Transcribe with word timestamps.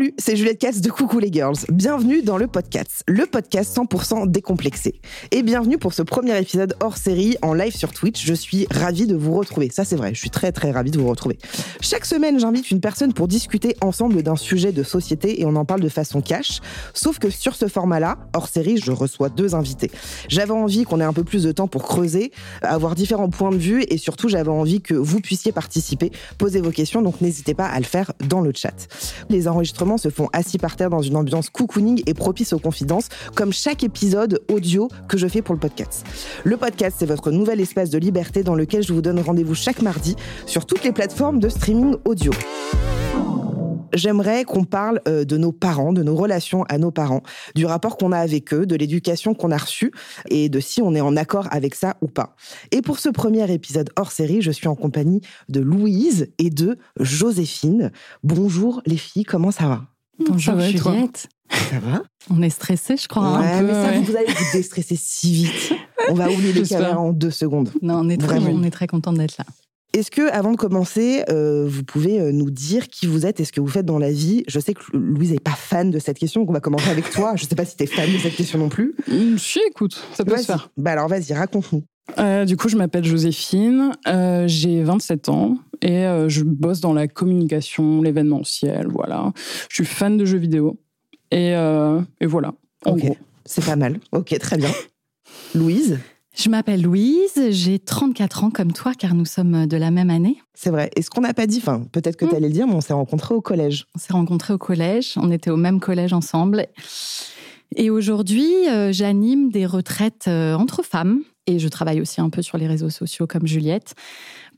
Salut, 0.00 0.14
c'est 0.16 0.34
Juliette 0.34 0.58
Katz 0.58 0.80
de 0.80 0.88
Coucou 0.88 1.18
les 1.18 1.30
Girls. 1.30 1.58
Bienvenue 1.70 2.22
dans 2.22 2.38
le 2.38 2.46
podcast, 2.46 3.04
le 3.06 3.26
podcast 3.26 3.76
100% 3.76 4.30
décomplexé. 4.30 4.98
Et 5.30 5.42
bienvenue 5.42 5.76
pour 5.76 5.92
ce 5.92 6.00
premier 6.00 6.38
épisode 6.40 6.74
hors 6.80 6.96
série 6.96 7.36
en 7.42 7.52
live 7.52 7.76
sur 7.76 7.92
Twitch. 7.92 8.24
Je 8.24 8.32
suis 8.32 8.66
ravie 8.70 9.06
de 9.06 9.14
vous 9.14 9.34
retrouver. 9.34 9.68
Ça, 9.70 9.84
c'est 9.84 9.96
vrai, 9.96 10.14
je 10.14 10.18
suis 10.18 10.30
très 10.30 10.52
très 10.52 10.70
ravie 10.70 10.90
de 10.90 10.98
vous 10.98 11.06
retrouver. 11.06 11.36
Chaque 11.82 12.06
semaine, 12.06 12.40
j'invite 12.40 12.70
une 12.70 12.80
personne 12.80 13.12
pour 13.12 13.28
discuter 13.28 13.76
ensemble 13.82 14.22
d'un 14.22 14.36
sujet 14.36 14.72
de 14.72 14.82
société 14.82 15.42
et 15.42 15.44
on 15.44 15.54
en 15.54 15.66
parle 15.66 15.82
de 15.82 15.90
façon 15.90 16.22
cash. 16.22 16.60
Sauf 16.94 17.18
que 17.18 17.28
sur 17.28 17.54
ce 17.54 17.68
format-là, 17.68 18.16
hors 18.34 18.48
série, 18.48 18.78
je 18.78 18.92
reçois 18.92 19.28
deux 19.28 19.54
invités. 19.54 19.90
J'avais 20.28 20.52
envie 20.52 20.84
qu'on 20.84 21.02
ait 21.02 21.04
un 21.04 21.12
peu 21.12 21.24
plus 21.24 21.42
de 21.42 21.52
temps 21.52 21.68
pour 21.68 21.82
creuser, 21.82 22.32
avoir 22.62 22.94
différents 22.94 23.28
points 23.28 23.50
de 23.50 23.58
vue 23.58 23.82
et 23.82 23.98
surtout, 23.98 24.30
j'avais 24.30 24.48
envie 24.48 24.80
que 24.80 24.94
vous 24.94 25.20
puissiez 25.20 25.52
participer, 25.52 26.10
poser 26.38 26.62
vos 26.62 26.70
questions, 26.70 27.02
donc 27.02 27.20
n'hésitez 27.20 27.52
pas 27.52 27.66
à 27.66 27.78
le 27.78 27.84
faire 27.84 28.14
dans 28.26 28.40
le 28.40 28.52
chat. 28.54 28.88
Les 29.28 29.46
enregistrements 29.46 29.89
se 29.98 30.08
font 30.08 30.28
assis 30.32 30.58
par 30.58 30.76
terre 30.76 30.90
dans 30.90 31.02
une 31.02 31.16
ambiance 31.16 31.50
cocooning 31.50 32.02
et 32.06 32.14
propice 32.14 32.52
aux 32.52 32.58
confidences, 32.58 33.08
comme 33.34 33.52
chaque 33.52 33.84
épisode 33.84 34.40
audio 34.48 34.88
que 35.08 35.18
je 35.18 35.26
fais 35.26 35.42
pour 35.42 35.54
le 35.54 35.60
podcast. 35.60 36.04
Le 36.44 36.56
podcast, 36.56 36.96
c'est 36.98 37.06
votre 37.06 37.30
nouvel 37.30 37.60
espace 37.60 37.90
de 37.90 37.98
liberté 37.98 38.42
dans 38.42 38.54
lequel 38.54 38.82
je 38.82 38.92
vous 38.92 39.02
donne 39.02 39.20
rendez-vous 39.20 39.54
chaque 39.54 39.82
mardi 39.82 40.16
sur 40.46 40.66
toutes 40.66 40.84
les 40.84 40.92
plateformes 40.92 41.38
de 41.38 41.48
streaming 41.48 41.96
audio 42.04 42.32
j'aimerais 43.94 44.44
qu'on 44.44 44.64
parle 44.64 45.00
euh, 45.08 45.24
de 45.24 45.36
nos 45.36 45.52
parents, 45.52 45.92
de 45.92 46.02
nos 46.02 46.16
relations 46.16 46.64
à 46.64 46.78
nos 46.78 46.90
parents, 46.90 47.22
du 47.54 47.66
rapport 47.66 47.96
qu'on 47.96 48.12
a 48.12 48.18
avec 48.18 48.52
eux, 48.54 48.66
de 48.66 48.76
l'éducation 48.76 49.34
qu'on 49.34 49.50
a 49.50 49.56
reçue 49.56 49.92
et 50.28 50.48
de 50.48 50.60
si 50.60 50.82
on 50.82 50.94
est 50.94 51.00
en 51.00 51.16
accord 51.16 51.48
avec 51.50 51.74
ça 51.74 51.96
ou 52.00 52.08
pas. 52.08 52.36
Et 52.70 52.82
pour 52.82 52.98
ce 52.98 53.08
premier 53.08 53.50
épisode 53.52 53.90
hors 53.96 54.12
série, 54.12 54.42
je 54.42 54.50
suis 54.50 54.68
en 54.68 54.74
compagnie 54.74 55.20
de 55.48 55.60
Louise 55.60 56.28
et 56.38 56.50
de 56.50 56.78
Joséphine. 56.98 57.92
Bonjour 58.22 58.82
les 58.86 58.96
filles, 58.96 59.24
comment 59.24 59.50
ça 59.50 59.66
va? 59.68 59.82
Bonjour 60.18 60.54
va, 60.54 60.68
Juliette. 60.68 61.28
Ça 61.50 61.78
va? 61.80 62.02
On 62.30 62.42
est 62.42 62.50
stressé, 62.50 62.96
je 62.96 63.08
crois. 63.08 63.40
Ouais, 63.40 63.46
un 63.46 63.60
peu, 63.60 63.66
mais 63.66 63.72
ça, 63.72 63.90
ouais. 63.90 64.00
vous 64.00 64.16
allez 64.16 64.26
vous 64.26 64.52
déstresser 64.52 64.96
si 64.96 65.32
vite. 65.32 65.72
On 66.08 66.14
va 66.14 66.30
oublier 66.30 66.52
les 66.52 66.62
caméras 66.68 66.98
en 66.98 67.12
deux 67.12 67.30
secondes. 67.30 67.70
Non, 67.82 68.00
on 68.00 68.08
est 68.08 68.18
très, 68.18 68.38
Vraiment. 68.38 68.60
on 68.60 68.62
est 68.62 68.70
très 68.70 68.86
content 68.86 69.12
d'être 69.12 69.38
là. 69.38 69.44
Est-ce 69.92 70.10
que, 70.12 70.30
avant 70.30 70.52
de 70.52 70.56
commencer, 70.56 71.24
euh, 71.30 71.66
vous 71.66 71.82
pouvez 71.82 72.20
euh, 72.20 72.30
nous 72.30 72.50
dire 72.50 72.88
qui 72.88 73.06
vous 73.06 73.26
êtes 73.26 73.40
et 73.40 73.44
ce 73.44 73.50
que 73.50 73.60
vous 73.60 73.66
faites 73.68 73.86
dans 73.86 73.98
la 73.98 74.12
vie? 74.12 74.44
Je 74.46 74.60
sais 74.60 74.72
que 74.72 74.82
Louise 74.92 75.32
n'est 75.32 75.40
pas 75.40 75.50
fan 75.50 75.90
de 75.90 75.98
cette 75.98 76.18
question, 76.18 76.42
donc 76.42 76.50
on 76.50 76.52
va 76.52 76.60
commencer 76.60 76.90
avec 76.90 77.10
toi. 77.10 77.32
Je 77.34 77.44
ne 77.44 77.48
sais 77.48 77.56
pas 77.56 77.64
si 77.64 77.76
tu 77.76 77.82
es 77.82 77.86
fan 77.86 78.10
de 78.12 78.18
cette 78.18 78.36
question 78.36 78.58
non 78.58 78.68
plus. 78.68 78.94
Hum, 79.10 79.36
Si, 79.36 79.60
écoute, 79.68 80.00
ça 80.14 80.24
peut 80.24 80.36
se 80.36 80.44
faire. 80.44 80.70
Bah 80.76 80.92
alors 80.92 81.08
vas-y, 81.08 81.32
raconte-nous. 81.32 81.82
Euh, 82.18 82.44
du 82.44 82.56
coup, 82.56 82.68
je 82.68 82.76
m'appelle 82.76 83.04
Joséphine, 83.04 83.92
euh, 84.06 84.44
j'ai 84.46 84.82
27 84.82 85.28
ans 85.28 85.58
et 85.82 86.04
je 86.28 86.42
bosse 86.44 86.80
dans 86.80 86.92
la 86.92 87.08
communication, 87.08 88.02
l'événementiel, 88.02 88.86
voilà. 88.88 89.32
Je 89.70 89.76
suis 89.76 89.84
fan 89.84 90.16
de 90.16 90.24
jeux 90.24 90.38
vidéo 90.38 90.78
et, 91.30 91.52
et 91.52 92.26
voilà, 92.26 92.52
en 92.84 92.92
Ok. 92.92 93.06
C'est 93.46 93.64
pas 93.64 93.76
mal. 93.76 93.98
Ok, 94.12 94.38
très 94.38 94.58
bien. 94.58 94.70
Louise, 95.54 95.98
Je 96.42 96.48
m'appelle 96.48 96.80
Louise, 96.80 97.50
j'ai 97.50 97.78
34 97.78 98.44
ans 98.44 98.50
comme 98.50 98.72
toi, 98.72 98.94
car 98.96 99.14
nous 99.14 99.26
sommes 99.26 99.66
de 99.66 99.76
la 99.76 99.90
même 99.90 100.08
année. 100.08 100.38
c'est 100.54 100.70
vrai. 100.70 100.90
Et 100.96 101.02
ce 101.02 101.10
qu'on 101.10 101.20
n'a 101.20 101.34
pas 101.34 101.46
dit, 101.46 101.58
enfin, 101.58 101.82
peut-être 101.92 102.16
que 102.16 102.24
Hmm. 102.24 102.28
tu 102.30 102.34
allais 102.36 102.48
le 102.48 102.54
dire, 102.54 102.66
mais 102.66 102.72
on 102.74 102.80
s'est 102.80 102.94
rencontrés 102.94 103.34
au 103.34 103.42
collège. 103.42 103.86
On 103.94 103.98
s'est 103.98 104.12
rencontrés 104.14 104.54
au 104.54 104.58
collège, 104.58 105.14
on 105.16 105.30
était 105.30 105.50
au 105.50 105.56
même 105.58 105.80
collège 105.80 106.14
ensemble. 106.14 106.66
Et 107.76 107.90
aujourd'hui, 107.90 108.50
euh, 108.70 108.90
j'anime 108.90 109.50
des 109.50 109.66
retraites 109.66 110.26
euh, 110.28 110.54
entre 110.54 110.82
femmes. 110.82 111.20
Et 111.46 111.58
je 111.58 111.68
travaille 111.68 112.00
aussi 112.00 112.20
un 112.20 112.30
peu 112.30 112.42
sur 112.42 112.56
les 112.58 112.66
réseaux 112.66 112.90
sociaux 112.90 113.26
comme 113.26 113.46
Juliette, 113.46 113.94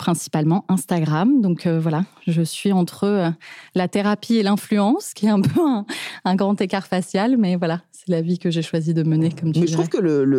principalement 0.03 0.65
Instagram. 0.69 1.41
Donc 1.41 1.65
euh, 1.67 1.79
voilà, 1.79 2.05
je 2.27 2.43
suis 2.43 2.73
entre 2.73 3.05
euh, 3.05 3.31
la 3.77 3.87
thérapie 3.87 4.35
et 4.35 4.43
l'influence, 4.43 5.15
qui 5.15 5.27
est 5.27 5.31
un 5.31 5.41
peu 5.41 5.61
un, 5.65 5.87
un 6.25 6.35
grand 6.35 6.61
écart 6.61 6.89
facial. 6.89 7.37
Mais 7.37 7.55
voilà, 7.55 7.83
c'est 7.93 8.09
la 8.09 8.21
vie 8.21 8.41
que 8.41 8.51
j'ai 8.51 8.63
choisi 8.63 8.95
de 8.95 9.05
mener, 9.05 9.31
comme 9.31 9.53
tu 9.53 9.61
Mais 9.61 9.67
je 9.69 9.73
trouve 9.75 9.89
que 9.89 9.99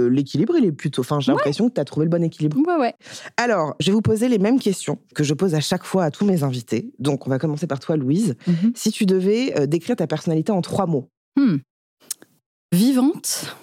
l'équilibre, 0.09 0.55
il 0.57 0.65
est 0.65 0.71
plutôt. 0.73 0.99
Enfin, 1.01 1.21
j'ai 1.21 1.31
l'impression 1.31 1.69
que 1.69 1.75
tu 1.75 1.79
as 1.79 1.85
trouvé 1.85 2.05
le 2.05 2.09
bon 2.09 2.21
équilibre. 2.23 2.57
Ouais, 2.67 2.75
ouais. 2.77 2.93
Alors, 3.37 3.75
je 3.79 3.85
vais 3.87 3.93
vous 3.93 4.01
poser 4.01 4.27
les 4.27 4.37
mêmes 4.37 4.59
questions 4.59 4.99
que 5.15 5.23
je 5.23 5.33
pose 5.33 5.55
à 5.55 5.61
chaque 5.61 5.85
fois 5.85 6.03
à 6.03 6.11
tous 6.11 6.25
mes 6.25 6.43
invités. 6.43 6.91
Donc, 6.99 7.25
on 7.25 7.29
va 7.29 7.39
commencer 7.39 7.65
par 7.65 7.79
toi, 7.79 7.95
Louise. 7.95 8.35
Mhm. 8.47 8.73
Si 8.75 8.91
tu 8.91 9.05
devais 9.05 9.57
euh, 9.57 9.65
décrire 9.65 9.95
ta 9.95 10.07
personnalité 10.07 10.51
en 10.51 10.61
trois 10.61 10.87
mots, 10.87 11.09
Hmm. 11.35 11.57
Vivante, 12.71 13.55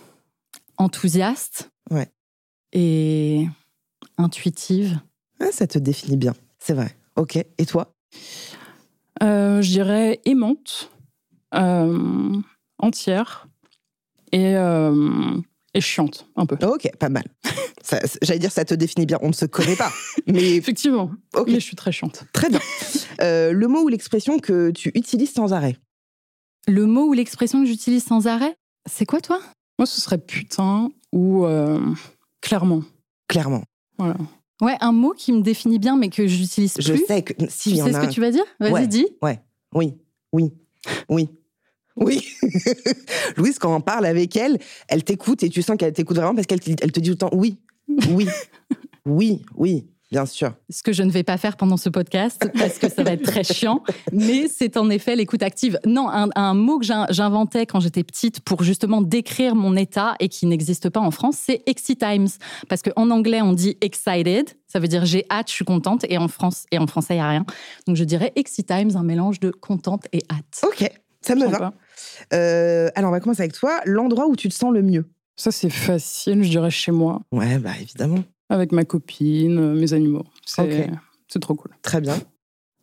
enthousiaste 0.76 1.70
Ouais. 1.90 2.08
et 2.72 3.46
intuitive. 4.18 4.98
Ah, 5.40 5.50
ça 5.52 5.66
te 5.66 5.78
définit 5.78 6.16
bien. 6.16 6.34
C'est 6.58 6.74
vrai. 6.74 6.96
Ok. 7.16 7.36
Et 7.36 7.66
toi? 7.66 7.92
Euh, 9.22 9.60
je 9.62 9.70
dirais 9.70 10.20
aimante, 10.24 10.90
euh, 11.54 12.32
entière 12.78 13.48
et, 14.32 14.56
euh, 14.56 15.36
et 15.74 15.80
chiante, 15.80 16.26
un 16.36 16.46
peu. 16.46 16.56
Ok, 16.66 16.88
pas 16.98 17.08
mal. 17.08 17.24
Ça- 17.82 18.00
J'allais 18.22 18.38
dire, 18.38 18.52
ça 18.52 18.64
te 18.64 18.74
définit 18.74 19.04
bien. 19.06 19.18
On 19.22 19.28
ne 19.28 19.32
se 19.32 19.46
connaît 19.46 19.74
pas. 19.76 19.90
Mais 20.26 20.54
Effectivement, 20.56 21.10
ok, 21.34 21.48
mais 21.48 21.54
je 21.54 21.58
suis 21.64 21.76
très 21.76 21.92
chiante. 21.92 22.24
très 22.32 22.48
bien. 22.48 22.60
Euh, 23.22 23.52
le 23.52 23.68
mot 23.68 23.82
ou 23.82 23.88
l'expression 23.88 24.38
que 24.38 24.70
tu 24.70 24.90
utilises 24.94 25.34
sans 25.34 25.52
arrêt? 25.52 25.76
Le 26.66 26.86
mot 26.86 27.04
ou 27.08 27.12
l'expression 27.12 27.60
que 27.60 27.66
j'utilise 27.68 28.02
sans 28.02 28.26
arrêt, 28.26 28.54
c'est 28.88 29.04
quoi 29.04 29.20
toi? 29.20 29.40
Moi, 29.78 29.84
ce 29.84 30.00
serait 30.00 30.16
putain 30.16 30.90
ou 31.12 31.44
euh, 31.44 31.78
clairement. 32.40 32.82
Clairement. 33.28 33.62
Voilà. 33.98 34.16
Ouais, 34.60 34.76
un 34.80 34.92
mot 34.92 35.12
qui 35.16 35.32
me 35.32 35.40
définit 35.42 35.78
bien 35.78 35.96
mais 35.96 36.08
que 36.10 36.26
j'utilise 36.26 36.74
plus. 36.74 36.82
Je 36.82 36.94
sais 36.94 37.22
que 37.22 37.32
si, 37.48 37.74
Tu 37.74 37.82
en 37.82 37.86
sais 37.86 37.92
ce 37.92 37.96
a 37.96 38.00
que 38.00 38.06
un. 38.06 38.08
tu 38.10 38.20
vas 38.20 38.30
dire? 38.30 38.44
Vas-y, 38.60 38.72
Ouais. 38.72 38.86
dis. 38.86 39.06
Ouais. 39.22 39.40
Oui. 39.74 39.94
Oui. 40.32 40.52
Oui. 41.08 41.28
Oui. 41.96 42.26
Louise, 43.36 43.58
quand 43.58 43.74
on 43.74 43.80
parle 43.80 44.06
avec 44.06 44.36
elle, 44.36 44.58
elle 44.88 45.04
t'écoute 45.04 45.42
et 45.42 45.48
tu 45.50 45.60
sens 45.62 45.76
qu'elle 45.76 45.92
t'écoute 45.92 46.16
vraiment 46.16 46.34
parce 46.34 46.46
qu'elle 46.46 46.60
te, 46.60 46.70
elle 46.82 46.92
te 46.92 47.00
dit 47.00 47.10
tout 47.10 47.14
le 47.26 47.30
temps 47.30 47.30
oui. 47.36 47.58
Oui. 48.10 48.26
oui. 49.06 49.42
Oui. 49.56 49.89
Bien 50.10 50.26
sûr. 50.26 50.52
Ce 50.70 50.82
que 50.82 50.92
je 50.92 51.02
ne 51.04 51.10
vais 51.10 51.22
pas 51.22 51.36
faire 51.38 51.56
pendant 51.56 51.76
ce 51.76 51.88
podcast 51.88 52.50
parce 52.58 52.78
que 52.78 52.88
ça 52.90 53.04
va 53.04 53.12
être 53.12 53.22
très 53.22 53.44
chiant, 53.44 53.82
mais 54.12 54.48
c'est 54.48 54.76
en 54.76 54.90
effet 54.90 55.14
l'écoute 55.14 55.42
active. 55.42 55.78
Non, 55.86 56.08
un, 56.10 56.28
un 56.34 56.54
mot 56.54 56.78
que 56.80 56.84
j'in- 56.84 57.06
j'inventais 57.10 57.64
quand 57.66 57.78
j'étais 57.80 58.02
petite 58.02 58.40
pour 58.40 58.62
justement 58.64 59.02
décrire 59.02 59.54
mon 59.54 59.76
état 59.76 60.16
et 60.18 60.28
qui 60.28 60.46
n'existe 60.46 60.90
pas 60.90 61.00
en 61.00 61.10
France, 61.12 61.36
c'est 61.38 61.62
Times. 61.96 62.28
Parce 62.68 62.82
qu'en 62.82 63.10
anglais, 63.10 63.40
on 63.40 63.52
dit 63.52 63.76
excited, 63.80 64.48
ça 64.66 64.80
veut 64.80 64.88
dire 64.88 65.04
j'ai 65.04 65.24
hâte, 65.30 65.48
je 65.48 65.54
suis 65.54 65.64
contente, 65.64 66.04
et 66.08 66.18
en, 66.18 66.28
France, 66.28 66.64
et 66.72 66.78
en 66.78 66.86
français, 66.86 67.14
il 67.14 67.18
n'y 67.18 67.22
a 67.22 67.28
rien. 67.28 67.46
Donc 67.86 67.96
je 67.96 68.04
dirais 68.04 68.32
Times, 68.66 68.90
un 68.96 69.02
mélange 69.04 69.38
de 69.40 69.50
contente 69.50 70.06
et 70.12 70.22
hâte. 70.30 70.64
Ok. 70.64 70.90
Ça 71.22 71.34
me 71.34 71.46
va. 71.46 71.72
Euh, 72.32 72.88
alors, 72.94 73.10
on 73.10 73.12
va 73.12 73.20
commencer 73.20 73.42
avec 73.42 73.52
toi. 73.52 73.80
L'endroit 73.84 74.26
où 74.26 74.36
tu 74.36 74.48
te 74.48 74.54
sens 74.54 74.72
le 74.72 74.82
mieux 74.82 75.08
Ça, 75.36 75.50
c'est 75.52 75.70
facile, 75.70 76.42
je 76.42 76.48
dirais 76.48 76.70
chez 76.70 76.92
moi, 76.92 77.20
Ouais, 77.30 77.58
bah 77.58 77.72
évidemment. 77.80 78.24
Avec 78.50 78.72
ma 78.72 78.84
copine, 78.84 79.58
euh, 79.58 79.74
mes 79.74 79.92
animaux. 79.94 80.24
C'est 80.44 80.62
Ok. 80.62 80.90
c'est 81.28 81.38
trop 81.40 81.54
cool. 81.54 81.70
Très 81.82 82.00
bien. 82.00 82.18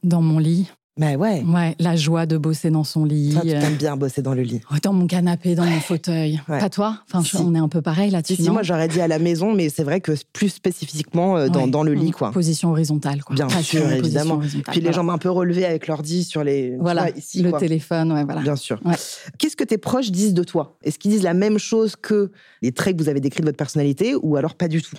Dans 0.03 0.21
mon 0.21 0.39
lit, 0.39 0.67
Bah 0.99 1.13
ouais. 1.15 1.43
ouais, 1.43 1.75
la 1.79 1.95
joie 1.95 2.25
de 2.25 2.37
bosser 2.37 2.71
dans 2.71 2.83
son 2.83 3.03
lit. 3.05 3.33
Toi, 3.33 3.41
tu 3.41 3.49
euh, 3.51 3.59
t'aimes 3.61 3.75
bien 3.75 3.97
bosser 3.97 4.21
dans 4.23 4.33
le 4.33 4.41
lit. 4.43 4.61
Dans 4.83 4.93
mon 4.93 5.05
canapé, 5.05 5.53
dans 5.53 5.65
mon 5.65 5.79
fauteuil. 5.79 6.39
Ouais. 6.49 6.59
Pas 6.59 6.69
toi? 6.69 6.99
Enfin, 7.07 7.21
Si. 7.23 7.35
on 7.37 7.53
est 7.53 7.59
un 7.59 7.67
peu 7.67 7.81
pareil 7.81 8.09
là-dessus. 8.09 8.35
Si, 8.35 8.49
moi 8.49 8.63
j'aurais 8.63 8.87
dit 8.87 9.01
à 9.01 9.07
la 9.07 9.19
maison, 9.19 9.53
mais 9.53 9.69
c'est 9.69 9.83
vrai 9.83 9.99
que 10.01 10.13
plus 10.33 10.49
spécifiquement 10.49 11.37
euh, 11.37 11.49
dans, 11.49 11.65
Ouais. 11.65 11.69
dans 11.69 11.83
le 11.83 11.93
lit, 11.93 12.09
Mm. 12.09 12.13
quoi. 12.13 12.31
Position 12.31 12.71
horizontale, 12.71 13.23
quoi. 13.23 13.35
Bien 13.35 13.47
Pas 13.47 13.61
sûr, 13.61 13.91
évidemment. 13.91 14.35
horizontale, 14.35 14.71
Puis 14.73 14.81
les 14.81 14.93
jambes 14.93 15.09
un 15.09 15.17
peu 15.17 15.29
relevées 15.29 15.65
avec 15.65 15.87
l'ordi 15.87 16.23
sur 16.23 16.43
les. 16.43 16.77
Voilà, 16.79 17.07
vois, 17.07 17.17
ici, 17.17 17.43
le 17.43 17.49
quoi. 17.49 17.59
téléphone, 17.59 18.11
ouais, 18.13 18.23
voilà. 18.23 18.41
Bien 18.41 18.55
sûr. 18.55 18.79
Ouais. 18.85 18.95
Qu'est-ce 19.37 19.55
que 19.57 19.63
tes 19.65 19.77
proches 19.77 20.09
disent 20.11 20.33
de 20.35 20.43
toi? 20.43 20.77
Est-ce 20.83 20.97
qu'ils 20.99 21.11
disent 21.11 21.23
la 21.23 21.33
même 21.35 21.57
chose 21.59 21.95
que 21.95 22.31
les 22.61 22.71
traits 22.71 22.95
que 22.97 23.03
vous 23.03 23.09
avez 23.09 23.19
décrits 23.19 23.41
de 23.41 23.45
votre 23.47 23.57
personnalité 23.57 24.15
ou 24.21 24.35
alors 24.37 24.55
pas 24.55 24.67
du 24.67 24.81
tout? 24.81 24.95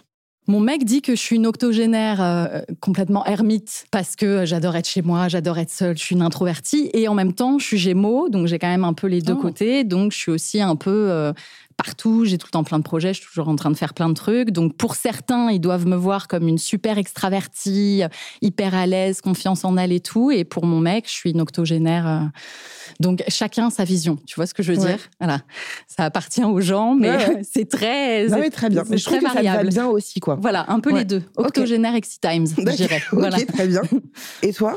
Mon 0.50 0.60
mec 0.60 0.84
dit 0.84 1.02
que 1.02 1.14
je 1.14 1.20
suis 1.20 1.36
une 1.36 1.46
octogénaire 1.46 2.22
euh, 2.22 2.60
complètement 2.80 3.22
ermite 3.26 3.84
parce 3.90 4.16
que 4.16 4.46
j'adore 4.46 4.76
être 4.76 4.88
chez 4.88 5.02
moi, 5.02 5.28
j'adore 5.28 5.58
être 5.58 5.70
seule, 5.70 5.98
je 5.98 6.02
suis 6.02 6.14
une 6.14 6.22
introvertie 6.22 6.88
et 6.94 7.06
en 7.06 7.12
même 7.14 7.34
temps 7.34 7.58
je 7.58 7.66
suis 7.66 7.76
gémeaux, 7.76 8.30
donc 8.30 8.46
j'ai 8.46 8.58
quand 8.58 8.68
même 8.68 8.84
un 8.84 8.94
peu 8.94 9.08
les 9.08 9.20
deux 9.20 9.34
Oh. 9.34 9.42
côtés, 9.42 9.84
donc 9.84 10.12
je 10.12 10.16
suis 10.16 10.30
aussi 10.32 10.62
un 10.62 10.74
peu 10.74 10.90
euh, 11.10 11.34
partout, 11.78 12.24
j'ai 12.26 12.36
tout 12.38 12.48
le 12.48 12.50
temps 12.50 12.64
plein 12.64 12.78
de 12.78 12.82
projets, 12.82 13.14
je 13.14 13.20
suis 13.20 13.28
toujours 13.28 13.48
en 13.48 13.56
train 13.56 13.70
de 13.70 13.76
faire 13.76 13.94
plein 13.94 14.08
de 14.10 14.14
trucs. 14.14 14.50
Donc 14.50 14.76
pour 14.76 14.96
certains, 14.96 15.50
ils 15.50 15.60
doivent 15.60 15.86
me 15.86 15.96
voir 15.96 16.28
comme 16.28 16.46
une 16.48 16.58
super 16.58 16.98
extravertie, 16.98 18.02
hyper 18.42 18.74
à 18.74 18.84
l'aise, 18.86 19.20
confiance 19.22 19.64
en 19.64 19.76
elle 19.78 19.92
et 19.92 20.00
tout. 20.00 20.30
Et 20.30 20.44
pour 20.44 20.66
mon 20.66 20.80
mec, 20.80 21.06
je 21.06 21.12
suis 21.12 21.30
une 21.30 21.40
octogénaire. 21.40 22.06
euh, 22.06 22.20
Donc 23.00 23.22
chacun 23.28 23.70
sa 23.70 23.84
vision, 23.84 24.18
tu 24.26 24.34
vois 24.34 24.46
ce 24.46 24.54
que 24.54 24.62
je 24.62 24.72
veux 24.72 24.78
Ouais. 24.78 24.86
dire? 24.88 24.98
Voilà, 25.20 25.40
ça 25.86 26.04
appartient 26.04 26.44
aux 26.44 26.60
gens, 26.60 26.94
mais 26.96 27.10
Ouais, 27.10 27.28
ouais. 27.28 27.40
c'est 27.50 27.68
très, 27.68 28.24
Non, 28.26 28.34
c'est- 28.34 28.40
mais 28.40 28.50
très 28.50 28.68
bien. 28.68 28.82
c'est 28.84 28.90
Mais 28.90 28.98
je 28.98 29.04
trouve 29.04 29.18
très 29.18 29.26
que 29.26 29.32
ça 29.32 29.38
te 29.40 29.44
va 29.44 29.50
variable. 29.52 29.70
bien 29.70 29.86
aussi, 29.86 30.18
quoi. 30.20 30.36
Voilà, 30.40 30.64
un 30.68 30.80
peu 30.80 30.92
Ouais. 30.92 30.98
les 31.00 31.04
deux. 31.04 31.22
Octogénaire 31.36 31.94
Exit 31.94 32.20
Times, 32.20 32.46
je 32.58 32.72
dirais. 32.74 33.00
Ok, 33.12 33.18
Voilà. 33.20 33.38
très 33.40 33.68
bien. 33.68 33.82
Et 34.42 34.52
toi? 34.52 34.76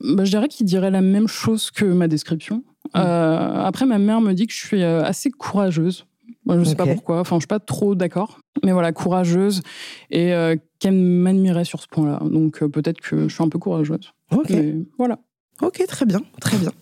Bah, 0.00 0.24
Je 0.24 0.30
dirais 0.30 0.48
qu'il 0.48 0.66
dirait 0.66 0.90
la 0.92 1.00
même 1.00 1.26
chose 1.28 1.70
que 1.72 1.84
ma 1.84 2.06
description. 2.06 2.62
Mm. 2.94 2.98
Euh, 2.98 3.64
après, 3.64 3.86
ma 3.86 3.98
mère 3.98 4.20
me 4.20 4.32
dit 4.34 4.46
que 4.46 4.52
je 4.52 4.58
suis 4.64 4.82
euh, 4.82 5.02
assez 5.04 5.30
courageuse. 5.30 6.04
Moi, 6.44 6.58
je 6.58 6.64
sais 6.64 6.74
pas 6.74 6.86
pourquoi. 6.86 7.20
Enfin, 7.20 7.36
je 7.36 7.40
suis 7.40 7.46
pas 7.46 7.60
trop 7.60 7.94
d'accord. 7.94 8.40
Mais 8.64 8.72
voilà, 8.72 8.92
courageuse 8.92 9.62
et 10.10 10.32
euh, 10.34 10.56
qu'elle 10.78 10.94
m'admirait 10.94 11.64
sur 11.64 11.80
ce 11.80 11.86
point-là. 11.88 12.20
Donc 12.24 12.62
euh, 12.62 12.68
peut-être 12.68 13.00
que 13.00 13.28
je 13.28 13.34
suis 13.34 13.42
un 13.42 13.48
peu 13.48 13.58
courageuse. 13.58 14.12
Ok. 14.30 14.50
Mais 14.50 14.74
voilà. 14.98 15.18
Ok, 15.60 15.84
très 15.86 16.06
bien, 16.06 16.22
très 16.40 16.56
bien. 16.56 16.72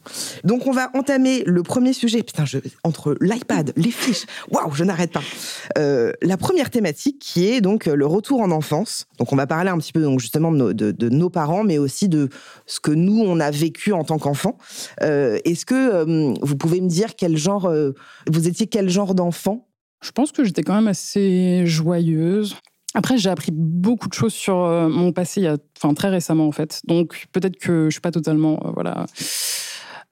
Donc 0.44 0.66
on 0.66 0.70
va 0.70 0.90
entamer 0.94 1.42
le 1.44 1.62
premier 1.62 1.92
sujet. 1.92 2.22
Putain, 2.22 2.44
entre 2.84 3.16
l'iPad, 3.20 3.72
les 3.76 3.90
fiches, 3.90 4.24
waouh, 4.50 4.72
je 4.72 4.84
n'arrête 4.84 5.12
pas. 5.12 5.22
Euh, 5.76 6.12
la 6.22 6.36
première 6.36 6.70
thématique 6.70 7.18
qui 7.18 7.46
est 7.46 7.60
donc 7.60 7.86
le 7.86 8.06
retour 8.06 8.40
en 8.40 8.50
enfance. 8.50 9.06
Donc 9.18 9.32
on 9.32 9.36
va 9.36 9.46
parler 9.46 9.70
un 9.70 9.76
petit 9.76 9.92
peu 9.92 10.00
donc 10.00 10.20
justement 10.20 10.52
de 10.52 11.08
nos, 11.08 11.30
parents, 11.30 11.64
mais 11.64 11.78
aussi 11.78 12.08
de 12.08 12.28
ce 12.66 12.80
que 12.80 12.92
nous 12.92 13.20
on 13.20 13.38
a 13.40 13.50
vécu 13.50 13.92
en 13.92 14.04
tant 14.04 14.18
qu'enfant. 14.18 14.56
Euh, 15.02 15.38
Est-ce 15.44 15.66
que 15.66 15.74
euh, 15.74 16.34
vous 16.40 16.56
pouvez 16.56 16.80
me 16.80 16.88
dire 16.88 17.16
quel 17.16 17.36
genre, 17.36 17.70
vous 18.30 18.48
étiez 18.48 18.66
quel 18.66 18.88
genre 18.88 19.14
d'enfant? 19.14 19.68
Je 20.02 20.12
pense 20.12 20.32
que 20.32 20.44
j'étais 20.44 20.62
quand 20.62 20.74
même 20.74 20.88
assez 20.88 21.66
joyeuse. 21.66 22.56
Après, 22.94 23.18
j'ai 23.18 23.30
appris 23.30 23.52
beaucoup 23.52 24.08
de 24.08 24.14
choses 24.14 24.32
sur 24.32 24.64
euh, 24.64 24.88
mon 24.88 25.12
passé, 25.12 25.48
enfin 25.76 25.94
très 25.94 26.08
récemment 26.08 26.48
en 26.48 26.52
fait. 26.52 26.80
Donc 26.86 27.26
peut-être 27.32 27.56
que 27.56 27.84
je 27.84 27.90
suis 27.90 28.00
pas 28.00 28.10
totalement, 28.10 28.60
euh, 28.64 28.70
voilà, 28.72 29.06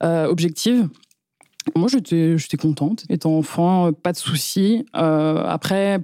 euh, 0.04 0.26
objective. 0.26 0.88
Moi, 1.74 1.88
j'étais, 1.88 2.38
j'étais 2.38 2.56
contente. 2.56 3.04
Étant 3.10 3.36
enfant, 3.36 3.92
pas 3.92 4.12
de 4.12 4.16
soucis. 4.16 4.86
Après, 4.94 5.98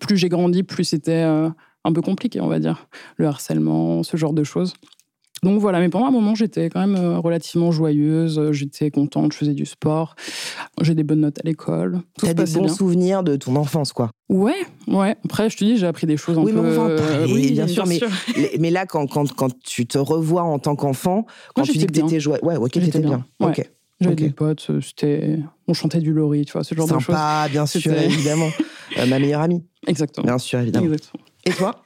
plus 0.00 0.16
j'ai 0.16 0.30
grandi, 0.30 0.62
plus 0.62 0.84
c'était 0.84 1.22
un 1.22 1.92
peu 1.92 2.00
compliqué, 2.00 2.40
on 2.40 2.46
va 2.46 2.58
dire. 2.58 2.88
Le 3.16 3.26
harcèlement, 3.26 4.02
ce 4.02 4.16
genre 4.16 4.32
de 4.32 4.44
choses. 4.44 4.72
Donc 5.44 5.60
voilà, 5.60 5.78
mais 5.80 5.88
pendant 5.88 6.06
un 6.06 6.10
moment, 6.10 6.34
j'étais 6.34 6.70
quand 6.70 6.80
même 6.80 6.96
euh, 6.96 7.18
relativement 7.18 7.70
joyeuse. 7.70 8.38
euh, 8.38 8.52
J'étais 8.52 8.90
contente, 8.90 9.32
je 9.32 9.38
faisais 9.38 9.54
du 9.54 9.66
sport. 9.66 10.16
J'ai 10.80 10.94
des 10.94 11.04
bonnes 11.04 11.20
notes 11.20 11.38
à 11.38 11.42
l'école. 11.44 12.00
T'as 12.18 12.34
des 12.34 12.44
bons 12.52 12.64
bien. 12.64 12.74
souvenirs 12.74 13.22
de 13.22 13.36
ton 13.36 13.54
enfance, 13.56 13.92
quoi. 13.92 14.10
Ouais, 14.28 14.54
ouais. 14.88 15.16
Après, 15.24 15.50
je 15.50 15.56
te 15.56 15.64
dis, 15.64 15.76
j'ai 15.76 15.86
appris 15.86 16.06
des 16.06 16.16
choses 16.16 16.38
un 16.38 16.42
Oui, 16.42 16.52
mais 16.52 16.60
peu. 16.60 16.66
on 16.68 16.70
va 16.72 16.82
en 16.82 16.88
euh, 16.88 16.96
parler, 16.98 17.32
oui, 17.32 17.52
bien 17.52 17.66
sûr, 17.68 17.86
mais- 17.86 18.70
là, 18.70 18.86
quand, 18.86 19.06
quand, 19.06 19.30
quand 19.34 19.50
tu 19.60 19.86
te 19.86 19.98
revois 19.98 20.42
en 20.42 20.58
tant 20.58 20.74
qu'enfant, 20.76 21.24
quand 21.54 21.62
Moi, 21.62 21.66
tu 21.72 21.78
dis 21.78 21.86
que 21.86 21.92
t'étais 21.92 22.20
joyeux, 22.20 22.44
ouais, 22.44 22.56
ok, 22.56 22.70
t'étais 22.72 22.98
bien. 23.00 23.24
bien, 23.38 23.46
ouais. 23.46 23.52
Ok. 23.58 23.70
J'avais 24.00 24.16
des 24.16 24.30
potes, 24.30 24.66
euh, 24.70 24.80
c'était, 24.80 25.38
on 25.68 25.72
chantait 25.72 26.00
du 26.00 26.12
lori, 26.12 26.44
tu 26.44 26.52
vois, 26.52 26.64
ce 26.64 26.74
genre 26.74 26.86
de 26.86 26.92
choses. 26.94 27.04
Sympa, 27.14 27.46
bien 27.50 27.66
sûr, 27.66 27.92
évidemment. 27.92 28.48
Euh, 28.98 29.06
ma 29.06 29.18
meilleure 29.18 29.40
amie, 29.40 29.64
Exactement. 29.88 30.24
bien 30.26 30.38
sûr, 30.38 30.60
évidemment. 30.60 30.86
Exactement. 30.86 31.24
Et 31.46 31.50
toi? 31.52 31.82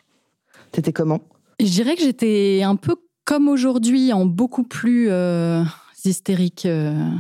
T'étais 0.73 0.93
comment? 0.93 1.21
Je 1.61 1.65
dirais 1.67 1.95
que 1.95 2.03
j'étais 2.03 2.61
un 2.63 2.77
peu 2.77 2.97
comme 3.29 3.49
aujourd'hui, 3.49 4.11
en 4.15 4.25
beaucoup 4.25 4.63
plus 4.63 5.09
euh, 5.11 5.63
hystérique, 6.03 6.65
euh, 6.65 7.11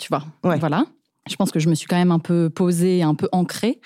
tu 0.00 0.08
vois. 0.08 0.24
Ouais. 0.42 0.58
Voilà. 0.58 0.84
Je 1.30 1.36
pense 1.36 1.52
que 1.52 1.60
je 1.60 1.68
me 1.68 1.76
suis 1.76 1.86
quand 1.86 1.96
même 1.96 2.10
un 2.10 2.18
peu 2.18 2.50
posée, 2.50 3.04
un 3.04 3.14
peu 3.14 3.28
ancrée. 3.30 3.80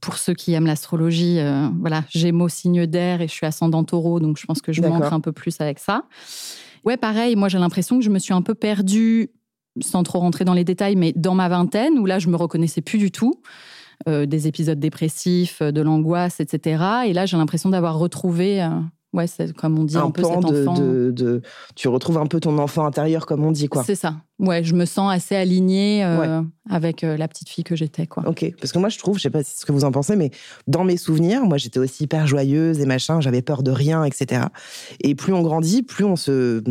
Pour 0.00 0.16
ceux 0.16 0.32
qui 0.32 0.54
aiment 0.54 0.64
l'astrologie, 0.64 1.40
euh, 1.40 1.68
voilà, 1.78 2.04
Gémeaux, 2.08 2.48
signe 2.48 2.86
d'air 2.86 3.20
et 3.20 3.28
je 3.28 3.32
suis 3.34 3.44
ascendant 3.44 3.84
taureau, 3.84 4.18
donc 4.18 4.38
je 4.38 4.46
pense 4.46 4.62
que 4.62 4.72
je 4.72 4.80
m'ancre 4.80 5.12
un 5.12 5.20
peu 5.20 5.30
plus 5.30 5.60
avec 5.60 5.78
ça. 5.78 6.04
Ouais, 6.86 6.96
pareil, 6.96 7.36
moi 7.36 7.50
j'ai 7.50 7.58
l'impression 7.58 7.98
que 7.98 8.04
je 8.04 8.10
me 8.10 8.18
suis 8.18 8.32
un 8.32 8.40
peu 8.40 8.54
perdue, 8.54 9.28
sans 9.82 10.02
trop 10.04 10.20
rentrer 10.20 10.46
dans 10.46 10.54
les 10.54 10.64
détails, 10.64 10.96
mais 10.96 11.12
dans 11.14 11.34
ma 11.34 11.50
vingtaine, 11.50 11.98
où 11.98 12.06
là 12.06 12.18
je 12.18 12.28
me 12.28 12.36
reconnaissais 12.36 12.80
plus 12.80 12.98
du 12.98 13.10
tout. 13.10 13.42
Euh, 14.08 14.24
des 14.24 14.48
épisodes 14.48 14.80
dépressifs, 14.80 15.60
de 15.60 15.82
l'angoisse, 15.82 16.40
etc. 16.40 16.82
Et 17.04 17.12
là 17.12 17.26
j'ai 17.26 17.36
l'impression 17.36 17.68
d'avoir 17.68 17.98
retrouvé, 17.98 18.66
ouais, 19.12 19.26
c'est 19.26 19.52
comme 19.54 19.78
on 19.78 19.84
dit 19.84 19.96
un, 19.96 20.04
Un 20.04 20.10
peu 20.10 20.22
cet 20.22 20.32
de, 20.40 20.66
enfant. 20.66 20.74
de, 20.74 21.10
de- 21.10 21.42
Tu 21.74 21.88
retrouves 21.88 22.18
un 22.18 22.26
peu 22.26 22.40
ton 22.40 22.58
enfant 22.58 22.84
intérieur, 22.86 23.26
comme 23.26 23.44
on 23.44 23.50
dit, 23.52 23.68
quoi. 23.68 23.84
C'est 23.84 23.94
ça. 23.94 24.16
Ouais, 24.38 24.64
je 24.64 24.74
me 24.74 24.84
sens 24.86 25.12
assez 25.12 25.36
alignée 25.36 26.04
euh, 26.04 26.42
avec 26.68 27.04
euh, 27.04 27.16
la 27.16 27.28
petite 27.28 27.48
fille 27.48 27.62
que 27.64 27.76
j'étais, 27.76 28.06
quoi. 28.08 28.24
Ok, 28.26 28.44
parce 28.60 28.72
que 28.72 28.78
moi 28.78 28.88
je 28.88 28.98
trouve, 28.98 29.16
je 29.18 29.22
sais 29.22 29.30
pas 29.30 29.44
ce 29.44 29.64
que 29.64 29.70
vous 29.72 29.84
en 29.84 29.92
pensez, 29.92 30.16
mais 30.16 30.30
dans 30.66 30.82
mes 30.84 30.96
souvenirs, 30.96 31.44
moi 31.44 31.58
j'étais 31.58 31.78
aussi 31.78 32.04
hyper 32.04 32.26
joyeuse 32.26 32.80
et 32.80 32.86
machin, 32.86 33.20
j'avais 33.20 33.42
peur 33.42 33.62
de 33.62 33.70
rien, 33.70 34.02
etc. 34.04 34.46
Et 35.00 35.14
plus 35.14 35.32
on 35.32 35.42
grandit, 35.42 35.82
plus 35.82 36.04
on 36.04 36.16
se. 36.16 36.62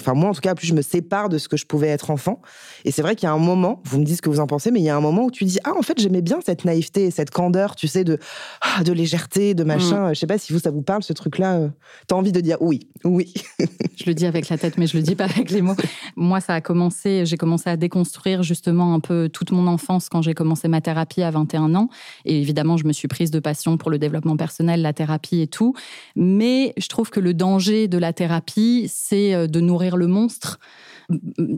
Enfin, 0.00 0.14
moi 0.14 0.30
en 0.30 0.34
tout 0.34 0.40
cas, 0.40 0.54
plus 0.54 0.66
je 0.66 0.74
me 0.74 0.82
sépare 0.82 1.28
de 1.28 1.38
ce 1.38 1.48
que 1.48 1.56
je 1.56 1.66
pouvais 1.66 1.88
être 1.88 2.10
enfant. 2.10 2.40
Et 2.84 2.90
c'est 2.90 3.02
vrai 3.02 3.16
qu'il 3.16 3.26
y 3.26 3.30
a 3.30 3.32
un 3.32 3.38
moment, 3.38 3.80
vous 3.84 3.98
me 3.98 4.04
dites 4.04 4.16
ce 4.16 4.22
que 4.22 4.30
vous 4.30 4.40
en 4.40 4.46
pensez, 4.46 4.70
mais 4.70 4.80
il 4.80 4.84
y 4.84 4.88
a 4.88 4.96
un 4.96 5.00
moment 5.00 5.24
où 5.24 5.30
tu 5.30 5.44
dis 5.44 5.58
Ah, 5.64 5.72
en 5.78 5.82
fait, 5.82 6.00
j'aimais 6.00 6.22
bien 6.22 6.38
cette 6.44 6.64
naïveté 6.64 7.04
et 7.06 7.10
cette 7.10 7.30
candeur, 7.30 7.76
tu 7.76 7.86
sais, 7.88 8.04
de, 8.04 8.18
ah, 8.60 8.82
de 8.82 8.92
légèreté, 8.92 9.54
de 9.54 9.64
machin. 9.64 10.12
Je 10.12 10.18
sais 10.18 10.26
pas 10.26 10.38
si 10.38 10.52
vous, 10.52 10.58
ça 10.58 10.70
vous 10.70 10.82
parle, 10.82 11.02
ce 11.02 11.12
truc-là. 11.12 11.54
euh, 11.56 11.68
T'as 12.06 12.16
envie 12.16 12.32
de 12.32 12.40
dire 12.40 12.58
oui, 12.60 12.88
oui. 13.04 13.32
Je 13.96 14.04
le 14.06 14.14
dis 14.14 14.26
avec 14.26 14.48
la 14.48 14.58
tête, 14.58 14.76
mais 14.76 14.88
je 14.88 14.96
le 14.96 15.02
dis 15.04 15.14
pas 15.14 15.24
avec 15.24 15.50
les 15.50 15.62
mots. 15.62 15.76
Moi, 16.16 16.40
ça 16.40 16.54
a 16.54 16.60
commencé, 16.60 17.24
j'ai 17.26 17.36
commencé 17.36 17.70
à 17.70 17.76
déconstruire 17.76 18.42
justement 18.42 18.92
un 18.92 18.98
peu 18.98 19.28
toute 19.32 19.52
mon 19.52 19.68
enfance 19.68 20.08
quand 20.08 20.20
j'ai 20.20 20.34
commencé 20.34 20.66
ma 20.66 20.80
thérapie 20.80 21.22
à 21.22 21.30
21 21.30 21.74
ans. 21.76 21.88
Et 22.24 22.40
évidemment, 22.40 22.76
je 22.76 22.84
me 22.86 22.92
suis 22.92 23.06
prise 23.06 23.30
de 23.30 23.38
passion 23.38 23.76
pour 23.78 23.90
le 23.92 23.98
développement 23.98 24.36
personnel, 24.36 24.82
la 24.82 24.92
thérapie 24.92 25.40
et 25.42 25.46
tout. 25.46 25.74
Mais 26.16 26.74
je 26.76 26.88
trouve 26.88 27.10
que 27.10 27.20
le 27.20 27.34
danger 27.34 27.86
de 27.86 27.96
la 27.96 28.12
thérapie, 28.12 28.90
c'est 28.92 29.32
euh, 29.32 29.46
de 29.46 29.60
nourrir 29.74 29.96
le 29.96 30.06
monstre. 30.06 30.58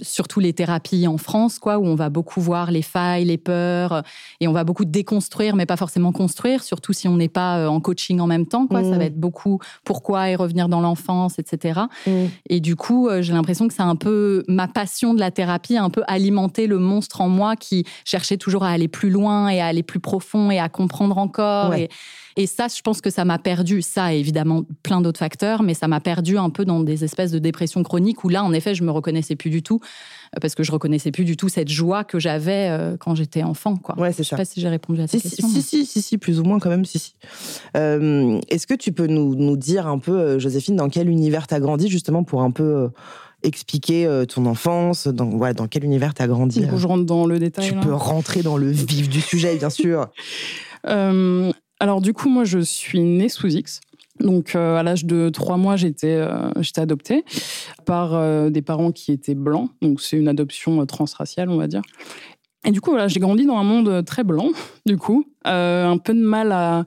Surtout 0.03 0.41
les 0.41 0.53
thérapies 0.53 1.07
en 1.07 1.19
France, 1.19 1.61
quoi, 1.61 1.79
où 1.79 1.87
on 1.87 1.95
va 1.95 2.09
beaucoup 2.09 2.41
voir 2.41 2.73
les 2.73 2.83
failles, 2.83 3.27
les 3.27 3.37
peurs, 3.39 3.93
euh, 3.93 4.03
et 4.41 4.49
on 4.49 4.53
va 4.53 4.65
beaucoup 4.65 4.85
déconstruire, 4.85 5.55
mais 5.55 5.67
pas 5.67 5.77
forcément 5.77 6.11
construire, 6.11 6.65
surtout 6.65 6.93
si 6.93 7.07
on 7.07 7.17
n'est 7.17 7.29
pas 7.29 7.59
euh, 7.59 7.69
en 7.69 7.79
coaching 7.79 8.19
en 8.19 8.27
même 8.27 8.47
temps, 8.47 8.67
quoi. 8.67 8.83
Mmh. 8.83 8.91
Ça 8.91 8.99
va 8.99 9.05
être 9.05 9.21
beaucoup 9.21 9.61
pourquoi 9.85 10.31
et 10.31 10.35
revenir 10.35 10.69
dans 10.69 10.81
l'enfance, 10.81 11.39
etc. 11.39 11.83
Et 12.49 12.59
du 12.59 12.75
coup, 12.75 13.09
euh, 13.09 13.23
j'ai 13.23 13.35
l'impression 13.35 13.69
que 13.69 13.75
c'est 13.75 13.83
un 13.83 13.95
peu 13.95 14.43
ma 14.49 14.67
passion 14.67 15.15
de 15.15 15.21
la 15.21 15.31
thérapie, 15.31 15.77
a 15.77 15.85
un 15.85 15.91
peu 15.91 16.03
alimenté 16.09 16.67
le 16.67 16.79
monstre 16.79 17.21
en 17.21 17.29
moi 17.29 17.55
qui 17.55 17.85
cherchait 18.05 18.39
toujours 18.39 18.65
à 18.65 18.71
aller 18.71 18.89
plus 18.89 19.11
loin 19.11 19.49
et 19.49 19.61
à 19.61 19.67
aller 19.67 19.85
plus 19.85 20.01
profond 20.01 20.51
et 20.51 20.59
à 20.59 20.69
comprendre 20.69 21.19
encore. 21.19 21.71
Ouais. 21.71 21.83
Et, 21.83 21.89
et 22.37 22.47
ça, 22.47 22.67
je 22.69 22.83
pense 22.83 23.01
que 23.01 23.09
ça 23.09 23.25
m'a 23.25 23.39
perdu. 23.39 23.81
Ça, 23.81 24.15
et 24.15 24.19
évidemment, 24.19 24.63
plein 24.83 25.01
d'autres 25.01 25.19
facteurs, 25.19 25.63
mais 25.63 25.73
ça 25.73 25.89
m'a 25.89 26.01
perdu 26.01 26.37
un 26.37 26.51
peu 26.51 26.65
dans 26.67 26.81
des 26.81 27.03
espèces 27.03 27.31
de 27.31 27.39
dépression 27.39 27.83
chronique 27.83 28.25
où 28.25 28.29
là, 28.29 28.45
en 28.45 28.53
effet, 28.53 28.75
je 28.75 28.85
me 28.85 28.91
reconnaissais 28.91 29.37
plus 29.37 29.49
du 29.49 29.63
tout 29.63 29.81
euh, 29.83 30.41
parce 30.41 30.55
que 30.55 30.63
je 30.63 30.71
reconnaissais 30.71 31.11
plus 31.11 31.25
du 31.25 31.37
tout 31.37 31.49
cette 31.49 31.69
joie 31.71 32.05
que 32.05 32.19
j'avais 32.19 32.69
euh, 32.71 32.97
quand 32.99 33.15
j'étais 33.15 33.43
enfant. 33.43 33.77
Quoi. 33.77 33.99
Ouais, 33.99 34.13
c'est 34.13 34.23
Je 34.23 34.29
sais 34.29 34.31
ça. 34.31 34.37
pas 34.37 34.45
si 34.45 34.61
j'ai 34.61 34.69
répondu 34.69 35.01
à 35.01 35.09
ta 35.09 35.19
Si, 35.19 35.21
si, 35.21 35.29
question. 35.31 35.49
si, 35.49 35.63
si, 35.63 35.87
si, 35.87 36.03
si, 36.03 36.19
plus 36.19 36.39
ou 36.39 36.45
moins 36.45 36.59
quand 36.59 36.69
même, 36.69 36.85
si, 36.85 36.99
si. 36.99 37.15
Euh, 37.77 38.39
Est-ce 38.49 38.67
que 38.67 38.75
tu 38.75 38.93
peux 38.93 39.07
nous, 39.07 39.35
nous 39.35 39.57
dire 39.57 39.87
un 39.87 39.99
peu, 39.99 40.39
Joséphine, 40.39 40.77
dans 40.77 40.91
quel 40.91 41.09
univers 41.09 41.47
t'as 41.47 41.61
grandi, 41.61 41.89
justement, 41.89 42.23
pour 42.23 42.43
un 42.43 42.51
peu 42.51 42.91
expliquer 43.43 44.25
ton 44.29 44.45
enfance, 44.47 45.07
dans, 45.07 45.27
voilà, 45.27 45.55
dans 45.55 45.69
quel 45.69 45.85
univers 45.85 46.15
t'as 46.15 46.27
grandi 46.27 46.67
coup, 46.67 46.79
je 46.79 46.87
rentre 46.87 47.05
dans 47.05 47.27
le 47.27 47.39
détail. 47.39 47.69
Tu 47.69 47.75
là. 47.75 47.81
peux 47.81 47.95
rentrer 47.95 48.43
dans 48.43 48.57
le 48.57 48.69
vif 48.71 49.09
du 49.09 49.21
sujet, 49.21 49.57
bien 49.57 49.71
sûr. 49.71 50.09
Euh, 50.89 51.51
alors 51.79 52.01
du 52.01 52.13
coup, 52.13 52.29
moi, 52.29 52.45
je 52.45 52.59
suis 52.59 53.01
née 53.01 53.29
sous 53.29 53.49
X. 53.49 53.81
Donc 54.21 54.55
euh, 54.55 54.77
à 54.77 54.83
l'âge 54.83 55.05
de 55.05 55.29
trois 55.29 55.57
mois, 55.57 55.77
j'étais 55.77 56.15
euh, 56.15 56.51
adoptée 56.77 57.25
par 57.85 58.15
euh, 58.15 58.49
des 58.51 58.63
parents 58.63 58.93
qui 58.93 59.13
étaient 59.13 59.35
blancs. 59.35 59.71
Donc 59.83 60.01
c'est 60.01 60.17
une 60.17 60.29
adoption 60.29 60.81
euh, 60.81 60.85
transraciale, 60.87 61.51
on 61.51 61.57
va 61.57 61.67
dire. 61.67 61.83
Et 62.65 62.73
du 62.73 62.81
coup, 62.81 62.91
voilà, 62.91 63.09
j'ai 63.09 63.21
grandi 63.21 63.47
dans 63.47 63.59
un 63.59 63.63
monde 63.63 64.05
très 64.05 64.25
blanc, 64.25 64.49
du 64.87 64.97
coup. 64.97 65.27
Un 65.45 65.99
peu 65.99 66.15
de 66.15 66.21
mal 66.21 66.51
à, 66.51 66.85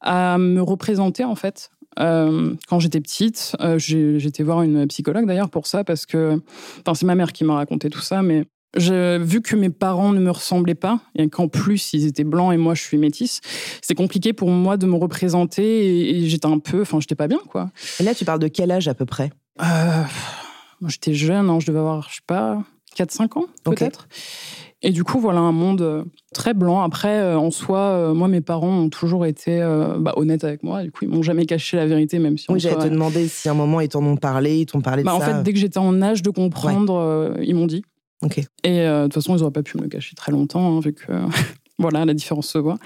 à 0.00 0.36
me 0.36 0.60
représenter, 0.60 1.24
en 1.24 1.36
fait. 1.36 1.70
Quand 1.96 2.78
j'étais 2.78 3.00
petite, 3.00 3.56
j'étais 3.78 4.42
voir 4.42 4.60
une 4.60 4.86
psychologue 4.86 5.24
d'ailleurs 5.24 5.48
pour 5.48 5.66
ça, 5.66 5.82
parce 5.82 6.04
que 6.04 6.42
enfin, 6.80 6.92
c'est 6.92 7.06
ma 7.06 7.14
mère 7.14 7.32
qui 7.32 7.44
m'a 7.44 7.54
raconté 7.54 7.88
tout 7.88 8.02
ça, 8.02 8.20
mais 8.20 8.44
vu 8.76 9.42
que 9.42 9.56
mes 9.56 9.70
parents 9.70 10.12
ne 10.12 10.20
me 10.20 10.30
ressemblaient 10.30 10.74
pas 10.74 11.00
et 11.14 11.28
qu'en 11.28 11.48
plus 11.48 11.92
ils 11.92 12.06
étaient 12.06 12.24
blancs 12.24 12.52
et 12.52 12.56
moi 12.56 12.74
je 12.74 12.82
suis 12.82 12.98
métisse. 12.98 13.40
C'est 13.82 13.94
compliqué 13.94 14.32
pour 14.32 14.50
moi 14.50 14.76
de 14.76 14.86
me 14.86 14.96
représenter 14.96 15.64
et, 15.64 16.18
et 16.18 16.28
j'étais 16.28 16.46
un 16.46 16.58
peu, 16.58 16.82
enfin 16.82 17.00
j'étais 17.00 17.14
pas 17.14 17.28
bien 17.28 17.40
quoi. 17.48 17.70
Et 18.00 18.02
là, 18.02 18.14
tu 18.14 18.24
parles 18.24 18.40
de 18.40 18.48
quel 18.48 18.70
âge 18.70 18.88
à 18.88 18.94
peu 18.94 19.06
près? 19.06 19.30
Euh, 19.62 20.02
moi, 20.80 20.90
j'étais 20.90 21.14
jeune, 21.14 21.48
hein, 21.48 21.58
je 21.60 21.66
devais 21.66 21.78
avoir, 21.78 22.08
je 22.10 22.16
sais 22.16 22.20
pas, 22.26 22.62
4-5 22.96 23.38
ans 23.38 23.46
peut-être. 23.64 24.08
Et 24.82 24.90
du 24.90 25.04
coup, 25.04 25.18
voilà 25.18 25.40
un 25.40 25.52
monde 25.52 25.80
euh, 25.80 26.04
très 26.34 26.52
blanc. 26.52 26.82
Après, 26.82 27.18
euh, 27.18 27.38
en 27.38 27.50
soi, 27.50 27.78
euh, 27.78 28.14
moi, 28.14 28.28
mes 28.28 28.42
parents 28.42 28.68
ont 28.68 28.88
toujours 28.90 29.24
été 29.24 29.60
euh, 29.62 29.96
bah, 29.98 30.12
honnêtes 30.16 30.44
avec 30.44 30.62
moi. 30.62 30.82
Du 30.82 30.92
coup, 30.92 31.04
ils 31.06 31.10
m'ont 31.10 31.22
jamais 31.22 31.46
caché 31.46 31.78
la 31.78 31.86
vérité, 31.86 32.18
même 32.18 32.36
si 32.36 32.50
en 32.50 32.54
Oui, 32.54 32.60
j'allais 32.60 32.76
te 32.76 32.88
demander 32.88 33.26
si 33.26 33.48
à 33.48 33.52
un 33.52 33.54
moment 33.54 33.80
ils 33.80 33.88
t'en 33.88 34.04
ont 34.04 34.16
parlé, 34.18 34.60
ils 34.60 34.66
t'ont 34.66 34.82
parlé 34.82 35.02
de 35.02 35.06
bah, 35.06 35.14
en 35.14 35.20
ça. 35.20 35.34
fait, 35.34 35.42
dès 35.42 35.52
que 35.54 35.58
j'étais 35.58 35.78
en 35.78 36.02
âge 36.02 36.22
de 36.22 36.30
comprendre, 36.30 37.34
ils 37.42 37.54
m'ont 37.54 37.66
dit. 37.66 37.84
Ok. 38.22 38.38
Et 38.38 38.80
euh, 38.80 39.02
de 39.02 39.04
toute 39.04 39.14
façon, 39.14 39.36
ils 39.36 39.40
n'auraient 39.40 39.52
pas 39.52 39.62
pu 39.62 39.76
me 39.76 39.82
le 39.82 39.88
cacher 39.88 40.14
très 40.14 40.32
longtemps, 40.32 40.76
hein, 40.76 40.80
vu 40.80 40.92
que 40.92 41.04
voilà, 41.78 42.04
la 42.06 42.14
différence 42.14 42.48
se 42.48 42.56
voit. 42.58 42.78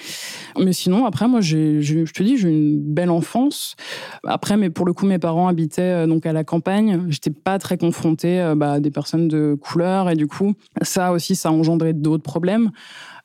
Mais 0.59 0.73
sinon, 0.73 1.07
après, 1.07 1.29
moi, 1.29 1.41
j'ai, 1.41 1.81
j'ai- 1.83 2.05
je 2.05 2.13
te 2.13 2.23
dis, 2.25 2.37
j'ai 2.37 2.49
eu 2.49 2.53
une 2.53 2.81
belle 2.83 3.11
enfance. 3.11 3.77
Après, 4.27 4.57
mais 4.57 4.71
pour 4.71 4.85
le 4.87 4.93
coup, 4.93 5.07
mes 5.07 5.19
parents 5.21 5.47
habitaient 5.47 5.83
euh, 5.83 6.07
donc 6.09 6.27
à 6.27 6.33
la 6.33 6.43
campagne. 6.43 7.05
J'étais 7.09 7.31
pas 7.31 7.59
très 7.61 7.79
confrontée 7.79 8.41
euh, 8.41 8.55
bah, 8.57 8.73
à 8.73 8.81
des 8.81 8.91
personnes 8.91 9.29
de 9.29 9.55
couleur, 9.61 10.11
et 10.11 10.17
du 10.17 10.27
coup, 10.27 10.55
ça 10.83 11.13
aussi, 11.13 11.37
ça 11.37 11.51
a 11.51 11.53
engendré 11.53 11.93
d'autres 11.93 12.25
problèmes, 12.25 12.71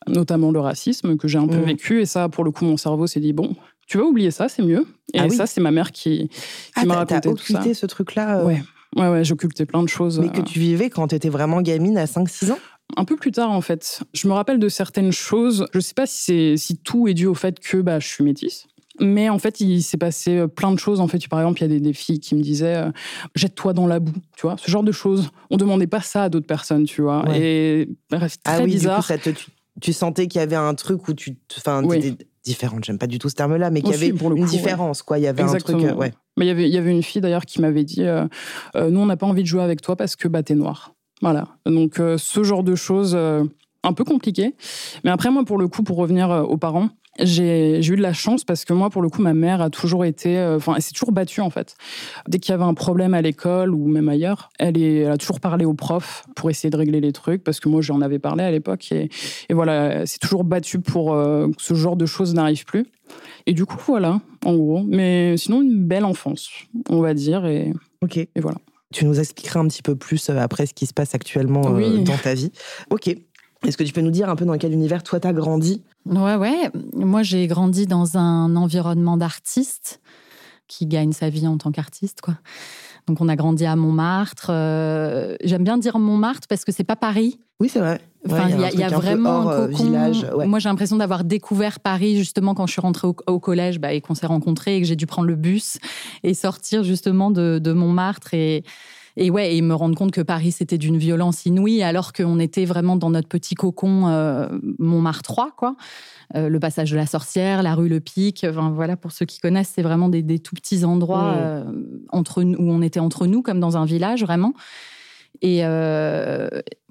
notamment 0.07 0.51
le 0.51 0.59
racisme 0.59 1.17
que 1.17 1.27
j'ai 1.27 1.39
un 1.39 1.47
peu 1.47 1.57
Mhm. 1.57 1.65
vécu. 1.65 2.01
Et 2.01 2.05
ça, 2.05 2.29
pour 2.29 2.43
le 2.43 2.51
coup, 2.51 2.65
mon 2.65 2.77
cerveau 2.77 3.07
s'est 3.07 3.19
dit 3.19 3.33
bon. 3.33 3.55
Tu 3.88 3.97
vas 4.00 4.03
oublier 4.03 4.31
ça, 4.31 4.50
c'est 4.50 4.63
mieux. 4.63 4.85
Et 5.13 5.19
Ah 5.19 5.25
oui. 5.29 5.35
ça, 5.35 5.45
c'est 5.45 5.62
ma 5.62 5.69
mère 5.69 5.91
qui, 5.91 6.27
qui 6.29 6.29
Ah, 6.75 6.85
m'a 6.85 6.95
t'as- 7.05 7.05
t'as 7.05 7.15
raconté 7.29 7.43
tout 7.43 7.53
ça. 7.53 7.74
ce 7.74 7.85
truc-là 7.85 8.39
euh, 8.39 8.45
Ouais. 8.45 8.63
Ouais, 8.96 9.10
ouais, 9.10 9.24
j'occultais 9.24 9.66
plein 9.66 9.84
de 9.84 9.90
choses. 9.90 10.20
Mais 10.20 10.30
que 10.30 10.40
euh, 10.40 10.44
tu 10.44 10.60
vivais 10.60 10.90
quand 10.90 11.08
tu 11.10 11.16
étais 11.16 11.30
vraiment 11.30 11.62
gamine 11.62 11.98
à 11.98 12.06
5-6 12.06 12.52
ans? 12.52 12.60
Un 12.98 13.04
peu 13.06 13.16
plus 13.16 13.32
tard, 13.32 13.52
en 13.52 13.62
fait. 13.62 14.02
Je 14.14 14.28
me 14.28 14.34
rappelle 14.34 14.60
de 14.60 14.70
certaines 14.70 15.12
choses. 15.12 15.66
Je 15.74 15.80
sais 15.80 15.94
pas 15.96 16.06
si, 16.06 16.58
si 16.58 16.78
tout 16.78 17.08
est 17.08 17.14
dû 17.14 17.25
au 17.25 17.34
fait 17.34 17.60
que 17.60 17.78
bah, 17.78 18.00
je 18.00 18.08
suis 18.08 18.24
métisse. 18.24 18.68
Mais 19.02 19.28
en 19.28 19.40
fait, 19.40 19.60
il 19.60 19.82
s'est 19.84 19.98
passé 19.98 20.38
euh, 20.38 20.48
plein 20.48 20.72
de 20.72 20.80
choses. 20.80 21.02
En 21.02 21.08
fait, 21.10 21.28
par 21.28 21.40
exemple, 21.40 21.60
il 21.60 21.64
y 21.64 21.66
a 21.66 21.68
des, 21.68 21.80
des 21.82 21.92
filles 21.94 22.20
qui 22.22 22.34
me 22.36 22.42
disaient 22.42 22.75
euh, 22.78 22.92
jette-toi 23.36 23.74
dans 23.74 23.88
la 23.88 24.00
boue, 24.00 24.14
tu 24.38 24.44
vois, 24.44 24.56
ce 24.58 24.72
genre 24.72 24.84
de 24.84 24.94
choses. 24.94 25.30
On 25.50 25.58
demandait 25.58 25.88
pas 25.88 26.00
ça 26.00 26.24
à 26.24 26.30
d'autres 26.30 26.48
personnes, 26.48 26.86
tu 26.86 27.02
vois. 27.02 27.28
Ouais. 27.28 27.42
Et 27.42 27.90
bref, 28.10 28.38
très 28.42 28.54
Ah 28.56 28.60
oui, 28.64 28.68
bizarre. 28.72 29.00
du 29.00 29.02
coup, 29.02 29.08
ça 29.08 29.18
te- 29.18 29.32
tu, 29.32 29.48
tu 29.82 29.92
sentais 29.92 30.28
qu'il 30.28 30.40
y 30.40 30.44
avait 30.44 30.56
un 30.56 30.74
truc 30.75 31.10
où 31.10 31.14
tu. 31.14 31.36
Enfin, 31.58 31.84
Oui. 31.84 32.16
Différente, 32.46 32.84
j'aime 32.86 32.98
pas 32.98 33.08
du 33.08 33.20
tout 33.20 33.28
ce 33.30 33.36
terme-là, 33.36 33.70
mais 33.72 33.82
qu'il 33.82 33.92
y 33.92 33.96
avait 33.96 34.14
pour 34.14 34.30
le 34.30 34.38
une 34.38 34.46
coup, 34.46 34.52
ouais. 34.52 34.58
différence, 34.58 35.02
quoi. 35.02 35.18
Il 35.20 35.24
y 35.24 35.28
avait 35.28 35.44
un 35.44 35.48
truc. 35.58 35.75
euh, 35.84 35.94
ouais. 35.96 36.14
Mais 36.38 36.46
il 36.46 36.48
y 36.48 36.52
avait- 36.52 36.68
il 36.70 36.74
y 36.74 36.78
avait 36.78 36.92
une 36.92 37.04
fille 37.04 37.22
d'ailleurs 37.22 37.46
qui 37.46 37.60
m'avait 37.62 37.84
dit 37.84 38.04
euh, 38.04 38.25
euh, 38.75 38.90
Nous, 38.90 39.00
on 39.00 39.06
n'a 39.06 39.18
pas 39.18 39.25
envie 39.25 39.42
de 39.44 39.48
jouer 39.48 39.64
avec 39.64 39.82
toi 39.82 39.96
parce 39.96 40.16
que 40.16 40.28
bah, 40.28 40.44
t'es 40.44 40.56
noir. 40.56 40.94
Voilà. 41.22 41.48
Donc, 41.66 41.96
ce 42.18 42.44
genre 42.44 42.64
de 42.64 42.75
choses, 42.75 43.16
un 43.16 43.94
peu 43.94 44.04
compliqué. 44.04 44.56
Mais 45.04 45.12
après, 45.12 45.32
moi, 45.32 45.44
pour 45.46 45.58
le 45.58 45.68
coup, 45.68 45.82
pour 45.84 45.98
revenir 45.98 46.30
aux 46.30 46.58
parents, 46.58 46.90
j'ai 47.19 47.79
eu 47.86 47.95
de 47.95 48.01
la 48.01 48.13
chance 48.13 48.43
parce 48.43 48.65
que 48.65 48.74
moi, 48.74 48.89
pour 48.89 49.01
le 49.01 49.10
coup, 49.10 49.22
ma 49.22 49.34
mère 49.34 49.62
a 49.62 49.69
toujours 49.69 50.03
été. 50.05 50.38
euh, 50.38 50.57
Enfin, 50.57 50.74
elle 50.75 50.81
s'est 50.81 50.91
toujours 50.91 51.12
battue, 51.12 51.41
en 51.41 51.50
fait. 51.50 51.75
Dès 52.27 52.39
qu'il 52.39 52.51
y 52.51 52.53
avait 52.55 52.63
un 52.63 52.74
problème 52.74 53.13
à 53.13 53.22
l'école 53.22 53.74
ou 53.74 53.88
même 53.88 54.10
ailleurs, 54.10 54.50
elle, 54.60 54.77
est, 54.77 55.00
elle 55.01 55.12
a 55.12 55.17
toujours 55.17 55.39
parlé 55.39 55.65
aux 55.65 55.74
profs 55.74 56.25
pour 56.36 56.50
essayer 56.50 56.69
de 56.69 56.77
régler 56.77 57.00
les 57.01 57.12
trucs 57.13 57.43
parce 57.43 57.60
que 57.60 57.69
moi, 57.69 57.81
j'en 57.81 58.01
avais 58.01 58.19
parlé 58.19 58.43
à 58.43 58.51
l'époque. 58.51 58.91
Et, 58.91 59.10
et 59.50 59.53
voilà, 59.53 59.86
elle 60.01 60.07
s'est 60.07 60.19
toujours 60.19 60.43
battue 60.43 60.79
pour 60.79 61.13
euh, 61.13 61.48
que 61.48 61.62
ce 61.62 61.74
genre 61.74 61.95
de 61.95 62.05
choses 62.05 62.34
n'arrive 62.34 62.65
plus. 62.65 62.86
Et 63.45 63.53
du 63.53 63.65
coup, 63.65 63.77
voilà, 63.88 64.19
en 64.43 64.55
gros. 64.55 64.84
Mais 64.86 65.38
sinon, 65.38 65.62
une 65.62 65.86
belle 65.86 66.05
enfance, 66.05 66.50
on 66.89 67.00
va 67.01 67.13
dire. 67.13 67.45
Et, 67.45 67.72
Ok. 68.01 68.17
et 68.17 68.29
voilà. 68.38 68.57
Tu 68.93 69.03
nous 69.05 69.19
expliqueras 69.19 69.60
un 69.60 69.67
petit 69.67 69.81
peu 69.81 69.95
plus 69.95 70.29
euh, 70.29 70.38
après 70.38 70.65
ce 70.65 70.74
qui 70.74 70.86
se 70.86 70.93
passe 70.93 71.15
actuellement 71.15 71.62
Oui. 71.72 72.03
dans 72.03 72.17
ta 72.17 72.34
vie. 72.34 72.51
Ok. 72.91 73.15
Est-ce 73.65 73.77
que 73.77 73.84
tu 73.84 73.93
peux 73.93 74.01
nous 74.01 74.12
dire 74.12 74.29
un 74.29 74.36
peu 74.36 74.45
dans 74.45 74.57
quel 74.57 74.74
univers 74.74 75.03
toi 75.03 75.19
t'as 75.19 75.34
grandi? 75.34 75.84
Ouais, 76.05 76.36
ouais. 76.36 76.69
Moi, 76.93 77.24
j'ai 77.24 77.48
grandi 77.48 77.88
dans 77.88 78.17
un 78.17 78.55
environnement 78.55 79.17
d'artistes 79.17 80.01
qui 80.67 80.86
gagne 80.86 81.12
sa 81.12 81.29
vie 81.29 81.48
en 81.48 81.57
tant 81.57 81.72
qu'artiste, 81.72 82.22
quoi. 82.22 82.36
Donc, 83.07 83.22
on 83.22 83.29
a 83.29 83.36
grandi 83.36 83.65
à 83.65 83.75
Montmartre. 83.75 84.48
Euh, 84.50 85.36
J'aime 85.43 85.63
bien 85.63 85.77
dire 85.77 86.00
Montmartre 86.00 86.48
parce 86.48 86.65
que 86.65 86.72
c'est 86.72 86.84
pas 86.84 86.95
Paris. 86.95 87.39
Oui, 87.60 87.69
c'est 87.69 87.79
vrai. 87.79 88.01
Ouais, 88.27 88.39
il 88.50 88.60
y 88.60 88.63
a, 88.63 88.74
y 88.74 88.84
a 88.84 88.88
un 88.88 88.89
vraiment 88.89 89.50
un 89.50 89.51
euh, 89.51 89.67
cocon. 89.67 89.84
village. 89.84 90.25
Ouais. 90.36 90.48
Moi, 90.48 90.57
j'ai 90.57 90.69
l'impression 90.69 90.95
d'avoir 90.98 91.24
découvert 91.24 91.79
Paris 91.79 92.17
justement 92.17 92.55
quand 92.55 92.65
je 92.65 92.72
suis 92.72 92.81
rentrée 92.81 93.07
au, 93.07 93.15
au 93.27 93.39
collège 93.39 93.79
bah, 93.79 93.93
et 93.93 94.01
qu'on 94.01 94.15
s'est 94.15 94.25
rencontrés 94.25 94.77
et 94.77 94.81
que 94.81 94.88
j'ai 94.88 94.95
dû 94.95 95.05
prendre 95.05 95.27
le 95.27 95.36
bus 95.36 95.77
et 96.24 96.34
sortir 96.34 96.84
justement 96.84 97.29
de, 97.29 97.60
de 97.60 97.72
Montmartre 97.74 98.34
et, 98.34 98.63
et 99.17 99.29
ouais, 99.29 99.55
et 99.55 99.62
me 99.62 99.74
rendre 99.74 99.95
compte 99.95 100.12
que 100.12 100.22
Paris 100.22 100.51
c'était 100.51 100.77
d'une 100.77 100.98
violence 100.98 101.45
inouïe 101.45 101.81
alors 101.84 102.12
qu'on 102.13 102.39
était 102.39 102.65
vraiment 102.65 102.95
dans 102.95 103.10
notre 103.10 103.27
petit 103.27 103.55
cocon 103.55 104.07
euh, 104.07 104.48
Montmartre 104.79 105.22
3, 105.24 105.51
quoi. 105.57 105.75
Euh, 106.36 106.50
le 106.50 106.60
passage 106.60 106.89
de 106.91 106.95
la 106.95 107.05
sorcière, 107.05 107.62
la 107.63 107.75
rue 107.75 107.88
Le 107.88 108.00
Pic, 108.00 108.45
enfin, 108.50 108.72
voilà, 108.72 108.98
pour 108.98 109.12
ceux 109.12 109.25
qui 109.25 109.39
connaissent, 109.39 109.72
c'est 109.75 109.84
vraiment 109.84 110.10
des, 110.10 110.24
des 110.24 110.39
tout 110.39 110.55
petits 110.55 110.84
endroits 110.84 111.34
Mm. 111.34 111.38
euh, 111.38 111.63
entre, 112.12 112.41
nous- 112.43 112.57
où 112.57 112.72
on 112.72 112.81
était 112.81 113.00
entre 113.00 113.27
nous, 113.27 113.41
comme 113.43 113.60
dans 113.60 113.77
un 113.77 113.86
village, 113.86 114.24
vraiment. 114.24 114.53
Et 115.41 115.62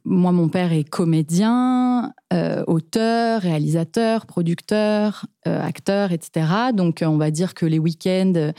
moi, 0.07 0.33
mon 0.33 0.49
père 0.51 0.73
est 0.73 0.85
comédien, 0.85 2.13
euh, 2.33 2.63
auteur, 2.67 3.41
réalisateur, 3.41 4.27
producteur, 4.27 5.27
euh, 5.49 5.61
acteur, 5.63 6.13
etc. 6.13 6.47
Donc, 6.75 7.03
on 7.07 7.17
va 7.17 7.31
dire 7.31 7.55
que 7.55 7.65
les 7.65 7.79
week-ends, 7.79 8.53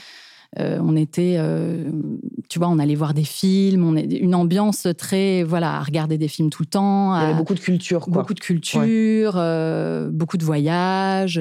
euh, 0.59 0.79
on 0.81 0.95
était, 0.95 1.35
euh, 1.37 1.91
tu 2.49 2.59
vois, 2.59 2.69
on 2.69 2.79
allait 2.79 2.95
voir 2.95 3.13
des 3.13 3.23
films, 3.23 3.85
on 3.85 3.95
est 3.95 4.05
une 4.05 4.35
ambiance 4.35 4.87
très, 4.97 5.43
voilà, 5.43 5.75
à 5.75 5.83
regarder 5.83 6.17
des 6.17 6.27
films 6.27 6.49
tout 6.49 6.63
le 6.63 6.67
temps, 6.67 7.15
Il 7.17 7.21
y 7.21 7.25
avait 7.25 7.37
beaucoup 7.37 7.55
de 7.55 7.59
culture, 7.59 8.01
quoi. 8.01 8.13
beaucoup 8.21 8.33
de 8.33 8.39
culture, 8.39 9.33
euh, 9.35 10.09
beaucoup 10.09 10.37
de 10.37 10.45
voyages. 10.45 11.39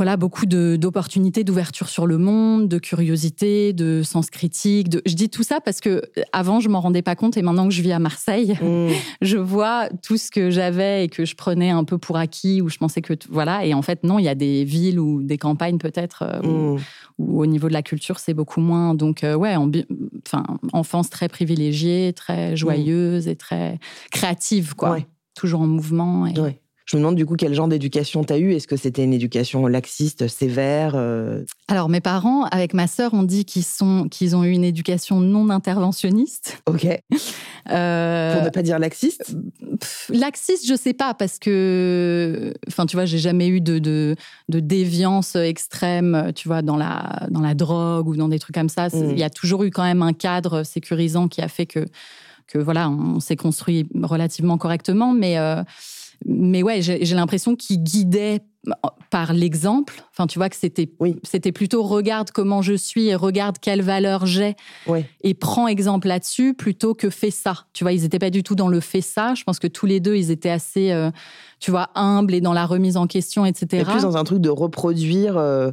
Voilà, 0.00 0.16
beaucoup 0.16 0.46
de- 0.46 0.76
d'opportunités, 0.80 1.44
d'ouverture 1.44 1.90
sur 1.90 2.06
le 2.06 2.16
monde, 2.16 2.68
de 2.68 2.78
curiosité, 2.78 3.74
de 3.74 4.02
sens 4.02 4.30
critique. 4.30 4.88
De... 4.88 5.02
Je 5.04 5.14
dis 5.14 5.28
tout 5.28 5.42
ça 5.42 5.60
parce 5.60 5.80
que 5.80 5.90
euh, 5.90 6.22
avant, 6.32 6.58
je 6.58 6.70
m'en 6.70 6.80
rendais 6.80 7.02
pas 7.02 7.14
compte 7.16 7.36
et 7.36 7.42
maintenant 7.42 7.68
que 7.68 7.74
je 7.74 7.82
vis 7.82 7.92
à 7.92 7.98
Marseille, 7.98 8.54
Mm. 8.62 8.88
je 9.20 9.36
vois 9.36 9.90
tout 10.02 10.16
ce 10.16 10.30
que 10.30 10.48
j'avais 10.48 11.04
et 11.04 11.08
que 11.08 11.26
je 11.26 11.34
prenais 11.36 11.68
un 11.68 11.84
peu 11.84 11.98
pour 11.98 12.16
acquis, 12.16 12.62
où 12.62 12.70
je 12.70 12.78
pensais 12.78 13.02
que. 13.02 13.12
Voilà. 13.28 13.66
Et 13.66 13.74
en 13.74 13.82
fait, 13.82 14.02
non, 14.02 14.18
il 14.18 14.24
y 14.24 14.28
a 14.28 14.34
des 14.34 14.64
villes 14.64 14.98
ou 14.98 15.22
des 15.22 15.36
campagnes 15.36 15.76
peut-être 15.76 16.22
euh, 16.22 16.40
où, 16.48 16.76
Mm. 16.76 16.80
où 17.18 17.40
au 17.42 17.46
niveau 17.46 17.68
de 17.68 17.74
la 17.74 17.82
culture, 17.82 18.20
c'est 18.20 18.32
beaucoup 18.32 18.60
moins. 18.62 18.94
Donc, 18.94 19.22
euh, 19.22 19.34
ouais, 19.34 19.54
ambi- 19.54 19.84
enfin, 20.26 20.44
enfance 20.72 21.10
très 21.10 21.28
privilégiée, 21.28 22.14
très 22.14 22.56
joyeuse 22.56 23.28
et 23.28 23.36
très 23.36 23.78
créative, 24.10 24.74
quoi. 24.74 24.92
Ouais. 24.92 25.06
Toujours 25.34 25.60
en 25.60 25.66
mouvement. 25.66 26.26
Et... 26.26 26.38
Ouais. 26.40 26.58
Je 26.90 26.96
me 26.96 27.02
demande 27.02 27.14
du 27.14 27.24
coup 27.24 27.36
quel 27.36 27.54
genre 27.54 27.68
d'éducation 27.68 28.24
t'as 28.24 28.38
eu? 28.38 28.52
Est-ce 28.52 28.66
que 28.66 28.74
c'était 28.74 29.04
une 29.04 29.12
éducation 29.12 29.64
laxiste, 29.68 30.26
sévère 30.26 30.94
euh, 30.96 31.44
Alors, 31.68 31.88
mes 31.88 32.00
parents, 32.00 32.46
avec 32.46 32.74
ma 32.74 32.88
sœur, 32.88 33.14
on 33.14 33.22
dit 33.22 33.44
qu'ils 33.44 33.62
sont, 33.62 34.08
qu'ils 34.10 34.34
ont 34.34 34.42
eu 34.42 34.50
une 34.50 34.64
éducation 34.64 35.20
non 35.20 35.50
interventionniste. 35.50 36.60
Ok. 36.66 36.86
Euh, 37.70 38.34
Pour 38.36 38.42
ne 38.42 38.48
pas 38.48 38.62
dire 38.62 38.78
laxiste? 38.78 39.36
pff, 39.78 40.10
laxiste, 40.12 40.66
je 40.66 40.74
sais 40.74 40.94
pas, 40.94 41.12
parce 41.14 41.38
que, 41.38 42.52
enfin, 42.66 42.86
tu 42.86 42.96
vois, 42.96 43.04
j'ai 43.04 43.18
jamais 43.18 43.46
eu 43.48 43.60
de, 43.60 43.78
de, 43.78 44.16
de 44.48 44.60
déviance 44.60 45.36
extrême, 45.36 46.32
tu 46.34 46.48
vois, 46.48 46.62
dans 46.62 46.76
la, 46.78 47.28
dans 47.30 47.42
la 47.42 47.54
drogue 47.54 48.08
ou 48.08 48.16
dans 48.16 48.28
des 48.28 48.38
trucs 48.40 48.54
comme 48.56 48.70
ça. 48.70 48.88
Mm. 48.88 49.10
Il 49.10 49.18
y 49.18 49.22
a 49.22 49.30
toujours 49.30 49.62
eu 49.62 49.70
quand 49.70 49.84
même 49.84 50.02
un 50.02 50.14
cadre 50.14 50.64
sécurisant 50.64 51.28
qui 51.28 51.42
a 51.42 51.48
fait 51.48 51.66
que, 51.66 51.86
que 52.48 52.58
voilà, 52.58 52.88
on 52.90 53.20
s'est 53.20 53.36
construit 53.36 53.86
relativement 54.02 54.58
correctement, 54.58 55.12
mais. 55.12 55.38
euh, 55.38 55.62
mais 56.26 56.62
ouais, 56.62 56.82
j'ai 56.82 57.14
l'impression 57.14 57.56
qu'ils 57.56 57.82
guidaient 57.82 58.40
par 59.10 59.32
l'exemple. 59.32 60.02
Enfin, 60.10 60.26
tu 60.26 60.38
vois 60.38 60.50
que 60.50 60.56
c'était 60.56 60.90
Oui. 61.00 61.16
c'était 61.22 61.52
plutôt 61.52 61.82
regarde 61.82 62.30
comment 62.30 62.60
je 62.60 62.74
suis 62.74 63.06
et 63.08 63.14
regarde 63.14 63.56
quelle 63.58 63.80
valeur 63.80 64.26
j'ai 64.26 64.54
et 65.22 65.34
prends 65.34 65.66
exemple 65.66 66.08
là-dessus 66.08 66.54
plutôt 66.54 66.94
que 66.94 67.08
fais 67.08 67.30
ça. 67.30 67.64
Tu 67.72 67.84
vois, 67.84 67.92
ils 67.92 68.02
n'étaient 68.02 68.18
pas 68.18 68.30
du 68.30 68.42
tout 68.42 68.54
dans 68.54 68.68
le 68.68 68.80
fais 68.80 69.00
ça. 69.00 69.34
Je 69.34 69.44
pense 69.44 69.58
que 69.58 69.66
tous 69.66 69.86
les 69.86 69.98
deux, 70.00 70.16
ils 70.16 70.30
étaient 70.30 70.50
assez, 70.50 70.92
euh, 70.92 71.10
tu 71.58 71.70
vois, 71.70 71.88
humbles 71.94 72.34
et 72.34 72.40
dans 72.42 72.52
la 72.52 72.66
remise 72.66 72.96
en 72.98 73.06
question, 73.06 73.46
Et 73.46 73.50
etc. 73.50 73.84
plus 73.90 74.02
dans 74.02 74.16
un 74.16 74.24
truc 74.24 74.40
de 74.40 74.50
reproduire 74.50 75.38
euh, 75.38 75.70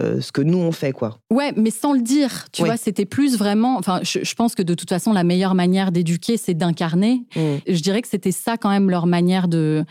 euh, 0.00 0.20
ce 0.20 0.32
que 0.32 0.42
nous 0.42 0.58
on 0.58 0.72
fait, 0.72 0.92
quoi. 0.92 1.18
Ouais, 1.30 1.52
mais 1.56 1.70
sans 1.70 1.92
le 1.92 2.02
dire. 2.02 2.46
Tu 2.52 2.64
vois, 2.64 2.76
c'était 2.76 3.04
plus 3.04 3.36
vraiment. 3.36 3.76
Enfin, 3.78 4.00
je, 4.02 4.20
je 4.22 4.34
pense 4.34 4.54
que 4.54 4.62
de 4.62 4.74
toute 4.74 4.88
façon, 4.88 5.12
la 5.12 5.24
meilleure 5.24 5.54
manière 5.54 5.92
d'éduquer, 5.92 6.36
c'est 6.36 6.54
d'incarner. 6.54 7.22
Mm. 7.36 7.40
Je 7.68 7.80
dirais 7.80 8.02
que 8.02 8.08
c'était 8.08 8.32
ça 8.32 8.56
quand 8.56 8.70
même 8.70 8.90
leur 8.90 9.06
manière 9.06 9.48
de 9.48 9.84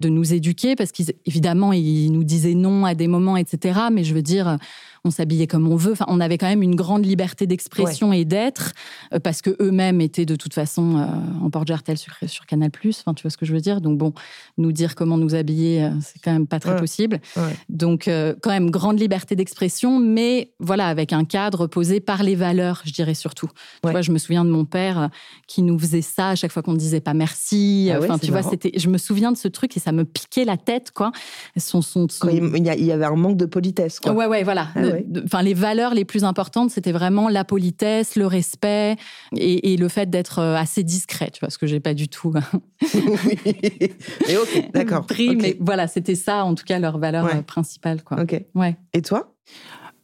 de 0.00 0.08
nous 0.10 0.34
éduquer 0.34 0.76
parce 0.76 0.92
qu'évidemment 0.92 1.72
ils 1.72 2.10
nous 2.10 2.24
disaient 2.24 2.52
non 2.54 2.84
à 2.84 2.94
des 2.94 3.08
moments 3.08 3.38
etc 3.38 3.80
mais 3.90 4.04
je 4.04 4.12
veux 4.12 4.20
dire 4.20 4.58
on 5.06 5.10
s'habillait 5.10 5.46
comme 5.46 5.68
on 5.68 5.76
veut. 5.76 5.92
Enfin 5.92 6.04
on 6.08 6.20
avait 6.20 6.38
quand 6.38 6.48
même 6.48 6.62
une 6.62 6.74
grande 6.74 7.06
liberté 7.06 7.46
d'expression 7.46 8.12
et 8.12 8.24
d'être 8.24 8.72
euh, 9.14 9.20
parce 9.20 9.42
que 9.42 9.56
eux-mêmes 9.60 10.00
étaient 10.00 10.26
de 10.26 10.36
toute 10.36 10.54
façon 10.54 10.98
euh, 10.98 11.06
en 11.44 11.50
porte-jartel 11.50 11.96
sur, 11.96 12.14
sur 12.26 12.46
Canal 12.46 12.70
enfin 12.90 13.14
tu 13.14 13.22
vois 13.22 13.30
ce 13.30 13.36
que 13.36 13.46
je 13.46 13.52
veux 13.52 13.60
dire? 13.60 13.80
Donc 13.80 13.98
bon 13.98 14.12
nous 14.58 14.72
dire 14.72 14.94
comment 14.94 15.18
nous 15.18 15.34
habiller 15.34 15.84
euh, 15.84 15.90
c'est 16.00 16.20
quand 16.22 16.32
même 16.32 16.46
pas 16.46 16.60
très 16.60 16.66
Ouais. 16.66 16.80
possible. 16.80 17.20
Ouais. 17.36 17.56
donc 17.68 18.10
quand 18.42 18.50
même 18.50 18.70
grande 18.70 18.98
liberté 18.98 19.36
d'expression 19.36 20.00
mais 20.00 20.50
voilà 20.58 20.88
avec 20.88 21.12
un 21.12 21.24
cadre 21.24 21.68
posé 21.68 22.00
par 22.00 22.22
les 22.22 22.34
valeurs 22.34 22.82
je 22.84 22.92
dirais 22.92 23.14
surtout. 23.14 23.48
Tu 23.84 23.90
vois 23.90 24.02
je 24.02 24.12
me 24.12 24.18
souviens 24.18 24.44
de 24.44 24.50
mon 24.50 24.64
père 24.64 25.10
qui 25.46 25.62
nous 25.62 25.78
faisait 25.78 26.02
ça 26.02 26.30
à 26.30 26.34
chaque 26.34 26.52
fois 26.52 26.62
qu'on 26.62 26.72
ne 26.72 26.78
disait 26.78 27.00
pas 27.00 27.14
merci. 27.14 27.90
Ah 27.92 27.98
enfin 28.02 28.18
tu 28.18 28.30
vois 28.30 28.42
c'était 28.42 28.72
je 28.76 28.88
me 28.88 28.98
souviens 28.98 29.32
de 29.32 29.36
ce 29.36 29.48
truc 29.48 29.76
et 29.76 29.80
ça 29.80 29.92
me 29.92 30.04
piquait 30.04 30.44
la 30.44 30.56
tête 30.56 30.90
quoi. 30.90 31.12
Son 31.56 31.82
son, 31.82 32.06
il, 32.30 32.84
y 32.84 32.92
avait 32.92 33.04
un 33.04 33.16
manque 33.16 33.36
de 33.36 33.46
politesse, 33.46 34.00
quoi. 34.00 34.12
Ouais, 34.12 34.26
ouais, 34.26 34.42
voilà. 34.42 34.68
Ah 34.74 34.80
Enfin, 35.24 35.42
les 35.42 35.54
valeurs 35.54 35.94
les 35.94 36.04
plus 36.04 36.24
importantes, 36.24 36.70
c'était 36.70 36.92
vraiment 36.92 37.28
la 37.28 37.44
politesse, 37.44 38.16
le 38.16 38.26
respect 38.26 38.96
et, 39.36 39.72
et 39.72 39.76
le 39.76 39.88
fait 39.88 40.08
d'être 40.10 40.38
euh, 40.38 40.56
assez 40.56 40.82
discret. 40.82 41.30
Tu 41.32 41.40
vois, 41.40 41.50
ce 41.50 41.58
que 41.58 41.66
j'ai 41.66 41.80
pas 41.80 41.94
du 41.94 42.08
tout 42.08 42.32
mais 42.32 42.40
ok, 44.36 44.70
d'accord. 44.72 45.06
pris, 45.06 45.36
mais 45.36 45.56
voilà, 45.60 45.86
c'était 45.86 46.14
ça, 46.14 46.44
en 46.44 46.54
tout 46.54 46.64
cas, 46.64 46.78
leur 46.78 46.98
valeur 46.98 47.24
Ouais. 47.24 47.36
euh, 47.36 47.42
principale, 47.42 48.02
quoi. 48.02 48.20
Ok. 48.22 48.40
Ouais. 48.54 48.76
Et 48.92 49.02
toi? 49.02 49.34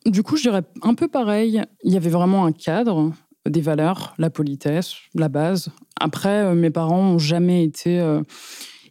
Du 0.06 0.22
coup, 0.22 0.36
je 0.36 0.42
dirais 0.42 0.62
un 0.82 0.94
peu 0.94 1.08
pareil. 1.08 1.62
Il 1.84 1.92
y 1.92 1.96
avait 1.96 2.10
vraiment 2.10 2.44
un 2.46 2.52
cadre, 2.52 3.12
des 3.48 3.60
valeurs, 3.60 4.14
la 4.18 4.30
politesse, 4.30 4.94
la 5.14 5.28
base. 5.28 5.68
Après, 6.00 6.42
euh, 6.44 6.54
mes 6.54 6.70
parents 6.70 7.02
n'ont 7.02 7.18
jamais 7.18 7.62
été 7.64 8.00
euh, 8.00 8.22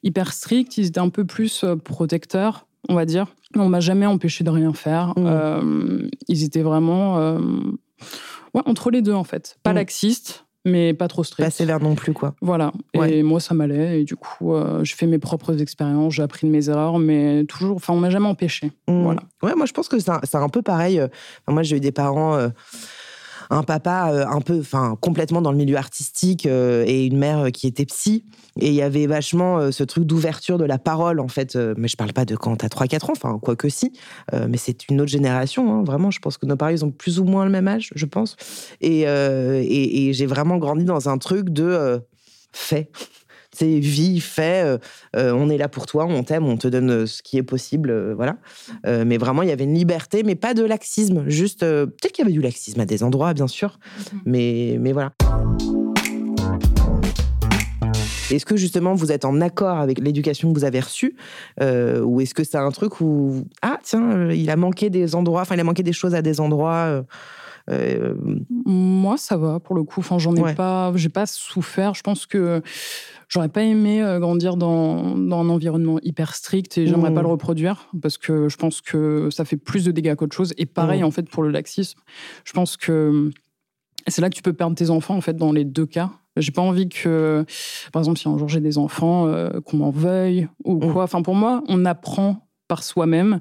hyper 0.04 0.32
stricts. 0.34 0.78
Ils 0.78 0.88
étaient 0.88 1.00
un 1.00 1.10
peu 1.10 1.26
plus 1.26 1.66
protecteurs, 1.84 2.68
on 2.90 2.96
va 2.96 3.06
dire. 3.06 3.28
On 3.56 3.70
m'a 3.70 3.80
jamais 3.80 4.06
empêché 4.06 4.44
de 4.44 4.50
rien 4.50 4.74
faire. 4.74 5.10
Mm. 5.18 5.24
Euh, 5.26 6.08
ils 6.28 6.44
étaient 6.44 6.62
vraiment 6.62 7.18
euh, 7.20 7.40
ouais, 8.54 8.62
entre 8.66 8.92
les 8.92 9.02
deux, 9.02 9.14
en 9.14 9.24
fait. 9.24 9.58
Pas 9.64 9.72
Mm. 9.74 9.76
laxistes, 9.76 10.46
mais 10.66 10.94
pas 10.94 11.08
trop 11.08 11.24
stricts. 11.24 11.46
Pas 11.46 11.52
sévère 11.52 11.80
non 11.80 11.96
plus, 11.96 12.14
quoi. 12.14 12.36
Voilà. 12.42 12.72
Ouais. 12.96 13.18
Et 13.18 13.24
moi, 13.24 13.40
ça 13.40 13.54
m'allait. 13.56 14.02
Et 14.02 14.04
du 14.04 14.16
coup, 14.16 14.54
euh, 14.54 14.84
j'ai 14.84 14.96
fait 14.96 15.08
mes 15.08 15.18
propres 15.20 15.60
expériences, 15.62 16.14
j'ai 16.14 16.24
appris 16.24 16.46
de 16.48 16.52
mes 16.52 16.70
erreurs, 16.70 17.00
mais 17.00 17.46
toujours, 17.46 17.76
enfin, 17.78 17.94
on 17.94 18.00
m'a 18.00 18.10
jamais 18.10 18.28
empêché. 18.28 18.72
Mm. 18.88 19.04
Voilà. 19.04 19.22
Ouais, 19.44 19.56
moi 19.56 19.66
je 19.66 19.74
pense 19.74 19.88
que 19.88 19.98
c'est 20.00 20.12
un, 20.12 20.20
un 20.34 20.50
peu 20.50 20.62
pareil. 20.62 21.00
Euh, 21.00 21.08
enfin, 21.46 21.54
moi 21.54 21.64
j'ai 21.64 21.78
eu 21.78 21.80
des 21.80 21.92
parents 21.92 22.38
un 23.52 23.64
papa 23.64 24.26
un 24.28 24.42
peu, 24.42 24.60
enfin, 24.60 24.98
complètement 25.00 25.42
dans 25.42 25.52
le 25.52 25.58
milieu 25.58 25.78
artistique 25.78 26.46
et 26.46 27.06
une 27.06 27.18
mère 27.18 27.52
qui 27.52 27.68
était 27.68 27.86
psy. 27.86 28.26
Et 28.60 28.70
il 28.70 28.74
y 28.74 28.82
avait 28.82 29.08
vachement 29.08 29.72
ce 29.72 29.84
truc 29.84 30.06
d'ouverture 30.06 30.58
de 30.58 30.66
la 30.66 30.78
parole, 30.78 31.20
en 31.20 31.28
fait. 31.28 31.56
mais 31.78 31.88
je 31.88 31.96
parle 31.96 32.14
pas 32.14 32.26
de 32.26 32.36
quand 32.36 32.56
t'as 32.56 32.68
3-4 32.68 33.06
ans, 33.06 33.08
enfin, 33.12 33.40
quoi 33.42 33.56
que 33.56 33.70
si. 33.70 33.94
mais 34.32 34.58
c'est 34.58 34.90
une 34.90 35.02
autre 35.02 35.12
génération, 35.12 35.74
hein, 35.74 35.84
vraiment. 35.84 36.12
Je 36.12 36.20
pense 36.20 36.38
que 36.38 36.46
nos 36.46 36.56
parents, 36.56 36.72
ils 36.72 36.84
ont 36.84 36.92
plus 36.92 37.20
ou 37.20 37.26
moins 37.26 37.46
le 37.46 37.52
même 37.52 37.68
âge, 37.68 37.92
je 37.96 38.06
pense. 38.06 38.36
Et, 38.82 39.02
et, 39.02 40.14
j'ai 40.14 40.26
vraiment 40.26 40.58
grandi 40.58 40.86
dans 40.86 41.10
un 41.10 41.18
truc 41.18 41.50
de 41.50 42.02
fait 42.52 42.90
c'est 43.54 43.80
vie, 43.80 44.20
fait, 44.20 44.64
euh, 44.64 44.78
euh, 45.16 45.34
on 45.34 45.50
est 45.50 45.58
là 45.58 45.68
pour 45.68 45.86
toi, 45.86 46.06
on 46.06 46.24
t'aime, 46.24 46.46
on 46.46 46.58
te 46.58 46.68
donne 46.68 46.90
euh, 46.90 47.06
ce 47.06 47.22
qui 47.22 47.38
est 47.38 47.44
possible, 47.44 48.14
voilà. 48.14 48.38
mais 48.86 49.18
vraiment, 49.18 49.42
il 49.42 49.50
y 49.50 49.52
avait 49.52 49.64
une 49.64 49.74
liberté, 49.74 50.24
mais 50.24 50.36
pas 50.36 50.54
de 50.54 50.64
laxisme. 50.64 51.24
Juste, 51.28 51.60
peut-être 51.62 52.12
qu'il 52.12 52.24
y 52.24 52.26
avait 52.26 52.34
du 52.34 52.42
laxisme 52.42 52.80
à 52.80 52.86
des 52.86 53.04
endroits, 53.04 53.34
bien 53.34 53.48
sûr, 53.48 53.80
mhm. 54.14 54.22
mais, 54.26 54.78
mais 54.80 54.94
voilà. 54.94 55.12
Est-ce 58.32 58.46
que 58.46 58.56
justement 58.56 58.94
vous 58.94 59.12
êtes 59.12 59.26
en 59.26 59.42
accord 59.42 59.78
avec 59.80 60.00
l'éducation 60.00 60.54
que 60.54 60.58
vous 60.58 60.64
avez 60.64 60.80
reçue 60.80 61.18
ou 61.60 62.22
est-ce 62.22 62.34
que 62.34 62.46
c'est 62.46 62.58
un 62.58 62.72
truc 62.72 63.02
où 63.02 63.44
ah 63.62 63.78
tiens 63.84 64.32
il 64.32 64.50
a 64.50 64.56
manqué 64.56 64.90
des 64.90 65.16
endroits, 65.16 65.42
enfin 65.42 65.56
il 65.56 65.60
a 65.60 65.66
manqué 65.66 65.84
des 65.84 65.92
choses 65.92 66.16
à 66.16 66.22
des 66.22 66.40
endroits 66.40 67.04
Moi 68.48 69.18
ça 69.18 69.36
va 69.36 69.60
pour 69.60 69.76
le 69.76 69.84
coup, 69.84 70.00
enfin 70.00 70.18
j'en 70.18 70.34
ai 70.34 70.56
pas, 70.56 70.94
j'ai 70.96 71.10
pas 71.10 71.26
souffert. 71.26 71.94
Je 71.94 72.04
pense 72.04 72.26
que 72.26 72.62
J'aurais 73.32 73.48
pas 73.48 73.64
aimé 73.64 74.04
euh, 74.04 74.20
grandir 74.20 74.58
dans, 74.58 75.16
dans, 75.16 75.40
un 75.40 75.48
environnement 75.48 76.00
hyper 76.04 76.36
strict 76.36 76.78
et 76.78 76.86
j'aimerais 76.86 77.14
pas 77.14 77.22
le 77.22 77.30
mmh. 77.30 77.32
reproduire 77.32 77.90
parce 78.02 78.18
que 78.18 78.50
je 78.50 78.58
pense 78.58 78.82
que 78.82 79.30
ça 79.32 79.46
fait 79.46 79.56
plus 79.56 79.86
de 79.86 79.92
dégâts 79.92 80.16
qu'autre 80.16 80.36
chose. 80.36 80.54
Et 80.58 80.66
pareil, 80.66 81.02
mmh. 81.02 81.06
en 81.06 81.12
fait, 81.12 81.30
pour 81.30 81.42
le 81.42 81.50
laxisme, 81.50 81.98
je 82.44 82.52
pense 82.52 82.76
que 82.76 83.32
c'est 84.08 84.22
là 84.22 84.30
que 84.30 84.36
tu 84.36 84.42
peux 84.42 84.52
perdre 84.52 84.76
tes 84.76 84.90
enfants, 84.90 85.16
en 85.16 85.22
fait, 85.22 85.38
dans 85.38 85.54
les 85.54 85.64
deux 85.64 85.86
cas. 85.86 86.12
J'ai 86.36 86.52
pas 86.52 86.62
envie 86.62 86.90
que, 86.90 87.46
par 87.94 88.02
exemple, 88.02 88.20
si 88.20 88.28
un 88.28 88.38
jour 88.38 88.50
j'ai 88.50 88.60
des 88.60 88.78
enfants, 88.78 89.28
euh, 89.28 89.62
qu'on 89.62 89.78
m'en 89.78 89.92
veuille 89.92 90.50
ou 90.66 90.76
mmh. 90.76 90.92
quoi. 90.92 91.04
Enfin, 91.04 91.22
pour 91.22 91.36
moi, 91.36 91.64
on 91.70 91.86
apprend 91.86 92.50
par 92.68 92.84
soi-même. 92.84 93.40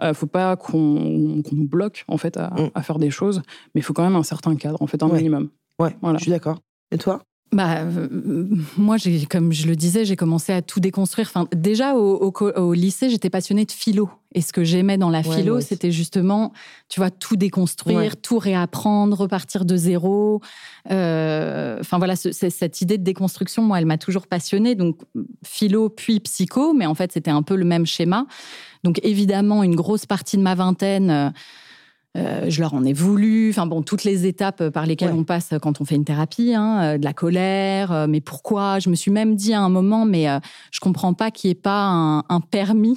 Euh, 0.00 0.14
faut 0.14 0.28
pas 0.28 0.54
qu'on 0.54 0.76
nous 0.76 1.68
bloque 1.68 2.04
en 2.06 2.16
fait 2.16 2.36
à, 2.36 2.82
faire 2.82 3.00
des 3.00 3.10
choses, 3.10 3.42
mais 3.74 3.80
il 3.80 3.82
faut 3.82 3.92
quand 3.92 4.04
même 4.04 4.16
un 4.16 4.22
certain 4.22 4.54
cadre, 4.54 4.80
en 4.82 4.86
fait, 4.86 5.02
un 5.02 5.08
minimum. 5.08 5.50
Ouais, 5.80 5.96
voilà. 6.00 6.18
je 6.18 6.22
suis 6.22 6.30
d'accord. 6.30 6.60
Et 6.92 6.98
toi? 6.98 7.24
Bah, 7.52 7.80
euh, 7.80 8.46
moi, 8.78 8.96
j'ai, 8.96 9.26
comme 9.26 9.52
je 9.52 9.66
le 9.66 9.76
disais, 9.76 10.06
j'ai 10.06 10.16
commencé 10.16 10.54
à 10.54 10.62
tout 10.62 10.80
déconstruire. 10.80 11.28
Enfin, 11.28 11.46
déjà 11.54 11.94
au, 11.94 12.32
au, 12.32 12.72
lycée, 12.72 13.10
j'étais 13.10 13.28
passionnée 13.28 13.66
de 13.66 13.72
philo. 13.72 14.08
Et 14.34 14.40
ce 14.40 14.54
que 14.54 14.64
j'aimais 14.64 14.96
dans 14.96 15.10
la 15.10 15.22
philo, 15.22 15.60
c'était 15.60 15.90
justement, 15.90 16.54
tu 16.88 17.00
vois, 17.00 17.10
tout 17.10 17.36
déconstruire, 17.36 18.16
tout 18.16 18.38
réapprendre, 18.38 19.18
repartir 19.18 19.66
de 19.66 19.76
zéro. 19.76 20.40
Euh, 20.90 21.76
enfin 21.80 21.98
voilà, 21.98 22.16
cette 22.16 22.80
idée 22.80 22.96
de 22.96 23.04
déconstruction, 23.04 23.62
moi, 23.62 23.78
elle 23.78 23.86
m'a 23.86 23.98
toujours 23.98 24.26
passionnée. 24.26 24.74
Donc 24.74 24.96
philo 25.44 25.90
puis 25.90 26.20
psycho, 26.20 26.72
mais 26.72 26.86
en 26.86 26.94
fait, 26.94 27.12
c'était 27.12 27.30
un 27.30 27.42
peu 27.42 27.56
le 27.56 27.66
même 27.66 27.84
schéma. 27.84 28.26
Donc 28.84 28.98
évidemment, 29.02 29.62
une 29.62 29.76
grosse 29.76 30.06
partie 30.06 30.38
de 30.38 30.42
ma 30.42 30.54
vingtaine. 30.54 31.10
Euh, 31.10 31.30
euh, 32.16 32.44
je 32.48 32.60
leur 32.60 32.74
en 32.74 32.84
ai 32.84 32.92
voulu. 32.92 33.50
Enfin 33.50 33.66
bon, 33.66 33.82
toutes 33.82 34.04
les 34.04 34.26
étapes 34.26 34.68
par 34.68 34.86
lesquelles 34.86 35.12
on 35.12 35.24
passe 35.24 35.50
quand 35.62 35.80
on 35.80 35.84
fait 35.84 35.94
une 35.94 36.04
thérapie, 36.04 36.54
hein, 36.54 36.82
euh, 36.82 36.98
de 36.98 37.04
la 37.04 37.12
colère, 37.12 37.92
euh, 37.92 38.06
mais 38.06 38.20
pourquoi? 38.20 38.78
Je 38.78 38.90
me 38.90 38.94
suis 38.94 39.10
même 39.10 39.34
dit 39.34 39.54
à 39.54 39.60
un 39.60 39.70
moment, 39.70 40.04
mais 40.04 40.26
je 40.70 40.80
comprends 40.80 41.14
pas 41.14 41.30
qu'il 41.30 41.48
n'y 41.48 41.52
ait 41.52 41.54
pas 41.54 42.22
un, 42.28 42.40
permis. 42.40 42.96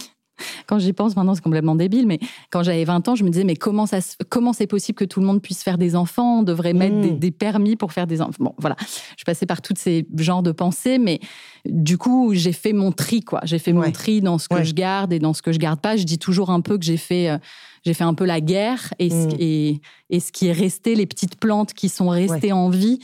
Quand 0.68 0.80
j'y 0.80 0.94
pense 0.94 1.16
maintenant, 1.16 1.36
c'est 1.36 1.44
complètement 1.44 1.76
débile, 1.76 2.08
mais 2.08 2.20
quand 2.52 2.64
j'avais 2.64 2.84
20 2.84 3.08
ans, 3.08 3.16
je 3.16 3.24
me 3.24 3.30
disais, 3.30 3.44
mais 3.44 3.56
comment 3.56 3.86
ça, 3.86 4.00
comment 4.30 4.54
c'est 4.54 4.68
possible 4.68 4.98
que 4.98 5.06
tout 5.06 5.20
le 5.20 5.26
monde 5.26 5.42
puisse 5.42 5.64
faire 5.64 5.78
des 5.78 5.96
enfants 5.96 6.40
On 6.40 6.44
devrait 6.44 6.74
mettre 6.74 7.00
des, 7.02 7.12
des, 7.12 7.32
permis 7.32 7.76
pour 7.76 7.94
faire 7.94 8.08
des 8.08 8.22
enfants. 8.22 8.38
Bon, 8.40 8.56
voilà, 8.58 8.76
je 9.18 9.24
passais 9.24 9.46
par 9.46 9.62
tous 9.62 9.76
ces 9.78 10.08
genres 10.18 10.44
de 10.44 10.52
pensées, 10.52 10.98
mais 10.98 11.20
du 11.66 11.98
coup, 11.98 12.32
j'ai 12.34 12.54
fait 12.54 12.74
mon 12.74 12.92
tri, 12.92 13.22
quoi. 13.22 13.42
J'ai 13.44 13.60
fait 13.60 13.74
mon 13.74 13.92
tri 13.92 14.22
dans 14.22 14.38
ce 14.38 14.48
que 14.48 14.64
je 14.64 14.74
garde 14.74 15.14
et 15.14 15.20
dans 15.20 15.34
ce 15.34 15.42
que 15.42 15.52
je 15.52 15.60
garde 15.60 15.80
pas. 15.80 15.96
Je 15.98 16.04
dis 16.04 16.20
toujours 16.20 16.50
un 16.50 16.62
peu 16.62 16.78
que 16.78 16.86
j'ai 16.86 16.98
fait 16.98 17.40
j'ai 17.86 17.94
fait 17.94 18.04
un 18.04 18.16
peu 18.16 18.26
la 18.26 18.42
guerre 18.42 18.94
et, 19.00 19.10
ce, 19.10 19.28
mm. 19.28 19.80
et, 20.10 20.20
ce 20.20 20.32
qui 20.32 20.48
est 20.48 20.52
resté, 20.52 20.96
les 20.96 21.06
petites 21.06 21.38
plantes 21.40 21.74
qui 21.74 21.90
sont 21.90 22.10
restées 22.10 22.52
en 22.52 22.70
vie, 22.70 23.00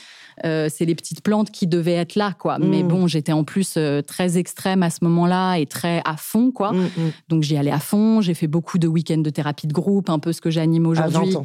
euh, 0.45 0.67
c'est 0.69 0.85
les 0.85 0.95
petites 0.95 1.21
plantes 1.21 1.51
qui 1.51 1.67
devaient 1.67 1.93
être 1.93 2.15
là, 2.15 2.33
quoi. 2.37 2.59
Mais 2.59 2.83
mm. 2.83 2.87
bon, 2.87 3.07
j'étais 3.07 3.31
en 3.31 3.43
plus 3.43 3.75
euh, 3.77 4.01
très 4.01 4.37
extrême 4.37 4.83
à 4.83 4.89
ce 4.89 4.99
moment-là 5.03 5.55
et 5.57 5.65
très 5.65 6.01
à 6.05 6.17
fond, 6.17 6.51
quoi. 6.51 6.73
Mm, 6.73 6.89
Donc 7.29 7.43
j'y 7.43 7.57
allais 7.57 7.71
à 7.71 7.79
fond. 7.79 8.21
J'ai 8.21 8.33
fait 8.33 8.47
beaucoup 8.47 8.77
de 8.77 8.87
week-ends 8.87 9.17
de 9.17 9.29
thérapie 9.29 9.67
de 9.67 9.73
groupe, 9.73 10.09
un 10.09 10.19
peu 10.19 10.33
ce 10.33 10.41
que 10.41 10.49
j'anime 10.49 10.87
aujourd'hui. 10.87 11.35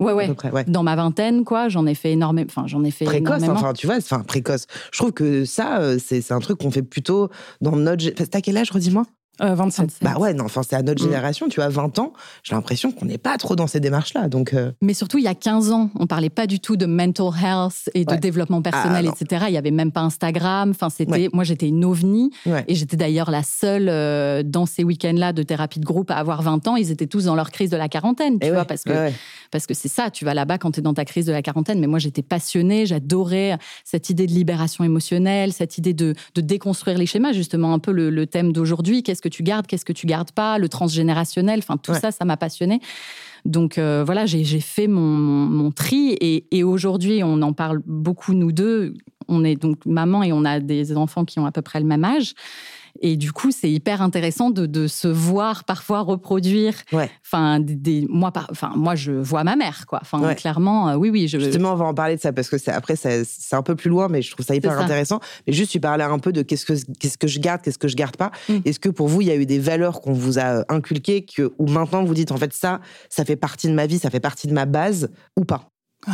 Ouais, 0.00 0.12
ouais. 0.12 0.64
Dans 0.66 0.82
ma 0.82 0.96
vingtaine, 0.96 1.44
quoi, 1.44 1.68
j'en 1.68 1.86
ai 1.86 1.94
fait 1.94 2.12
énormément. 2.12 2.48
Enfin, 2.48 2.66
j'en 2.66 2.82
ai 2.82 2.90
fait 2.90 3.04
précoce. 3.04 3.42
Enfin, 3.48 3.72
tu 3.72 3.86
vois, 3.86 3.96
enfin 3.96 4.20
précoce. 4.20 4.66
Je 4.92 4.98
trouve 4.98 5.12
que 5.12 5.44
ça, 5.44 5.78
euh, 5.78 5.98
c'est 6.04 6.32
un 6.32 6.40
truc 6.40 6.58
qu'on 6.58 6.70
fait 6.70 6.82
plutôt 6.82 7.30
dans 7.60 7.76
notre. 7.76 8.04
T'as 8.10 8.40
quel 8.40 8.56
âge, 8.56 8.70
redis-moi? 8.70 9.04
27. 9.40 9.84
Euh, 9.84 9.88
bah 10.02 10.18
ouais, 10.18 10.34
non, 10.34 10.44
enfin, 10.44 10.62
c'est 10.62 10.76
à 10.76 10.82
notre 10.82 11.02
mm. 11.02 11.06
génération, 11.06 11.48
tu 11.48 11.60
as 11.60 11.68
20 11.68 11.98
ans, 11.98 12.12
j'ai 12.42 12.54
l'impression 12.54 12.92
qu'on 12.92 13.06
n'est 13.06 13.18
pas 13.18 13.36
trop 13.36 13.56
dans 13.56 13.66
ces 13.66 13.80
démarches-là. 13.80 14.28
Donc, 14.28 14.54
euh. 14.54 14.72
Mais 14.80 14.94
surtout, 14.94 15.18
il 15.18 15.24
y 15.24 15.28
a 15.28 15.34
15 15.34 15.72
ans, 15.72 15.90
on 15.98 16.06
parlait 16.06 16.30
pas 16.30 16.46
du 16.46 16.60
tout 16.60 16.76
de 16.76 16.86
mental 16.86 17.30
health 17.42 17.90
et 17.94 18.04
de 18.04 18.14
développement 18.14 18.62
ah, 18.64 18.70
personnel, 18.70 19.06
etc. 19.06 19.46
Il 19.48 19.54
y 19.54 19.58
avait 19.58 19.70
même 19.70 19.92
pas 19.92 20.00
Instagram. 20.00 20.70
Enfin, 20.70 20.90
c'était, 20.90 21.28
moi, 21.32 21.44
j'étais 21.44 21.68
une 21.68 21.84
ovni 21.84 22.30
et 22.68 22.74
j'étais 22.74 22.96
d'ailleurs 22.96 23.30
la 23.30 23.42
seule 23.42 23.88
euh, 23.88 24.42
dans 24.42 24.66
ces 24.66 24.84
week-ends-là 24.84 25.32
de 25.32 25.42
thérapie 25.42 25.80
de 25.80 25.84
groupe 25.84 26.10
à 26.10 26.16
avoir 26.16 26.42
20 26.42 26.68
ans. 26.68 26.76
Ils 26.76 26.90
étaient 26.90 27.06
tous 27.06 27.24
dans 27.24 27.34
leur 27.34 27.50
crise 27.50 27.70
de 27.70 27.76
la 27.76 27.88
quarantaine, 27.88 28.38
tu 28.38 28.50
vois, 28.50 28.64
parce 28.64 28.84
que 28.84 29.10
parce 29.50 29.66
que 29.66 29.74
c'est 29.74 29.88
ça, 29.88 30.10
tu 30.10 30.24
vas 30.24 30.34
là-bas 30.34 30.58
quand 30.58 30.72
tu 30.72 30.80
es 30.80 30.82
dans 30.82 30.94
ta 30.94 31.04
crise 31.04 31.26
de 31.26 31.32
la 31.32 31.42
quarantaine. 31.42 31.78
Mais 31.78 31.86
moi, 31.86 32.00
j'étais 32.00 32.22
passionnée, 32.22 32.86
j'adorais 32.86 33.56
cette 33.84 34.10
idée 34.10 34.26
de 34.26 34.32
libération 34.32 34.82
émotionnelle, 34.82 35.52
cette 35.52 35.78
idée 35.78 35.94
de, 35.94 36.14
de 36.34 36.40
déconstruire 36.40 36.98
les 36.98 37.06
schémas, 37.06 37.32
justement 37.32 37.72
un 37.72 37.78
peu 37.78 37.92
le, 37.92 38.10
le 38.10 38.26
thème 38.26 38.52
d'aujourd'hui. 38.52 39.02
Qu'est-ce 39.02 39.22
que 39.24 39.28
tu 39.28 39.42
gardes, 39.42 39.66
qu'est-ce 39.66 39.84
que 39.84 39.92
tu 39.92 40.06
gardes 40.06 40.32
pas, 40.32 40.58
le 40.58 40.68
transgénérationnel, 40.68 41.60
enfin 41.60 41.76
tout 41.76 41.94
ça, 41.94 42.12
ça 42.12 42.24
m'a 42.24 42.36
passionné. 42.36 42.80
Donc 43.44 43.78
euh, 43.78 44.04
voilà, 44.04 44.26
j'ai 44.26 44.60
fait 44.60 44.86
mon, 44.86 45.00
mon, 45.00 45.70
tri 45.70 46.12
et, 46.20 46.46
et 46.50 46.62
aujourd'hui, 46.62 47.22
on 47.24 47.42
en 47.42 47.52
parle 47.52 47.80
beaucoup 47.86 48.34
nous 48.34 48.52
deux. 48.52 48.94
On 49.28 49.44
est 49.44 49.56
donc 49.56 49.84
maman 49.86 50.22
et 50.22 50.32
on 50.32 50.44
a 50.44 50.60
des 50.60 50.96
enfants 50.96 51.24
qui 51.24 51.38
ont 51.38 51.46
à 51.46 51.52
peu 51.52 51.62
près 51.62 51.80
le 51.80 51.86
même 51.86 52.04
âge. 52.04 52.34
Et 53.00 53.16
du 53.16 53.32
coup, 53.32 53.50
c'est 53.50 53.70
hyper 53.70 54.02
intéressant 54.02 54.50
de, 54.50 54.66
de, 54.66 54.86
se 54.86 55.08
voir 55.08 55.64
parfois 55.64 56.00
reproduire. 56.00 56.74
Enfin, 57.24 57.58
des, 57.60 58.06
moi, 58.08 58.32
enfin, 58.50 58.72
moi, 58.76 58.94
je 58.94 59.12
vois 59.12 59.42
ma 59.44 59.56
mère, 59.56 59.86
quoi. 59.86 59.98
Enfin, 60.02 60.34
clairement, 60.34 60.90
euh, 60.90 60.94
oui, 60.94 61.10
oui. 61.10 61.26
Je... 61.26 61.38
Justement, 61.38 61.72
on 61.72 61.76
va 61.76 61.86
en 61.86 61.94
parler 61.94 62.16
de 62.16 62.20
ça 62.20 62.32
parce 62.32 62.48
que 62.48 62.56
après, 62.70 62.96
c'est 62.96 63.24
un 63.52 63.62
peu 63.62 63.74
plus 63.74 63.90
loin, 63.90 64.08
mais 64.08 64.22
je 64.22 64.30
trouve 64.30 64.46
ça 64.46 64.54
hyper 64.54 64.78
intéressant. 64.78 65.20
Mais 65.46 65.52
juste, 65.52 65.72
tu 65.72 65.80
parlais 65.80 66.04
un 66.04 66.18
peu 66.18 66.32
de 66.32 66.42
qu'est-ce 66.42 66.64
que 66.64 66.74
qu'est-ce 66.98 67.18
que 67.18 67.26
je 67.26 67.40
garde, 67.40 67.62
qu'est-ce 67.62 67.78
que 67.78 67.88
je 67.88 67.96
garde 67.96 68.16
pas. 68.16 68.30
Mm. 68.48 68.58
Est-ce 68.64 68.78
que 68.78 68.88
pour 68.88 69.08
vous, 69.08 69.20
il 69.20 69.28
y 69.28 69.30
a 69.30 69.36
eu 69.36 69.46
des 69.46 69.58
valeurs 69.58 70.00
qu'on 70.00 70.12
vous 70.12 70.38
a 70.38 70.60
euh, 70.60 70.64
inculquées 70.68 71.24
que, 71.24 71.52
ou 71.58 71.66
maintenant 71.66 72.04
vous 72.04 72.14
dites 72.14 72.32
en 72.32 72.36
fait 72.36 72.52
ça, 72.52 72.80
ça 73.08 73.24
fait 73.24 73.36
partie 73.36 73.68
de 73.68 73.74
ma 73.74 73.86
vie, 73.86 73.98
ça 73.98 74.10
fait 74.10 74.20
partie 74.20 74.46
de 74.46 74.52
ma 74.52 74.66
base 74.66 75.10
ou 75.36 75.44
pas? 75.44 75.68
Euh, 76.08 76.12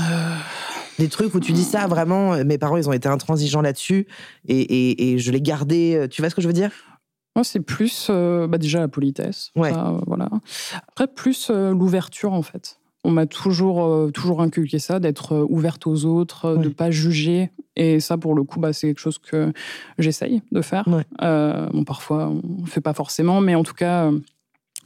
des 1.00 1.08
trucs 1.08 1.34
où 1.34 1.40
tu 1.40 1.52
dis 1.52 1.64
ça 1.64 1.86
vraiment, 1.86 2.34
euh, 2.34 2.44
mes 2.44 2.58
parents 2.58 2.76
ils 2.76 2.88
ont 2.88 2.92
été 2.92 3.08
intransigeants 3.08 3.62
là-dessus 3.62 4.06
et, 4.46 5.16
je 5.18 5.30
l'ai 5.32 5.40
gardé. 5.40 5.94
Euh, 5.96 6.08
tu 6.08 6.22
vois 6.22 6.30
ce 6.30 6.34
que 6.34 6.42
je 6.42 6.46
veux 6.46 6.52
dire? 6.52 6.70
Moi 7.34 7.44
c'est 7.44 7.60
plus 7.60 8.08
euh, 8.10 8.46
bah 8.46 8.58
déjà 8.58 8.80
la 8.80 8.88
politesse. 8.88 9.50
voilà. 9.54 10.28
Après 10.88 11.06
plus 11.08 11.50
l'ouverture 11.50 12.32
en 12.32 12.42
fait. 12.42 12.76
On 13.02 13.10
m'a 13.10 13.24
toujours 13.24 14.12
toujours 14.12 14.42
inculqué 14.42 14.78
ça, 14.78 15.00
d'être 15.00 15.46
ouverte 15.48 15.86
aux 15.86 16.04
autres, 16.04 16.54
de 16.56 16.64
de 16.64 16.68
pas 16.68 16.90
juger. 16.90 17.50
Et 17.76 17.98
ça 17.98 18.18
pour 18.18 18.34
le 18.34 18.42
coup 18.42 18.60
bah, 18.60 18.74
c'est 18.74 18.88
quelque 18.88 19.00
chose 19.00 19.18
que 19.18 19.52
j'essaye 19.98 20.42
de 20.52 20.60
faire. 20.60 20.84
bon 20.86 21.84
parfois 21.84 22.30
on 22.60 22.66
fait 22.66 22.82
pas 22.82 22.94
forcément, 22.94 23.40
mais 23.40 23.54
en 23.54 23.62
tout 23.62 23.74
cas, 23.74 24.10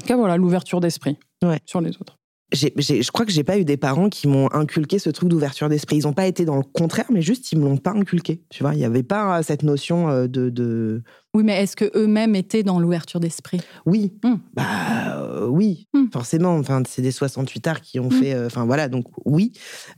cas 0.06 0.16
voilà 0.16 0.36
l'ouverture 0.36 0.80
d'esprit 0.80 1.18
sur 1.66 1.80
les 1.80 1.96
autres 1.96 2.18
je 2.54 3.10
crois 3.10 3.26
que 3.26 3.32
j'ai 3.32 3.44
pas 3.44 3.58
eu 3.58 3.64
des 3.64 3.76
parents 3.76 4.08
qui 4.08 4.28
m'ont 4.28 4.50
inculqué 4.52 4.98
ce 4.98 5.10
truc 5.10 5.28
d'ouverture 5.28 5.68
d'esprit. 5.68 5.96
Ils 5.96 6.08
ont 6.08 6.12
pas 6.12 6.26
été 6.26 6.44
dans 6.44 6.56
le 6.56 6.62
contraire, 6.62 7.06
mais 7.10 7.22
juste 7.22 7.52
ils 7.52 7.58
me 7.58 7.64
l'ont 7.64 7.76
pas 7.76 7.92
inculqué. 7.92 8.42
Tu 8.50 8.62
vois, 8.62 8.74
il 8.74 8.80
y 8.80 8.84
avait 8.84 9.02
pas 9.02 9.42
cette 9.42 9.62
notion 9.62 10.08
euh, 10.08 10.26
de, 10.26 11.02
Oui, 11.34 11.42
mais 11.42 11.62
est-ce 11.62 11.76
que 11.76 11.90
eux-mêmes 11.96 12.36
étaient 12.36 12.62
dans 12.62 12.78
l'ouverture 12.78 13.20
d'esprit? 13.20 13.60
Oui, 13.86 14.12
hmm. 14.22 14.36
bah 14.54 15.18
euh, 15.18 15.46
oui, 15.46 15.88
hmm. 15.92 16.06
forcément. 16.12 16.56
Enfin, 16.56 16.82
c'est 16.88 17.02
des 17.02 17.10
68 17.10 17.66
arts 17.66 17.80
qui 17.80 17.98
ont 17.98 18.08
hmm. 18.08 18.12
fait. 18.12 18.34
Euh, 18.34 18.46
enfin 18.46 18.64
voilà, 18.64 18.88
donc 18.88 19.06
oui. 19.24 19.52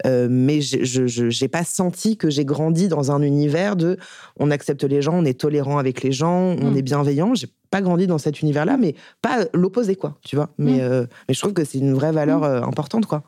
mais 0.05 0.61
je 0.61 1.43
n'ai 1.43 1.49
pas 1.49 1.65
senti 1.65 2.17
que 2.17 2.31
j'ai 2.31 2.45
grandi 2.45 2.89
dans 2.89 3.13
un 3.13 3.23
univers 3.23 3.77
de 3.77 3.99
on 4.39 4.51
accepte 4.51 4.85
les 4.85 5.03
gens, 5.03 5.15
on 5.15 5.25
est 5.25 5.39
tolérant 5.39 5.79
avec 5.79 6.03
les 6.03 6.13
gens, 6.13 6.57
on 6.61 6.75
est 6.75 6.83
bienveillant. 6.83 7.35
J'ai 7.35 7.49
pas 7.71 7.83
grandi 7.83 8.07
dans 8.07 8.19
cet 8.19 8.41
univers-là, 8.41 8.77
mais 8.77 8.95
pas 9.23 9.45
l'opposé, 9.53 9.97
quoi, 9.97 10.19
tu 10.25 10.37
vois. 10.37 10.51
Mais, 10.59 10.81
euh, 10.81 11.07
mais 11.29 11.35
je 11.35 11.41
trouve 11.41 11.53
que 11.53 11.65
c'est 11.65 11.79
une 11.79 11.95
vraie 11.95 12.13
valeur 12.13 12.45
euh, 12.45 12.63
importante, 12.63 13.07
quoi. 13.07 13.25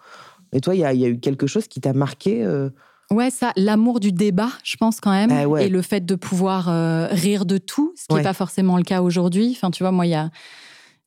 Et 0.53 0.61
toi, 0.61 0.75
il 0.75 0.81
y 0.81 0.85
a, 0.85 0.95
y 0.95 1.05
a, 1.05 1.09
eu 1.09 1.19
quelque 1.19 1.47
chose 1.47 1.69
qui 1.69 1.81
t'a 1.81 1.93
marqué 1.93 2.45
euh 2.45 2.71
Ouais, 3.11 3.31
ça, 3.31 3.53
l'amour 3.57 4.01
du 4.01 4.13
débat, 4.13 4.51
je 4.65 4.77
pense 4.77 5.01
quand 5.01 5.11
même, 5.11 5.31
ah 5.31 5.63
et 5.63 5.69
le 5.69 5.83
fait 5.83 6.05
de 6.05 6.15
pouvoir 6.15 6.67
rire 7.11 7.47
de 7.47 7.57
tout, 7.57 7.95
ce 7.97 8.07
qui 8.07 8.15
n'est 8.15 8.23
pas 8.23 8.35
forcément 8.35 8.77
le 8.77 8.83
cas 8.83 9.01
aujourd'hui. 9.01 9.53
Enfin, 9.57 9.71
tu 9.71 9.83
vois, 9.83 9.93
moi, 9.93 10.07
il 10.07 10.11
y 10.11 10.15
a 10.15 10.31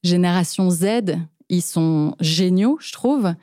Génération 0.04 0.70
Z, 0.72 0.86
ils 1.50 1.62
sont 1.62 2.16
géniaux, 2.20 2.78
je 2.82 2.92
trouve, 2.92 3.36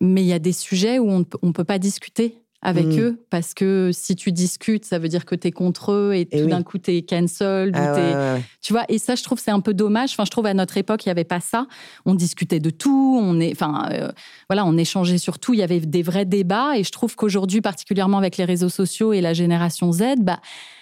mais 0.00 0.22
il 0.22 0.26
y 0.26 0.32
a 0.32 0.38
des 0.38 0.52
sujets 0.52 0.98
où 0.98 1.10
on 1.10 1.18
ne 1.42 1.52
peut 1.52 1.64
pas 1.64 1.78
discuter 1.78 2.40
avec 2.60 2.86
Mm. 2.86 2.98
eux 2.98 3.24
parce 3.30 3.54
que 3.54 3.90
si 3.92 4.16
tu 4.16 4.32
discutes, 4.32 4.84
ça 4.84 4.98
veut 4.98 5.08
dire 5.08 5.24
que 5.24 5.36
tu 5.36 5.48
es 5.48 5.52
contre 5.52 5.92
eux 5.92 6.14
et, 6.14 6.26
tout 6.26 6.38
oui. 6.38 6.48
d'un 6.48 6.62
coup 6.64 6.78
tu 6.78 6.90
es 6.96 7.02
cancel. 7.02 7.70
Ah 7.74 7.92
ouais, 7.92 8.00
ouais, 8.00 8.14
ouais. 8.14 8.42
Tu 8.60 8.72
vois, 8.72 8.84
et 8.88 8.98
ça, 8.98 9.14
je 9.14 9.22
trouve, 9.22 9.38
c'est 9.38 9.52
un 9.52 9.60
peu 9.60 9.74
dommage. 9.74 10.10
Enfin, 10.12 10.24
je 10.24 10.30
trouve 10.30 10.46
à 10.46 10.54
notre 10.54 10.76
époque, 10.76 11.06
il 11.06 11.08
n'y 11.08 11.12
avait 11.12 11.24
pas 11.24 11.40
ça. 11.40 11.66
On 12.04 12.14
discutait 12.14 12.58
de 12.58 12.70
tout. 12.70 13.18
On 13.22 13.38
est, 13.38 13.52
enfin, 13.52 13.88
euh, 13.92 14.10
voilà, 14.48 14.64
on 14.64 14.76
échangeait 14.76 15.18
sur 15.18 15.38
tout. 15.38 15.54
Il 15.54 15.60
y 15.60 15.62
avait 15.62 15.80
des 15.80 16.02
vrais 16.02 16.24
débats. 16.24 16.76
Et 16.76 16.82
je 16.82 16.90
trouve 16.90 17.14
qu'aujourd'hui, 17.14 17.60
particulièrement 17.60 18.18
avec 18.18 18.36
les 18.36 18.44
réseaux 18.44 18.68
sociaux 18.68 19.12
et 19.12 19.20
la 19.20 19.34
génération 19.34 19.92
Z, 19.92 20.02
bah, 20.18 20.40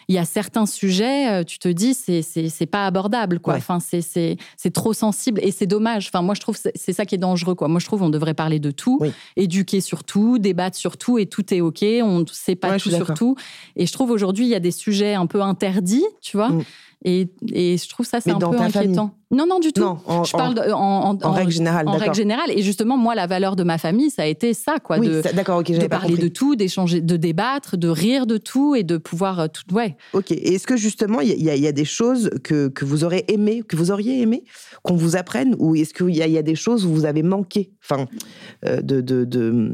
il 0.09 0.15
y 0.15 0.19
a 0.19 0.25
certains 0.25 0.67
sujets, 0.67 1.29
euh, 1.31 1.45
tu 1.45 1.59
te 1.59 1.69
dis, 1.69 1.95
c'est 1.95 2.23
c'est 2.23 2.67
pas 2.67 2.87
abordable, 2.87 3.41
quoi. 3.41 3.55
Ouais. 3.55 3.59
Enfin, 3.59 3.79
c'est 3.81 4.71
trop 4.73 4.93
sensible 4.93 5.41
et 5.43 5.51
c'est 5.51 5.67
dommage. 5.67 6.09
Enfin, 6.09 6.23
moi, 6.23 6.35
je 6.35 6.41
trouve 6.41 6.57
c'est 6.57 6.93
ça 6.93 7.05
qui 7.05 7.15
est 7.15 7.19
dangereux, 7.19 7.55
quoi. 7.55 7.69
Moi, 7.69 7.81
je 7.81 7.87
trouve 7.87 8.03
on 8.03 8.11
devrait 8.11 8.35
parler 8.35 8.59
de 8.61 8.71
tout, 8.71 8.99
Oui. 9.01 9.13
éduquer 9.37 9.81
sur 9.81 10.05
tout, 10.05 10.39
débattre 10.39 10.77
sur 10.77 10.97
tout 10.97 11.19
et 11.19 11.27
tout 11.27 11.53
est 11.53 11.61
ok. 11.61 11.85
On 12.03 12.21
ne 12.21 12.25
sait 12.31 12.55
pas 12.55 12.71
Ouais, 12.73 12.79
tout 12.79 12.91
sur 12.91 13.15
tout. 13.15 13.37
Et 13.75 13.87
je 13.87 13.93
trouve 13.93 14.11
aujourd'hui, 14.11 14.45
il 14.45 14.51
y 14.51 14.55
a 14.55 14.61
des 14.61 14.71
sujets 14.71 15.15
un 15.15 15.27
peu 15.27 15.43
interdits, 15.43 16.05
tu 16.21 16.37
vois. 16.37 16.51
Mm. 16.51 16.65
Et, 17.05 17.29
et 17.53 17.77
je 17.77 17.89
trouve 17.89 18.05
ça, 18.07 18.21
c'est 18.21 18.31
un 18.33 18.39
dans 18.39 18.51
peu 18.51 18.57
famille 18.57 18.77
inquiétant. 18.79 19.13
Non, 19.31 19.47
non, 19.47 19.61
du 19.61 19.73
tout. 19.73 19.83
Non, 19.83 19.99
en, 20.07 20.25
je 20.25 20.33
parle 20.33 20.55
de- 20.55 20.73
en, 20.73 21.11
en- 21.11 21.19
en 21.23 21.31
règle 21.33 21.51
générale, 21.53 21.87
en 21.89 21.93
règle 21.93 22.15
générale. 22.15 22.51
Et 22.51 22.63
justement, 22.63 22.97
moi, 22.97 23.15
la 23.15 23.27
valeur 23.27 23.55
de 23.55 23.63
ma 23.65 23.77
famille, 23.79 24.11
ça 24.11 24.23
a 24.23 24.27
été 24.27 24.55
ça, 24.55 24.79
quoi. 24.83 24.99
Oui, 24.99 25.09
d'accord, 25.35 25.59
ok, 25.61 25.71
de 25.73 25.87
parler 25.87 26.09
compris. 26.15 26.23
de 26.23 26.29
tout, 26.29 26.57
d'échanger, 26.57 27.01
de 27.01 27.17
débattre, 27.17 27.77
de 27.77 27.89
rire 27.89 28.27
de 28.27 28.39
tout 28.39 28.75
et 28.75 28.83
de 28.83 28.97
pouvoir 28.97 29.39
euh, 29.41 29.47
tout. 29.49 29.73
Ouais. 29.75 29.97
Ok. 30.15 30.33
Et 30.33 30.55
est-ce 30.55 30.67
que 30.67 30.77
justement, 30.77 31.21
il 31.21 31.29
y, 31.41 31.51
a- 31.51 31.55
y 31.57 31.67
y 31.67 31.73
des 31.73 31.85
choses 31.85 32.31
que, 32.43 32.69
que 32.69 32.85
vous 32.85 33.05
aurez 33.05 33.25
aimé, 33.29 33.63
que 33.69 33.77
vous 33.77 33.91
auriez 33.91 34.21
aimé 34.23 34.43
qu'on 34.83 34.97
vous 34.97 35.17
apprenne, 35.17 35.55
ou 35.59 35.77
est-ce 35.77 35.93
qu'il 35.95 36.11
y, 36.11 36.19
y 36.19 36.39
a 36.39 36.43
des 36.43 36.55
choses 36.57 36.87
où 36.87 36.93
vous 36.93 37.05
avez 37.05 37.23
manqué, 37.23 37.73
enfin, 37.89 38.07
euh, 38.65 38.81
de, 38.81 39.01
de, 39.01 39.25
de- 39.25 39.71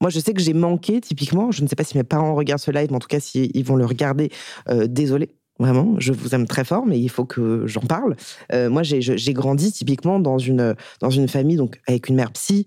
Moi, 0.00 0.10
je 0.10 0.20
sais 0.20 0.32
que 0.32 0.40
j'ai 0.42 0.54
manqué, 0.54 1.00
typiquement. 1.00 1.50
Je 1.50 1.62
ne 1.62 1.68
sais 1.68 1.76
pas 1.76 1.84
si 1.84 1.96
mes 1.98 2.04
parents 2.04 2.34
regardent 2.34 2.60
ce 2.62 2.70
live, 2.70 2.88
mais 2.90 2.96
en 2.96 3.00
tout 3.00 3.08
cas, 3.08 3.20
s'ils 3.20 3.50
ils 3.54 3.64
vont 3.64 3.76
le 3.76 3.84
regarder, 3.84 4.30
euh, 4.68 4.86
désolé. 4.86 5.30
Vraiment, 5.62 5.94
je 5.98 6.12
vous 6.12 6.34
aime 6.34 6.48
très 6.48 6.64
fort, 6.64 6.86
mais 6.86 6.98
il 6.98 7.08
faut 7.08 7.24
que 7.24 7.68
j'en 7.68 7.82
parle. 7.82 8.16
Euh, 8.52 8.68
moi, 8.68 8.82
j'ai 8.82 9.32
grandi 9.32 9.70
typiquement 9.70 10.18
dans 10.18 10.38
une, 10.38 10.74
dans 10.98 11.10
une 11.10 11.28
famille 11.28 11.54
donc 11.54 11.80
avec 11.86 12.08
une 12.08 12.16
mère 12.16 12.32
psy. 12.32 12.66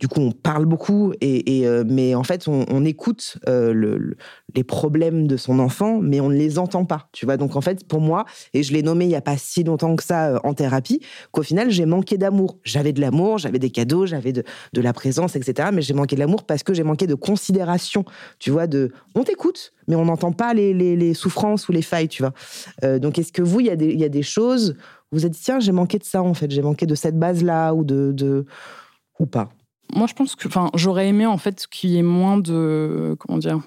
Du 0.00 0.08
coup, 0.08 0.20
on 0.20 0.32
parle 0.32 0.66
beaucoup, 0.66 1.12
et, 1.20 1.64
euh, 1.64 1.84
mais 1.86 2.16
en 2.16 2.24
fait, 2.24 2.48
on, 2.48 2.84
écoute 2.84 3.38
euh, 3.48 3.72
le- 3.72 3.98
le- 3.98 4.16
les 4.56 4.64
problèmes 4.64 5.28
de 5.28 5.36
son 5.36 5.60
enfant, 5.60 6.00
mais 6.02 6.18
on 6.20 6.28
ne 6.28 6.34
les 6.34 6.58
entend 6.58 6.84
pas. 6.84 7.08
Tu 7.12 7.24
vois, 7.24 7.36
donc 7.36 7.54
en 7.54 7.60
fait, 7.60 7.86
pour 7.86 8.00
moi, 8.00 8.24
et 8.52 8.64
je 8.64 8.72
l'ai 8.72 8.82
nommé 8.82 9.04
il 9.04 9.08
n'y 9.08 9.14
a 9.14 9.20
pas 9.20 9.36
si 9.36 9.62
longtemps 9.62 9.94
que 9.94 10.02
ça 10.02 10.34
euh, 10.34 10.38
en 10.42 10.54
thérapie, 10.54 11.00
qu'au 11.30 11.44
final, 11.44 11.70
j'ai 11.70 11.86
manqué 11.86 12.18
d'amour. 12.18 12.58
J'avais 12.64 12.92
de 12.92 13.00
l'amour, 13.00 13.38
j'avais 13.38 13.60
des 13.60 13.70
cadeaux, 13.70 14.04
j'avais 14.04 14.32
de, 14.32 14.42
la 14.74 14.92
présence, 14.92 15.36
etc. 15.36 15.68
Mais 15.72 15.82
j'ai 15.82 15.94
manqué 15.94 16.16
de 16.16 16.20
l'amour 16.20 16.44
parce 16.46 16.64
que 16.64 16.74
j'ai 16.74 16.82
manqué 16.82 17.06
de 17.06 17.14
considération. 17.14 18.04
Tu 18.40 18.50
vois, 18.50 18.66
on 19.14 19.22
t'écoute, 19.22 19.72
mais 19.86 19.94
on 19.94 20.06
n'entend 20.06 20.32
pas 20.32 20.52
les, 20.52 21.14
souffrances 21.14 21.68
ou 21.68 21.72
les 21.72 21.82
failles, 21.82 22.08
tu 22.08 22.24
vois. 22.24 22.98
Donc, 22.98 23.18
est-ce 23.20 23.32
que 23.32 23.42
vous, 23.42 23.60
il 23.60 23.66
y, 23.66 23.70
a 23.70 23.76
des- 24.08 24.22
choses, 24.22 24.76
vous 25.12 25.18
vous 25.20 25.26
êtes 25.26 25.34
tiens, 25.40 25.60
j'ai 25.60 25.72
manqué 25.72 25.98
de 25.98 26.04
ça, 26.04 26.22
en 26.22 26.34
fait, 26.34 26.50
j'ai 26.50 26.62
manqué 26.62 26.86
de 26.86 26.94
cette 26.96 27.18
base-là, 27.18 27.72
ou 27.74 27.84
de. 27.84 28.44
ou 29.20 29.26
pas? 29.26 29.48
Moi, 29.94 30.06
je 30.06 30.14
pense 30.14 30.34
que, 30.36 30.48
enfin, 30.48 30.70
j'aurais 30.74 31.08
aimé 31.08 31.26
en 31.26 31.38
fait 31.38 31.66
qu'il 31.70 31.90
y 31.90 31.98
ait 31.98 32.02
moins 32.02 32.38
de, 32.38 33.16
comment 33.18 33.38
dire, 33.38 33.60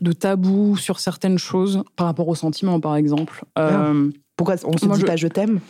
de 0.00 0.12
tabou 0.12 0.76
sur 0.76 0.98
certaines 1.00 1.38
choses 1.38 1.82
par 1.96 2.06
rapport 2.06 2.28
aux 2.28 2.34
sentiments, 2.34 2.80
par 2.80 2.96
exemple. 2.96 3.44
Euh, 3.58 4.10
Pourquoi 4.36 4.56
on 4.64 4.76
se 4.76 4.86
Moi, 4.86 4.96
dit 4.96 5.02
je- 5.02 5.06
pas 5.06 5.16
je 5.16 5.28
t'aime? 5.28 5.60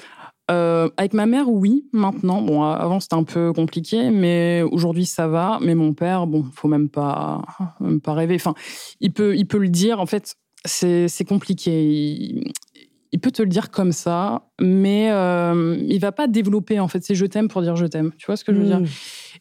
Euh, 0.50 0.90
avec 0.98 1.14
ma 1.14 1.24
mère, 1.24 1.48
oui, 1.48 1.86
maintenant. 1.92 2.42
Bon, 2.42 2.62
avant 2.62 3.00
c'était 3.00 3.14
un 3.16 3.24
peu 3.24 3.52
compliqué, 3.54 4.10
mais 4.10 4.62
aujourd'hui 4.62 5.06
ça 5.06 5.26
va. 5.26 5.58
Mais 5.62 5.74
mon 5.74 5.94
père, 5.94 6.26
bon, 6.26 6.44
faut 6.54 6.68
même 6.68 6.90
pas, 6.90 7.40
même 7.80 8.00
pas 8.00 8.12
rêver. 8.12 8.34
Enfin, 8.34 8.54
il 9.00 9.10
peut, 9.12 9.34
il 9.36 9.46
peut 9.46 9.56
le 9.58 9.68
dire. 9.70 10.00
En 10.00 10.06
fait, 10.06 10.34
c'est 10.66 11.24
compliqué. 11.26 11.84
Il, 11.90 12.52
il 13.12 13.20
peut 13.20 13.30
te 13.30 13.40
le 13.42 13.48
dire 13.48 13.70
comme 13.70 13.92
ça, 13.92 14.42
mais 14.60 15.08
euh, 15.12 15.76
il 15.88 15.98
va 16.00 16.12
pas 16.12 16.26
développer 16.26 16.78
en 16.80 16.88
fait 16.88 17.02
c'est 17.04 17.14
je 17.14 17.24
t'aime 17.26 17.46
pour 17.48 17.62
dire 17.62 17.76
je 17.76 17.86
t'aime. 17.86 18.10
Tu 18.18 18.26
vois 18.26 18.36
ce 18.36 18.44
que 18.44 18.52
je 18.52 18.58
veux 18.58 18.66
dire? 18.66 18.80
Mmh. 18.80 18.86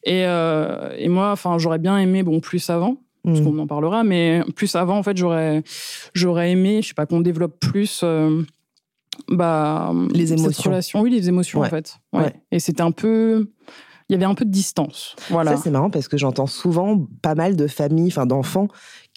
Et, 0.06 0.26
euh, 0.26 0.94
et 0.98 1.10
moi, 1.10 1.32
enfin, 1.32 1.58
j'aurais 1.58 1.80
bien 1.80 1.98
aimé, 1.98 2.24
bon, 2.24 2.39
plus 2.39 2.70
avant, 2.70 2.98
parce 3.24 3.39
Mmh. 3.39 3.44
qu'on 3.46 3.60
en 3.60 3.68
parlera, 3.68 4.04
mais 4.04 4.42
plus 4.56 4.76
avant, 4.76 4.98
en 4.98 5.04
fait, 5.04 5.16
j'aurais, 5.18 5.63
j'aurais 6.13 6.52
aimé, 6.52 6.82
je 6.82 6.89
sais 6.89 6.94
pas, 6.94 7.06
qu'on 7.06 7.22
développe 7.22 7.58
plus, 7.60 8.02
euh, 8.04 8.42
bah, 9.30 9.94
Les 10.13 10.34
émotions. 10.34 10.70
relation. 10.72 11.02
Oui, 11.02 11.10
les 11.10 11.30
émotions, 11.30 11.60
Ouais. 11.62 11.68
en 11.68 11.70
fait. 11.70 11.98
Ouais. 12.12 12.24
Ouais. 12.24 12.34
Et 12.52 12.60
c'était 12.60 12.82
un 12.82 12.92
peu, 12.92 13.50
il 14.10 14.13
y 14.13 14.16
avait 14.16 14.26
un 14.26 14.34
peu 14.36 14.44
de 14.46 14.50
distance. 14.52 15.16
Voilà. 15.30 15.56
Ça, 15.56 15.63
c'est 15.63 15.70
marrant 15.72 15.89
parce 15.89 16.08
que 16.08 16.18
j'entends 16.18 16.48
souvent 16.48 17.06
pas 17.22 17.36
mal 17.36 17.56
de 17.56 17.68
familles, 17.68 18.08
enfin 18.10 18.26
d'enfants, 18.26 18.68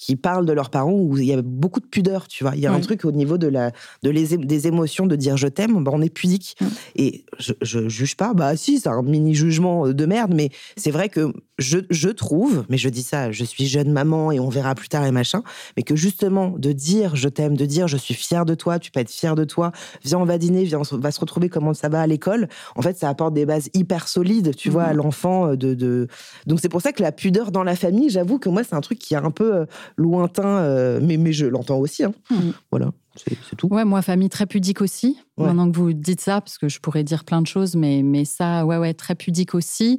qui 0.07 0.15
parlent 0.15 0.47
de 0.47 0.53
leurs 0.53 0.71
parents 0.71 0.93
où 0.93 1.19
il 1.19 1.25
y 1.25 1.33
a 1.33 1.43
beaucoup 1.43 1.81
de 1.81 1.87
pudeur, 1.87 2.29
tu 2.29 2.45
vois. 2.45 2.55
Il 2.55 2.61
y 2.61 2.67
a 2.69 2.73
un 2.73 2.79
truc 2.79 3.05
au 3.05 3.11
niveau 3.11 3.39
de 3.39 3.49
la, 3.49 3.73
de 4.05 4.11
les, 4.11 4.37
des 4.37 4.67
émotions, 4.69 5.07
de 5.07 5.17
dire 5.17 5.37
je 5.37 5.49
t'aime, 5.49 5.83
bah, 5.83 5.91
on 5.93 6.01
est 6.01 6.11
pudique. 6.15 6.55
Mm. 6.61 6.67
Et 6.95 7.25
je, 7.41 7.53
je 7.61 7.89
juge 7.89 8.17
pas, 8.17 8.33
bah 8.33 8.57
si, 8.57 8.79
c'est 8.79 8.89
un 8.89 9.03
mini 9.03 9.35
jugement 9.35 9.89
de 9.89 10.07
merde, 10.07 10.33
mais 10.33 10.51
c'est 10.77 10.93
vrai 10.93 11.09
que 11.09 11.33
je, 11.59 11.79
je 11.91 12.09
trouve, 12.09 12.65
mais 12.69 12.77
je 12.79 12.89
dis 12.89 13.03
ça, 13.03 13.33
je 13.33 13.43
suis 13.45 13.67
jeune 13.67 13.91
maman 13.91 14.31
et 14.31 14.39
on 14.39 14.49
verra 14.49 14.77
plus 14.77 14.89
tard 14.89 15.05
et 15.05 15.11
machin, 15.11 15.43
mais 15.77 15.83
que 15.83 15.97
justement, 15.97 16.51
de 16.57 16.71
dire 16.71 17.17
je 17.17 17.29
t'aime, 17.29 17.57
de 17.57 17.67
dire 17.67 17.89
je 17.89 17.97
suis 17.97 18.15
fière 18.15 18.45
de 18.45 18.55
toi, 18.55 18.79
tu 18.79 18.93
peux 18.93 19.01
être 19.01 19.11
fier 19.11 19.35
de 19.35 19.43
toi, 19.45 19.73
viens, 20.05 20.19
on 20.19 20.25
va 20.25 20.39
dîner, 20.39 20.63
viens, 20.65 20.83
on 20.93 20.97
va 20.99 21.11
se 21.11 21.19
retrouver 21.19 21.49
comment 21.49 21.75
ça 21.75 21.89
va 21.89 22.01
à 22.01 22.07
l'école. 22.07 22.49
En 22.77 22.83
fait, 22.83 22.97
ça 22.97 23.09
apporte 23.09 23.35
des 23.35 23.45
bases 23.47 23.71
hyper 23.75 24.07
solides, 24.07 24.55
tu 24.55 24.71
vois, 24.71 24.85
à 24.85 24.91
Mhm. 24.93 24.97
l'enfant. 24.99 25.47
euh, 25.49 25.57
De, 25.57 25.75
de... 25.75 26.07
Donc, 26.47 26.61
c'est 26.61 26.69
pour 26.69 26.81
ça 26.83 26.93
que 26.93 27.03
la 27.03 27.11
pudeur 27.13 27.51
dans 27.51 27.65
la 27.65 27.75
famille, 27.75 28.11
j'avoue 28.11 28.39
que 28.39 28.49
moi, 28.51 28.63
c'est 28.63 28.75
un 28.75 28.81
truc 28.83 28.99
qui 28.99 29.15
est 29.15 29.17
un 29.17 29.31
peu 29.31 29.57
euh, 29.57 29.65
lointain, 29.97 30.47
euh, 30.47 31.01
mais, 31.03 31.17
mais 31.17 31.33
je 31.33 31.47
l'entends 31.47 31.79
aussi. 31.79 32.05
hein. 32.05 32.13
Mhm. 32.31 32.53
Voilà, 32.71 32.91
c'est 33.17 33.57
tout. 33.57 33.69
Ouais, 33.69 33.85
moi, 33.85 34.03
famille 34.03 34.29
très 34.29 34.47
pudique 34.47 34.81
aussi. 34.83 35.19
Ouais. 35.39 35.47
Maintenant 35.47 35.71
que 35.71 35.77
vous 35.77 35.93
dites 35.93 36.21
ça, 36.21 36.41
parce 36.41 36.59
que 36.59 36.69
je 36.69 36.81
pourrais 36.81 37.05
dire 37.05 37.25
plein 37.25 37.41
de 37.43 37.47
choses, 37.47 37.77
mais, 37.77 38.03
mais 38.03 38.25
ça, 38.25 38.67
ouais, 38.67 38.77
ouais, 38.77 38.95
très 38.95 39.15
pudique 39.15 39.55
aussi. 39.55 39.99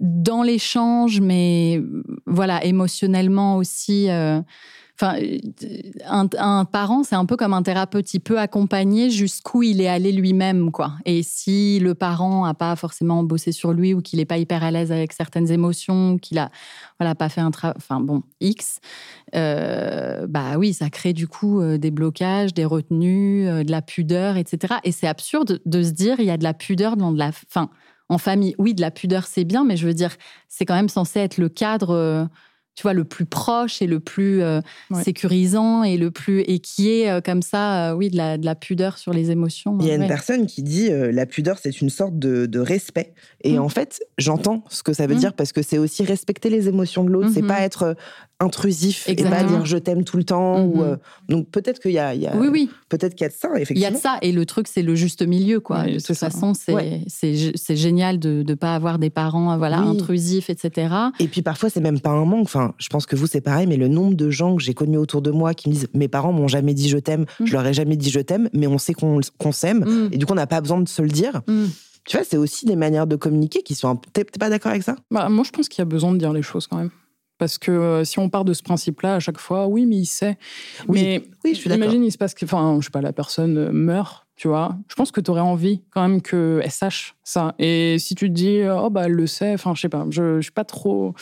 Dans 0.00 0.42
l'échange, 0.42 1.20
mais 1.20 1.80
voilà, 2.26 2.64
émotionnellement 2.64 3.56
aussi. 3.56 4.08
euh, 4.10 4.40
Enfin, 4.96 5.18
euh, 5.20 6.28
un, 6.38 6.64
parent, 6.64 7.02
c'est 7.02 7.16
un 7.16 7.26
peu 7.26 7.36
comme 7.36 7.52
un 7.52 7.64
thérapeute. 7.64 8.14
Il 8.14 8.20
peut 8.20 8.38
accompagner 8.38 9.10
jusqu'où 9.10 9.64
il 9.64 9.80
est 9.80 9.88
allé 9.88 10.12
lui-même, 10.12 10.70
quoi. 10.70 10.92
Et 11.04 11.24
si 11.24 11.80
le 11.80 11.94
parent 11.94 12.44
a 12.44 12.54
pas 12.54 12.76
forcément 12.76 13.24
bossé 13.24 13.50
sur 13.50 13.72
lui 13.72 13.92
ou 13.92 14.02
qu'il 14.02 14.20
est 14.20 14.24
pas 14.24 14.38
hyper 14.38 14.62
à 14.62 14.70
l'aise 14.70 14.92
avec 14.92 15.12
certaines 15.12 15.50
émotions, 15.50 16.16
qu'il 16.18 16.38
a, 16.38 16.50
voilà, 17.00 17.16
pas 17.16 17.28
fait 17.28 17.40
un 17.40 17.50
travail, 17.50 17.74
enfin 17.76 17.98
bon, 17.98 18.22
X, 18.40 18.78
euh, 19.34 20.28
bah 20.28 20.58
oui, 20.58 20.72
ça 20.72 20.90
crée 20.90 21.12
du 21.12 21.26
coup 21.26 21.60
euh, 21.60 21.76
des 21.76 21.90
blocages, 21.90 22.54
des 22.54 22.64
retenues, 22.64 23.64
de 23.64 23.70
la 23.72 23.82
pudeur, 23.82 24.36
etc. 24.36 24.74
Et 24.84 24.92
c'est 24.92 25.08
absurde 25.08 25.60
de 25.66 25.82
se 25.82 25.90
dire 25.90 26.20
il 26.20 26.26
y 26.26 26.30
a 26.30 26.36
de 26.36 26.44
la 26.44 26.54
pudeur 26.54 26.96
dans 26.96 27.10
de 27.10 27.18
la, 27.18 27.30
enfin, 27.48 27.68
en 28.08 28.18
famille. 28.18 28.54
Oui, 28.58 28.74
de 28.74 28.80
la 28.80 28.92
pudeur 28.92 29.26
c'est 29.26 29.44
bien, 29.44 29.64
mais 29.64 29.76
je 29.76 29.88
veux 29.88 29.94
dire, 29.94 30.14
c'est 30.48 30.64
quand 30.64 30.76
même 30.76 30.88
censé 30.88 31.18
être 31.18 31.38
le 31.38 31.48
cadre. 31.48 32.28
Tu 32.74 32.82
vois, 32.82 32.92
le 32.92 33.04
plus 33.04 33.24
proche 33.24 33.80
et 33.82 33.86
le 33.86 34.00
plus 34.00 34.42
euh, 34.42 34.60
Ouais. 34.90 35.02
sécurisant 35.02 35.82
et 35.84 35.96
le 35.96 36.10
plus 36.10 36.40
et 36.40 36.58
qui 36.58 36.90
est 36.90 37.10
euh, 37.10 37.20
comme 37.20 37.40
ça, 37.42 37.90
euh, 37.90 37.94
oui, 37.94 38.10
de 38.10 38.16
la, 38.16 38.36
de 38.38 38.44
la 38.44 38.54
pudeur 38.54 38.98
sur 38.98 39.12
les 39.12 39.30
émotions. 39.30 39.78
Il 39.80 39.86
y 39.86 39.90
a 39.90 39.94
une 39.94 40.06
personne 40.08 40.46
qui 40.46 40.62
dit 40.62 40.90
euh, 40.90 41.12
la 41.12 41.24
pudeur, 41.26 41.58
c'est 41.62 41.80
une 41.80 41.90
sorte 41.90 42.18
de, 42.18 42.46
de 42.46 42.58
respect. 42.58 43.14
Et 43.42 43.54
Mm. 43.58 43.62
en 43.62 43.68
fait, 43.68 44.00
j'entends 44.18 44.64
ce 44.70 44.82
que 44.82 44.92
ça 44.92 45.06
veut 45.06 45.14
Mm. 45.14 45.18
dire 45.18 45.32
parce 45.34 45.52
que 45.52 45.62
c'est 45.62 45.78
aussi 45.78 46.02
respecter 46.04 46.50
les 46.50 46.68
émotions 46.68 47.04
de 47.04 47.10
l'autre. 47.10 47.30
C'est 47.32 47.42
Mhm. 47.42 47.48
pas 47.48 47.60
être 47.60 47.96
intrusif 48.40 49.08
et 49.08 49.14
pas 49.14 49.44
dire 49.44 49.64
je 49.64 49.76
t'aime 49.78 50.04
tout 50.04 50.16
le 50.16 50.24
temps. 50.24 50.60
ou, 50.64 50.76
Mhm. 50.76 50.82
euh, 50.82 50.96
donc 51.28 51.48
peut-être 51.50 51.80
qu'il 51.80 51.92
y 51.92 51.98
a, 51.98 52.14
il 52.14 52.20
y 52.22 52.26
a- 52.26 52.36
Oui, 52.36 52.48
oui. 52.50 52.70
peut-être 52.88 53.14
qu'il 53.14 53.24
y 53.24 53.26
a 53.26 53.28
de 53.28 53.34
ça, 53.34 53.48
Il 53.54 53.58
y 53.58 53.62
effectivement. 53.62 53.88
a 53.88 53.92
de 53.92 53.96
ça, 53.96 54.18
et 54.22 54.32
le 54.32 54.44
truc, 54.46 54.66
c'est 54.68 54.82
le 54.82 54.94
juste 54.94 55.26
milieu, 55.26 55.60
quoi. 55.60 55.84
De 55.84 55.98
c'est 55.98 56.08
toute 56.08 56.16
ça. 56.16 56.30
façon, 56.30 56.52
c'est 56.54 56.74
Ouais. 56.74 57.00
c'est 57.06 57.52
c'est 57.54 57.76
génial 57.76 58.18
de 58.18 58.44
ne 58.46 58.54
pas 58.54 58.74
avoir 58.74 58.98
des 58.98 59.10
parents 59.10 59.52
euh, 59.52 59.56
voilà, 59.56 59.82
Oui. 59.82 59.88
intrusifs, 59.88 60.50
etc. 60.50 60.94
Et 61.20 61.28
puis 61.28 61.42
parfois, 61.42 61.70
c'est 61.70 61.80
même 61.80 62.00
pas 62.00 62.10
un 62.10 62.24
manque. 62.24 62.42
Enfin, 62.44 62.74
je 62.78 62.88
pense 62.88 63.06
que 63.06 63.16
vous, 63.16 63.26
c'est 63.26 63.40
pareil, 63.40 63.66
mais 63.66 63.76
le 63.76 63.88
nombre 63.88 64.14
de 64.14 64.30
gens 64.30 64.56
que 64.56 64.62
j'ai 64.62 64.74
connus 64.74 64.98
autour 64.98 65.22
de 65.22 65.30
moi 65.30 65.54
qui 65.54 65.68
me 65.68 65.74
disent 65.74 65.88
Mes 65.94 66.08
parents 66.08 66.32
m'ont 66.32 66.48
jamais 66.48 66.74
dit 66.74 66.88
je 66.88 66.98
t'aime, 66.98 67.26
Mm. 67.40 67.46
je 67.46 67.52
leur 67.52 67.66
ai 67.66 67.72
jamais 67.74 67.96
dit 67.96 68.10
je 68.10 68.20
t'aime, 68.20 68.48
mais 68.52 68.66
on 68.66 68.78
sait 68.78 68.94
qu'on 68.94 69.20
qu'on 69.38 69.52
s'aime. 69.52 69.84
Mm. 69.84 70.08
Et 70.12 70.18
du 70.18 70.26
coup, 70.26 70.32
on 70.32 70.36
n'a 70.36 70.46
pas 70.46 70.60
besoin 70.60 70.80
de 70.80 70.88
se 70.88 71.02
le 71.02 71.08
dire. 71.08 71.40
Tu 72.06 72.16
vois, 72.18 72.24
c'est 72.28 72.36
aussi 72.36 72.66
des 72.66 72.76
manières 72.76 73.06
de 73.06 73.16
communiquer 73.16 73.62
qui 73.62 73.74
sont. 73.74 73.96
t'es 74.12 74.24
pas 74.24 74.50
d'accord 74.50 74.72
avec 74.72 74.82
ça? 74.82 74.96
Bah, 75.10 75.28
moi, 75.30 75.42
je 75.46 75.50
pense 75.50 75.68
qu'il 75.70 75.78
y 75.78 75.82
a 75.82 75.86
besoin 75.86 76.12
de 76.12 76.18
dire 76.18 76.32
les 76.34 76.42
choses 76.42 76.66
quand 76.66 76.76
même. 76.76 76.90
Parce 77.38 77.58
que 77.58 77.70
euh, 77.72 78.04
si 78.04 78.18
on 78.20 78.28
part 78.28 78.44
de 78.44 78.52
ce 78.52 78.62
principe-là 78.62 79.16
à 79.16 79.20
chaque 79.20 79.38
fois, 79.38 79.66
oui, 79.66 79.86
mais 79.86 79.96
il 79.96 80.06
sait. 80.06 80.38
Oui, 80.88 81.02
mais 81.02 81.22
oui, 81.44 81.50
je 81.54 81.60
suis 81.60 81.68
d'accord. 81.68 81.84
imagine, 81.84 82.04
il 82.04 82.12
se 82.12 82.18
passe 82.18 82.32
que, 82.34 82.44
enfin, 82.44 82.76
je 82.80 82.84
sais 82.84 82.90
pas, 82.90 83.00
la 83.00 83.12
personne 83.12 83.58
euh, 83.58 83.72
meurt, 83.72 84.26
tu 84.36 84.46
vois. 84.48 84.76
Je 84.88 84.94
pense 84.94 85.10
que 85.10 85.20
tu 85.20 85.30
aurais 85.32 85.40
envie 85.40 85.82
quand 85.90 86.02
même 86.02 86.22
qu'elle 86.22 86.70
sache 86.70 87.16
ça. 87.24 87.54
Et 87.58 87.96
si 87.98 88.14
tu 88.14 88.28
te 88.28 88.32
dis, 88.34 88.60
oh, 88.68 88.88
bah, 88.88 89.02
elle 89.06 89.12
le 89.12 89.26
sait, 89.26 89.52
enfin, 89.54 89.74
je 89.74 89.80
sais 89.80 89.88
pas, 89.88 90.06
je, 90.10 90.36
je 90.36 90.42
suis 90.42 90.52
pas 90.52 90.64
trop, 90.64 91.14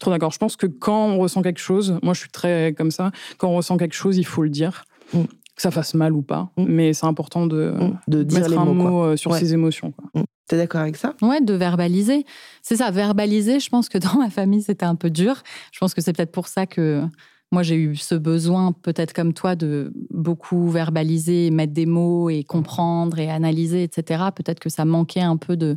trop 0.00 0.10
d'accord. 0.10 0.30
Je 0.32 0.38
pense 0.38 0.56
que 0.56 0.66
quand 0.66 1.06
on 1.08 1.18
ressent 1.18 1.42
quelque 1.42 1.60
chose, 1.60 1.98
moi, 2.02 2.14
je 2.14 2.20
suis 2.20 2.30
très 2.30 2.74
comme 2.76 2.90
ça, 2.90 3.10
quand 3.36 3.48
on 3.48 3.56
ressent 3.56 3.76
quelque 3.76 3.94
chose, 3.94 4.16
il 4.16 4.24
faut 4.26 4.42
le 4.42 4.50
dire. 4.50 4.84
Mm. 5.12 5.22
Que 5.24 5.62
ça 5.62 5.72
fasse 5.72 5.94
mal 5.94 6.12
ou 6.12 6.22
pas. 6.22 6.50
Mm. 6.56 6.64
Mais 6.68 6.92
c'est 6.92 7.06
important 7.06 7.46
de, 7.46 7.74
Mm. 7.78 7.98
De 8.08 8.22
dire 8.22 8.38
mettre 8.38 8.50
les 8.52 8.56
un 8.56 8.64
mots. 8.64 8.74
mot 8.74 8.88
quoi. 8.90 9.06
euh, 9.08 9.16
sur 9.16 9.32
Ouais. 9.32 9.40
ses 9.40 9.52
émotions. 9.54 9.90
quoi. 9.92 10.22
T'es 10.48 10.56
d'accord 10.56 10.80
avec 10.80 10.96
ça? 10.96 11.14
Ouais, 11.20 11.40
de 11.42 11.52
verbaliser. 11.52 12.24
C'est 12.62 12.76
ça, 12.76 12.90
verbaliser, 12.90 13.60
je 13.60 13.68
pense 13.68 13.88
que 13.88 13.98
dans 13.98 14.14
ma 14.18 14.30
famille, 14.30 14.62
c'était 14.62 14.86
un 14.86 14.96
peu 14.96 15.10
dur. 15.10 15.42
Je 15.72 15.78
pense 15.78 15.94
que 15.94 16.00
c'est 16.00 16.14
peut-être 16.14 16.32
pour 16.32 16.48
ça 16.48 16.66
que 16.66 17.04
moi, 17.52 17.62
j'ai 17.62 17.76
eu 17.76 17.96
ce 17.96 18.14
besoin, 18.14 18.72
peut-être 18.72 19.14
comme 19.14 19.32
toi, 19.32 19.54
de 19.56 19.92
beaucoup 20.10 20.68
verbaliser, 20.68 21.50
mettre 21.50 21.72
des 21.72 21.86
mots 21.86 22.28
et 22.28 22.44
comprendre 22.44 23.18
et 23.18 23.30
analyser, 23.30 23.82
etc. 23.82 24.24
Peut-être 24.34 24.60
que 24.60 24.68
ça 24.68 24.84
manquait 24.84 25.22
un 25.22 25.38
peu 25.38 25.56
de, 25.56 25.76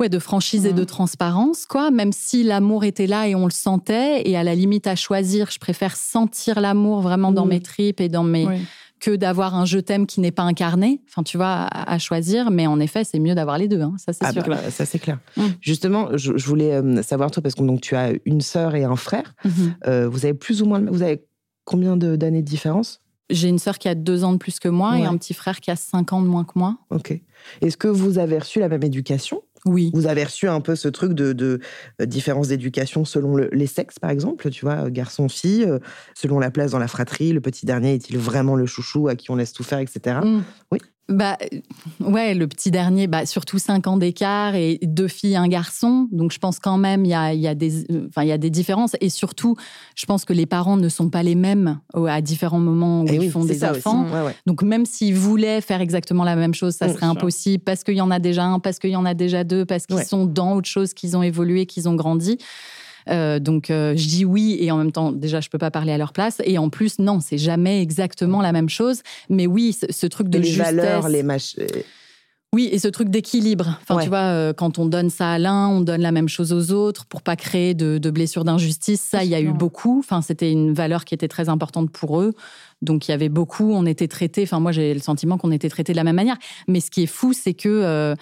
ouais, 0.00 0.08
de 0.08 0.18
franchise 0.18 0.66
et 0.66 0.72
de 0.72 0.82
transparence, 0.82 1.66
quoi. 1.66 1.92
Même 1.92 2.12
si 2.12 2.42
l'amour 2.42 2.82
était 2.82 3.06
là 3.06 3.28
et 3.28 3.36
on 3.36 3.44
le 3.44 3.52
sentait, 3.52 4.28
et 4.28 4.36
à 4.36 4.42
la 4.42 4.56
limite 4.56 4.88
à 4.88 4.96
choisir, 4.96 5.50
je 5.52 5.60
préfère 5.60 5.94
sentir 5.94 6.60
l'amour 6.60 7.00
vraiment 7.00 7.30
dans 7.30 7.46
mes 7.46 7.60
tripes 7.60 8.00
et 8.00 8.08
dans 8.08 8.24
mes 8.24 8.48
que 9.00 9.16
d'avoir 9.16 9.54
un 9.54 9.64
je 9.64 9.78
t'aime 9.78 10.06
qui 10.06 10.20
n'est 10.20 10.30
pas 10.30 10.42
incarné. 10.42 11.00
Enfin, 11.08 11.22
tu 11.22 11.36
vois, 11.36 11.66
à, 11.70 11.98
choisir. 11.98 12.50
Mais 12.50 12.66
en 12.66 12.78
effet, 12.78 13.02
c'est 13.04 13.18
mieux 13.18 13.34
d'avoir 13.34 13.58
les 13.58 13.66
deux. 13.66 13.80
Hein, 13.80 13.94
ça, 13.96 14.12
c'est 14.12 14.24
ah 14.24 14.32
sûr. 14.32 14.42
Bah, 14.44 14.70
ça, 14.70 14.84
c'est 14.84 14.98
clair. 14.98 15.18
Mm. 15.36 15.46
Justement, 15.60 16.16
je, 16.16 16.32
voulais 16.32 16.74
euh, 16.74 17.02
savoir 17.02 17.30
toi 17.30 17.42
parce 17.42 17.54
que 17.54 17.62
donc 17.62 17.80
tu 17.80 17.96
as 17.96 18.12
une 18.24 18.40
sœur 18.40 18.74
et 18.74 18.84
un 18.84 18.96
frère. 18.96 19.34
Mm-hmm. 19.44 19.50
Euh, 19.86 20.08
vous 20.08 20.24
avez 20.24 20.34
plus 20.34 20.62
ou 20.62 20.66
moins, 20.66 20.80
vous 20.80 21.02
avez 21.02 21.24
combien 21.64 21.96
d'années 21.96 22.42
de 22.42 22.46
différence? 22.46 23.00
J'ai 23.30 23.48
une 23.48 23.58
sœur 23.58 23.78
qui 23.78 23.88
a 23.88 23.94
deux 23.94 24.24
ans 24.24 24.32
de 24.32 24.38
plus 24.38 24.58
que 24.58 24.68
moi 24.68 24.98
et 24.98 25.04
un 25.04 25.16
petit 25.16 25.34
frère 25.34 25.60
qui 25.60 25.70
a 25.70 25.76
cinq 25.76 26.12
ans 26.12 26.20
de 26.20 26.26
moins 26.26 26.44
que 26.44 26.52
moi. 26.56 26.78
Ok. 26.90 27.18
Est-ce 27.60 27.76
que 27.76 27.86
vous 27.86 28.18
avez 28.18 28.38
reçu 28.38 28.58
la 28.58 28.68
même 28.68 28.82
éducation? 28.82 29.42
Oui. 29.66 29.90
Vous 29.94 30.06
avez 30.06 30.24
reçu 30.24 30.48
un 30.48 30.60
peu 30.60 30.74
ce 30.74 30.88
truc 30.88 31.12
de, 31.12 31.32
de 31.32 31.60
euh, 32.00 32.06
différence 32.06 32.48
d'éducation 32.48 33.04
selon 33.04 33.36
les 33.36 33.66
sexes, 33.66 33.98
par 33.98 34.10
exemple, 34.10 34.50
tu 34.50 34.64
vois, 34.64 34.90
garçon-fille, 34.90 35.64
euh, 35.64 35.78
selon 36.14 36.38
la 36.38 36.50
place 36.50 36.70
dans 36.72 36.78
la 36.78 36.88
fratrie, 36.88 37.32
le 37.32 37.40
petit 37.40 37.66
dernier 37.66 37.94
est-il 37.94 38.18
vraiment 38.18 38.56
le 38.56 38.66
chouchou 38.66 39.08
à 39.08 39.16
qui 39.16 39.30
on 39.30 39.36
laisse 39.36 39.52
tout 39.52 39.64
faire, 39.64 39.78
etc. 39.78 40.20
Mm. 40.22 40.42
Oui. 40.72 40.78
Bah 41.10 41.36
ouais, 41.98 42.34
le 42.34 42.46
petit 42.46 42.70
dernier, 42.70 43.08
bah 43.08 43.26
surtout 43.26 43.58
5 43.58 43.88
ans 43.88 43.96
d'écart 43.96 44.54
et 44.54 44.78
deux 44.82 45.08
filles, 45.08 45.34
un 45.34 45.48
garçon. 45.48 46.08
Donc 46.12 46.32
je 46.32 46.38
pense 46.38 46.60
quand 46.60 46.78
même 46.78 47.04
il 47.04 47.10
y 47.10 47.14
a, 47.14 47.34
y, 47.34 47.48
a 47.48 47.54
des, 47.56 47.84
enfin, 48.08 48.22
y 48.22 48.30
a 48.30 48.38
des 48.38 48.48
différences 48.48 48.96
et 49.00 49.08
surtout 49.08 49.56
je 49.96 50.06
pense 50.06 50.24
que 50.24 50.32
les 50.32 50.46
parents 50.46 50.76
ne 50.76 50.88
sont 50.88 51.10
pas 51.10 51.24
les 51.24 51.34
mêmes 51.34 51.80
à 51.94 52.20
différents 52.20 52.60
moments 52.60 53.02
où 53.02 53.06
eh 53.08 53.16
ils 53.16 53.30
font 53.30 53.44
des 53.44 53.64
enfants. 53.64 54.06
Donc 54.46 54.62
même 54.62 54.86
s'ils 54.86 55.14
voulaient 55.14 55.60
faire 55.60 55.80
exactement 55.80 56.22
la 56.22 56.36
même 56.36 56.54
chose, 56.54 56.74
ça 56.74 56.86
mm, 56.86 56.92
serait 56.92 57.06
impossible 57.06 57.64
parce 57.64 57.82
qu'il 57.82 57.96
y 57.96 58.00
en 58.00 58.12
a 58.12 58.20
déjà 58.20 58.44
un, 58.44 58.60
parce 58.60 58.78
qu'il 58.78 58.90
y 58.90 58.96
en 58.96 59.04
a 59.04 59.14
déjà 59.14 59.42
deux, 59.42 59.64
parce 59.64 59.86
qu'ils 59.86 60.04
sont 60.04 60.26
dans 60.26 60.54
autre 60.54 60.68
chose, 60.68 60.94
qu'ils 60.94 61.16
ont 61.16 61.22
évolué, 61.24 61.66
qu'ils 61.66 61.88
ont 61.88 61.96
grandi. 61.96 62.38
Euh, 63.10 63.38
donc 63.38 63.70
euh, 63.70 63.94
je 63.96 64.06
dis 64.06 64.24
oui 64.24 64.56
et 64.60 64.70
en 64.70 64.76
même 64.76 64.92
temps 64.92 65.10
déjà 65.10 65.40
je 65.40 65.48
peux 65.48 65.58
pas 65.58 65.70
parler 65.70 65.92
à 65.92 65.98
leur 65.98 66.12
place 66.12 66.40
et 66.44 66.58
en 66.58 66.70
plus 66.70 66.98
non 66.98 67.20
c'est 67.20 67.38
jamais 67.38 67.82
exactement 67.82 68.40
la 68.40 68.52
même 68.52 68.68
chose 68.68 69.02
mais 69.28 69.46
oui 69.46 69.76
ce, 69.90 70.06
truc 70.06 70.28
de 70.28 70.38
les 70.38 70.52
valeurs 70.52 71.08
les 71.08 71.22
machins 71.22 71.66
oui, 72.52 72.68
et 72.72 72.80
ce 72.80 72.88
truc 72.88 73.10
d'équilibre. 73.10 73.78
Enfin, 73.80 74.02
tu 74.02 74.08
vois, 74.08 74.24
euh, 74.24 74.52
quand 74.52 74.80
on 74.80 74.86
donne 74.86 75.08
ça 75.08 75.30
à 75.30 75.38
l'un, 75.38 75.68
on 75.68 75.80
donne 75.80 76.00
la 76.00 76.10
même 76.10 76.28
chose 76.28 76.52
aux 76.52 76.72
autres 76.72 77.06
pour 77.06 77.22
pas 77.22 77.36
créer 77.36 77.74
de, 77.74 77.98
de 77.98 78.10
blessures 78.10 78.42
d'injustice. 78.42 79.00
Ça, 79.00 79.22
il 79.22 79.30
y 79.30 79.36
a 79.36 79.40
eu 79.40 79.52
beaucoup. 79.52 80.00
Enfin, 80.00 80.20
c'était 80.20 80.50
une 80.50 80.74
valeur 80.74 81.04
qui 81.04 81.14
était 81.14 81.28
très 81.28 81.48
importante 81.48 81.92
pour 81.92 82.20
eux. 82.20 82.32
Donc 82.82 83.08
il 83.08 83.10
y 83.10 83.14
avait 83.14 83.28
beaucoup, 83.28 83.72
on 83.72 83.84
était 83.84 84.08
traités, 84.08 84.42
enfin 84.44 84.58
moi 84.58 84.72
j'ai 84.72 84.94
le 84.94 85.00
sentiment 85.00 85.36
qu'on 85.36 85.52
était 85.52 85.68
traités 85.68 85.92
de 85.92 85.96
la 85.96 86.04
même 86.04 86.16
manière. 86.16 86.36
Mais 86.66 86.80
ce 86.80 86.90
qui 86.90 87.02
est 87.02 87.06
fou, 87.06 87.32
c'est 87.34 87.52
que 87.52 87.68
euh, 87.68 88.14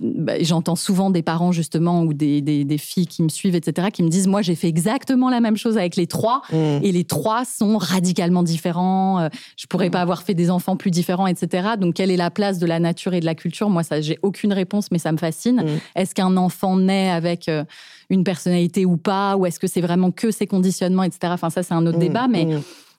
bah, 0.00 0.34
j'entends 0.40 0.76
souvent 0.76 1.10
des 1.10 1.22
parents 1.22 1.50
justement 1.50 2.02
ou 2.02 2.14
des, 2.14 2.40
des, 2.40 2.78
filles 2.78 3.06
qui 3.06 3.22
me 3.22 3.28
suivent, 3.28 3.56
etc., 3.56 3.88
qui 3.92 4.02
me 4.02 4.08
disent, 4.08 4.28
moi 4.28 4.42
j'ai 4.42 4.54
fait 4.54 4.68
exactement 4.68 5.30
la 5.30 5.40
même 5.40 5.56
chose 5.56 5.76
avec 5.76 5.96
les 5.96 6.06
trois 6.06 6.42
mmh. 6.52 6.56
et 6.82 6.92
les 6.92 7.04
trois 7.04 7.44
sont 7.44 7.76
radicalement 7.76 8.42
différents. 8.42 9.20
Euh, 9.20 9.28
je 9.56 9.66
pourrais 9.66 9.90
pas 9.90 10.00
avoir 10.00 10.22
fait 10.22 10.34
des 10.34 10.50
enfants 10.50 10.76
plus 10.76 10.90
différents, 10.90 11.26
etc. 11.26 11.70
Donc 11.78 11.94
quelle 11.94 12.10
est 12.10 12.16
la 12.16 12.30
place 12.30 12.58
de 12.58 12.66
la 12.66 12.78
nature 12.78 13.14
et 13.14 13.20
de 13.20 13.26
la 13.26 13.34
culture? 13.34 13.68
Moi 13.68 13.82
ça, 13.82 14.00
j'ai 14.00 14.18
aucune 14.22 14.52
réponse, 14.52 14.90
mais 14.92 14.98
ça 14.98 15.10
me 15.10 15.18
fascine. 15.18 15.62
Mmh. 15.62 15.80
Est-ce 15.96 16.14
qu'un 16.14 16.36
enfant 16.36 16.76
naît 16.76 17.10
avec 17.10 17.48
euh, 17.48 17.64
une 18.10 18.22
personnalité 18.22 18.86
ou 18.86 18.96
pas? 18.96 19.36
Ou 19.36 19.46
est-ce 19.46 19.58
que 19.58 19.66
c'est 19.66 19.80
vraiment 19.80 20.12
que 20.12 20.30
ses 20.30 20.46
conditionnements, 20.46 21.02
etc. 21.02 21.32
Enfin 21.32 21.50
ça 21.50 21.64
c'est 21.64 21.74
un 21.74 21.84
autre 21.86 21.98
mmh. 21.98 22.00
débat, 22.00 22.28
mais 22.28 22.46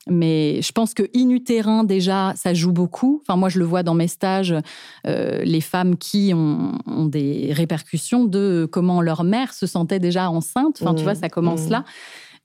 mais 0.08 0.62
je 0.62 0.72
pense 0.72 0.94
que 0.94 1.02
inutérin, 1.14 1.84
déjà, 1.84 2.32
ça 2.36 2.54
joue 2.54 2.72
beaucoup. 2.72 3.22
Enfin, 3.22 3.36
moi, 3.36 3.48
je 3.48 3.58
le 3.58 3.64
vois 3.64 3.82
dans 3.82 3.94
mes 3.94 4.08
stages, 4.08 4.54
euh, 5.06 5.42
les 5.42 5.60
femmes 5.60 5.96
qui 5.96 6.32
ont, 6.34 6.72
des 7.06 7.52
répercussions 7.52 8.24
de 8.24 8.68
comment 8.70 9.00
leur 9.00 9.24
mère 9.24 9.52
se 9.52 9.66
sentait 9.66 9.98
déjà 9.98 10.30
enceinte. 10.30 10.78
Enfin, 10.80 10.94
tu 10.94 11.02
vois, 11.02 11.14
ça 11.14 11.28
commence 11.28 11.66
mmh. 11.66 11.70
là. 11.70 11.84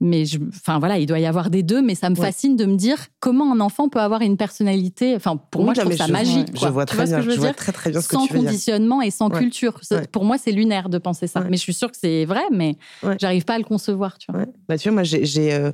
Mais 0.04 0.26
je, 0.26 0.40
enfin 0.50 0.80
voilà, 0.80 0.98
il 0.98 1.06
doit 1.06 1.20
y 1.20 1.28
avoir 1.28 1.52
des 1.52 1.62
deux, 1.62 1.82
mais 1.82 1.94
ça 1.94 2.10
me 2.10 2.16
fascine 2.16 2.56
de 2.56 2.66
me 2.66 2.76
dire 2.76 2.98
comment 3.20 3.54
un 3.54 3.60
enfant 3.60 3.88
peut 3.88 4.00
avoir 4.00 4.22
une 4.22 4.36
personnalité. 4.36 5.16
Enfin, 5.16 5.38
pour 5.38 5.64
moi, 5.64 5.76
je 5.76 5.82
trouve 5.82 5.96
ça 5.96 6.08
magique. 6.08 6.50
Je 6.60 6.68
vois 6.68 6.88
très 6.88 7.06
bien. 7.06 7.22
je, 7.22 7.30
vois 7.32 7.54
très 7.54 7.72
très 7.72 7.92
bien 7.92 8.02
ce 8.02 8.10
sans 8.10 8.24
que 8.24 8.28
tu 8.28 8.34
veux 8.34 8.44
conditionnement 8.44 9.02
et 9.04 9.12
sans 9.12 9.30
culture. 9.30 9.80
Pour 10.12 10.26
moi, 10.26 10.38
c'est 10.40 10.52
lunaire 10.52 10.90
de 10.90 10.98
penser 10.98 11.28
ça. 11.28 11.42
Mais 11.42 11.58
je 11.58 11.62
suis 11.62 11.74
sûre 11.74 11.92
que 11.92 11.98
c'est 11.98 12.26
vrai, 12.26 12.44
mais 12.52 12.78
j'arrive 13.20 13.46
pas 13.46 13.54
à 13.54 13.58
le 13.60 13.64
concevoir. 13.64 14.18
Tu 14.18 14.32
vois. 14.32 14.46
Bah, 14.68 14.78
tu 14.78 14.90
vois, 14.90 14.96
moi, 14.96 15.04
j'ai 15.04 15.54
euh, 15.54 15.72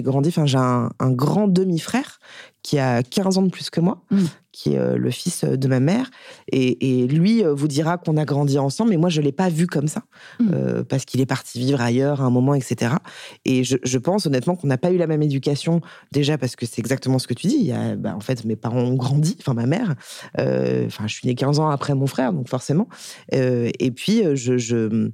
grandi. 0.00 0.30
Enfin, 0.30 0.46
j'ai 0.46 0.58
un, 0.58 0.90
un 0.98 1.10
grand 1.10 1.46
demi-frère 1.46 2.18
qui 2.64 2.78
a 2.78 3.02
15 3.02 3.38
ans 3.38 3.42
de 3.42 3.50
plus 3.50 3.70
que 3.70 3.78
moi, 3.78 4.00
mm. 4.10 4.24
Qui 4.54 4.74
est 4.74 4.78
euh, 4.78 4.96
le 4.96 5.10
fils 5.10 5.44
euh, 5.44 5.56
de 5.56 5.68
ma 5.68 5.80
mère. 5.80 6.10
Et, 6.50 7.06
lui 7.06 7.44
euh, 7.44 7.52
vous 7.52 7.68
dira 7.68 7.98
qu'on 7.98 8.16
a 8.16 8.24
grandi 8.24 8.58
ensemble, 8.58 8.90
mais 8.90 8.96
moi, 8.96 9.10
je 9.10 9.20
ne 9.20 9.26
l'ai 9.26 9.32
pas 9.32 9.48
vu 9.48 9.66
comme 9.66 9.88
ça, 9.88 10.04
mm. 10.38 10.84
parce 10.88 11.04
qu'il 11.04 11.20
est 11.20 11.26
parti 11.26 11.58
vivre 11.58 11.80
ailleurs 11.80 12.22
à 12.22 12.24
un 12.24 12.30
moment, 12.30 12.54
etc. 12.54 12.94
Et 13.44 13.64
je, 13.64 13.98
pense 13.98 14.26
honnêtement 14.26 14.54
qu'on 14.54 14.68
n'a 14.68 14.78
pas 14.78 14.90
eu 14.90 14.96
la 14.96 15.06
même 15.06 15.22
éducation, 15.22 15.80
déjà 16.12 16.38
parce 16.38 16.56
que 16.56 16.66
c'est 16.66 16.78
exactement 16.78 17.18
ce 17.18 17.26
que 17.26 17.34
tu 17.34 17.48
dis. 17.48 17.56
Il 17.56 17.66
y 17.66 17.72
a, 17.72 17.96
bah, 17.96 18.14
en 18.14 18.20
fait, 18.20 18.44
mes 18.44 18.56
parents 18.56 18.80
ont 18.80 18.94
grandi, 18.94 19.36
enfin 19.40 19.54
ma 19.54 19.66
mère. 19.66 19.94
Enfin, 20.38 21.06
je 21.06 21.14
suis 21.14 21.26
née 21.26 21.34
15 21.34 21.58
ans 21.58 21.68
après 21.68 21.94
mon 21.94 22.06
frère, 22.06 22.32
donc 22.32 22.48
forcément. 22.48 22.88
et 23.32 23.90
puis, 23.90 24.22
je, 24.34 24.56
je... 24.56 25.10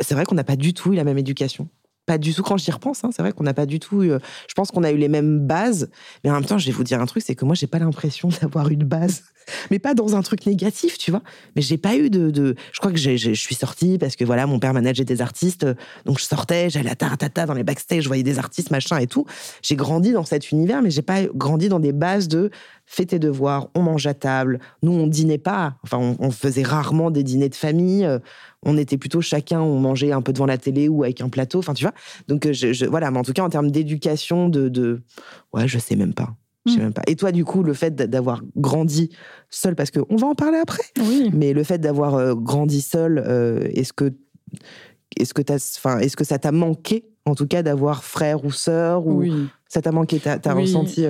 c'est 0.00 0.14
vrai 0.14 0.24
qu'on 0.24 0.34
n'a 0.34 0.44
pas 0.44 0.56
du 0.56 0.72
tout 0.72 0.92
eu 0.92 0.96
la 0.96 1.04
même 1.04 1.18
éducation 1.18 1.68
pas 2.08 2.18
du 2.18 2.34
tout 2.34 2.42
quand 2.42 2.56
j'y 2.56 2.70
repense. 2.70 3.04
Hein, 3.04 3.10
c'est 3.14 3.22
vrai 3.22 3.32
qu'on 3.32 3.44
n'a 3.44 3.54
pas 3.54 3.66
du 3.66 3.78
tout. 3.78 4.02
eu... 4.02 4.12
je 4.48 4.54
pense 4.54 4.70
qu'on 4.70 4.82
a 4.82 4.90
eu 4.90 4.96
les 4.96 5.08
mêmes 5.08 5.40
bases, 5.46 5.90
mais 6.24 6.30
en 6.30 6.34
même 6.34 6.44
temps, 6.44 6.58
je 6.58 6.66
vais 6.66 6.72
vous 6.72 6.82
dire 6.82 7.00
un 7.00 7.06
truc, 7.06 7.22
c'est 7.24 7.34
que 7.34 7.44
moi, 7.44 7.54
j'ai 7.54 7.66
pas 7.66 7.78
l'impression 7.78 8.30
d'avoir 8.40 8.70
une 8.70 8.84
base, 8.84 9.24
mais 9.70 9.78
pas 9.78 9.92
dans 9.94 10.16
un 10.16 10.22
truc 10.22 10.46
négatif, 10.46 10.96
tu 10.96 11.10
vois. 11.10 11.22
Mais 11.54 11.62
j'ai 11.62 11.76
pas 11.76 11.96
eu 11.96 12.08
de, 12.08 12.30
de... 12.30 12.54
Je 12.72 12.78
crois 12.80 12.90
que 12.90 12.98
je 12.98 13.34
suis 13.34 13.54
sortie 13.54 13.98
parce 13.98 14.16
que 14.16 14.24
voilà, 14.24 14.46
mon 14.46 14.58
père 14.58 14.72
manageait 14.72 15.04
des 15.04 15.20
artistes, 15.20 15.66
donc 16.06 16.18
je 16.18 16.24
sortais, 16.24 16.70
j'allais 16.70 16.90
à 16.90 16.96
taratata 16.96 17.44
dans 17.44 17.54
les 17.54 17.64
backstage, 17.64 18.04
je 18.04 18.08
voyais 18.08 18.22
des 18.22 18.38
artistes, 18.38 18.70
machin 18.70 18.98
et 18.98 19.06
tout. 19.06 19.26
J'ai 19.62 19.76
grandi 19.76 20.12
dans 20.12 20.24
cet 20.24 20.50
univers, 20.50 20.80
mais 20.80 20.90
j'ai 20.90 21.02
pas 21.02 21.24
grandi 21.24 21.68
dans 21.68 21.80
des 21.80 21.92
bases 21.92 22.28
de 22.28 22.50
fais 22.88 23.04
tes 23.04 23.18
devoirs, 23.18 23.68
on 23.74 23.82
mange 23.82 24.06
à 24.06 24.14
table. 24.14 24.58
Nous, 24.82 24.92
on 24.92 25.06
dînait 25.06 25.38
pas. 25.38 25.76
Enfin, 25.84 26.16
on, 26.18 26.30
faisait 26.30 26.62
rarement 26.62 27.10
des 27.10 27.22
dîners 27.22 27.50
de 27.50 27.54
famille. 27.54 28.08
On 28.64 28.76
était 28.76 28.96
plutôt 28.96 29.20
chacun, 29.20 29.60
on 29.60 29.78
mangeait 29.78 30.12
un 30.12 30.22
peu 30.22 30.32
devant 30.32 30.46
la 30.46 30.58
télé 30.58 30.88
ou 30.88 31.04
avec 31.04 31.20
un 31.20 31.28
plateau. 31.28 31.58
Enfin, 31.58 31.74
tu 31.74 31.84
vois. 31.84 31.92
Donc, 32.26 32.46
euh, 32.46 32.52
je, 32.52 32.86
voilà. 32.86 33.10
Mais 33.10 33.18
en 33.18 33.22
tout 33.22 33.32
cas, 33.32 33.42
en 33.42 33.50
termes 33.50 33.70
d'éducation, 33.70 34.48
de, 34.48 34.68
de, 34.68 35.02
ouais, 35.52 35.68
je 35.68 35.78
sais 35.78 35.96
même 35.96 36.14
pas. 36.14 36.34
Je 36.66 36.72
sais 36.72 36.78
hmm. 36.78 36.82
même 36.82 36.92
pas. 36.92 37.02
Et 37.06 37.14
toi, 37.14 37.30
du 37.30 37.44
coup, 37.44 37.62
le 37.62 37.74
fait 37.74 37.94
d'avoir 37.94 38.42
grandi 38.56 39.10
seul, 39.50 39.76
parce 39.76 39.90
qu'on 39.90 40.16
va 40.16 40.26
en 40.26 40.34
parler 40.34 40.58
après. 40.58 40.82
Oui. 40.98 41.30
Mais 41.32 41.52
le 41.52 41.62
fait 41.62 41.78
d'avoir 41.78 42.14
euh, 42.14 42.34
grandi 42.34 42.80
seul, 42.80 43.22
euh, 43.24 43.68
est-ce 43.74 43.92
que, 43.92 44.12
est-ce 45.16 45.34
que 46.16 46.24
ça 46.24 46.38
t'a 46.38 46.52
manqué, 46.52 47.04
en 47.26 47.34
tout 47.34 47.46
cas, 47.46 47.62
d'avoir 47.62 48.02
frère 48.02 48.44
ou 48.44 48.50
sœur, 48.50 49.06
ou 49.06 49.20
oui. 49.20 49.46
ça 49.68 49.82
t'a 49.82 49.92
manqué, 49.92 50.18
t'as 50.18 50.38
as 50.42 50.54
ressenti 50.54 51.06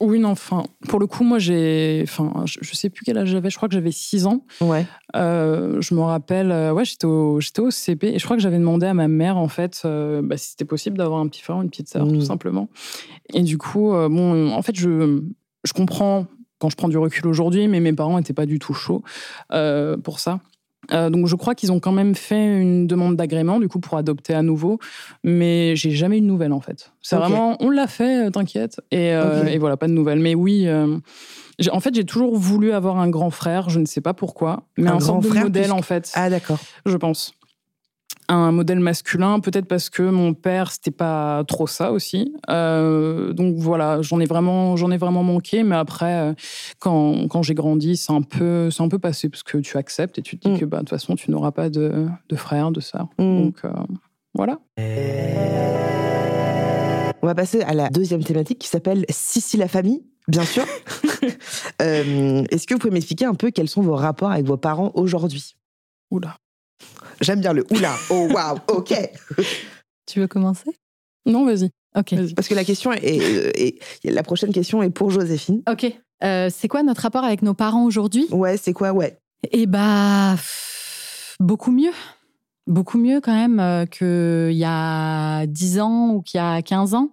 oui, 0.00 0.18
non, 0.18 0.30
enfin, 0.30 0.64
pour 0.88 1.00
le 1.00 1.06
coup, 1.06 1.24
moi, 1.24 1.38
j'ai. 1.38 2.00
Enfin, 2.02 2.44
je, 2.44 2.58
ne 2.60 2.74
sais 2.74 2.90
plus 2.90 3.02
quel 3.04 3.16
âge 3.16 3.28
j'avais, 3.28 3.48
je 3.48 3.56
crois 3.56 3.68
que 3.68 3.74
j'avais 3.74 3.92
6 3.92 4.26
ans. 4.26 4.44
Ouais. 4.60 4.86
Euh, 5.14 5.80
je 5.80 5.94
me 5.94 6.00
rappelle, 6.00 6.52
euh, 6.52 6.72
ouais, 6.72 6.84
j'étais 6.84 7.06
au, 7.06 7.40
CP 7.40 8.08
et 8.08 8.18
je 8.18 8.24
crois 8.24 8.36
que 8.36 8.42
j'avais 8.42 8.58
demandé 8.58 8.84
à 8.84 8.92
ma 8.92 9.08
mère, 9.08 9.38
en 9.38 9.48
fait, 9.48 9.82
euh, 9.86 10.20
bah, 10.22 10.36
si 10.36 10.50
c'était 10.50 10.66
possible 10.66 10.98
d'avoir 10.98 11.20
un 11.20 11.28
petit 11.28 11.40
frère 11.40 11.56
ou 11.56 11.62
une 11.62 11.70
petite 11.70 11.88
sœur, 11.88 12.06
tout 12.06 12.14
mmh. 12.14 12.20
simplement. 12.22 12.68
Et 13.32 13.42
du 13.42 13.56
coup, 13.56 13.92
bon, 13.92 14.52
en 14.52 14.62
fait, 14.62 14.76
je, 14.76 15.22
je 15.64 15.72
comprends 15.72 16.26
quand 16.58 16.68
je 16.68 16.76
prends 16.76 16.88
du 16.88 16.98
recul 16.98 17.26
aujourd'hui, 17.26 17.66
mais 17.66 17.80
mes 17.80 17.92
parents 17.92 18.18
n'étaient 18.18 18.34
pas 18.34 18.46
du 18.46 18.58
tout 18.58 18.74
chauds 18.74 19.02
pour 20.02 20.20
ça. 20.20 20.40
Euh, 20.92 21.10
donc 21.10 21.26
je 21.26 21.36
crois 21.36 21.54
qu'ils 21.54 21.72
ont 21.72 21.80
quand 21.80 21.92
même 21.92 22.14
fait 22.14 22.60
une 22.60 22.86
demande 22.86 23.16
d'agrément 23.16 23.58
du 23.58 23.68
coup 23.68 23.80
pour 23.80 23.96
adopter 23.96 24.34
à 24.34 24.42
nouveau, 24.42 24.78
mais 25.24 25.76
j'ai 25.76 25.90
jamais 25.90 26.18
eu 26.18 26.20
de 26.20 26.26
nouvelles 26.26 26.52
en 26.52 26.60
fait. 26.60 26.92
C'est 27.02 27.16
vraiment 27.16 27.56
on 27.60 27.70
l'a 27.70 27.86
fait, 27.86 28.26
euh, 28.26 28.30
t'inquiète, 28.30 28.80
euh, 28.94 29.44
et, 29.46 29.58
voilà 29.58 29.76
pas 29.76 29.88
de 29.88 29.92
nouvelles. 29.92 30.20
Mais 30.20 30.34
oui, 30.34 30.68
en 30.68 31.80
fait 31.80 31.94
j'ai 31.94 32.04
toujours 32.04 32.36
voulu 32.36 32.72
avoir 32.72 32.98
un 32.98 33.08
grand 33.08 33.30
frère, 33.30 33.70
je 33.70 33.80
ne 33.80 33.86
sais 33.86 34.00
pas 34.00 34.14
pourquoi, 34.14 34.64
mais 34.76 34.88
un, 34.88 34.98
grand 34.98 35.20
frère 35.22 35.44
modèle 35.44 35.72
en 35.72 35.82
fait. 35.82 36.12
Ah 36.14 36.30
d'accord. 36.30 36.58
Je 36.84 36.96
pense 36.96 37.35
un 38.28 38.52
modèle 38.52 38.80
masculin, 38.80 39.40
peut-être 39.40 39.66
parce 39.66 39.90
que 39.90 40.02
mon 40.02 40.34
père 40.34 40.70
c'était 40.70 40.90
pas 40.90 41.44
trop 41.46 41.66
ça 41.66 41.92
aussi. 41.92 42.34
Euh, 42.50 43.32
donc 43.32 43.56
voilà, 43.56 44.02
j'en 44.02 44.20
ai 44.20 44.26
vraiment, 44.26 44.76
j'en 44.76 44.90
ai 44.90 44.96
vraiment 44.96 45.22
manqué. 45.22 45.62
Mais 45.62 45.76
après, 45.76 46.30
euh, 46.30 46.34
quand, 46.78 47.28
quand 47.28 47.42
j'ai 47.42 47.54
grandi, 47.54 47.96
c'est 47.96 48.12
un 48.12 48.22
peu, 48.22 48.70
c'est 48.70 48.82
un 48.82 48.88
peu 48.88 48.98
passé 48.98 49.28
parce 49.28 49.42
que 49.42 49.58
tu 49.58 49.76
acceptes 49.76 50.18
et 50.18 50.22
tu 50.22 50.38
te 50.38 50.48
dis 50.48 50.54
mm. 50.54 50.58
que 50.58 50.64
bah 50.64 50.78
de 50.78 50.82
toute 50.82 50.90
façon 50.90 51.14
tu 51.14 51.30
n'auras 51.30 51.52
pas 51.52 51.70
de, 51.70 52.08
de 52.28 52.36
frère, 52.36 52.70
de 52.70 52.80
sœur. 52.80 53.08
Mm. 53.18 53.42
Donc 53.42 53.56
euh, 53.64 53.72
voilà. 54.34 54.58
On 57.22 57.26
va 57.26 57.34
passer 57.34 57.62
à 57.62 57.74
la 57.74 57.88
deuxième 57.88 58.22
thématique 58.22 58.58
qui 58.58 58.68
s'appelle 58.68 59.04
Sissi 59.08 59.56
la 59.56 59.68
famille, 59.68 60.04
bien 60.28 60.44
sûr. 60.44 60.64
Euh, 61.82 62.44
Est-ce 62.50 62.66
que 62.66 62.74
vous 62.74 62.78
pouvez 62.78 62.92
m'expliquer 62.92 63.24
un 63.24 63.34
peu 63.34 63.50
quels 63.50 63.68
sont 63.68 63.82
vos 63.82 63.96
rapports 63.96 64.30
avec 64.30 64.46
vos 64.46 64.56
parents 64.56 64.92
aujourd'hui? 64.94 65.56
Oula. 66.10 66.38
J'aime 67.20 67.40
bien 67.40 67.52
le 67.52 67.64
oula. 67.70 67.94
Oh 68.10 68.28
waouh, 68.32 68.58
ok. 68.68 68.94
Tu 70.06 70.20
veux 70.20 70.26
commencer? 70.28 70.70
Non, 71.24 71.44
vas-y. 71.44 71.70
Ok. 71.96 72.14
Parce 72.34 72.46
que 72.48 72.54
la 72.54 72.64
question 72.64 72.92
est, 72.92 73.04
est- 73.04 73.80
la 74.04 74.22
prochaine 74.22 74.52
question 74.52 74.82
est 74.82 74.90
pour 74.90 75.10
Joséphine. 75.10 75.62
Ok. 75.70 75.86
Euh, 76.24 76.48
c'est 76.54 76.68
quoi 76.68 76.82
notre 76.82 77.02
rapport 77.02 77.24
avec 77.24 77.42
nos 77.42 77.54
parents 77.54 77.84
aujourd'hui? 77.84 78.26
Ouais, 78.30 78.56
c'est 78.56 78.72
quoi 78.72 78.92
Ouais. 78.92 79.18
Eh 79.52 79.66
bah, 79.66 80.32
pff, 80.34 81.36
beaucoup 81.40 81.70
mieux. 81.72 81.92
Beaucoup 82.66 82.98
mieux 82.98 83.20
quand 83.20 83.34
même 83.34 83.60
euh, 83.60 83.86
qu'il 83.86 84.56
y 84.56 84.64
a 84.66 85.46
10 85.46 85.78
ans 85.80 86.10
ou 86.14 86.22
qu'il 86.22 86.38
y 86.38 86.42
a 86.42 86.60
15 86.62 86.94
ans. 86.94 87.10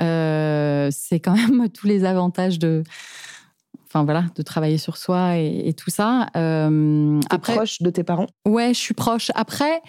Euh, 0.00 0.88
c'est 0.92 1.20
quand 1.20 1.34
même 1.34 1.68
tous 1.74 1.86
les 1.86 2.04
avantages 2.04 2.58
de, 2.58 2.82
enfin 3.88 4.04
voilà, 4.04 4.26
de 4.34 4.42
travailler 4.42 4.78
sur 4.78 4.96
soi 4.96 5.38
et, 5.38 5.68
et 5.68 5.74
tout 5.74 5.90
ça. 5.90 6.28
Euh, 6.36 7.18
après, 7.30 7.54
proche 7.54 7.80
de 7.80 7.90
tes 7.90 8.04
parents? 8.04 8.26
Ouais, 8.46 8.74
je 8.74 8.78
suis 8.78 8.94
proche. 8.94 9.30
Après, 9.34 9.80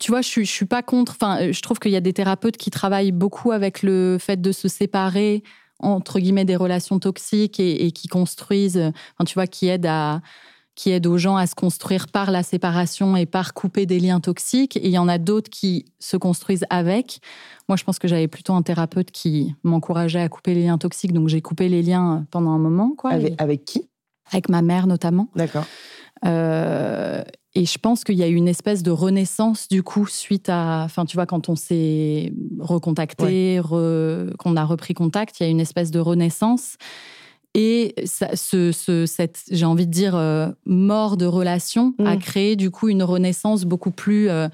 tu 0.00 0.10
vois, 0.10 0.22
je 0.22 0.28
suis, 0.28 0.44
je 0.44 0.50
suis 0.50 0.66
pas 0.66 0.82
contre. 0.82 1.12
Enfin, 1.12 1.52
je 1.52 1.60
trouve 1.60 1.78
qu'il 1.78 1.92
y 1.92 1.96
a 1.96 2.00
des 2.00 2.12
thérapeutes 2.12 2.56
qui 2.56 2.70
travaillent 2.70 3.12
beaucoup 3.12 3.52
avec 3.52 3.82
le 3.82 4.16
fait 4.18 4.40
de 4.40 4.52
se 4.52 4.68
séparer 4.68 5.42
entre 5.80 6.18
guillemets 6.18 6.44
des 6.44 6.56
relations 6.56 6.98
toxiques 6.98 7.60
et, 7.60 7.86
et 7.86 7.92
qui 7.92 8.08
construisent. 8.08 8.78
Enfin, 8.78 9.24
tu 9.26 9.34
vois, 9.34 9.46
qui 9.46 9.68
aident 9.68 9.86
à 9.86 10.20
qui 10.74 10.90
aident 10.90 11.06
aux 11.06 11.18
gens 11.18 11.36
à 11.36 11.46
se 11.46 11.54
construire 11.54 12.08
par 12.08 12.30
la 12.30 12.42
séparation 12.42 13.16
et 13.16 13.26
par 13.26 13.54
couper 13.54 13.86
des 13.86 14.00
liens 14.00 14.20
toxiques. 14.20 14.76
Et 14.76 14.86
il 14.86 14.90
y 14.90 14.98
en 14.98 15.06
a 15.08 15.18
d'autres 15.18 15.48
qui 15.50 15.86
se 16.00 16.16
construisent 16.16 16.64
avec. 16.70 17.20
Moi, 17.68 17.76
je 17.76 17.84
pense 17.84 17.98
que 17.98 18.08
j'avais 18.08 18.26
plutôt 18.28 18.54
un 18.54 18.62
thérapeute 18.62 19.10
qui 19.12 19.54
m'encourageait 19.62 20.20
à 20.20 20.28
couper 20.28 20.54
les 20.54 20.64
liens 20.64 20.78
toxiques, 20.78 21.12
donc 21.12 21.28
j'ai 21.28 21.40
coupé 21.42 21.68
les 21.68 21.82
liens 21.82 22.26
pendant 22.30 22.50
un 22.50 22.58
moment, 22.58 22.90
quoi, 22.96 23.10
avec, 23.12 23.32
et- 23.34 23.36
avec 23.38 23.64
qui? 23.64 23.88
avec 24.32 24.48
ma 24.48 24.62
mère 24.62 24.86
notamment. 24.86 25.28
D'accord. 25.36 25.64
Euh, 26.24 27.22
et 27.54 27.66
je 27.66 27.78
pense 27.78 28.02
qu'il 28.04 28.16
y 28.16 28.22
a 28.22 28.28
eu 28.28 28.34
une 28.34 28.48
espèce 28.48 28.82
de 28.82 28.90
renaissance 28.90 29.68
du 29.68 29.82
coup 29.82 30.06
suite 30.06 30.48
à, 30.48 30.82
enfin 30.84 31.04
tu 31.04 31.16
vois, 31.16 31.26
quand 31.26 31.48
on 31.48 31.56
s'est 31.56 32.32
recontacté, 32.58 33.60
re- 33.60 34.34
qu'on 34.36 34.56
a 34.56 34.64
repris 34.64 34.94
contact, 34.94 35.38
il 35.38 35.42
y 35.44 35.46
a 35.46 35.50
une 35.50 35.60
espèce 35.60 35.90
de 35.90 36.00
renaissance. 36.00 36.76
Et 37.54 37.94
ça- 38.04 38.34
ce, 38.34 38.72
ce- 38.72 39.06
cette, 39.06 39.42
j'ai 39.50 39.64
envie 39.64 39.86
de 39.86 39.92
dire, 39.92 40.16
euh, 40.16 40.48
mort 40.66 41.16
de 41.16 41.24
relation 41.26 41.94
a 42.04 42.16
Mm. 42.16 42.18
créé 42.18 42.56
du 42.56 42.70
coup 42.70 42.88
une 42.88 43.02
renaissance 43.04 43.64
beaucoup 43.64 43.92
plus, 43.92 44.28
euh, 44.28 44.48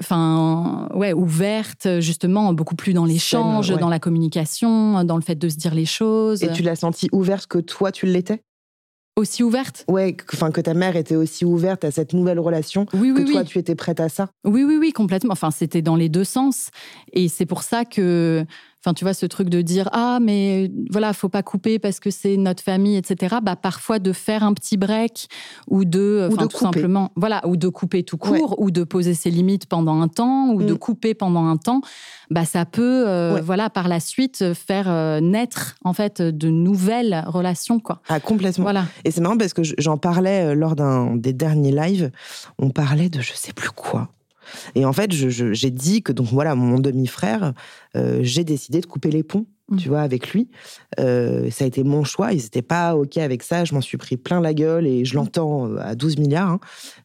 enfin, 0.00 0.88
ouais, 0.94 1.12
ouverte, 1.12 2.00
justement, 2.00 2.52
beaucoup 2.52 2.76
plus 2.76 2.92
dans 2.92 3.04
l'échange, 3.04 3.70
ouais. 3.70 3.78
dans 3.78 3.88
la 3.88 3.98
communication, 3.98 5.04
dans 5.04 5.16
le 5.16 5.22
fait 5.22 5.34
de 5.34 5.48
se 5.48 5.56
dire 5.56 5.74
les 5.74 5.86
choses. 5.86 6.42
Et 6.42 6.52
tu 6.52 6.62
l'as 6.62 6.76
senti 6.76 7.08
ouverte 7.12 7.46
que 7.46 7.58
toi, 7.58 7.92
tu 7.92 8.06
l'étais? 8.06 8.42
Aussi 9.16 9.42
ouverte? 9.42 9.84
Ouais, 9.88 10.12
que- 10.12 10.36
enfin 10.36 10.52
que 10.52 10.60
ta 10.60 10.74
mère 10.74 10.94
était 10.94 11.16
aussi 11.16 11.44
ouverte 11.44 11.84
à 11.84 11.90
cette 11.90 12.12
nouvelle 12.12 12.38
relation, 12.38 12.86
Oui, 12.94 13.12
que 13.12 13.22
oui, 13.22 13.32
toi, 13.32 13.40
oui. 13.40 13.46
tu 13.46 13.58
étais 13.58 13.74
prête 13.74 13.98
à 13.98 14.08
ça? 14.08 14.28
Oui, 14.46 14.62
oui, 14.62 14.76
oui, 14.78 14.92
complètement. 14.92 15.32
Enfin, 15.32 15.50
c'était 15.50 15.82
dans 15.82 15.96
les 15.96 16.08
deux 16.08 16.22
sens. 16.22 16.68
Et 17.12 17.26
c'est 17.26 17.44
pour 17.46 17.64
ça 17.64 17.84
que, 17.84 18.46
enfin, 18.84 18.94
tu 18.94 19.04
vois, 19.04 19.14
ce 19.14 19.26
truc 19.26 19.48
de 19.48 19.60
dire 19.62 19.88
ah, 19.92 20.18
mais 20.20 20.70
voilà, 20.90 21.12
faut 21.12 21.28
pas 21.28 21.42
couper 21.42 21.78
parce 21.78 22.00
que 22.00 22.10
c'est 22.10 22.36
notre 22.36 22.62
famille, 22.62 22.96
etc. 22.96 23.36
Bah, 23.42 23.56
parfois 23.56 23.98
de 23.98 24.12
faire 24.12 24.42
un 24.44 24.54
petit 24.54 24.76
break 24.76 25.28
ou 25.68 25.84
de, 25.84 26.28
Ou 26.30 26.34
enfin, 26.34 26.42
de 26.44 26.48
tout 26.48 26.58
couper. 26.58 26.64
simplement, 26.80 27.10
voilà, 27.16 27.46
ou 27.46 27.56
de 27.56 27.68
couper 27.68 28.02
tout 28.02 28.16
court, 28.18 28.54
ou 28.60 28.70
de 28.70 28.84
poser 28.84 29.14
ses 29.14 29.30
limites 29.30 29.66
pendant 29.66 30.00
un 30.00 30.08
temps, 30.08 30.50
ou 30.50 30.62
de 30.62 30.74
Mm. 30.74 30.78
couper 30.78 31.14
pendant 31.14 31.46
un 31.46 31.56
temps. 31.56 31.80
Bah, 32.30 32.44
ça 32.44 32.64
peut, 32.66 33.04
euh, 33.08 33.34
Ouais. 33.34 33.40
voilà, 33.40 33.70
par 33.70 33.88
la 33.88 34.00
suite 34.00 34.52
faire 34.54 34.86
euh, 34.88 35.20
naître 35.20 35.76
en 35.84 35.92
fait 35.92 36.20
de 36.22 36.48
nouvelles 36.48 37.24
relations, 37.26 37.80
quoi. 37.80 38.00
Ah, 38.08 38.20
complètement. 38.20 38.64
Voilà. 38.64 38.84
Et 39.04 39.10
c'est 39.10 39.20
marrant 39.20 39.36
parce 39.38 39.54
que 39.54 39.62
je- 39.62 39.74
j'en 39.78 39.96
parlais 39.96 40.48
euh, 40.50 40.54
lors 40.54 40.76
d'un 40.76 41.16
des 41.16 41.32
derniers 41.32 41.72
lives. 41.72 42.10
On 42.58 42.70
parlait 42.70 43.08
de 43.08 43.20
je 43.20 43.32
sais 43.34 43.52
plus 43.52 43.70
quoi. 43.70 44.08
Et 44.74 44.84
en 44.84 44.92
fait, 44.92 45.12
j'ai 45.12 45.70
dit 45.70 46.02
que 46.02 46.12
donc 46.12 46.26
voilà, 46.28 46.54
mon 46.54 46.78
demi-frère, 46.78 47.54
euh, 47.96 48.20
j'ai 48.22 48.44
décidé 48.44 48.80
de 48.80 48.86
couper 48.86 49.10
les 49.10 49.22
ponts, 49.22 49.46
Tu 49.76 49.90
vois, 49.90 50.00
avec 50.00 50.30
lui. 50.32 50.48
Euh, 50.98 51.50
ça 51.50 51.64
a 51.64 51.66
été 51.66 51.84
mon 51.84 52.02
choix. 52.02 52.32
Ils 52.32 52.42
n'étaient 52.42 52.62
pas 52.62 52.96
ok 52.96 53.18
avec 53.18 53.42
ça. 53.42 53.66
Je 53.66 53.74
m'en 53.74 53.82
suis 53.82 53.98
pris 53.98 54.16
plein 54.16 54.40
la 54.40 54.54
gueule 54.54 54.86
et 54.86 55.04
je 55.04 55.14
l'entends 55.14 55.68
euh, 55.68 55.76
à 55.78 55.94
12 55.94 56.16
milliards. 56.18 56.48
hein. 56.52 56.60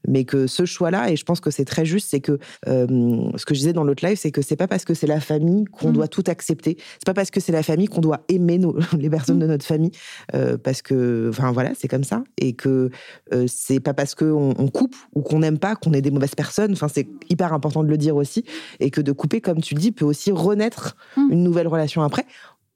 Mais 0.07 0.23
que 0.23 0.47
ce 0.47 0.63
choix-là, 0.63 1.11
et 1.11 1.17
je 1.17 1.25
pense 1.25 1.41
que 1.41 1.51
c'est 1.51 1.65
très 1.65 1.83
juste, 1.85 2.07
c'est 2.09 2.21
que 2.21 2.39
euh, 2.67 2.87
ce 3.35 3.45
que 3.45 3.53
je 3.53 3.59
disais 3.59 3.73
dans 3.73 3.83
l'autre 3.83 4.05
live, 4.05 4.17
c'est 4.17 4.31
que 4.31 4.41
c'est 4.41 4.55
pas 4.55 4.67
parce 4.67 4.85
que 4.85 4.93
c'est 4.93 5.07
la 5.07 5.19
famille 5.19 5.65
qu'on 5.65 5.89
Mm. 5.89 5.93
doit 5.93 6.07
tout 6.07 6.23
accepter. 6.27 6.77
C'est 6.93 7.05
pas 7.05 7.13
parce 7.13 7.31
que 7.31 7.39
c'est 7.41 7.51
la 7.51 7.63
famille 7.63 7.87
qu'on 7.87 7.99
doit 8.01 8.21
aimer 8.29 8.57
nos- 8.59 8.77
les 8.97 9.09
personnes 9.09 9.39
de 9.39 9.47
notre 9.47 9.65
famille. 9.65 9.91
euh, 10.33 10.57
parce 10.57 10.81
que, 10.81 11.27
enfin 11.29 11.51
voilà, 11.51 11.71
c'est 11.77 11.87
comme 11.89 12.03
ça. 12.05 12.23
Et 12.37 12.53
que 12.53 12.89
c'est 13.47 13.79
pas 13.81 13.93
parce 13.93 14.15
qu'on 14.15 14.53
on 14.57 14.67
coupe 14.69 14.95
ou 15.15 15.21
qu'on 15.21 15.39
n'aime 15.39 15.57
pas 15.59 15.75
qu'on 15.75 15.91
est 15.93 16.01
des 16.01 16.11
mauvaises 16.11 16.35
personnes. 16.35 16.71
Enfin, 16.73 16.87
c'est 16.87 17.07
hyper 17.29 17.51
important 17.53 17.83
de 17.83 17.89
le 17.89 17.97
dire 17.97 18.15
aussi. 18.15 18.45
Et 18.79 18.89
que 18.89 19.01
de 19.01 19.11
couper, 19.11 19.41
comme 19.41 19.59
tu 19.61 19.73
le 19.75 19.79
dis, 19.81 19.91
peut 19.91 20.05
aussi 20.05 20.31
renaître 20.31 20.95
une 21.17 21.43
nouvelle 21.43 21.67
relation 21.67 22.01
après 22.03 22.25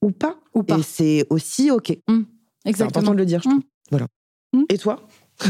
ou 0.02 0.12
pas. 0.12 0.38
Ou 0.54 0.64
pas. 0.64 0.78
Et 0.78 0.84
c'est 0.84 1.26
aussi 1.30 1.72
OK. 1.72 1.88
C'est 1.88 1.94
important 2.08 2.26
Exactement. 2.66 3.12
de 3.12 3.18
le 3.18 3.26
dire, 3.26 3.42
je 3.44 3.50
trouve. 3.50 3.62
Voilà. 3.92 4.08
Mm. 4.54 4.64
Et 4.70 4.78
toi 4.78 5.08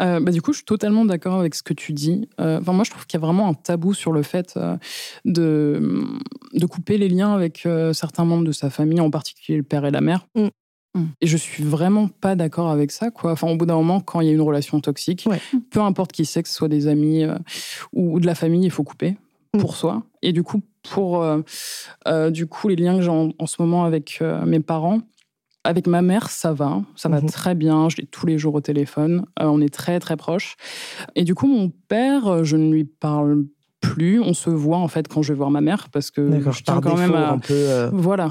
Euh, 0.00 0.20
bah, 0.20 0.32
du 0.32 0.40
coup, 0.40 0.52
je 0.52 0.56
suis 0.58 0.64
totalement 0.64 1.04
d'accord 1.04 1.38
avec 1.38 1.54
ce 1.54 1.62
que 1.62 1.74
tu 1.74 1.92
dis. 1.92 2.28
Euh, 2.40 2.60
moi, 2.66 2.82
je 2.82 2.90
trouve 2.90 3.06
qu'il 3.06 3.20
y 3.20 3.22
a 3.22 3.26
vraiment 3.26 3.46
un 3.46 3.54
tabou 3.54 3.92
sur 3.92 4.10
le 4.10 4.22
fait 4.22 4.54
euh, 4.56 4.76
de, 5.26 6.02
de 6.54 6.66
couper 6.66 6.96
les 6.96 7.08
liens 7.10 7.34
avec 7.34 7.68
certains 7.92 8.24
membres 8.24 8.44
de 8.44 8.52
sa 8.52 8.70
famille, 8.70 9.00
en 9.00 9.10
particulier 9.10 9.58
le 9.58 9.62
père 9.64 9.84
et 9.84 9.90
la 9.90 10.00
mère. 10.00 10.26
Et 11.20 11.26
je 11.26 11.36
suis 11.36 11.62
vraiment 11.62 12.08
pas 12.08 12.34
d'accord 12.34 12.70
avec 12.70 12.90
ça. 12.90 13.10
Quoi. 13.10 13.32
Enfin, 13.32 13.48
au 13.48 13.56
bout 13.56 13.66
d'un 13.66 13.76
moment, 13.76 14.00
quand 14.00 14.20
il 14.22 14.26
y 14.28 14.30
a 14.30 14.32
une 14.32 14.40
relation 14.40 14.80
toxique, 14.80 15.24
Ouais. 15.26 15.40
peu 15.70 15.80
importe 15.80 16.10
qui 16.12 16.24
c'est, 16.24 16.42
que 16.42 16.48
ce 16.48 16.54
soit 16.54 16.68
des 16.68 16.86
amis 16.88 17.22
euh, 17.24 17.36
ou 17.92 18.18
de 18.18 18.26
la 18.26 18.34
famille, 18.34 18.64
il 18.64 18.70
faut 18.70 18.84
couper 18.84 19.16
pour 19.58 19.76
soi. 19.76 20.02
Et 20.22 20.32
du 20.32 20.42
coup, 20.42 20.62
pour 20.90 21.22
euh, 21.22 21.40
euh, 22.08 22.30
du 22.30 22.46
coup, 22.46 22.68
les 22.68 22.76
liens 22.76 22.96
que 22.96 23.02
j'ai 23.02 23.08
en, 23.10 23.30
en 23.38 23.46
ce 23.46 23.56
moment 23.60 23.84
avec 23.84 24.18
euh, 24.22 24.44
mes 24.44 24.60
parents, 24.60 25.00
avec 25.64 25.86
ma 25.86 26.02
mère, 26.02 26.28
ça 26.30 26.52
va, 26.52 26.82
ça 26.96 27.08
va 27.08 27.20
Mhm. 27.20 27.28
très 27.28 27.54
bien. 27.54 27.88
Je 27.88 27.98
l'ai 27.98 28.06
tous 28.06 28.26
les 28.26 28.36
jours 28.38 28.54
au 28.54 28.60
téléphone. 28.60 29.24
Euh, 29.40 29.44
on 29.46 29.60
est 29.60 29.72
très 29.72 30.00
très 30.00 30.16
proches. 30.16 30.56
Et 31.14 31.24
du 31.24 31.34
coup, 31.34 31.46
mon 31.46 31.70
père, 31.88 32.44
je 32.44 32.56
ne 32.56 32.72
lui 32.72 32.84
parle 32.84 33.44
plus. 33.80 34.20
On 34.20 34.32
se 34.34 34.50
voit 34.50 34.78
en 34.78 34.88
fait 34.88 35.08
quand 35.08 35.22
je 35.22 35.32
vais 35.32 35.36
voir 35.36 35.50
ma 35.50 35.60
mère 35.60 35.88
parce 35.90 36.10
que 36.10 36.22
je 36.52 36.62
tiens 36.62 36.80
quand 36.80 36.94
défaut, 36.96 36.96
même 37.12 37.14
à. 37.14 37.30
un 37.32 37.38
peu. 37.38 37.54
euh, 37.54 37.90
Voilà. 37.92 38.30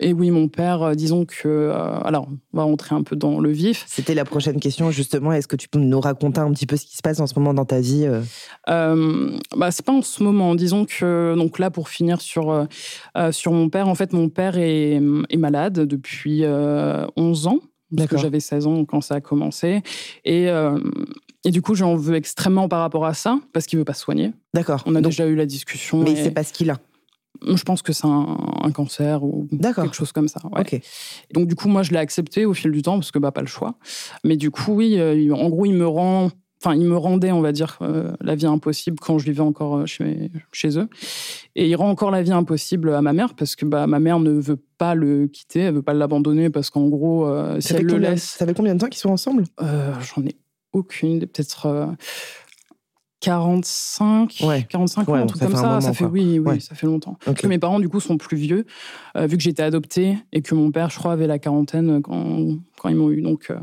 Et 0.00 0.12
oui, 0.12 0.30
mon 0.32 0.48
père, 0.48 0.82
euh, 0.82 0.94
disons 0.94 1.24
que. 1.24 1.46
euh, 1.46 1.98
alors, 2.00 2.26
on 2.52 2.56
va 2.56 2.64
rentrer 2.64 2.94
un 2.96 3.02
peu 3.02 3.14
dans 3.14 3.38
le 3.38 3.50
vif. 3.50 3.84
C'était 3.86 4.14
la 4.14 4.24
prochaine 4.24 4.58
question, 4.58 4.90
justement. 4.90 5.32
Est-ce 5.32 5.46
que 5.46 5.54
tu 5.56 5.68
peux 5.68 5.78
nous 5.78 6.00
raconter 6.00 6.40
un 6.40 6.50
petit 6.52 6.66
peu 6.66 6.76
ce 6.76 6.84
qui 6.84 6.96
se 6.96 7.02
passe 7.02 7.20
en 7.20 7.28
ce 7.28 7.38
moment 7.38 7.54
dans 7.54 7.64
ta 7.64 7.80
vie 7.80 8.04
euh? 8.04 8.20
Euh, 8.68 9.38
bah, 9.56 9.70
c'est 9.70 9.84
pas 9.84 9.92
en 9.92 10.02
ce 10.02 10.22
moment. 10.22 10.56
Disons 10.56 10.84
que, 10.84 11.34
donc 11.36 11.60
là, 11.60 11.70
pour 11.70 11.88
finir 11.88 12.20
sur, 12.20 12.50
euh, 12.50 13.30
sur 13.30 13.52
mon 13.52 13.68
père, 13.68 13.86
en 13.86 13.94
fait, 13.94 14.12
mon 14.12 14.28
père 14.28 14.58
est, 14.58 15.00
est 15.30 15.36
malade 15.36 15.80
depuis 15.80 16.40
euh, 16.42 17.06
11 17.16 17.46
ans. 17.46 17.60
Parce 17.96 18.08
que 18.08 18.18
j'avais 18.18 18.40
16 18.40 18.66
ans 18.66 18.84
quand 18.84 19.00
ça 19.00 19.14
a 19.16 19.20
commencé. 19.20 19.82
Et, 20.24 20.48
et 21.44 21.50
du 21.52 21.62
coup, 21.62 21.76
j'en 21.76 21.94
veux 21.94 22.16
extrêmement 22.16 22.68
par 22.68 22.80
rapport 22.80 23.06
à 23.06 23.14
ça, 23.14 23.38
parce 23.52 23.66
qu'il 23.66 23.78
veut 23.78 23.84
pas 23.84 23.94
se 23.94 24.00
soigner. 24.00 24.32
D'accord. 24.52 24.82
On 24.86 24.96
a 24.96 25.00
Donc, 25.00 25.12
déjà 25.12 25.26
eu 25.28 25.36
la 25.36 25.46
discussion. 25.46 26.02
Mais 26.02 26.10
et 26.12 26.16
c'est 26.16 26.32
pas 26.32 26.42
ce 26.42 26.52
qu'il 26.52 26.70
a. 26.70 26.78
Je 27.42 27.62
pense 27.62 27.82
que 27.82 27.92
c'est 27.92 28.06
un, 28.06 28.38
un 28.62 28.70
cancer 28.70 29.22
ou 29.24 29.48
quelque 29.82 29.94
chose 29.96 30.12
comme 30.12 30.28
ça. 30.28 30.40
ouais. 30.44 30.60
Donc 31.32 31.48
du 31.48 31.54
coup, 31.54 31.68
moi, 31.68 31.82
je 31.82 31.90
l'ai 31.92 31.98
accepté 31.98 32.46
au 32.46 32.54
fil 32.54 32.70
du 32.70 32.82
temps 32.82 32.94
parce 32.94 33.10
que 33.10 33.18
bah 33.18 33.32
pas 33.32 33.40
le 33.40 33.46
choix. 33.46 33.74
Mais 34.24 34.36
du 34.36 34.50
coup, 34.50 34.72
oui, 34.74 34.98
euh, 34.98 35.34
en 35.34 35.48
gros, 35.48 35.66
il 35.66 35.74
me 35.74 35.86
rend, 35.86 36.30
enfin, 36.62 36.74
il 36.74 36.86
me 36.86 36.96
rendait, 36.96 37.32
on 37.32 37.40
va 37.40 37.52
dire, 37.52 37.76
euh, 37.82 38.12
la 38.20 38.34
vie 38.34 38.46
impossible 38.46 38.98
quand 39.00 39.18
je 39.18 39.24
vivais 39.24 39.40
encore 39.40 39.78
euh, 39.78 39.86
chez, 39.86 40.30
chez 40.52 40.78
eux. 40.78 40.88
Et 41.56 41.68
il 41.68 41.74
rend 41.76 41.90
encore 41.90 42.10
la 42.10 42.22
vie 42.22 42.32
impossible 42.32 42.94
à 42.94 43.02
ma 43.02 43.12
mère 43.12 43.34
parce 43.34 43.56
que 43.56 43.66
bah 43.66 43.86
ma 43.86 43.98
mère 44.00 44.20
ne 44.20 44.30
veut 44.30 44.62
pas 44.78 44.94
le 44.94 45.26
quitter, 45.26 45.60
elle 45.60 45.74
veut 45.74 45.82
pas 45.82 45.94
l'abandonner 45.94 46.50
parce 46.50 46.70
qu'en 46.70 46.88
gros, 46.88 47.26
euh, 47.26 47.60
si 47.60 47.74
elle 47.74 47.82
le 47.84 47.92
combien, 47.94 48.10
laisse, 48.10 48.24
ça 48.24 48.46
fait 48.46 48.54
combien 48.54 48.74
de 48.74 48.80
temps 48.80 48.88
qu'ils 48.88 49.00
sont 49.00 49.10
ensemble? 49.10 49.44
Euh, 49.60 49.92
j'en 50.00 50.24
ai 50.24 50.36
aucune, 50.72 51.20
peut-être. 51.20 51.88
Euh, 53.28 53.30
45, 53.32 54.36
Ouais. 54.44 54.66
45 54.68 55.08
ans, 55.08 55.12
Ouais, 55.12 55.18
un 55.20 55.26
truc 55.26 55.42
comme 55.42 55.54
ça. 55.56 55.62
moment, 55.62 55.80
ça 55.80 55.92
fait, 55.92 56.04
quoi. 56.04 56.12
oui, 56.12 56.38
oui, 56.38 56.38
Ouais. 56.38 56.60
ça 56.60 56.74
fait 56.74 56.86
longtemps. 56.86 57.16
Que 57.36 57.46
mes 57.46 57.58
parents, 57.58 57.80
du 57.80 57.88
coup, 57.88 58.00
sont 58.00 58.16
plus 58.18 58.36
vieux, 58.36 58.64
euh, 59.16 59.26
vu 59.26 59.36
que 59.36 59.42
j'étais 59.42 59.62
adoptée 59.62 60.18
et 60.32 60.42
que 60.42 60.54
mon 60.54 60.70
père, 60.70 60.90
je 60.90 60.98
crois, 60.98 61.12
avait 61.12 61.26
la 61.26 61.38
quarantaine 61.38 62.00
quand, 62.02 62.58
quand 62.78 62.88
ils 62.88 62.96
m'ont 62.96 63.10
eu. 63.10 63.22
Donc, 63.22 63.46
euh, 63.50 63.58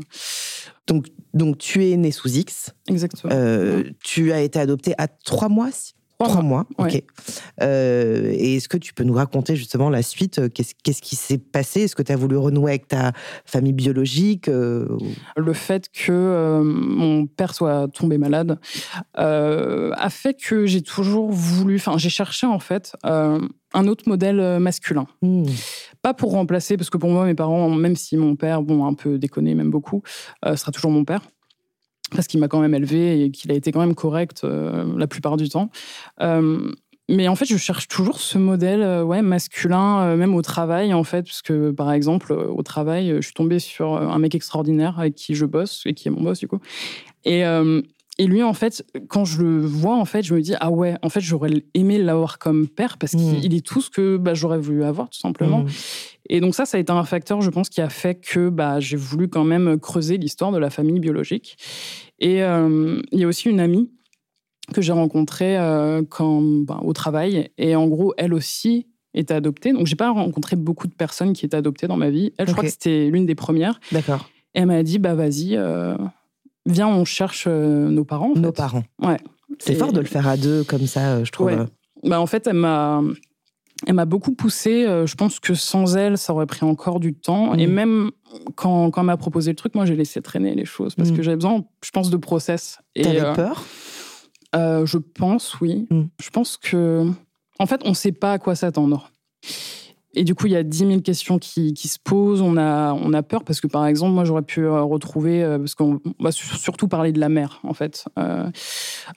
Donc, 0.88 1.06
donc, 1.32 1.58
tu 1.58 1.86
es 1.88 1.96
né 1.96 2.10
sous 2.10 2.28
X. 2.28 2.72
exactement. 2.88 3.32
Euh, 3.32 3.84
Tu 4.02 4.32
as 4.32 4.40
été 4.40 4.58
adopté 4.58 4.94
à 4.98 5.06
trois 5.06 5.48
mois, 5.48 5.70
si- 5.70 5.92
Trois 6.28 6.42
mois, 6.42 6.66
Ouais. 6.78 6.96
ok. 6.96 7.02
Euh, 7.62 8.30
et 8.32 8.56
est-ce 8.56 8.68
que 8.68 8.76
tu 8.76 8.94
peux 8.94 9.04
nous 9.04 9.14
raconter 9.14 9.56
justement 9.56 9.90
la 9.90 10.02
suite 10.02 10.38
euh, 10.38 10.48
Qu'est-ce 10.48 11.02
qui 11.02 11.16
s'est 11.16 11.38
passé? 11.38 11.82
Est-ce 11.82 11.96
que 11.96 12.02
tu 12.02 12.12
as 12.12 12.16
voulu 12.16 12.36
renouer 12.36 12.72
avec 12.72 12.88
ta 12.88 13.12
famille 13.44 13.72
biologique 13.72 14.48
euh, 14.48 14.86
le 15.36 15.52
fait 15.52 15.88
que 15.92 16.12
euh, 16.12 16.62
mon 16.62 17.26
père 17.26 17.54
soit 17.54 17.88
tombé 17.92 18.18
malade 18.18 18.58
euh, 19.18 19.90
a 19.96 20.10
fait 20.10 20.34
que 20.34 20.66
j'ai 20.66 20.82
toujours 20.82 21.30
voulu, 21.30 21.76
enfin 21.76 21.98
j'ai 21.98 22.10
cherché 22.10 22.46
en 22.46 22.58
fait 22.58 22.94
euh, 23.04 23.38
un 23.74 23.86
autre 23.88 24.04
modèle 24.08 24.40
euh, 24.40 24.58
masculin. 24.58 25.06
Hmm. 25.22 25.44
Pas 26.02 26.14
pour 26.14 26.32
remplacer, 26.32 26.76
parce 26.76 26.90
que 26.90 26.98
pour 26.98 27.10
moi 27.10 27.24
mes 27.24 27.34
parents, 27.34 27.70
même 27.70 27.96
si 27.96 28.16
mon 28.16 28.34
père, 28.36 28.62
bon 28.62 28.84
un 28.86 28.94
peu 28.94 29.18
déconné, 29.18 29.54
même 29.54 29.70
beaucoup, 29.70 30.02
euh, 30.44 30.56
sera 30.56 30.72
toujours 30.72 30.90
mon 30.90 31.04
père. 31.04 31.22
Parce 32.14 32.26
qu'il 32.26 32.40
m'a 32.40 32.48
quand 32.48 32.60
même 32.60 32.74
élevé 32.74 33.24
et 33.24 33.30
qu'il 33.30 33.50
a 33.50 33.54
été 33.54 33.72
quand 33.72 33.80
même 33.80 33.94
correct 33.94 34.42
euh, 34.44 34.84
la 34.96 35.06
plupart 35.06 35.36
du 35.36 35.48
temps. 35.48 35.70
Euh, 36.20 36.70
mais 37.08 37.28
en 37.28 37.34
fait, 37.34 37.44
je 37.44 37.56
cherche 37.56 37.88
toujours 37.88 38.20
ce 38.20 38.38
modèle 38.38 38.82
euh, 38.82 39.02
ouais, 39.02 39.22
masculin, 39.22 40.16
même 40.16 40.34
au 40.34 40.42
travail, 40.42 40.94
en 40.94 41.04
fait, 41.04 41.22
parce 41.22 41.42
que 41.42 41.70
par 41.70 41.92
exemple, 41.92 42.32
au 42.32 42.62
travail, 42.62 43.14
je 43.16 43.22
suis 43.22 43.34
tombée 43.34 43.58
sur 43.58 43.96
un 43.96 44.18
mec 44.18 44.34
extraordinaire 44.34 44.98
avec 44.98 45.14
qui 45.14 45.34
je 45.34 45.44
bosse 45.44 45.82
et 45.84 45.94
qui 45.94 46.08
est 46.08 46.10
mon 46.10 46.22
boss, 46.22 46.38
du 46.38 46.48
coup. 46.48 46.60
Et, 47.24 47.44
et 48.18 48.26
lui, 48.26 48.42
en 48.42 48.52
fait, 48.52 48.84
quand 49.08 49.24
je 49.24 49.42
le 49.42 49.60
vois, 49.60 49.96
en 49.96 50.04
fait, 50.04 50.22
je 50.22 50.34
me 50.34 50.40
dis, 50.42 50.54
ah 50.60 50.70
ouais, 50.70 50.96
en 51.02 51.08
fait, 51.08 51.20
j'aurais 51.20 51.50
aimé 51.74 51.98
l'avoir 51.98 52.38
comme 52.38 52.68
père 52.68 52.98
parce 52.98 53.14
Mm. 53.14 53.40
qu'il 53.40 53.54
est 53.54 53.66
tout 53.66 53.80
ce 53.80 53.90
que 53.90 54.16
bah, 54.16 54.34
j'aurais 54.34 54.58
voulu 54.58 54.84
avoir, 54.84 55.08
tout 55.08 55.18
simplement. 55.18 55.60
Hmm. 55.60 55.68
Et 56.28 56.40
donc 56.40 56.54
ça, 56.54 56.64
ça 56.64 56.76
a 56.76 56.80
été 56.80 56.92
un 56.92 57.04
facteur, 57.04 57.40
je 57.40 57.50
pense, 57.50 57.68
qui 57.68 57.80
a 57.80 57.88
fait 57.88 58.14
que 58.14 58.48
bah, 58.48 58.80
j'ai 58.80 58.96
voulu 58.96 59.28
quand 59.28 59.44
même 59.44 59.78
creuser 59.78 60.18
l'histoire 60.18 60.52
de 60.52 60.58
la 60.58 60.70
famille 60.70 61.00
biologique. 61.00 61.56
Et 62.18 62.42
euh, 62.42 63.00
il 63.12 63.18
y 63.18 63.24
a 63.24 63.26
aussi 63.26 63.48
une 63.48 63.60
amie 63.60 63.90
que 64.72 64.80
j'ai 64.80 64.92
rencontrée 64.92 65.58
euh, 65.58 66.02
quand, 66.08 66.40
bah, 66.42 66.80
au 66.82 66.92
travail. 66.92 67.50
Et 67.58 67.74
en 67.76 67.88
gros, 67.88 68.14
elle 68.16 68.34
aussi 68.34 68.86
était 69.14 69.34
adoptée. 69.34 69.72
Donc 69.72 69.86
j'ai 69.86 69.96
pas 69.96 70.10
rencontré 70.10 70.56
beaucoup 70.56 70.86
de 70.86 70.94
personnes 70.94 71.32
qui 71.32 71.44
étaient 71.44 71.56
adoptées 71.56 71.86
dans 71.86 71.96
ma 71.96 72.10
vie. 72.10 72.32
Elle, 72.38 72.46
je 72.46 72.52
crois 72.52 72.64
que 72.64 72.70
c'était 72.70 73.10
l'une 73.10 73.26
des 73.26 73.34
premières. 73.34 73.80
D'accord. 73.90 74.28
Et 74.54 74.60
elle 74.60 74.66
m'a 74.66 74.82
dit, 74.82 74.98
bah 74.98 75.14
vas-y, 75.14 75.56
euh, 75.56 75.96
viens, 76.66 76.88
on 76.88 77.04
cherche 77.04 77.44
euh, 77.48 77.88
nos 77.88 78.04
parents. 78.04 78.32
en 78.32 78.38
Nos 78.38 78.48
fait. 78.48 78.56
parents. 78.56 78.84
Ouais. 79.00 79.18
C'est 79.58 79.74
fort 79.74 79.92
de 79.92 80.00
le 80.00 80.06
faire 80.06 80.26
à 80.28 80.36
deux 80.36 80.64
comme 80.64 80.86
ça, 80.86 81.14
euh, 81.16 81.24
je 81.24 81.32
trouve. 81.32 81.46
Ouais. 81.48 81.58
euh. 81.58 81.66
Bah, 82.04 82.20
en 82.20 82.26
fait, 82.26 82.46
elle 82.46 82.54
m'a, 82.56 83.00
elle 83.86 83.94
m'a 83.94 84.04
beaucoup 84.06 84.32
poussée. 84.34 84.84
Je 85.06 85.14
pense 85.14 85.38
que 85.40 85.54
sans 85.54 85.96
elle, 85.96 86.18
ça 86.18 86.32
aurait 86.32 86.46
pris 86.46 86.64
encore 86.64 86.98
du 87.00 87.14
temps. 87.14 87.54
Mm. 87.54 87.60
Et 87.60 87.66
même 87.68 88.10
quand, 88.56 88.90
quand 88.90 89.02
elle 89.02 89.06
m'a 89.06 89.16
proposé 89.16 89.50
le 89.52 89.56
truc, 89.56 89.74
moi, 89.74 89.84
j'ai 89.86 89.94
laissé 89.96 90.20
traîner 90.22 90.54
les 90.54 90.64
choses 90.64 90.94
parce 90.94 91.10
Mm. 91.10 91.16
que 91.16 91.22
j'avais 91.22 91.36
besoin, 91.36 91.64
je 91.84 91.90
pense, 91.90 92.10
de 92.10 92.16
process. 92.16 92.78
T'avais 93.00 93.20
euh, 93.20 93.34
peur? 93.34 93.64
euh, 94.56 94.84
je 94.86 94.98
pense, 94.98 95.60
oui. 95.60 95.86
Mm. 95.90 96.02
Je 96.20 96.30
pense 96.30 96.56
que, 96.56 97.06
en 97.60 97.66
fait, 97.66 97.82
on 97.84 97.90
ne 97.90 97.94
sait 97.94 98.12
pas 98.12 98.32
à 98.32 98.38
quoi 98.38 98.54
s'attendre. 98.56 99.10
Et 100.14 100.24
du 100.24 100.34
coup, 100.34 100.46
il 100.46 100.52
y 100.52 100.56
a 100.56 100.62
10 100.62 100.78
000 100.78 101.00
questions 101.00 101.38
qui, 101.38 101.72
qui 101.72 101.88
se 101.88 101.98
posent. 102.02 102.42
On 102.42 102.58
a, 102.58 102.92
on 102.92 103.12
a 103.14 103.22
peur 103.22 103.44
parce 103.44 103.60
que, 103.62 103.66
par 103.66 103.86
exemple, 103.86 104.12
moi, 104.12 104.24
j'aurais 104.24 104.42
pu 104.42 104.60
euh, 104.60 104.82
retrouver, 104.82 105.42
euh, 105.42 105.58
parce 105.58 105.74
qu'on 105.74 106.00
on 106.18 106.22
va 106.24 106.32
sur- 106.32 106.54
surtout 106.56 106.86
parler 106.86 107.12
de 107.12 107.20
la 107.20 107.30
mère, 107.30 107.60
en 107.62 107.72
fait. 107.72 108.04
Euh, 108.18 108.50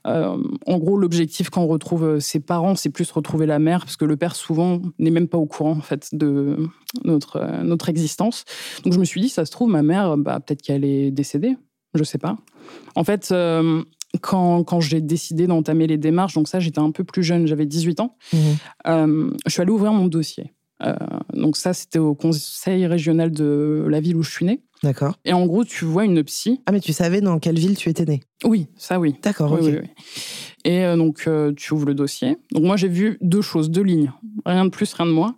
euh, 0.08 0.38
en 0.66 0.78
gros, 0.78 0.98
l'objectif 0.98 1.50
quand 1.50 1.62
on 1.64 1.68
retrouve 1.68 2.20
ses 2.20 2.40
parents, 2.40 2.76
c'est 2.76 2.90
plus 2.90 3.12
retrouver 3.12 3.46
la 3.46 3.60
mère, 3.60 3.80
parce 3.82 3.98
que 3.98 4.06
le 4.06 4.16
père, 4.16 4.36
souvent, 4.36 4.82
n'est 4.98 5.12
même 5.12 5.28
pas 5.28 5.38
au 5.38 5.46
courant, 5.48 5.72
en 5.72 5.82
fait, 5.82 6.10
de 6.14 6.58
notre, 7.04 7.38
euh, 7.38 7.62
notre 7.64 7.90
existence. 7.90 8.46
Donc, 8.84 8.94
je 8.94 9.00
me 9.00 9.06
suis 9.06 9.20
dit, 9.20 9.30
ça 9.30 9.44
se 9.46 9.52
trouve, 9.52 9.70
ma 9.70 9.84
mère, 9.84 10.16
bah, 10.16 10.40
peut-être 10.40 10.62
qu'elle 10.62 10.86
est 10.86 11.12
décédée. 11.12 11.58
Je 11.94 12.04
sais 12.06 12.18
pas. 12.18 12.38
En 12.96 13.04
fait, 13.04 13.34
quand, 14.22 14.64
quand 14.64 14.80
j'ai 14.80 15.02
décidé 15.02 15.48
d'entamer 15.48 15.88
les 15.88 15.98
démarches, 15.98 16.34
donc 16.36 16.48
ça, 16.48 16.60
j'étais 16.60 16.80
un 16.80 16.92
peu 16.92 17.04
plus 17.04 17.24
jeune, 17.24 17.48
j'avais 17.48 17.66
18 17.66 18.00
ans, 18.00 18.16
euh, 18.88 19.30
je 19.46 19.52
suis 19.52 19.62
allée 19.62 19.72
ouvrir 19.72 19.92
mon 19.94 20.08
dossier. 20.08 20.54
Euh, 20.84 20.94
donc 21.34 21.56
ça, 21.58 21.74
c'était 21.74 22.00
au 22.00 22.16
conseil 22.16 22.86
régional 22.86 23.32
de 23.32 23.86
la 23.90 24.00
ville 24.02 24.16
où 24.18 24.24
je 24.24 24.32
suis 24.32 24.46
née. 24.46 24.62
D'accord. 24.84 25.16
Et 25.26 25.34
en 25.34 25.46
gros, 25.46 25.64
tu 25.64 25.86
vois 25.86 26.04
une 26.06 26.22
psy. 26.24 26.62
Ah, 26.66 26.72
mais 26.72 26.80
tu 26.82 26.92
savais 26.94 27.22
dans 27.22 27.40
quelle 27.40 27.58
ville 27.58 27.78
tu 27.78 27.90
étais 27.90 28.06
né 28.06 28.22
Oui, 28.44 28.68
ça 28.76 29.00
oui. 29.00 29.16
D'accord, 29.24 29.52
Oui, 29.54 29.60
ok. 29.60 29.66
oui, 29.68 29.80
oui. 29.82 29.90
Et 30.66 30.84
euh, 30.84 30.98
donc, 30.98 31.24
euh, 31.28 31.54
tu 31.56 31.74
ouvres 31.74 31.86
le 31.86 31.94
dossier. 31.94 32.38
Donc, 32.52 32.64
moi, 32.64 32.76
j'ai 32.76 32.88
vu 32.90 33.18
deux 33.22 33.42
choses, 33.42 33.70
deux 33.72 33.84
lignes. 33.84 34.12
Rien 34.46 34.66
de 34.66 34.70
plus, 34.70 34.92
rien 34.94 35.06
de 35.06 35.12
moins. 35.12 35.38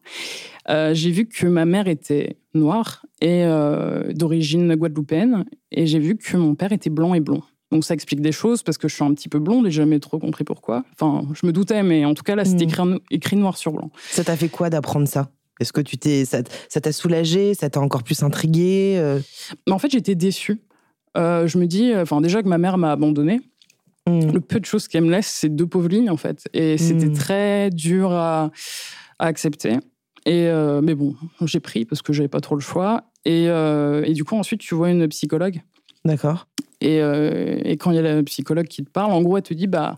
Euh, 0.70 0.94
j'ai 0.94 1.12
vu 1.12 1.28
que 1.28 1.46
ma 1.48 1.66
mère 1.66 1.88
était 1.88 2.38
noire 2.54 3.06
et 3.22 3.44
euh, 3.46 4.12
d'origine 4.14 4.74
guadeloupéenne. 4.76 5.46
Et 5.72 5.86
j'ai 5.86 6.00
vu 6.00 6.18
que 6.18 6.36
mon 6.36 6.56
père 6.56 6.72
était 6.74 6.90
blanc 6.90 7.14
et 7.14 7.20
blond. 7.20 7.44
Donc, 7.72 7.84
ça 7.84 7.94
explique 7.94 8.22
des 8.22 8.32
choses 8.32 8.64
parce 8.64 8.78
que 8.78 8.88
je 8.88 8.96
suis 8.96 9.04
un 9.04 9.14
petit 9.14 9.28
peu 9.30 9.40
blonde 9.40 9.68
et 9.68 9.72
j'ai 9.72 9.82
jamais 9.82 10.00
trop 10.00 10.20
compris 10.20 10.44
pourquoi. 10.44 10.84
Enfin, 10.94 11.28
je 11.34 11.46
me 11.46 11.52
doutais, 11.52 11.84
mais 11.84 12.06
en 12.06 12.14
tout 12.14 12.24
cas, 12.24 12.36
là, 12.36 12.46
c'était 12.46 12.66
Mhm. 12.66 13.00
écrit, 13.12 13.36
noir 13.36 13.58
sur 13.58 13.74
blanc. 13.74 13.92
Ça 14.10 14.24
t'a 14.24 14.38
fait 14.38 14.48
quoi 14.50 14.70
d'apprendre 14.70 15.08
ça? 15.08 15.30
Est-ce 15.60 15.74
que 15.74 15.82
tu 15.82 15.98
t'es, 15.98 16.24
ça, 16.26 16.44
t'a 16.44 16.92
soulagé 16.92 17.54
Ça 17.56 17.70
t'a 17.70 17.80
encore 17.82 18.04
plus 18.04 18.22
intrigué 18.24 18.96
euh? 19.00 19.20
Mais 19.66 19.74
en 19.74 19.80
fait, 19.80 19.92
j'étais 19.92 20.16
déçue. 20.16 20.62
Euh, 21.18 21.48
je 21.48 21.58
me 21.58 21.66
dis, 21.66 21.92
euh, 21.92 22.04
enfin, 22.04 22.22
déjà 22.22 22.42
que 22.44 22.48
ma 22.48 22.58
mère 22.60 22.78
m'a 22.78 22.92
abandonnée. 22.92 23.42
Hmm. 24.10 24.32
le 24.32 24.40
peu 24.40 24.58
de 24.62 24.66
choses 24.66 24.88
qu'elle 24.88 25.04
me 25.04 25.12
laisse, 25.12 25.28
c'est 25.28 25.50
deux 25.50 25.68
pauvres 25.68 25.90
lignes, 25.90 26.10
en 26.10 26.16
fait. 26.16 26.48
Et 26.54 26.78
c'était 26.78 27.08
Mm. 27.08 27.14
très 27.14 27.70
dur 27.72 28.14
à, 28.14 28.52
à 29.20 29.26
accepter. 29.26 29.74
Et, 30.26 30.48
euh, 30.48 30.80
mais 30.82 30.96
bon, 30.96 31.14
j'ai 31.42 31.60
pris 31.60 31.84
parce 31.84 32.02
que 32.02 32.14
j'avais 32.14 32.30
pas 32.30 32.40
trop 32.40 32.56
le 32.56 32.62
choix. 32.62 33.04
Et, 33.26 33.50
euh, 33.50 34.04
et 34.06 34.14
du 34.14 34.24
coup, 34.24 34.36
ensuite, 34.38 34.62
tu 34.62 34.76
vois 34.76 34.92
une 34.92 35.10
psychologue. 35.10 35.60
D'accord. 36.06 36.48
Et, 36.80 37.02
euh, 37.02 37.60
et 37.66 37.76
quand 37.78 37.90
il 37.92 37.96
y 37.96 38.00
a 38.00 38.04
la 38.04 38.22
psychologue 38.24 38.68
qui 38.68 38.84
te 38.86 38.90
parle, 38.92 39.12
en 39.12 39.22
gros, 39.24 39.38
elle 39.38 39.44
te 39.44 39.54
dit 39.54 39.66
bah, 39.68 39.98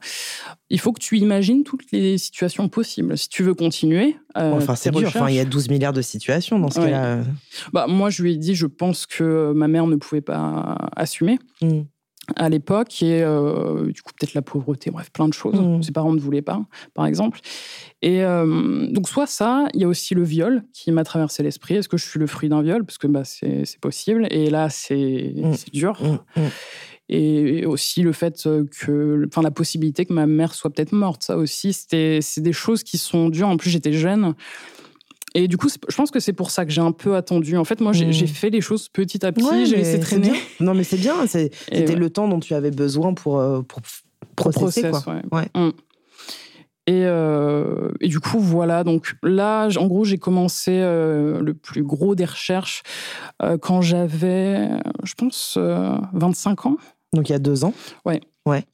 il 0.70 0.80
faut 0.80 0.94
que 0.94 1.00
tu 1.02 1.18
imagines 1.18 1.64
toutes 1.64 1.92
les 1.92 2.18
situations 2.18 2.70
possibles. 2.70 3.18
Si 3.18 3.28
tu 3.28 3.44
veux 3.44 3.54
continuer, 3.54 4.16
euh, 4.38 4.54
enfin, 4.54 4.76
c'est 4.76 4.92
dur. 4.92 5.08
Enfin, 5.08 5.28
il 5.30 5.36
y 5.36 5.40
a 5.40 5.42
recherches- 5.42 5.50
12 5.50 5.70
milliards 5.70 5.94
de 5.94 6.02
situations 6.02 6.58
dans 6.58 6.70
ce 6.70 6.80
Ouais. 6.80 6.92
cas-là. 6.92 7.24
bah, 7.74 7.88
moi, 7.88 8.10
je 8.10 8.24
lui 8.24 8.34
ai 8.34 8.38
dit 8.38 8.56
je 8.56 8.66
pense 8.68 9.06
que 9.06 9.52
ma 9.54 9.68
mère 9.68 9.88
ne 9.88 9.98
pouvait 9.98 10.22
pas 10.22 10.78
assumer. 10.96 11.38
Hmm. 11.62 11.82
À 12.36 12.50
l'époque 12.50 13.02
et 13.02 13.22
euh, 13.24 13.92
du 13.92 14.02
coup 14.02 14.12
peut-être 14.18 14.34
la 14.34 14.42
pauvreté, 14.42 14.92
bref, 14.92 15.12
plein 15.12 15.28
de 15.28 15.34
choses. 15.34 15.60
Mhm. 15.60 15.84
Ses 15.84 15.92
parents 15.92 16.14
ne 16.14 16.20
voulaient 16.20 16.42
pas, 16.42 16.62
par 16.94 17.06
exemple. 17.06 17.40
Et 18.02 18.24
euh, 18.24 18.88
donc 18.92 19.10
soit 19.10 19.28
ça, 19.28 19.68
il 19.74 19.82
y 19.82 19.84
a 19.84 19.88
aussi 19.88 20.16
le 20.16 20.24
viol 20.24 20.64
qui 20.74 20.92
m'a 20.92 21.04
traversé 21.04 21.44
l'esprit. 21.44 21.76
Est-ce 21.76 21.90
que 21.90 21.98
je 21.98 22.06
suis 22.06 22.20
le 22.20 22.28
fruit 22.28 22.50
d'un 22.50 22.62
viol? 22.62 22.86
Parce 22.86 22.98
que 22.98 23.08
bah, 23.08 23.24
c'est 23.24 23.80
possible. 23.82 24.28
Et 24.32 24.50
là, 24.50 24.70
c'est 24.70 25.34
c'est 25.54 25.74
dur. 25.74 26.02
Hmm, 26.02 26.42
hmm. 26.42 26.48
Et 27.12 27.66
aussi 27.66 28.04
le 28.04 28.12
fait 28.12 28.48
que, 28.80 29.26
enfin 29.28 29.42
la 29.42 29.50
possibilité 29.50 30.06
que 30.06 30.14
ma 30.14 30.28
mère 30.28 30.54
soit 30.54 30.70
peut-être 30.70 30.92
morte, 30.92 31.24
ça 31.24 31.38
aussi, 31.38 31.74
c'est 31.74 32.22
des 32.38 32.54
choses 32.54 32.84
qui 32.84 33.00
sont 33.00 33.30
dures. 33.30 33.48
En 33.48 33.58
plus, 33.58 33.72
j'étais 33.72 33.94
jeune. 33.94 34.36
Et 35.36 35.48
du 35.48 35.58
coup, 35.58 35.70
je 35.70 35.96
pense 35.96 36.12
que 36.12 36.20
c'est 36.20 36.34
pour 36.34 36.52
ça 36.52 36.66
que 36.66 36.72
j'ai 36.72 36.82
un 36.82 36.92
peu 36.92 37.16
attendu. 37.16 37.58
En 37.58 37.64
fait, 37.64 37.82
moi, 37.82 37.94
j'ai 37.94 38.12
j'ai 38.12 38.28
fait 38.28 38.50
les 38.50 38.62
choses 38.62 38.90
petit 38.90 39.26
à 39.26 39.32
petit, 39.32 39.46
Ouais, 39.46 39.66
j'ai 39.66 39.78
laissé 39.78 40.00
traîner. 40.00 40.34
Non, 40.60 40.74
mais 40.74 40.84
c'est 40.84 40.98
bien. 40.98 41.16
C'était 41.28 41.52
ouais. 41.72 41.96
le 41.96 42.10
temps 42.10 42.28
dont 42.28 42.40
tu 42.40 42.54
avais 42.54 42.72
besoin 42.72 43.14
pour, 43.14 43.40
euh, 43.40 43.62
pour 43.62 43.82
processer. 44.36 44.90
process, 44.90 45.04
quoi. 45.04 45.14
ouais. 45.32 45.48
Ouais. 45.56 45.68
Mm. 45.68 45.72
Et, 46.90 47.04
euh, 47.06 47.92
et 48.02 48.08
du 48.08 48.20
coup, 48.20 48.40
voilà. 48.40 48.84
Donc 48.84 49.16
là, 49.22 49.70
en 49.78 49.86
gros, 49.86 50.06
j'ai 50.06 50.18
commencé 50.18 50.72
euh, 50.74 51.40
le 51.40 51.54
plus 51.54 51.84
gros 51.84 52.16
des 52.16 52.26
recherches 52.26 52.82
euh, 53.44 53.60
quand 53.60 53.82
j'avais, 53.82 54.70
je 55.04 55.14
pense, 55.14 55.54
euh, 55.60 55.96
25 56.14 56.66
ans. 56.66 56.78
Donc 57.14 57.30
il 57.30 57.32
y 57.32 57.36
a 57.36 57.40
deux 57.40 57.64
ans. 57.64 57.76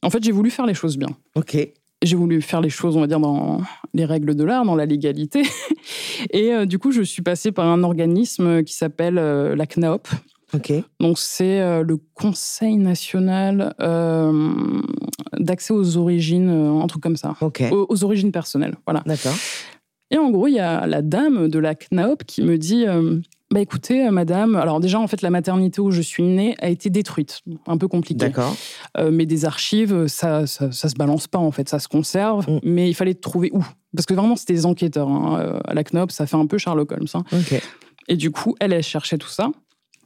En 0.02 0.08
fait, 0.08 0.24
j'ai 0.24 0.32
voulu 0.32 0.50
faire 0.50 0.64
les 0.64 0.72
choses 0.72 0.96
bien. 0.96 1.08
Ok. 1.34 1.58
J'ai 2.02 2.16
voulu 2.16 2.42
faire 2.42 2.60
les 2.60 2.68
choses, 2.68 2.96
on 2.96 3.00
va 3.00 3.06
dire, 3.06 3.20
dans 3.20 3.62
les 3.94 4.04
règles 4.04 4.34
de 4.34 4.44
l'art, 4.44 4.64
dans 4.64 4.74
la 4.74 4.86
légalité. 4.86 5.42
Et 6.30 6.52
euh, 6.52 6.66
du 6.66 6.78
coup, 6.78 6.92
je 6.92 7.02
suis 7.02 7.22
passée 7.22 7.52
par 7.52 7.66
un 7.66 7.82
organisme 7.82 8.62
qui 8.64 8.74
s'appelle 8.74 9.18
euh, 9.18 9.56
la 9.56 9.66
CNAOP. 9.66 10.08
Ok. 10.54 10.72
Donc, 11.00 11.18
c'est 11.18 11.60
euh, 11.60 11.82
le 11.82 11.96
Conseil 12.14 12.76
national 12.76 13.74
d'accès 15.38 15.72
aux 15.72 15.96
origines, 15.96 16.50
un 16.50 16.86
truc 16.86 17.02
comme 17.02 17.16
ça. 17.16 17.34
Ok. 17.40 17.62
Aux, 17.70 17.86
aux 17.88 18.04
origines 18.04 18.32
personnelles, 18.32 18.76
voilà. 18.86 19.02
D'accord. 19.06 19.34
Et 20.10 20.18
en 20.18 20.30
gros, 20.30 20.46
il 20.46 20.54
y 20.54 20.60
a 20.60 20.86
la 20.86 21.02
dame 21.02 21.48
de 21.48 21.58
la 21.58 21.74
CNAOP 21.74 22.24
qui 22.26 22.42
me 22.42 22.58
dit 22.58 22.84
Bah 23.52 23.60
écoutez, 23.60 24.06
euh, 24.06 24.10
madame, 24.10 24.56
alors 24.56 24.80
déjà, 24.80 24.98
en 24.98 25.06
fait, 25.06 25.22
la 25.22 25.30
maternité 25.30 25.80
où 25.80 25.92
je 25.92 26.02
suis 26.02 26.24
née 26.24 26.56
a 26.58 26.68
été 26.68 26.90
détruite. 26.90 27.42
Un 27.68 27.78
peu 27.78 27.86
compliqué. 27.86 28.18
D'accord. 28.26 28.56
Euh, 28.98 29.10
mais 29.12 29.24
des 29.24 29.44
archives, 29.44 30.08
ça, 30.08 30.46
ça, 30.48 30.72
ça 30.72 30.88
se 30.88 30.94
balance 30.96 31.28
pas, 31.28 31.38
en 31.38 31.52
fait, 31.52 31.68
ça 31.68 31.78
se 31.78 31.86
conserve. 31.86 32.50
Mm. 32.50 32.58
Mais 32.64 32.88
il 32.90 32.94
fallait 32.94 33.14
trouver 33.14 33.50
où? 33.52 33.64
Parce 33.94 34.04
que 34.06 34.14
vraiment, 34.14 34.34
c'était 34.34 34.54
des 34.54 34.66
enquêteurs. 34.66 35.08
hein. 35.08 35.38
Euh, 35.40 35.60
À 35.64 35.74
la 35.74 35.84
CNAOP, 35.84 36.10
ça 36.10 36.26
fait 36.26 36.36
un 36.36 36.46
peu 36.46 36.58
Sherlock 36.58 36.90
Holmes. 36.90 37.06
hein. 37.14 37.22
Ok. 37.32 37.62
Et 38.08 38.16
du 38.16 38.32
coup, 38.32 38.56
elle, 38.60 38.72
elle 38.72 38.82
cherchait 38.82 39.16
tout 39.18 39.28
ça. 39.28 39.50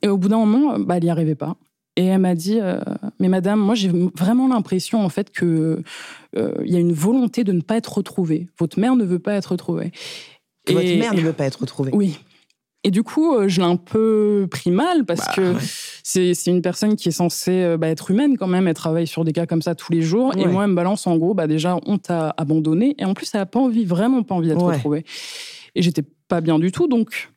Et 0.02 0.08
au 0.08 0.18
bout 0.18 0.28
d'un 0.28 0.38
moment, 0.38 0.78
bah, 0.78 0.98
elle 0.98 1.04
n'y 1.04 1.10
arrivait 1.10 1.34
pas. 1.34 1.56
Et 1.96 2.04
elle 2.04 2.20
m'a 2.20 2.34
dit, 2.34 2.58
euh, 2.60 2.80
mais 3.18 3.28
madame, 3.28 3.58
moi 3.58 3.74
j'ai 3.74 3.90
vraiment 4.16 4.48
l'impression 4.48 5.04
en 5.04 5.08
fait 5.08 5.30
que 5.30 5.82
euh, 6.36 6.52
il 6.64 6.72
y 6.72 6.76
a 6.76 6.78
une 6.78 6.92
volonté 6.92 7.42
de 7.44 7.52
ne 7.52 7.60
pas 7.60 7.76
être 7.76 7.92
retrouvée. 7.98 8.46
Votre 8.58 8.78
mère 8.78 8.96
ne 8.96 9.04
veut 9.04 9.18
pas 9.18 9.34
être 9.34 9.48
retrouvée. 9.52 9.90
Que 10.64 10.72
Votre 10.72 10.86
Et- 10.86 10.96
mère 10.98 11.12
ne 11.14 11.20
veut 11.20 11.32
pas 11.32 11.44
être 11.44 11.60
retrouvée. 11.60 11.90
Oui. 11.92 12.18
Et 12.82 12.90
du 12.90 13.02
coup, 13.02 13.34
euh, 13.34 13.46
je 13.48 13.60
l'ai 13.60 13.66
un 13.66 13.76
peu 13.76 14.48
pris 14.50 14.70
mal 14.70 15.04
parce 15.04 15.26
Bah, 15.26 15.32
que 15.36 15.52
ouais. 15.54 15.60
c'est 16.02 16.50
une 16.50 16.62
personne 16.62 16.96
qui 16.96 17.08
est 17.08 17.12
censée 17.12 17.76
bah, 17.78 17.88
être 17.88 18.10
humaine 18.10 18.36
quand 18.38 18.46
même. 18.46 18.66
Elle 18.68 18.74
travaille 18.74 19.06
sur 19.06 19.24
des 19.24 19.32
cas 19.32 19.46
comme 19.46 19.62
ça 19.62 19.74
tous 19.74 19.92
les 19.92 20.00
jours. 20.02 20.32
Et 20.36 20.46
moi, 20.46 20.64
elle 20.64 20.70
me 20.70 20.76
balance 20.76 21.06
en 21.06 21.16
gros, 21.16 21.34
bah, 21.34 21.46
déjà, 21.46 21.78
on 21.86 21.98
t'a 21.98 22.34
abandonné. 22.36 22.94
Et 22.98 23.04
en 23.04 23.14
plus, 23.14 23.30
elle 23.34 23.40
n'a 23.40 23.46
pas 23.46 23.60
envie, 23.60 23.84
vraiment 23.84 24.22
pas 24.22 24.34
envie 24.34 24.48
d'être 24.48 24.64
retrouvée. 24.64 25.04
Et 25.74 25.82
j'étais 25.82 26.04
pas 26.28 26.40
bien 26.40 26.58
du 26.58 26.72
tout. 26.72 26.88
Donc, 26.88 27.30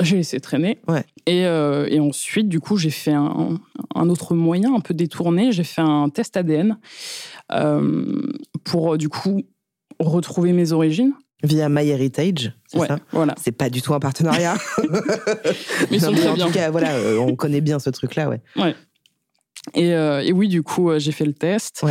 j'ai 0.00 0.16
laissé 0.16 0.40
traîner. 0.40 0.78
Et, 1.26 1.46
euh, 1.46 1.86
et, 1.90 2.00
ensuite, 2.00 2.48
du 2.48 2.60
coup, 2.60 2.76
j'ai 2.76 2.90
fait 2.90 3.12
un, 3.12 3.58
un, 3.94 4.08
autre 4.08 4.34
moyen 4.34 4.74
un 4.74 4.80
peu 4.80 4.94
détourné. 4.94 5.52
J'ai 5.52 5.64
fait 5.64 5.80
un 5.82 6.08
test 6.08 6.36
ADN 6.36 6.78
euh, 7.52 8.20
pour, 8.64 8.98
du 8.98 9.08
coup, 9.08 9.42
retrouver 9.98 10.52
mes 10.52 10.72
origines. 10.72 11.12
Via 11.42 11.68
MyHeritage, 11.68 12.52
c'est 12.68 12.86
ça 12.86 12.98
voilà. 13.10 13.34
C'est 13.42 13.52
pas 13.52 13.68
du 13.68 13.82
tout 13.82 13.94
un 13.94 14.00
partenariat. 14.00 14.54
mais 15.90 16.04
en 16.04 16.12
bien. 16.12 16.36
tout 16.36 16.52
cas, 16.52 16.70
voilà, 16.70 16.92
euh, 16.94 17.18
on 17.18 17.34
connaît 17.34 17.60
bien 17.60 17.78
ce 17.78 17.90
truc-là, 17.90 18.28
ouais. 18.28 18.40
Ouais. 18.56 18.74
Et, 19.74 19.88
et, 19.88 20.32
oui, 20.32 20.48
du 20.48 20.62
coup, 20.62 20.90
j'ai 20.98 21.12
fait 21.12 21.24
le 21.24 21.32
test. 21.34 21.84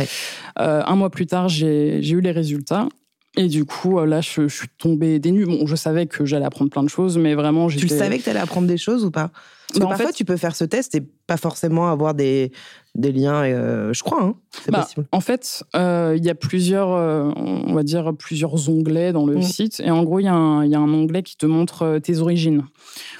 un 0.56 0.96
mois 0.96 1.10
plus 1.10 1.26
tard, 1.26 1.48
j'ai 1.48 2.06
eu 2.08 2.20
les 2.20 2.32
résultats. 2.32 2.88
Et 3.36 3.48
du 3.48 3.64
coup, 3.64 3.98
euh, 3.98 4.06
là, 4.06 4.20
je, 4.20 4.46
suis 4.46 4.68
tombée 4.78 5.18
des 5.18 5.32
nues. 5.32 5.46
Bon, 5.46 5.66
je 5.66 5.74
savais 5.74 6.06
que 6.06 6.26
j'allais 6.26 6.44
apprendre 6.44 6.70
plein 6.70 6.82
de 6.82 6.90
choses, 6.90 7.16
mais 7.16 7.34
vraiment, 7.34 7.68
Tu 7.68 7.88
savais 7.88 8.18
que 8.18 8.24
tu 8.24 8.30
allais 8.30 8.40
apprendre 8.40 8.66
des 8.66 8.76
choses 8.76 9.04
ou 9.04 9.10
pas? 9.10 9.30
Parce 9.68 9.78
que 9.78 9.84
bah, 9.84 9.88
parfois, 9.88 10.12
tu 10.12 10.26
peux 10.26 10.36
faire 10.36 10.54
ce 10.54 10.64
test 10.64 10.94
et 10.94 11.00
pas 11.26 11.38
forcément 11.38 11.88
avoir 11.88 12.12
des, 12.12 12.52
des 12.94 13.10
liens, 13.10 13.42
euh, 13.44 13.94
je 13.94 14.02
crois. 14.02 14.22
Hein 14.22 14.34
c'est 14.62 14.70
bah, 14.70 14.82
possible. 14.82 15.06
En 15.12 15.20
fait, 15.20 15.64
euh, 15.74 16.14
il 16.18 16.22
y 16.22 16.28
a 16.28 16.34
plusieurs, 16.34 16.88
on 16.88 17.72
va 17.72 17.82
dire, 17.82 18.12
plusieurs 18.14 18.68
onglets 18.68 19.12
dans 19.12 19.24
le 19.24 19.36
mmh. 19.36 19.42
site. 19.42 19.80
Et 19.80 19.90
en 19.90 20.02
gros, 20.02 20.18
il 20.18 20.24
y, 20.24 20.26
y, 20.26 20.28
a 20.28 20.34
un 20.34 20.92
onglet 20.92 21.22
qui 21.22 21.38
te 21.38 21.46
montre 21.46 22.00
tes 22.00 22.18
origines. 22.18 22.64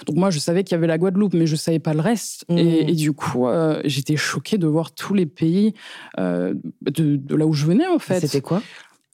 Donc 0.07 0.17
moi, 0.17 0.29
je 0.29 0.39
savais 0.39 0.63
qu'il 0.63 0.73
y 0.73 0.75
avait 0.75 0.89
la 0.89 0.99
Guadeloupe, 0.99 1.33
mais 1.33 1.47
je 1.47 1.57
savais 1.57 1.79
pas 1.79 1.95
le 1.95 2.01
reste. 2.01 2.45
Et, 2.51 2.85
mmh. 2.85 2.89
et, 2.91 2.93
du 2.93 3.15
coup, 3.15 3.47
j'étais 3.85 4.17
choquée 4.17 4.59
de 4.59 4.67
voir 4.67 4.93
tous 4.93 5.15
les 5.15 5.25
pays 5.25 5.73
de, 6.19 6.55
de, 6.83 7.35
là 7.35 7.47
où 7.47 7.55
je 7.55 7.65
venais, 7.65 7.87
en 7.87 7.99
fait. 7.99 8.21
C'était 8.21 8.43
quoi? 8.43 8.61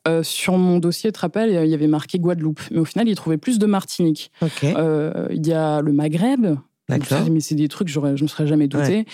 Euh, 0.09 0.23
sur 0.23 0.57
mon 0.57 0.79
dossier, 0.79 1.11
tu 1.11 1.15
te 1.15 1.21
rappelles, 1.21 1.51
il 1.51 1.71
y 1.71 1.75
avait 1.75 1.87
marqué 1.87 2.19
Guadeloupe. 2.19 2.61
Mais 2.71 2.79
au 2.79 2.85
final, 2.85 3.09
il 3.09 3.15
trouvait 3.15 3.37
plus 3.37 3.59
de 3.59 3.67
Martinique. 3.67 4.33
Euh, 4.65 5.29
il 5.31 5.47
y 5.47 5.53
a 5.53 5.81
le 5.81 5.93
Maghreb. 5.93 6.57
Mais 6.89 7.41
c'est 7.41 7.55
des 7.55 7.69
trucs, 7.69 7.89
je 7.89 8.01
ne 8.01 8.13
me 8.13 8.27
serais 8.27 8.47
jamais 8.47 8.67
douté. 8.67 9.05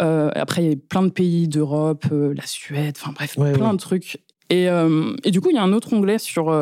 Euh, 0.00 0.30
après, 0.34 0.64
il 0.64 0.68
y 0.68 0.72
a 0.72 0.76
plein 0.76 1.02
de 1.02 1.10
pays 1.10 1.46
d'Europe, 1.46 2.06
la 2.10 2.44
Suède, 2.44 2.96
enfin 3.00 3.12
bref, 3.12 3.36
plein 3.36 3.72
de 3.72 3.78
trucs. 3.78 4.18
Et, 4.48 4.64
et, 4.64 5.30
du 5.30 5.40
coup, 5.40 5.50
il 5.50 5.54
y 5.54 5.58
a 5.58 5.62
un 5.62 5.72
autre 5.72 5.92
onglet 5.92 6.18
sur, 6.18 6.52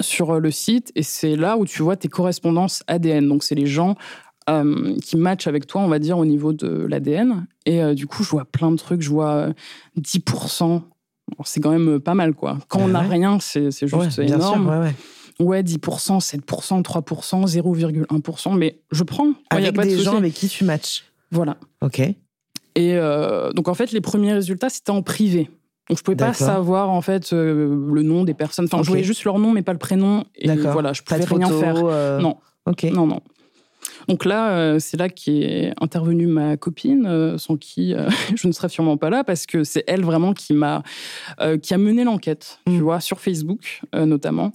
sur 0.00 0.38
le 0.38 0.50
site, 0.52 0.92
et 0.94 1.02
c'est 1.02 1.34
là 1.34 1.56
où 1.56 1.64
tu 1.64 1.82
vois 1.82 1.96
tes 1.96 2.06
correspondances 2.06 2.84
ADN. 2.86 3.26
Donc, 3.26 3.42
c'est 3.42 3.56
les 3.56 3.66
gens 3.66 3.96
qui 5.02 5.16
matchent 5.16 5.48
avec 5.48 5.66
toi, 5.66 5.80
on 5.80 5.88
va 5.88 5.98
dire, 5.98 6.18
au 6.18 6.24
niveau 6.24 6.52
de 6.52 6.86
l'ADN. 6.88 7.48
Et 7.66 7.96
du 7.96 8.06
coup, 8.06 8.22
je 8.22 8.28
vois 8.28 8.44
plein 8.44 8.70
de 8.70 8.76
trucs. 8.76 9.02
Je 9.02 9.10
vois 9.10 9.48
10% 10.00 10.82
c'est 11.44 11.60
quand 11.60 11.70
même 11.70 12.00
pas 12.00 12.14
mal, 12.14 12.34
quoi. 12.34 12.58
Quand 12.68 12.80
on 12.80 12.88
n'a 12.88 13.00
rien, 13.00 13.38
c'est 13.40 13.70
juste 13.70 14.18
énorme. 14.18 14.92
ouais, 15.40 15.62
10%, 15.62 16.20
7%, 16.20 16.82
3%, 16.82 17.46
0,1%, 17.46 18.56
mais 18.56 18.80
je 18.90 19.04
prends. 19.04 19.32
Avec 19.50 19.78
des 19.78 19.98
gens 19.98 20.16
avec 20.16 20.34
qui 20.34 20.48
tu 20.48 20.64
matches. 20.64 21.04
Voilà. 21.30 21.56
Ok. 21.82 22.00
Et 22.78 22.94
euh, 22.94 23.50
donc, 23.52 23.68
en 23.68 23.74
fait, 23.74 23.92
les 23.92 24.00
premiers 24.00 24.32
résultats, 24.32 24.68
c'était 24.70 24.90
en 24.90 25.02
privé. 25.02 25.50
Donc, 25.88 25.98
je 25.98 26.02
pouvais 26.02 26.16
pas 26.16 26.32
savoir, 26.32 26.90
en 26.90 27.00
fait, 27.00 27.32
euh, 27.32 27.92
le 27.92 28.02
nom 28.02 28.24
des 28.24 28.34
personnes. 28.34 28.66
Enfin, 28.70 28.82
je 28.82 28.88
voyais 28.88 29.04
juste 29.04 29.24
leur 29.24 29.38
nom, 29.38 29.52
mais 29.52 29.62
pas 29.62 29.72
le 29.72 29.78
prénom. 29.78 30.24
Et 30.36 30.48
voilà, 30.54 30.92
je 30.92 31.02
pouvais 31.02 31.24
rien 31.24 31.48
faire. 31.48 31.76
Euh, 31.84 32.20
non. 32.20 32.36
Ok. 32.66 32.84
Non, 32.84 33.06
non. 33.06 33.20
Donc 34.08 34.24
là, 34.24 34.52
euh, 34.52 34.78
c'est 34.78 34.96
là 34.96 35.10
qu'est 35.10 35.72
intervenue 35.80 36.26
ma 36.26 36.56
copine, 36.56 37.06
euh, 37.06 37.36
sans 37.36 37.56
qui 37.56 37.94
euh, 37.94 38.08
je 38.34 38.48
ne 38.48 38.52
serais 38.52 38.70
sûrement 38.70 38.96
pas 38.96 39.10
là, 39.10 39.22
parce 39.22 39.46
que 39.46 39.64
c'est 39.64 39.84
elle 39.86 40.02
vraiment 40.02 40.32
qui 40.32 40.54
m'a, 40.54 40.82
qui 41.62 41.74
a 41.74 41.78
mené 41.78 42.04
l'enquête, 42.04 42.60
tu 42.66 42.72
mm. 42.72 42.80
vois, 42.80 43.00
sur 43.00 43.20
Facebook 43.20 43.82
notamment. 43.94 44.52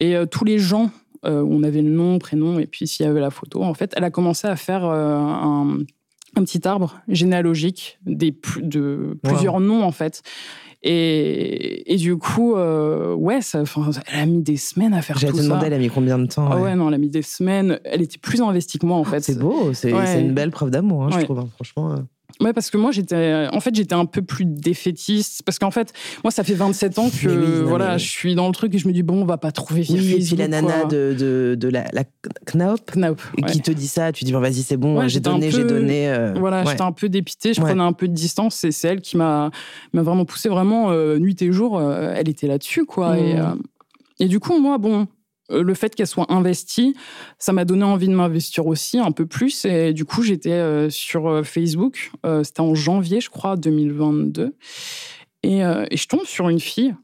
Et 0.00 0.16
tous 0.30 0.44
les 0.44 0.58
gens 0.58 0.90
on 1.24 1.62
avait 1.62 1.82
le 1.82 1.90
nom, 1.90 2.18
prénom, 2.18 2.58
et 2.58 2.66
puis 2.66 2.88
s'il 2.88 3.06
y 3.06 3.08
avait 3.08 3.20
la 3.20 3.30
photo, 3.30 3.62
en 3.62 3.74
fait, 3.74 3.92
elle 3.96 4.02
a 4.02 4.10
commencé 4.10 4.48
à 4.48 4.56
faire 4.56 4.84
un, 4.84 5.78
petit 6.34 6.66
arbre 6.66 7.00
généalogique 7.06 8.00
des, 8.04 8.34
de 8.56 9.16
plusieurs 9.22 9.60
noms, 9.60 9.84
en 9.84 9.92
fait. 9.92 10.22
Et, 10.84 11.92
et 11.92 11.96
du 11.96 12.16
coup, 12.16 12.56
euh, 12.56 13.14
ouais, 13.14 13.40
ça, 13.40 13.62
elle 14.12 14.20
a 14.20 14.26
mis 14.26 14.42
des 14.42 14.56
semaines 14.56 14.94
à 14.94 15.02
faire 15.02 15.14
tout 15.16 15.20
ça. 15.20 15.26
J'allais 15.28 15.38
te 15.38 15.44
demander, 15.44 15.66
elle 15.66 15.74
a 15.74 15.78
mis 15.78 15.88
combien 15.88 16.18
de 16.18 16.26
temps 16.26 16.48
Ah 16.50 16.58
ouais, 16.58 16.74
non, 16.74 16.88
elle 16.88 16.94
a 16.94 16.98
mis 16.98 17.08
des 17.08 17.22
semaines. 17.22 17.78
Elle 17.84 18.02
était 18.02 18.18
plus 18.18 18.40
investie 18.40 18.78
que 18.78 18.86
moi, 18.86 18.96
en 18.96 19.04
fait. 19.04 19.20
C'est 19.20 19.38
beau, 19.38 19.72
c'est 19.74 19.90
une 20.20 20.34
belle 20.34 20.50
preuve 20.50 20.70
d'amour, 20.70 21.04
hein, 21.04 21.10
je 21.12 21.24
trouve, 21.24 21.38
hein, 21.38 21.48
franchement. 21.54 21.94
Euh. 22.40 22.44
Ouais, 22.44 22.52
parce 22.52 22.70
que 22.70 22.76
moi, 22.76 22.90
j'étais, 22.90 23.48
en 23.52 23.60
fait, 23.60 23.74
j'étais 23.74 23.94
un 23.94 24.06
peu 24.06 24.22
plus 24.22 24.44
défaitiste. 24.44 25.42
Parce 25.44 25.58
qu'en 25.58 25.70
fait, 25.70 25.92
moi, 26.24 26.30
ça 26.30 26.44
fait 26.44 26.54
27 26.54 26.98
ans 26.98 27.10
que, 27.10 27.62
voilà, 27.62 27.98
je 27.98 28.08
suis 28.08 28.34
dans 28.34 28.46
le 28.46 28.52
truc 28.52 28.74
et 28.74 28.78
je 28.78 28.88
me 28.88 28.92
dis, 28.92 29.02
bon, 29.02 29.22
on 29.22 29.24
va 29.24 29.38
pas 29.38 29.52
trouver 29.52 29.84
oui, 29.88 30.12
Facebook. 30.12 30.38
la 30.38 30.48
nana 30.48 30.84
de, 30.84 31.14
de, 31.18 31.56
de, 31.58 31.68
la, 31.68 31.84
la 31.92 32.04
Knaup, 32.52 33.20
qui 33.48 33.60
te 33.60 33.70
dit 33.70 33.88
ça, 33.88 34.12
tu 34.12 34.24
dis, 34.24 34.32
bon, 34.32 34.40
vas-y, 34.40 34.62
c'est 34.62 34.76
bon, 34.76 35.06
j'ai 35.08 35.20
donné, 35.20 35.50
j'ai 35.50 35.64
donné. 35.64 36.08
Euh, 36.08 36.32
voilà, 36.34 36.64
j'étais 36.64 36.82
un 36.82 36.92
peu 36.92 37.08
dépité, 37.08 37.54
je 37.54 37.60
prenais 37.60 37.82
un 37.82 37.92
peu 37.92 38.08
de 38.08 38.14
distance 38.14 38.64
et 38.64 38.72
c'est 38.72 38.88
elle 38.88 39.00
qui 39.00 39.16
m'a, 39.16 39.50
m'a 39.92 40.02
vraiment 40.02 40.24
poussé 40.24 40.48
vraiment 40.48 40.90
euh, 40.90 41.18
nuit 41.18 41.40
et 41.40 41.52
jour. 41.52 41.78
Euh, 41.78 42.14
elle 42.16 42.28
était 42.28 42.46
là-dessus, 42.46 42.84
quoi. 42.84 43.18
Et, 43.18 43.34
mmh. 43.34 43.58
et 44.20 44.28
du 44.28 44.40
coup, 44.40 44.58
moi, 44.58 44.78
bon, 44.78 45.02
euh, 45.02 45.04
le 45.60 45.74
fait 45.74 45.94
qu'elle 45.94 46.06
soit 46.06 46.30
investie, 46.32 46.94
ça 47.38 47.52
m'a 47.52 47.64
donné 47.64 47.84
envie 47.84 48.08
de 48.08 48.14
m'investir 48.14 48.66
aussi 48.66 48.98
un 48.98 49.12
peu 49.12 49.26
plus. 49.26 49.64
Et 49.64 49.92
du 49.92 50.04
coup, 50.04 50.22
j'étais 50.22 50.52
euh, 50.52 50.90
sur 50.90 51.28
euh, 51.28 51.42
Facebook. 51.42 52.12
C'était 52.42 52.60
en 52.60 52.74
janvier, 52.74 53.20
je 53.20 53.30
crois, 53.30 53.56
2022. 53.56 54.54
Et, 55.44 55.58
et, 55.58 55.96
je 55.96 56.06
tombe 56.06 56.24
sur 56.24 56.48
une 56.48 56.60
fille. 56.60 56.94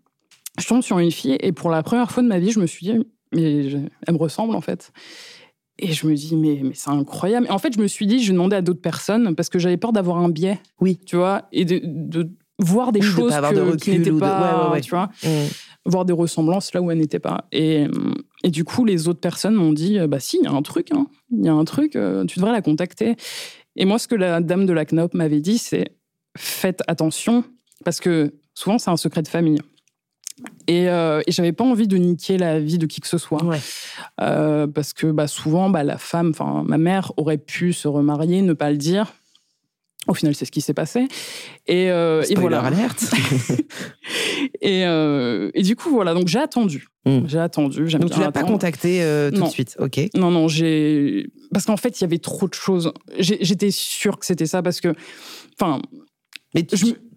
Je 0.58 0.66
tombe 0.66 0.82
sur 0.82 0.98
une 0.98 1.10
fille. 1.10 1.36
Et 1.40 1.52
pour 1.52 1.70
la 1.70 1.82
première 1.82 2.10
fois 2.10 2.22
de 2.22 2.28
ma 2.28 2.38
vie, 2.38 2.52
je 2.52 2.60
me 2.60 2.66
suis 2.66 2.86
dit, 2.86 2.98
mais 3.34 3.66
elle 4.06 4.14
me 4.14 4.18
ressemble 4.18 4.54
en 4.54 4.60
fait. 4.60 4.92
Et 5.80 5.92
je 5.92 6.06
me 6.06 6.14
dis, 6.14 6.36
mais, 6.36 6.60
mais 6.62 6.74
c'est 6.74 6.90
incroyable. 6.90 7.46
Et 7.46 7.50
en 7.50 7.58
fait, 7.58 7.72
je 7.74 7.80
me 7.80 7.86
suis 7.86 8.06
dit, 8.06 8.22
je 8.22 8.32
demandais 8.32 8.56
à 8.56 8.62
d'autres 8.62 8.80
personnes 8.80 9.34
parce 9.34 9.48
que 9.48 9.58
j'avais 9.58 9.76
peur 9.76 9.92
d'avoir 9.92 10.18
un 10.18 10.28
biais. 10.28 10.60
Oui. 10.80 10.98
Tu 11.04 11.16
vois, 11.16 11.48
et 11.52 11.64
de, 11.64 11.80
de 11.84 12.30
voir 12.58 12.92
des 12.92 13.00
choses 13.00 13.32
que, 13.32 13.76
qui 13.76 13.90
n'étaient 13.90 14.12
pas, 14.12 14.72
tu 14.82 14.90
vois. 14.90 15.10
Mmh 15.24 15.28
voir 15.86 16.04
des 16.04 16.12
ressemblances 16.12 16.74
là 16.74 16.82
où 16.82 16.90
elle 16.90 16.98
n'était 16.98 17.18
pas. 17.18 17.46
Et, 17.52 17.86
et, 18.44 18.50
du 18.50 18.64
coup, 18.64 18.84
les 18.84 19.08
autres 19.08 19.20
personnes 19.20 19.54
m'ont 19.54 19.72
dit, 19.72 19.98
bah 20.08 20.20
si, 20.20 20.38
il 20.40 20.44
y 20.44 20.46
a 20.46 20.52
un 20.52 20.62
truc, 20.62 20.88
hein. 20.92 21.06
il 21.30 21.44
y 21.44 21.48
a 21.48 21.52
un 21.54 21.64
truc, 21.64 21.96
euh, 21.96 22.24
tu 22.26 22.38
devrais 22.38 22.52
la 22.52 22.62
contacter. 22.62 23.16
Et 23.76 23.84
moi, 23.84 23.98
ce 23.98 24.08
que 24.08 24.14
la 24.14 24.40
dame 24.40 24.66
de 24.66 24.72
la 24.72 24.84
CNOP 24.84 25.14
m'avait 25.14 25.40
dit, 25.40 25.58
c'est 25.58 25.96
faites 26.36 26.82
attention, 26.86 27.44
parce 27.84 28.00
que 28.00 28.34
souvent, 28.54 28.78
c'est 28.78 28.90
un 28.90 28.96
secret 28.96 29.22
de 29.22 29.28
famille. 29.28 29.60
Et, 30.66 30.88
euh, 30.88 31.20
et 31.26 31.32
j'avais 31.32 31.52
pas 31.52 31.64
envie 31.64 31.88
de 31.88 31.96
niquer 31.96 32.38
la 32.38 32.60
vie 32.60 32.78
de 32.78 32.86
qui 32.86 33.00
que 33.00 33.08
ce 33.08 33.18
soit. 33.18 33.40
Euh, 34.20 34.66
parce 34.66 34.92
que 34.92 35.08
bah, 35.08 35.26
souvent, 35.26 35.70
bah, 35.70 35.82
la 35.82 35.98
femme, 35.98 36.30
enfin 36.30 36.62
ma 36.66 36.78
mère 36.78 37.12
aurait 37.16 37.38
pu 37.38 37.72
se 37.72 37.88
remarier, 37.88 38.42
ne 38.42 38.52
pas 38.52 38.70
le 38.70 38.76
dire. 38.76 39.14
Au 40.06 40.14
final, 40.14 40.34
c'est 40.34 40.46
ce 40.46 40.50
qui 40.52 40.62
s'est 40.62 40.74
passé. 40.74 41.06
Et, 41.66 41.90
euh, 41.90 42.24
et 42.30 42.34
voilà. 42.34 42.60
alerte. 42.60 43.04
et, 44.62 44.86
euh, 44.86 45.50
et, 45.52 45.62
du 45.62 45.76
coup, 45.76 45.90
voilà. 45.90 46.14
Donc 46.14 46.28
j'ai 46.28 46.38
attendu. 46.38 46.88
Hmm. 47.04 47.26
J'ai 47.26 47.38
attendu. 47.38 47.84
Donc 47.88 48.10
tu 48.10 48.20
l'as 48.20 48.32
pas 48.32 48.44
contacté 48.44 49.02
euh, 49.02 49.30
tout 49.30 49.42
de 49.42 49.48
suite, 49.48 49.76
ok 49.78 50.00
Non, 50.14 50.30
non. 50.30 50.48
J'ai 50.48 51.26
parce 51.52 51.66
qu'en 51.66 51.76
fait, 51.76 52.00
il 52.00 52.02
y 52.02 52.04
avait 52.04 52.18
trop 52.18 52.48
de 52.48 52.54
choses. 52.54 52.92
J'étais 53.18 53.70
sûre 53.70 54.18
que 54.18 54.24
c'était 54.24 54.46
ça 54.46 54.62
parce 54.62 54.80
que, 54.80 54.94
enfin, 55.60 55.80
mais 56.58 56.64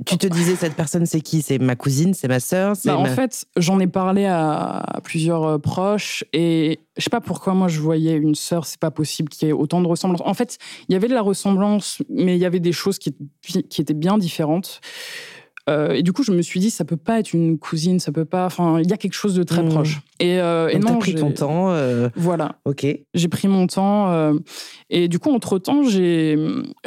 tu, 0.05 0.17
te 0.17 0.27
disais, 0.27 0.55
cette 0.55 0.75
personne, 0.75 1.05
c'est 1.05 1.21
qui? 1.21 1.41
C'est 1.41 1.59
ma 1.59 1.75
cousine, 1.75 2.13
c'est 2.13 2.27
ma 2.27 2.39
sœur 2.39 2.73
bah, 2.85 2.97
En 2.97 3.05
fait, 3.05 3.45
j'en 3.57 3.79
ai 3.79 3.87
parlé 3.87 4.25
à 4.25 4.99
plusieurs 5.03 5.43
euh, 5.43 5.57
proches 5.57 6.23
et 6.33 6.79
je 6.97 7.03
sais 7.03 7.09
pas 7.09 7.21
pourquoi 7.21 7.53
moi 7.53 7.67
je 7.67 7.79
voyais 7.79 8.15
une 8.15 8.35
sœur, 8.35 8.65
c'est 8.65 8.79
pas 8.79 8.91
possible 8.91 9.29
qu'il 9.29 9.47
y 9.47 9.51
ait 9.51 9.53
autant 9.53 9.81
de 9.81 9.87
ressemblances. 9.87 10.21
En 10.25 10.33
fait, 10.33 10.57
il 10.89 10.93
y 10.93 10.95
avait 10.95 11.07
de 11.07 11.13
la 11.13 11.21
ressemblance, 11.21 12.01
mais 12.09 12.35
il 12.35 12.39
y 12.39 12.45
avait 12.45 12.59
des 12.59 12.71
choses 12.73 12.99
qui, 12.99 13.15
qui 13.41 13.81
étaient 13.81 13.93
bien 13.93 14.17
différentes. 14.17 14.81
Euh, 15.69 15.93
et 15.93 16.03
du 16.03 16.13
coup, 16.13 16.23
je 16.23 16.31
me 16.31 16.41
suis 16.41 16.59
dit, 16.59 16.69
ça 16.69 16.85
peut 16.85 16.97
pas 16.97 17.19
être 17.19 17.33
une 17.33 17.57
cousine, 17.57 17.99
ça 17.99 18.11
peut 18.11 18.25
pas. 18.25 18.45
Enfin, 18.45 18.79
il 18.79 18.89
y 18.89 18.93
a 18.93 18.97
quelque 18.97 19.13
chose 19.13 19.35
de 19.35 19.43
très 19.43 19.63
mmh. 19.63 19.69
proche. 19.69 19.99
Et, 20.19 20.39
euh, 20.39 20.69
et 20.69 20.79
non, 20.79 20.99
pris 20.99 21.15
ton 21.15 21.31
temps. 21.31 21.71
Euh, 21.71 22.09
voilà. 22.15 22.55
Ok. 22.65 22.85
J'ai 23.13 23.27
pris 23.27 23.47
mon 23.47 23.67
temps. 23.67 24.33
et 24.89 25.07
du 25.07 25.19
coup, 25.19 25.31
entre 25.31 25.59
temps, 25.59 25.83
j'ai 25.83 26.37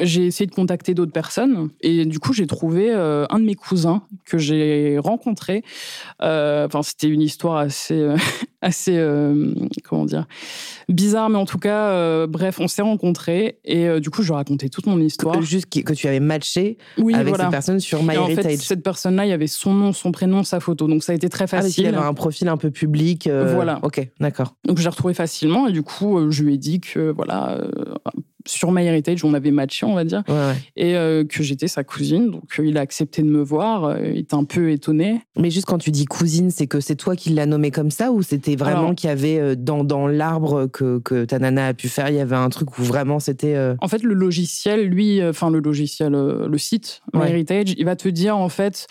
j'ai 0.00 0.26
essayé 0.26 0.46
de 0.46 0.54
contacter 0.54 0.94
d'autres 0.94 1.12
personnes. 1.12 1.68
Et 1.80 2.04
du 2.04 2.18
coup, 2.18 2.32
j'ai 2.32 2.46
trouvé 2.46 2.92
un 2.92 3.38
de 3.38 3.44
mes 3.44 3.54
cousins 3.54 4.02
que 4.24 4.38
j'ai 4.38 4.98
rencontré. 4.98 5.62
Enfin, 6.20 6.82
c'était 6.82 7.08
une 7.08 7.22
histoire 7.22 7.56
assez 7.56 8.14
assez 8.64 8.94
comment 9.84 10.04
dire 10.04 10.26
bizarre, 10.88 11.30
mais 11.30 11.38
en 11.38 11.46
tout 11.46 11.58
cas, 11.58 12.26
bref, 12.26 12.60
on 12.60 12.68
s'est 12.68 12.82
rencontrés. 12.82 13.58
Et 13.64 14.00
du 14.00 14.10
coup, 14.10 14.22
je 14.22 14.32
racontais 14.32 14.68
toute 14.68 14.86
mon 14.86 14.98
histoire. 15.00 15.40
Juste 15.42 15.66
que, 15.66 15.92
tu 15.92 16.08
avais 16.08 16.20
matché 16.20 16.78
avec 17.12 17.36
cette 17.36 17.50
personne 17.50 17.80
sur 17.80 18.02
MyHeritage 18.02 18.64
cette 18.64 18.82
personne-là, 18.82 19.26
il 19.26 19.28
y 19.28 19.32
avait 19.32 19.46
son 19.46 19.72
nom, 19.72 19.92
son 19.92 20.10
prénom, 20.10 20.42
sa 20.42 20.60
photo. 20.60 20.88
Donc 20.88 21.04
ça 21.04 21.12
a 21.12 21.14
été 21.14 21.28
très 21.28 21.44
ah, 21.44 21.48
facile. 21.48 21.86
Ah, 21.86 21.90
il 21.90 21.94
avait 21.94 22.06
un 22.06 22.14
profil 22.14 22.48
un 22.48 22.56
peu 22.56 22.70
public. 22.70 23.26
Euh, 23.26 23.54
voilà. 23.54 23.78
Ok, 23.82 24.06
d'accord. 24.20 24.56
Donc 24.66 24.78
j'ai 24.78 24.88
retrouvé 24.88 25.14
facilement 25.14 25.68
et 25.68 25.72
du 25.72 25.82
coup, 25.82 26.18
euh, 26.18 26.30
je 26.30 26.42
lui 26.42 26.54
ai 26.54 26.58
dit 26.58 26.80
que 26.80 27.12
voilà, 27.12 27.60
sur 28.46 28.72
MyHeritage, 28.72 29.24
on 29.24 29.32
avait 29.34 29.50
matché, 29.50 29.86
on 29.86 29.94
va 29.94 30.04
dire, 30.04 30.22
Ouais, 30.28 30.34
ouais. 30.34 30.54
et 30.76 30.96
euh, 30.96 31.24
que 31.24 31.42
j'étais 31.42 31.68
sa 31.68 31.82
cousine. 31.84 32.30
Donc, 32.30 32.44
euh, 32.58 32.66
il 32.66 32.76
a 32.78 32.80
accepté 32.80 33.22
de 33.22 33.28
me 33.28 33.42
voir. 33.42 33.84
euh, 33.84 33.96
il 34.12 34.18
était 34.18 34.34
un 34.34 34.44
peu 34.44 34.70
étonné. 34.70 35.20
Mais 35.38 35.50
juste 35.50 35.66
quand 35.66 35.78
tu 35.78 35.90
dis 35.90 36.04
cousine, 36.04 36.50
c'est 36.50 36.66
que 36.66 36.80
c'est 36.80 36.96
toi 36.96 37.16
qui 37.16 37.30
l'as 37.30 37.46
nommé 37.46 37.70
comme 37.70 37.90
ça 37.90 38.12
ou 38.12 38.22
c'était 38.22 38.56
vraiment 38.56 38.94
qu'il 38.94 39.08
y 39.08 39.12
avait 39.12 39.56
dans, 39.56 39.82
dans 39.84 40.06
l'arbre 40.06 40.66
que, 40.66 40.98
que 40.98 41.24
ta 41.24 41.38
nana 41.38 41.68
a 41.68 41.74
pu 41.74 41.88
faire, 41.88 42.08
il 42.10 42.16
y 42.16 42.20
avait 42.20 42.36
un 42.36 42.48
truc 42.50 42.78
où 42.78 42.82
vraiment 42.82 43.18
c'était. 43.18 43.56
En 43.80 43.88
fait, 43.88 44.02
le 44.02 44.14
logiciel, 44.14 44.86
lui, 44.88 45.24
enfin 45.24 45.50
le 45.50 45.60
logiciel, 45.60 46.12
le 46.12 46.58
site 46.58 47.02
Ouais. 47.14 47.20
MyHeritage, 47.26 47.74
il 47.78 47.84
va 47.84 47.96
te 47.96 48.08
dire 48.08 48.36
en 48.36 48.48
fait 48.48 48.86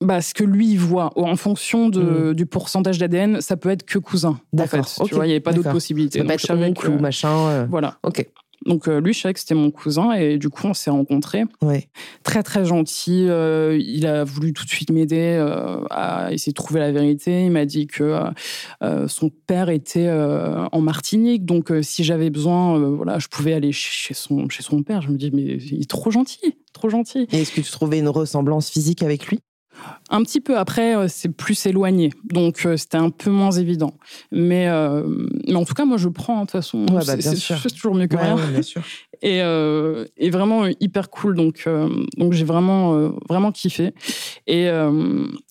bah, 0.00 0.20
ce 0.22 0.32
que 0.34 0.44
lui 0.44 0.76
voit 0.76 1.10
en 1.16 1.36
fonction 1.36 1.88
de, 1.88 2.32
du 2.32 2.46
pourcentage 2.46 2.98
d'ADN. 2.98 3.40
Ça 3.40 3.56
peut 3.56 3.68
être 3.70 3.84
que 3.84 3.98
cousin. 3.98 4.28
En 4.28 4.32
Mm. 4.32 4.38
D'accord, 4.52 4.88
fait, 4.88 5.02
ok, 5.02 5.08
tu 5.08 5.14
vois, 5.14 5.24
il 5.26 5.28
n'y 5.28 5.32
avait 5.34 5.40
pas 5.40 5.52
d'autres 5.52 5.72
possibilités. 5.72 6.18
Ça 6.18 6.24
peut 6.24 6.28
Donc, 6.30 6.40
être 6.44 6.50
oncle 6.70 6.86
que- 6.86 6.92
ou 6.92 6.98
machin. 6.98 7.48
euh, 7.48 7.66
Voilà. 7.68 7.98
Ok. 8.02 8.26
Donc 8.66 8.88
euh, 8.88 9.00
lui, 9.00 9.12
je 9.14 9.20
savais 9.20 9.32
que 9.34 9.40
c'était 9.40 9.54
mon 9.54 9.70
cousin 9.70 10.12
et 10.14 10.36
du 10.36 10.50
coup, 10.50 10.66
on 10.66 10.74
s'est 10.74 10.90
rencontrés. 10.90 11.44
Ouais. 11.62 11.88
Très 12.24 12.42
très 12.42 12.64
gentil. 12.64 13.26
euh, 13.28 13.78
il 13.80 14.04
a 14.04 14.24
voulu 14.24 14.52
tout 14.52 14.64
de 14.64 14.68
suite 14.68 14.90
m'aider 14.90 15.36
euh, 15.40 15.80
à 15.90 16.32
essayer 16.32 16.50
de 16.52 16.56
trouver 16.56 16.80
la 16.80 16.90
vérité. 16.90 17.44
Il 17.44 17.52
m'a 17.52 17.64
dit 17.64 17.86
que 17.86 18.20
euh, 18.82 19.06
son 19.06 19.30
père 19.30 19.68
était 19.70 20.10
en 20.10 20.80
Martinique, 20.80 21.44
donc 21.46 21.72
si 21.82 22.02
j'avais 22.02 22.30
besoin, 22.30 22.78
voilà, 22.78 23.20
je 23.20 23.28
pouvais 23.28 23.52
aller 23.54 23.70
chez 23.72 24.12
son 24.14 24.48
chez 24.48 24.64
son 24.64 24.82
père. 24.82 25.02
Je 25.02 25.10
me 25.10 25.16
dis 25.16 25.30
mais 25.32 25.42
il 25.42 25.82
est 25.82 25.88
trop 25.88 26.10
gentil, 26.10 26.40
trop 26.72 26.88
gentil. 26.88 27.28
Et 27.32 27.42
est-ce 27.42 27.52
que 27.52 27.60
tu 27.60 27.70
trouvais 27.70 28.00
une 28.00 28.08
ressemblance 28.08 28.70
physique 28.70 29.04
avec 29.04 29.28
lui? 29.28 29.38
Un 30.10 30.22
petit 30.22 30.40
peu 30.40 30.56
après, 30.56 30.96
euh, 30.96 31.06
c'est 31.08 31.28
plus 31.28 31.66
éloigné, 31.66 32.10
donc 32.24 32.64
euh, 32.64 32.76
c'était 32.76 32.96
un 32.96 33.10
peu 33.10 33.30
moins 33.30 33.50
évident. 33.52 33.94
Mais 34.32 34.66
euh, 34.68 35.02
mais 35.46 35.54
en 35.54 35.64
tout 35.64 35.74
cas, 35.74 35.84
moi 35.84 35.98
je 35.98 36.08
prends 36.08 36.36
hein, 36.36 36.40
de 36.40 36.44
toute 36.46 36.52
façon. 36.52 36.80
Ouais, 36.90 37.04
bah, 37.06 37.20
C'est- 37.20 37.74
toujours 37.74 37.94
mieux 37.94 38.06
que 38.06 38.16
Ouais, 38.16 38.22
rien. 38.22 38.36
ouais, 38.36 38.50
bien 38.50 38.62
sûr. 38.62 38.82
et, 39.22 39.42
euh, 39.42 40.04
et 40.16 40.30
vraiment 40.30 40.64
hyper 40.80 41.10
cool. 41.10 41.36
Donc, 41.36 41.64
euh, 41.66 41.88
donc 42.16 42.32
j'ai 42.32 42.44
vraiment, 42.44 43.12
vraiment 43.28 43.52
kiffé. 43.52 43.92
Et, 44.46 44.68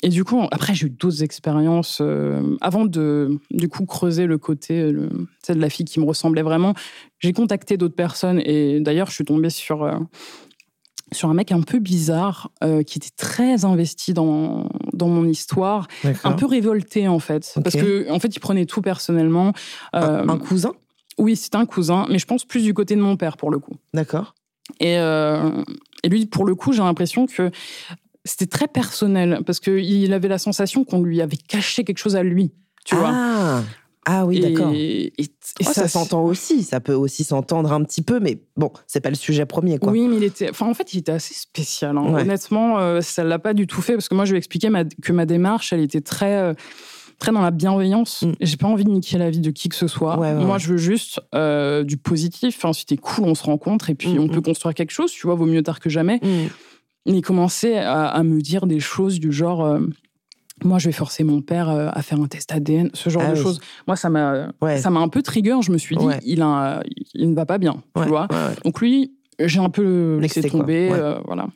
et 0.04 0.10
du 0.10 0.24
coup, 0.24 0.42
après, 0.52 0.74
j'ai 0.74 0.88
eu 0.88 0.90
d'autres 0.90 1.22
expériences. 1.24 2.02
avant 2.62 2.86
de, 2.86 3.38
du 3.52 3.68
coup, 3.70 3.86
creuser 3.86 4.26
le 4.26 4.38
côté 4.38 4.92
le, 4.92 5.10
de 5.50 5.54
la 5.60 5.70
fille 5.70 5.86
qui 5.86 6.00
me 6.00 6.06
ressemblait 6.06 6.42
vraiment, 6.42 6.74
j'ai 7.20 7.34
contacté 7.34 7.78
d'autres 7.78 7.96
personnes. 7.96 8.42
Et 8.44 8.80
d'ailleurs, 8.80 9.08
je 9.10 9.14
suis 9.14 9.26
tombée 9.26 9.50
sur, 9.50 9.84
sur 11.12 11.30
un 11.30 11.34
mec 11.34 11.52
un 11.52 11.62
peu 11.62 11.80
bizarre 11.80 12.52
euh, 12.64 12.84
qui 12.84 12.98
était 12.98 13.16
très 13.16 13.66
investi 13.66 14.14
dans, 14.14 14.70
dans 14.94 15.08
mon 15.08 15.26
histoire, 15.26 15.88
un 16.24 16.34
peu 16.34 16.46
révolté 16.46 17.08
en 17.08 17.20
fait. 17.20 17.54
Parce 17.64 17.76
que 17.76 18.12
en 18.12 18.20
fait, 18.20 18.36
il 18.36 18.40
prenait 18.40 18.66
tout 18.66 18.82
personnellement. 18.82 19.54
Un, 19.94 20.02
Euh, 20.02 20.28
un 20.28 20.38
cousin? 20.38 20.74
Oui, 21.18 21.36
c'était 21.36 21.58
un 21.58 21.66
cousin, 21.66 22.06
mais 22.10 22.20
je 22.20 22.26
pense 22.26 22.46
plus 22.46 22.64
du 22.64 22.74
côté 22.74 22.96
de 22.96 23.02
mon 23.02 23.18
père 23.18 23.38
pour 23.38 23.50
le 23.50 23.60
coup. 23.60 23.74
D'accord. 23.94 24.36
Et, 24.80 24.98
euh, 24.98 25.64
et 26.04 26.10
lui, 26.10 26.26
pour 26.26 26.46
le 26.46 26.54
coup, 26.56 26.74
j'ai 26.74 26.84
l'impression 26.84 27.26
que 27.26 27.52
c'était 28.26 28.46
très 28.46 28.68
personnel 28.68 29.42
parce 29.46 29.60
qu'il 29.60 30.14
avait 30.14 30.28
la 30.28 30.38
sensation 30.38 30.84
qu'on 30.84 31.02
lui 31.02 31.22
avait 31.22 31.38
caché 31.38 31.84
quelque 31.84 31.98
chose 32.00 32.16
à 32.16 32.24
lui. 32.24 32.52
Tu 32.86 32.96
vois 32.96 33.62
Ah 34.10 34.26
oui, 34.26 34.40
d'accord. 34.40 34.72
Et, 34.74 35.12
et 35.22 35.26
Oh, 35.62 35.72
ça 35.74 35.88
s'entend 35.88 36.24
aussi, 36.24 36.64
ça 36.64 36.80
peut 36.80 36.94
aussi 36.94 37.24
s'entendre 37.24 37.72
un 37.74 37.84
petit 37.84 38.02
peu, 38.02 38.20
mais 38.20 38.40
bon, 38.56 38.72
c'est 38.86 39.00
pas 39.02 39.10
le 39.10 39.16
sujet 39.16 39.46
premier, 39.46 39.80
quoi. 39.80 39.92
Oui, 39.92 40.08
mais 40.08 40.16
il 40.18 40.24
était. 40.24 40.50
Enfin, 40.50 40.66
en 40.68 40.74
fait, 40.74 40.94
il 40.94 41.00
était 41.00 41.12
assez 41.12 41.34
spécial. 41.34 41.98
hein. 41.98 42.14
Ouais. 42.14 42.22
Honnêtement, 42.22 42.80
euh, 42.80 43.02
ça 43.02 43.24
l'a 43.24 43.40
pas 43.40 43.54
du 43.54 43.66
tout 43.68 43.82
fait 43.82 43.94
parce 43.94 44.08
que 44.08 44.16
moi, 44.16 44.24
je 44.26 44.32
lui 44.32 44.38
ai 44.38 44.40
expliqué 44.40 44.70
ma- 44.70 44.86
que 44.86 45.12
ma 45.12 45.26
démarche, 45.26 45.74
elle 45.74 45.82
était 45.82 46.02
très. 46.02 46.36
euh, 46.38 46.54
très 47.20 47.32
dans 47.32 47.42
la 47.42 47.50
bienveillance. 47.52 48.22
Mm. 48.22 48.32
J'ai 48.42 48.58
pas 48.58 48.68
envie 48.68 48.84
de 48.86 48.92
niquer 48.92 49.18
la 49.18 49.30
vie 49.32 49.40
de 49.40 49.50
qui 49.52 49.68
que 49.70 49.76
ce 49.76 49.88
soit. 49.88 50.20
Ouais, 50.20 50.34
ouais, 50.34 50.44
Moi, 50.46 50.54
ouais. 50.56 50.60
je 50.60 50.68
veux 50.70 50.78
juste 50.78 51.20
euh, 51.34 51.84
du 51.84 51.98
positif. 51.98 52.56
Enfin, 52.58 52.74
si 52.74 52.86
t'es 52.86 52.98
cool, 52.98 53.26
on 53.26 53.34
se 53.36 53.44
rencontre 53.44 53.90
et 53.90 53.96
puis 53.96 54.14
Mm, 54.14 54.20
on 54.20 54.26
mm. 54.28 54.32
peut 54.32 54.42
construire 54.42 54.76
quelque 54.76 54.92
chose. 54.92 55.12
Tu 55.12 55.26
vois, 55.26 55.36
vaut 55.36 55.46
mieux 55.48 55.64
tard 55.64 55.80
que 55.80 55.90
jamais. 55.90 56.20
Mm. 56.24 56.48
Mais 57.10 57.22
à, 57.78 58.06
à 58.08 58.24
me 58.24 58.40
dire 58.42 58.68
des 58.68 58.80
choses 58.80 59.20
du 59.20 59.32
genre. 59.32 59.66
euh, 59.66 59.80
moi, 60.64 60.80
je 60.80 60.88
vais 60.88 60.92
forcer 60.94 61.24
mon 61.24 61.42
père 61.42 61.70
euh, 61.70 61.90
à 61.92 62.02
faire 62.02 62.20
un 62.20 62.28
test 62.28 62.52
ADN, 62.52 62.90
ce 62.94 63.10
genre 63.10 63.24
Ah 63.26 63.32
de 63.32 63.38
oui. 63.38 63.42
choses. 63.44 63.60
Moi, 63.88 63.96
ça 63.96 64.10
m'a, 64.10 64.50
Ouais. 64.62 64.78
ça 64.78 64.90
m'a 64.90 65.00
un 65.00 65.08
peu 65.10 65.22
trigger. 65.22 65.58
Je 65.62 65.72
me 65.72 65.78
suis 65.78 65.96
dit, 65.96 66.06
Ouais. 66.06 66.20
il, 66.24 66.42
a, 66.42 66.82
il 67.14 67.30
ne 67.30 67.36
va 67.36 67.46
pas 67.46 67.58
bien, 67.58 67.84
Ouais, 67.96 68.04
tu 68.04 68.10
vois. 68.10 68.28
Donc 68.64 68.82
lui, 68.82 69.14
j'ai 69.40 69.60
un 69.60 69.70
peu 69.70 70.18
laissé 70.20 70.42
tomber, 70.50 70.90
euh, 70.92 71.20
voilà. 71.26 71.48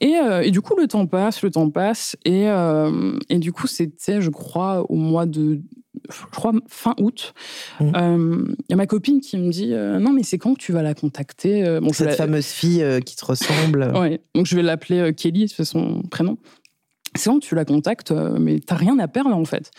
Et, 0.00 0.14
euh, 0.16 0.42
et 0.42 0.50
du 0.52 0.60
coup, 0.60 0.74
le 0.78 0.86
temps 0.86 1.06
passe, 1.06 1.42
le 1.42 1.50
temps 1.50 1.68
passe, 1.70 2.16
et, 2.24 2.48
euh, 2.48 3.18
et 3.28 3.38
du 3.38 3.52
coup, 3.52 3.66
c'était, 3.66 4.20
je 4.20 4.30
crois, 4.30 4.86
au 4.88 4.94
mois 4.94 5.26
de, 5.26 5.60
je 6.10 6.26
crois, 6.30 6.52
fin 6.68 6.94
août. 7.00 7.34
Euh, 7.80 8.44
Il 8.60 8.70
y 8.70 8.72
a 8.72 8.76
ma 8.76 8.86
copine 8.86 9.20
qui 9.20 9.36
me 9.36 9.50
dit, 9.50 9.72
euh, 9.74 9.98
non, 9.98 10.12
mais 10.12 10.22
c'est 10.22 10.38
quand 10.38 10.54
que 10.54 10.60
tu 10.60 10.72
vas 10.72 10.82
la 10.82 10.94
contacter? 10.94 11.78
Bon, 11.82 11.92
Cette 11.92 12.06
la- 12.08 12.12
fameuse 12.14 12.46
fille 12.46 12.82
euh, 12.82 13.00
qui 13.00 13.16
te 13.16 13.24
ressemble. 13.24 13.90
Ouais, 13.96 14.20
donc 14.36 14.46
je 14.46 14.54
vais 14.54 14.62
l'appeler 14.62 15.12
Kelly, 15.14 15.48
c'est 15.48 15.64
son 15.64 16.02
prénom. 16.02 16.38
C'est 17.14 17.30
bon, 17.30 17.38
tu 17.38 17.54
la 17.54 17.64
contactes, 17.64 18.12
euh, 18.12 18.38
mais 18.38 18.60
t'as 18.60 18.74
rien 18.76 18.98
à 18.98 19.08
perdre 19.08 19.34
en 19.34 19.44
fait. 19.44 19.70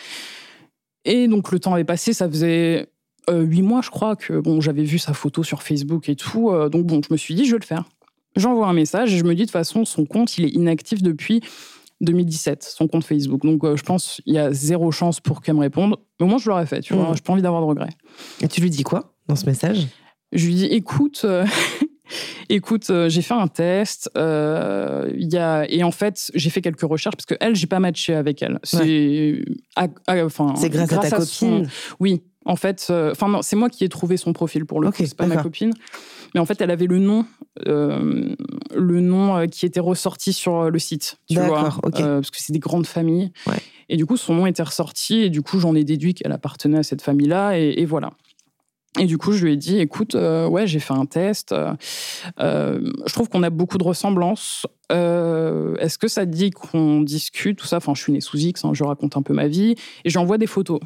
Et 1.06 1.28
donc 1.28 1.52
le 1.52 1.60
temps 1.60 1.74
avait 1.74 1.84
passé, 1.84 2.14
ça 2.14 2.30
faisait 2.30 2.90
euh, 3.30 3.42
huit 3.42 3.62
mois, 3.62 3.82
je 3.82 3.90
crois, 3.90 4.16
que 4.16 4.40
bon, 4.40 4.62
j'avais 4.62 4.84
vu 4.84 5.00
sa 5.00 5.14
photo 5.14 5.44
sur 5.44 5.64
Facebook 5.64 6.10
et 6.10 6.16
tout. 6.16 6.50
euh, 6.50 6.70
donc 6.70 6.86
bon, 6.86 7.02
je 7.08 7.14
me 7.14 7.18
suis 7.18 7.36
dit, 7.36 7.46
je 7.46 7.52
vais 7.52 7.60
le 7.60 7.66
faire. 7.66 7.86
J'envoie 8.36 8.68
un 8.68 8.74
message 8.74 9.14
et 9.14 9.18
je 9.18 9.24
me 9.24 9.34
dis, 9.34 9.42
de 9.42 9.46
toute 9.46 9.52
façon, 9.52 9.86
son 9.86 10.06
compte, 10.06 10.38
il 10.38 10.46
est 10.46 10.50
inactif 10.50 11.02
depuis 11.02 11.42
2017, 12.02 12.64
son 12.64 12.88
compte 12.88 13.04
Facebook. 13.04 13.44
Donc 13.44 13.64
euh, 13.64 13.76
je 13.76 13.84
pense 13.84 14.22
qu'il 14.24 14.34
y 14.34 14.38
a 14.40 14.52
zéro 14.52 14.92
chance 14.92 15.20
pour 15.20 15.42
qu'elle 15.42 15.56
me 15.56 15.62
réponde. 15.62 15.96
Mais 16.20 16.28
moi, 16.28 16.38
je 16.38 16.50
l'aurais 16.50 16.66
fait, 16.66 16.82
tu 16.82 16.94
vois, 16.94 17.14
j'ai 17.14 17.22
pas 17.22 17.34
envie 17.34 17.42
d'avoir 17.42 17.62
de 17.62 17.68
regrets. 17.68 17.94
Et 18.42 18.48
tu 18.48 18.62
lui 18.62 18.70
dis 18.70 18.84
quoi 18.84 19.14
dans 19.28 19.36
ce 19.36 19.46
message? 19.46 19.88
Je 20.32 20.46
lui 20.46 20.56
dis 20.56 20.66
écoute, 20.66 21.22
euh, 21.26 21.46
écoute, 22.50 22.90
euh, 22.90 23.10
j'ai 23.10 23.22
fait 23.22 23.34
un 23.34 23.48
test, 23.48 24.10
euh, 24.18 25.12
il 25.18 25.32
y 25.32 25.38
a 25.38 25.66
et 25.70 25.84
en 25.84 25.92
fait 25.92 26.32
j'ai 26.34 26.50
fait 26.50 26.62
quelques 26.62 26.82
recherches 26.82 27.16
parce 27.16 27.26
que 27.26 27.36
elle 27.40 27.56
j'ai 27.56 27.68
pas 27.68 27.80
matché 27.80 28.14
avec 28.16 28.42
elle. 28.42 28.60
C'est 28.64 29.44
enfin 29.76 30.54
C'est 30.58 30.70
grâce, 30.70 30.92
à 30.94 30.98
ta 31.00 31.18
copine. 31.18 31.68
Oui, 32.00 32.22
en 32.46 32.56
fait, 32.56 32.88
euh, 32.90 33.14
non, 33.28 33.42
c'est 33.42 33.56
moi 33.56 33.70
qui 33.70 33.84
ai 33.84 33.90
trouvé 33.90 34.18
son 34.18 34.34
profil 34.34 34.66
pour 34.66 34.82
le 34.82 34.88
Ok, 34.88 34.98
coup, 34.98 35.06
c'est 35.06 35.16
pas 35.16 35.28
ma 35.28 35.38
copine. 35.38 35.74
Mais 36.34 36.40
en 36.40 36.46
fait, 36.46 36.62
elle 36.62 36.72
avait 36.72 36.86
le 36.86 37.00
nom, 37.00 37.26
le 37.66 39.00
nom 39.02 39.48
qui 39.48 39.66
était 39.66 39.80
ressorti 39.80 40.34
sur 40.34 40.70
le 40.70 40.80
site. 40.80 41.18
D'accord, 41.30 41.80
ok. 41.84 42.00
Euh, 42.00 42.16
parce 42.18 42.32
que 42.32 42.38
c'est 42.40 42.54
des 42.54 42.60
grandes 42.60 42.88
familles. 42.88 43.32
Ouais. 43.48 43.58
Et 43.90 43.98
du 43.98 44.06
coup, 44.06 44.18
son 44.18 44.36
nom 44.36 44.46
était 44.46 44.64
ressorti 44.64 45.22
et 45.22 45.30
du 45.30 45.42
coup, 45.42 45.60
j'en 45.60 45.76
ai 45.76 45.84
déduit 45.84 46.14
qu'elle 46.14 46.32
appartenait 46.32 46.80
à 46.80 46.84
cette 46.84 47.02
famille-là 47.02 47.58
et, 47.60 47.74
et 47.78 47.86
voilà. 47.86 48.12
Et 48.98 49.06
du 49.06 49.18
coup, 49.20 49.32
je 49.34 49.46
lui 49.46 49.54
ai 49.54 49.56
dit, 49.56 49.78
écoute, 49.80 50.16
euh, 50.16 50.48
ouais, 50.48 50.66
j'ai 50.66 50.80
fait 50.80 50.94
un 50.96 51.06
test. 51.06 51.52
euh, 51.52 51.74
euh, 52.40 52.92
je 53.06 53.14
trouve 53.14 53.30
qu'on 53.30 53.44
a 53.44 53.50
beaucoup 53.52 53.78
de 53.78 53.84
ressemblances. 53.84 54.66
Euh, 54.92 55.76
Est-ce 55.78 55.98
que 56.00 56.08
ça 56.08 56.26
te 56.26 56.32
dit 56.32 56.50
qu'on 56.50 57.02
discute 57.02 57.58
tout 57.60 57.68
ça? 57.68 57.78
Enfin, 57.78 57.94
je 57.96 58.02
suis 58.02 58.12
née 58.12 58.20
sous 58.22 58.38
X, 58.38 58.66
hein, 58.66 58.72
je 58.74 58.84
raconte 58.84 59.16
un 59.16 59.22
peu 59.22 59.34
ma 59.34 59.48
vie 59.48 59.76
et 60.06 60.10
j'envoie 60.10 60.38
des 60.40 60.48
photos. 60.48 60.80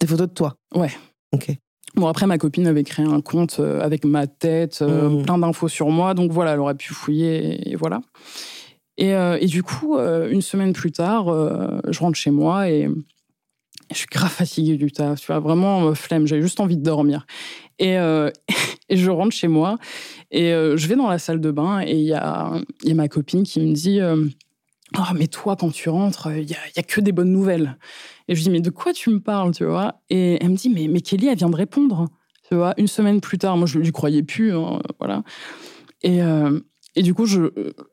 Des 0.00 0.06
photos 0.06 0.28
de 0.28 0.34
toi? 0.34 0.54
Ouais. 0.74 0.90
Ok. 1.32 1.50
Bon, 1.96 2.06
après, 2.06 2.26
ma 2.26 2.36
copine 2.38 2.66
avait 2.66 2.84
créé 2.84 3.06
un 3.06 3.20
compte 3.22 3.58
avec 3.58 4.04
ma 4.04 4.26
tête, 4.26 4.82
Mhm. 4.82 5.22
plein 5.24 5.38
d'infos 5.38 5.68
sur 5.68 5.88
moi. 5.88 6.12
Donc 6.14 6.30
voilà, 6.30 6.52
elle 6.52 6.60
aurait 6.60 6.74
pu 6.74 6.92
fouiller 6.92 7.70
et, 7.70 7.74
voilà. 7.74 8.00
Et, 8.98 9.10
et 9.12 9.46
du 9.46 9.62
coup, 9.62 9.98
une 9.98 10.42
semaine 10.42 10.72
plus 10.74 10.92
tard, 10.92 11.24
je 11.88 11.98
rentre 11.98 12.16
chez 12.18 12.30
moi 12.30 12.68
et 12.70 12.88
je 13.90 13.98
suis 13.98 14.06
grave 14.10 14.30
fatiguée 14.30 14.76
du 14.76 14.92
taf. 14.92 15.20
Tu 15.20 15.26
vois, 15.26 15.40
vraiment 15.40 15.88
euh, 15.88 15.94
flemme. 15.94 16.26
J'avais 16.26 16.42
juste 16.42 16.60
envie 16.60 16.76
de 16.76 16.82
dormir. 16.82 17.26
Et, 17.78 17.98
euh, 17.98 18.30
je 18.90 19.10
rentre 19.10 19.34
chez 19.34 19.48
moi 19.48 19.78
et 20.30 20.52
euh, 20.52 20.76
je 20.76 20.86
vais 20.88 20.96
dans 20.96 21.08
la 21.08 21.18
salle 21.18 21.40
de 21.40 21.50
bain 21.50 21.80
et 21.80 21.92
il 21.92 22.04
y 22.04 22.12
a, 22.12 22.52
ma 22.94 23.08
copine 23.08 23.42
qui 23.42 23.60
me 23.60 23.72
dit 23.72 24.00
Oh, 24.98 25.14
mais 25.14 25.28
toi, 25.28 25.56
quand 25.56 25.70
tu 25.70 25.88
rentres, 25.88 26.28
il 26.36 26.46
n'y 26.46 26.54
a, 26.54 26.58
a 26.76 26.82
que 26.82 27.00
des 27.00 27.12
bonnes 27.12 27.32
nouvelles. 27.32 27.78
Et 28.26 28.34
je 28.34 28.42
dis, 28.42 28.50
mais 28.50 28.60
de 28.60 28.70
quoi 28.70 28.92
tu 28.92 29.10
me 29.10 29.20
parles, 29.20 29.52
tu 29.54 29.64
vois? 29.64 30.00
Et 30.10 30.38
elle 30.40 30.50
me 30.50 30.56
dit, 30.56 30.68
mais, 30.68 31.00
Kelly, 31.00 31.28
elle 31.28 31.38
vient 31.38 31.50
de 31.50 31.56
répondre, 31.56 32.08
tu 32.48 32.56
vois, 32.56 32.74
une 32.76 32.88
semaine 32.88 33.20
plus 33.20 33.38
tard. 33.38 33.56
Moi, 33.56 33.66
je 33.66 33.78
ne 33.78 33.84
lui 33.84 33.92
croyais 33.92 34.24
plus, 34.24 34.52
hein, 34.52 34.80
voilà. 34.98 35.22
Et, 36.02 36.22
du 37.02 37.14
coup, 37.14 37.26
je, 37.26 37.40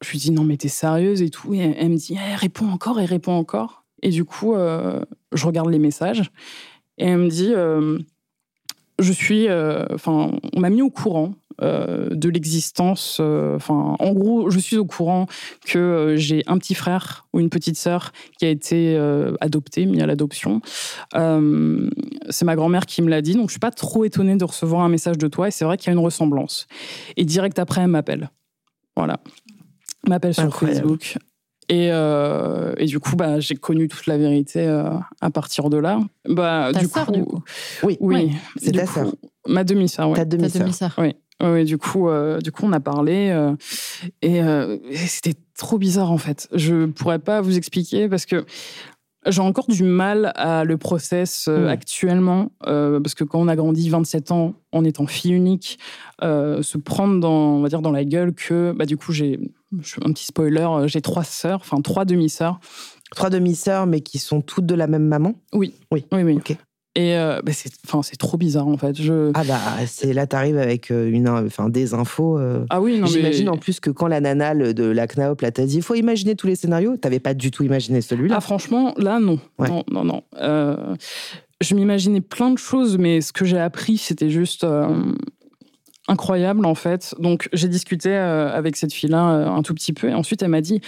lui 0.09 0.17
dis, 0.17 0.31
non, 0.31 0.43
mais 0.43 0.57
t'es 0.57 0.69
sérieuse 0.69 1.21
et 1.21 1.29
tout. 1.29 1.53
Et 1.53 1.59
elle, 1.59 1.75
elle 1.77 1.89
me 1.89 1.97
dit, 1.97 2.15
Eh, 2.15 2.35
réponds 2.35 2.69
encore 2.69 2.99
et 2.99 3.05
réponds 3.05 3.33
encore. 3.33 3.86
Et 4.01 4.09
du 4.09 4.25
coup, 4.25 4.53
euh, 4.55 5.01
je 5.33 5.45
regarde 5.45 5.69
les 5.69 5.79
messages 5.79 6.31
et 6.97 7.05
elle 7.05 7.19
me 7.19 7.29
dit, 7.29 7.51
euh, 7.53 7.99
je 8.99 9.11
suis, 9.11 9.47
euh, 9.47 9.85
enfin, 9.93 10.31
on 10.53 10.59
m'a 10.59 10.69
mis 10.69 10.81
au 10.81 10.89
courant 10.89 11.33
de 11.59 12.29
l'existence. 12.29 13.19
Enfin, 13.19 13.95
en 13.97 14.11
gros, 14.13 14.51
je 14.51 14.59
suis 14.59 14.77
au 14.77 14.85
courant 14.85 15.25
que 15.65 16.13
j'ai 16.15 16.43
un 16.45 16.59
petit 16.59 16.75
frère 16.75 17.25
ou 17.33 17.39
une 17.39 17.49
petite 17.49 17.77
sœur 17.77 18.11
qui 18.37 18.45
a 18.45 18.49
été 18.49 18.95
euh, 18.95 19.33
adopté, 19.41 19.87
mis 19.87 19.99
à 19.99 20.05
l'adoption. 20.05 20.61
C'est 21.13 22.45
ma 22.45 22.55
grand-mère 22.55 22.85
qui 22.85 23.01
me 23.01 23.09
l'a 23.09 23.23
dit, 23.23 23.33
donc 23.33 23.47
je 23.49 23.53
suis 23.53 23.59
pas 23.59 23.71
trop 23.71 24.05
étonnée 24.05 24.35
de 24.35 24.43
recevoir 24.43 24.81
un 24.81 24.89
message 24.89 25.17
de 25.17 25.27
toi. 25.27 25.47
Et 25.47 25.51
c'est 25.51 25.65
vrai 25.65 25.77
qu'il 25.77 25.87
y 25.87 25.89
a 25.89 25.93
une 25.93 26.05
ressemblance. 26.05 26.67
Et 27.15 27.25
direct 27.25 27.57
après, 27.57 27.81
elle 27.81 27.87
m'appelle. 27.87 28.29
Voilà, 28.95 29.19
elle 30.03 30.09
m'appelle 30.11 30.35
sur 30.35 30.43
Incroyable. 30.43 30.81
Facebook. 30.81 31.17
Et, 31.69 31.89
euh, 31.91 32.73
et 32.77 32.85
du 32.85 32.99
coup, 32.99 33.15
bah, 33.15 33.39
j'ai 33.39 33.55
connu 33.55 33.87
toute 33.87 34.05
la 34.07 34.17
vérité 34.17 34.65
euh, 34.65 34.89
à 35.19 35.29
partir 35.29 35.69
de 35.69 35.77
là. 35.77 35.99
Bah, 36.27 36.69
Ta 36.73 36.79
du, 36.79 36.87
sœur, 36.87 37.05
coup, 37.07 37.11
du 37.11 37.23
coup. 37.23 37.43
Oui. 37.83 37.97
oui, 37.99 38.31
c'est 38.55 38.71
ta 38.71 38.85
coup, 38.85 38.93
sœur. 38.93 39.15
Ma 39.47 39.63
demi-sœur, 39.63 40.09
oui. 40.09 40.15
Ta 40.15 40.25
Ta 40.25 40.37
demi-sœur. 40.37 40.95
Oui, 40.97 41.15
oui 41.43 41.65
du, 41.65 41.77
coup, 41.77 42.07
euh, 42.07 42.39
du 42.39 42.51
coup, 42.53 42.65
on 42.65 42.71
a 42.71 42.79
parlé 42.79 43.29
euh, 43.31 43.53
et, 44.21 44.41
euh, 44.41 44.77
et 44.89 44.95
c'était 44.95 45.35
trop 45.57 45.77
bizarre 45.77 46.11
en 46.11 46.17
fait. 46.17 46.47
Je 46.53 46.85
pourrais 46.85 47.19
pas 47.19 47.41
vous 47.41 47.57
expliquer 47.57 48.07
parce 48.07 48.25
que 48.25 48.45
j'ai 49.29 49.41
encore 49.41 49.67
du 49.67 49.83
mal 49.83 50.31
à 50.35 50.63
le 50.63 50.77
process 50.77 51.47
euh, 51.47 51.65
Mm. 51.65 51.69
actuellement 51.69 52.51
euh, 52.67 52.99
parce 52.99 53.13
que 53.15 53.23
quand 53.23 53.39
on 53.39 53.47
a 53.47 53.55
grandi 53.55 53.89
27 53.89 54.31
ans 54.31 54.53
en 54.71 54.83
étant 54.83 55.07
fille 55.07 55.31
unique, 55.33 55.79
euh, 56.23 56.61
se 56.61 56.77
prendre 56.77 57.19
dans, 57.19 57.29
on 57.55 57.61
va 57.61 57.69
dire, 57.69 57.81
dans 57.81 57.91
la 57.91 58.03
gueule 58.05 58.33
que, 58.33 58.73
bah, 58.75 58.85
du 58.85 58.97
coup, 58.97 59.11
j'ai 59.13 59.39
un 60.03 60.11
petit 60.11 60.25
spoiler, 60.25 60.67
j'ai 60.85 61.01
trois 61.01 61.23
sœurs, 61.23 61.59
enfin 61.61 61.81
trois 61.81 62.05
demi-sœurs. 62.05 62.59
Trois 63.15 63.29
demi-sœurs, 63.29 63.85
mais 63.87 64.01
qui 64.01 64.17
sont 64.19 64.41
toutes 64.41 64.65
de 64.65 64.75
la 64.75 64.87
même 64.87 65.05
maman? 65.07 65.33
Oui, 65.53 65.73
Oui. 65.91 66.05
oui. 66.11 66.39
Et 66.99 67.15
euh, 67.15 67.41
bah, 67.43 67.51
c'est, 67.53 67.69
enfin, 67.85 68.01
c'est 68.01 68.15
trop 68.17 68.37
bizarre 68.37 68.67
en 68.67 68.75
fait. 68.75 68.99
Je... 68.99 69.29
Ah 69.35 69.43
bah, 69.43 69.59
c'est 69.85 70.13
là, 70.13 70.25
t'arrives 70.25 70.57
avec 70.57 70.89
euh, 70.89 71.07
une, 71.11 71.29
enfin, 71.29 71.69
des 71.69 71.93
infos. 71.93 72.39
euh, 72.39 72.65
Ah 72.71 72.81
oui, 72.81 72.95
non 72.97 73.01
mais 73.05 73.07
J'imagine 73.13 73.49
en 73.49 73.57
plus 73.57 73.79
que 73.79 73.91
quand 73.91 74.07
la 74.07 74.19
nana 74.19 74.55
le- 74.55 74.73
de 74.73 74.83
la 74.85 75.05
CNAOP 75.05 75.41
là, 75.43 75.51
t'a 75.51 75.65
dit 75.67 75.75
il 75.75 75.83
faut 75.83 75.93
imaginer 75.93 76.35
tous 76.35 76.47
les 76.47 76.55
scénarios, 76.55 76.97
t'avais 76.97 77.19
pas 77.19 77.35
du 77.35 77.51
tout 77.51 77.61
imaginé 77.63 78.01
celui-là. 78.01 78.33
Ah, 78.39 78.41
franchement, 78.41 78.95
là, 78.97 79.19
non. 79.19 79.39
Ouais. 79.59 79.69
Non, 79.69 79.83
non, 79.91 80.03
non. 80.03 80.23
Euh, 80.41 80.95
je 81.61 81.75
m'imaginais 81.75 82.21
plein 82.21 82.49
de 82.49 82.57
choses, 82.57 82.97
mais 82.97 83.21
ce 83.21 83.31
que 83.31 83.45
j'ai 83.45 83.59
appris, 83.59 83.97
c'était 83.99 84.31
juste 84.31 84.65
incroyable, 86.07 86.65
en 86.65 86.75
fait. 86.75 87.13
Donc, 87.19 87.49
j'ai 87.53 87.67
discuté 87.67 88.15
avec 88.15 88.75
cette 88.75 88.93
fille-là 88.93 89.19
un 89.49 89.61
tout 89.61 89.73
petit 89.73 89.93
peu, 89.93 90.09
et 90.09 90.13
ensuite, 90.13 90.41
elle 90.41 90.49
m'a 90.49 90.61
dit 90.61 90.81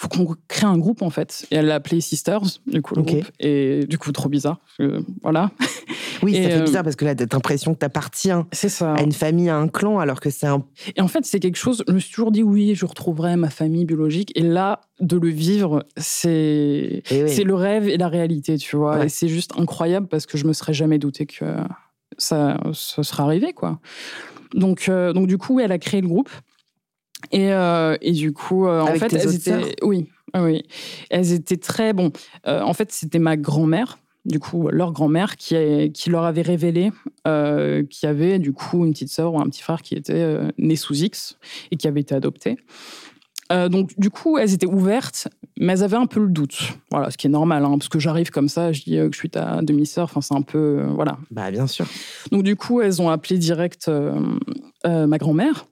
faut 0.00 0.06
qu'on 0.08 0.36
crée 0.46 0.66
un 0.66 0.78
groupe, 0.78 1.02
en 1.02 1.10
fait. 1.10 1.44
Et 1.50 1.56
elle 1.56 1.66
l'a 1.66 1.74
appelé 1.74 2.00
Sisters, 2.00 2.40
du 2.68 2.80
coup, 2.82 2.94
le 2.94 3.02
groupe. 3.02 3.24
Et 3.40 3.84
du 3.88 3.98
coup, 3.98 4.12
trop 4.12 4.28
bizarre. 4.28 4.60
voilà. 5.22 5.50
oui, 6.22 6.36
ça 6.36 6.42
fait 6.42 6.60
euh, 6.60 6.62
bizarre 6.62 6.84
parce 6.84 6.94
que 6.94 7.04
là, 7.04 7.16
t'as 7.16 7.26
l'impression 7.32 7.74
que 7.74 7.80
t'appartiens 7.80 8.46
C'est 8.52 8.68
ça. 8.68 8.94
à 8.94 9.02
une 9.02 9.10
famille, 9.12 9.48
à 9.48 9.56
un 9.56 9.66
clan, 9.66 9.98
alors 9.98 10.20
que 10.20 10.30
c'est 10.30 10.46
un. 10.46 10.64
Et 10.94 11.00
en 11.00 11.08
fait, 11.08 11.24
c'est 11.24 11.40
quelque 11.40 11.56
chose, 11.56 11.82
je 11.88 11.92
me 11.92 11.98
suis 11.98 12.12
toujours 12.12 12.30
dit, 12.30 12.44
oui, 12.44 12.76
je 12.76 12.86
retrouverai 12.86 13.34
ma 13.36 13.50
famille 13.50 13.84
biologique. 13.84 14.30
Et 14.36 14.42
là, 14.42 14.82
de 15.00 15.16
le 15.18 15.28
vivre, 15.28 15.84
c'est 15.96 17.02
Eh 17.10 17.24
oui. 17.24 17.28
c'est 17.28 17.44
le 17.44 17.54
rêve 17.54 17.88
et 17.88 17.96
la 17.96 18.08
réalité, 18.08 18.56
tu 18.56 18.76
vois. 18.76 18.98
Ouais. 18.98 19.06
Et 19.06 19.08
c'est 19.08 19.28
juste 19.28 19.52
incroyable 19.58 20.06
parce 20.06 20.26
que 20.26 20.38
je 20.38 20.46
me 20.46 20.52
serais 20.52 20.74
jamais 20.74 20.98
douté 20.98 21.26
que 21.26 21.44
ça, 22.18 22.60
ça 22.72 23.02
serait 23.02 23.24
arrivé, 23.24 23.52
quoi. 23.52 23.80
Donc, 24.54 24.88
euh, 24.88 25.12
donc 25.12 25.26
du 25.26 25.38
coup, 25.38 25.60
elle 25.60 25.72
a 25.72 25.78
créé 25.78 26.00
le 26.00 26.08
groupe. 26.08 26.30
Et, 27.32 27.52
euh, 27.52 27.96
et 28.00 28.12
du 28.12 28.32
coup, 28.32 28.66
euh, 28.66 28.80
en 28.80 28.86
fait, 29.00 29.08
elles 29.16 29.34
étaient, 29.34 29.76
oui, 29.82 30.06
ah 30.32 30.42
oui, 30.44 30.62
elles 31.10 31.32
étaient 31.32 31.56
très 31.56 31.92
bon. 31.92 32.10
euh, 32.46 32.60
en 32.62 32.72
fait, 32.74 32.92
c'était 32.92 33.18
ma 33.18 33.36
grand-mère, 33.36 33.98
du 34.24 34.38
coup, 34.38 34.68
leur 34.70 34.92
grand-mère, 34.92 35.36
qui, 35.36 35.56
a- 35.56 35.88
qui 35.88 36.10
leur 36.10 36.24
avait 36.24 36.42
révélé 36.42 36.90
qu'il 37.24 38.06
y 38.06 38.06
avait 38.06 38.38
du 38.38 38.52
coup 38.52 38.84
une 38.86 38.92
petite 38.92 39.10
sœur 39.10 39.34
ou 39.34 39.40
un 39.40 39.46
petit 39.48 39.62
frère 39.62 39.82
qui 39.82 39.94
était 39.94 40.38
né 40.58 40.76
sous 40.76 40.94
X 40.94 41.38
et 41.70 41.76
qui 41.76 41.86
avait 41.88 42.00
été 42.00 42.14
adopté. 42.14 42.56
Euh, 43.50 43.68
donc, 43.70 43.98
du 43.98 44.10
coup, 44.10 44.36
elles 44.38 44.52
étaient 44.52 44.66
ouvertes, 44.66 45.28
mais 45.58 45.72
elles 45.72 45.82
avaient 45.82 45.96
un 45.96 46.06
peu 46.06 46.20
le 46.20 46.28
doute. 46.28 46.58
Voilà, 46.90 47.10
ce 47.10 47.16
qui 47.16 47.26
est 47.26 47.30
normal, 47.30 47.64
hein, 47.64 47.72
parce 47.78 47.88
que 47.88 47.98
j'arrive 47.98 48.30
comme 48.30 48.48
ça, 48.48 48.72
je 48.72 48.82
dis 48.82 48.96
que 48.96 49.08
je 49.12 49.16
suis 49.18 49.30
ta 49.30 49.62
demi-sœur, 49.62 50.04
enfin, 50.04 50.20
c'est 50.20 50.34
un 50.34 50.42
peu. 50.42 50.80
euh, 50.80 50.86
voilà. 50.94 51.16
Bah, 51.30 51.50
bien 51.50 51.66
sûr. 51.66 51.86
Donc, 52.30 52.42
du 52.42 52.56
coup, 52.56 52.80
elles 52.82 53.00
ont 53.00 53.08
appelé 53.08 53.38
direct 53.38 53.88
euh, 53.88 54.20
ma 54.84 55.16
grand-mère. 55.18 55.66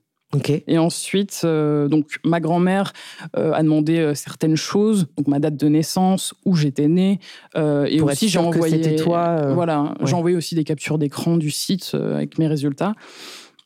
Et 0.67 0.77
ensuite, 0.77 1.41
euh, 1.45 1.87
donc 1.87 2.19
ma 2.25 2.39
grand-mère 2.39 2.91
euh, 3.37 3.53
a 3.53 3.63
demandé 3.63 3.97
euh, 3.99 4.13
certaines 4.13 4.57
choses, 4.57 5.07
donc 5.15 5.27
ma 5.27 5.39
date 5.39 5.55
de 5.55 5.67
naissance, 5.67 6.33
où 6.45 6.55
j'étais 6.55 6.87
née, 6.87 7.19
et 7.55 7.97
Pour 7.99 8.09
aussi 8.09 8.27
j'ai 8.27 8.39
envoyé. 8.39 8.95
toi, 8.97 9.53
Voilà, 9.53 9.83
ouais. 9.83 10.05
j'ai 10.05 10.13
envoyé 10.15 10.35
aussi 10.35 10.53
des 10.55 10.63
captures 10.63 10.97
d'écran 10.97 11.37
du 11.37 11.49
site 11.49 11.95
avec 11.95 12.37
mes 12.37 12.47
résultats. 12.47 12.93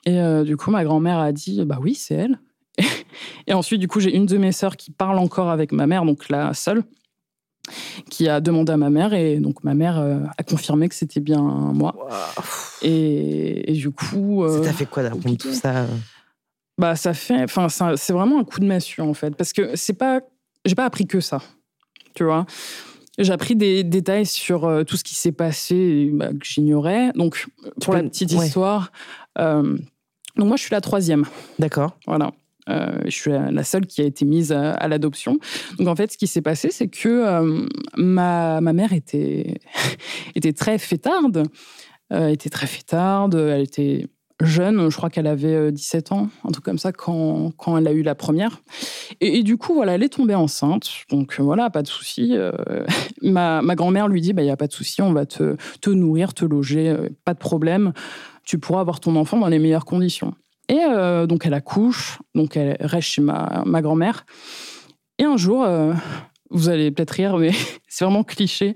Et 0.05 0.20
du 0.45 0.57
coup, 0.57 0.72
ma 0.72 0.84
grand-mère 0.84 1.20
a 1.20 1.32
dit, 1.32 1.64
bah 1.66 1.78
oui, 1.82 1.95
c'est 1.95 2.16
elle. 2.16 2.39
et 3.47 3.53
ensuite, 3.53 3.80
du 3.80 3.88
coup, 3.88 3.99
j'ai 3.99 4.16
une 4.16 4.26
de 4.26 4.38
mes 4.38 4.51
sœurs 4.51 4.78
qui 4.78 4.91
parle 4.91 5.18
encore 5.20 5.49
avec 5.49 5.72
ma 5.72 5.88
mère, 5.88 6.05
donc 6.05 6.30
la 6.30 6.53
seule, 6.53 6.84
qui 8.09 8.28
a 8.28 8.39
demandé 8.41 8.72
à 8.72 8.78
ma 8.78 8.89
mère, 8.89 9.14
et 9.14 9.38
donc 9.38 9.64
ma 9.64 9.74
mère 9.74 9.99
euh, 9.99 10.20
a 10.38 10.43
confirmé 10.43 10.89
que 10.89 10.95
c'était 10.95 11.20
bien 11.20 11.41
moi. 11.41 11.95
Et, 12.82 13.72
et 13.72 13.74
du 13.74 13.91
coup, 13.91 14.43
Ça 14.47 14.62
t'a 14.62 14.74
fait 14.74 14.86
quoi 14.86 15.03
d'apprendre 15.03 15.38
tout 15.38 15.53
ça 15.53 15.86
bah, 16.78 16.95
ça 16.95 17.13
fait. 17.13 17.43
Enfin, 17.43 17.67
c'est 17.69 18.13
vraiment 18.13 18.39
un 18.39 18.43
coup 18.43 18.59
de 18.59 18.65
massue, 18.65 19.01
en 19.01 19.13
fait. 19.13 19.36
Parce 19.36 19.53
que 19.53 19.76
c'est 19.76 19.93
pas. 19.93 20.22
J'ai 20.65 20.76
pas 20.76 20.86
appris 20.86 21.07
que 21.07 21.19
ça. 21.19 21.41
Tu 22.13 22.24
vois 22.24 22.45
J'ai 23.17 23.34
appris 23.34 23.55
des 23.55 23.84
détails 23.84 24.26
sur 24.26 24.65
euh, 24.65 24.84
tout 24.84 24.97
ce 24.97 25.03
qui 25.03 25.15
s'est 25.15 25.32
passé 25.32 26.09
bah, 26.13 26.30
que 26.30 26.45
j'ignorais. 26.45 27.11
Donc, 27.13 27.47
pour 27.82 27.93
la 27.93 28.03
petite 28.03 28.32
ouais. 28.34 28.45
histoire, 28.45 28.91
euh, 29.39 29.78
donc 30.36 30.47
moi, 30.47 30.57
je 30.57 30.63
suis 30.63 30.72
la 30.72 30.82
troisième. 30.82 31.26
D'accord. 31.59 31.97
Voilà. 32.05 32.32
Euh, 32.69 33.01
je 33.05 33.09
suis 33.09 33.32
la 33.32 33.51
la 33.51 33.63
seule 33.63 33.86
qui 33.86 34.01
a 34.01 34.05
été 34.05 34.26
mise 34.26 34.51
à, 34.51 34.74
à 34.74 34.88
l'adoption. 34.88 35.39
Donc 35.78 35.88
en 35.88 35.95
fait, 35.95 36.11
ce 36.11 36.17
qui 36.17 36.28
s'est 36.28 36.41
passé, 36.41 36.69
c'est 36.72 36.88
que 36.88 37.09
euh, 37.09 37.67
ma, 37.97 38.61
ma 38.61 38.74
mère 38.74 38.93
était, 38.93 39.59
était 40.36 40.53
très 40.53 40.78
fêtarde. 40.78 41.43
Euh, 42.13 42.28
était 42.28 42.49
très 42.49 42.67
fêtarde. 42.67 43.36
Elle 43.36 43.61
était 43.61 44.07
jeune. 44.44 44.89
Je 44.89 44.96
crois 44.98 45.10
qu'elle 45.10 45.28
avait 45.28 45.54
euh, 45.54 45.72
17 45.72 46.12
ans, 46.12 46.30
un 46.44 46.52
truc 46.52 46.66
comme 46.66 46.78
ça, 46.78 46.92
quand, 46.92 47.52
quand 47.58 47.78
elle 47.78 47.88
a 47.88 47.92
eu 47.92 48.02
la 48.02 48.16
première. 48.16 48.62
Et, 49.20 49.44
du 49.44 49.58
coup, 49.58 49.74
voilà, 49.74 49.94
elle 49.94 50.04
est 50.04 50.10
tombée 50.10 50.36
enceinte. 50.36 50.89
Donc 51.10 51.38
euh, 51.39 51.44
voilà, 51.44 51.70
pas 51.70 51.82
de 51.82 51.88
souci. 51.88 52.32
Euh, 52.34 52.52
ma 53.22 53.62
ma 53.62 53.76
grand-mère 53.76 54.08
lui 54.08 54.22
dit, 54.22 54.34
bah, 54.34 54.42
il 54.42 54.46
n'y 54.46 54.52
a 54.52 54.58
pas 54.58 54.68
de 54.68 54.74
souci, 54.74 55.02
on 55.02 55.14
va 55.14 55.26
te, 55.26 55.56
te 55.82 55.89
nourrir, 55.89 56.34
te 56.34 56.46
loger, 56.46 56.89
euh, 56.89 57.10
pas 57.26 57.34
de 57.34 57.39
problème. 57.39 57.94
Tu 58.44 58.58
pourras 58.58 58.82
avoir 58.82 59.00
ton 59.00 59.16
enfant 59.16 59.38
dans 59.38 59.48
les 59.48 59.60
meilleures 59.60 59.86
conditions. 59.86 60.34
Et 60.70 60.80
euh, 60.80 61.28
donc 61.28 61.46
elle 61.46 61.54
accouche, 61.54 62.20
donc 62.34 62.56
elle 62.56 62.78
reste 62.80 63.10
chez 63.10 63.22
ma, 63.22 63.64
ma 63.66 63.82
grand-mère. 63.82 64.26
Et 65.18 65.26
un 65.26 65.38
jour, 65.38 65.64
euh, 65.64 65.94
vous 66.50 66.70
allez 66.70 66.92
peut-être 66.92 67.12
rire, 67.12 67.38
mais 67.38 67.52
c'est 67.88 68.06
vraiment 68.06 68.24
cliché, 68.24 68.74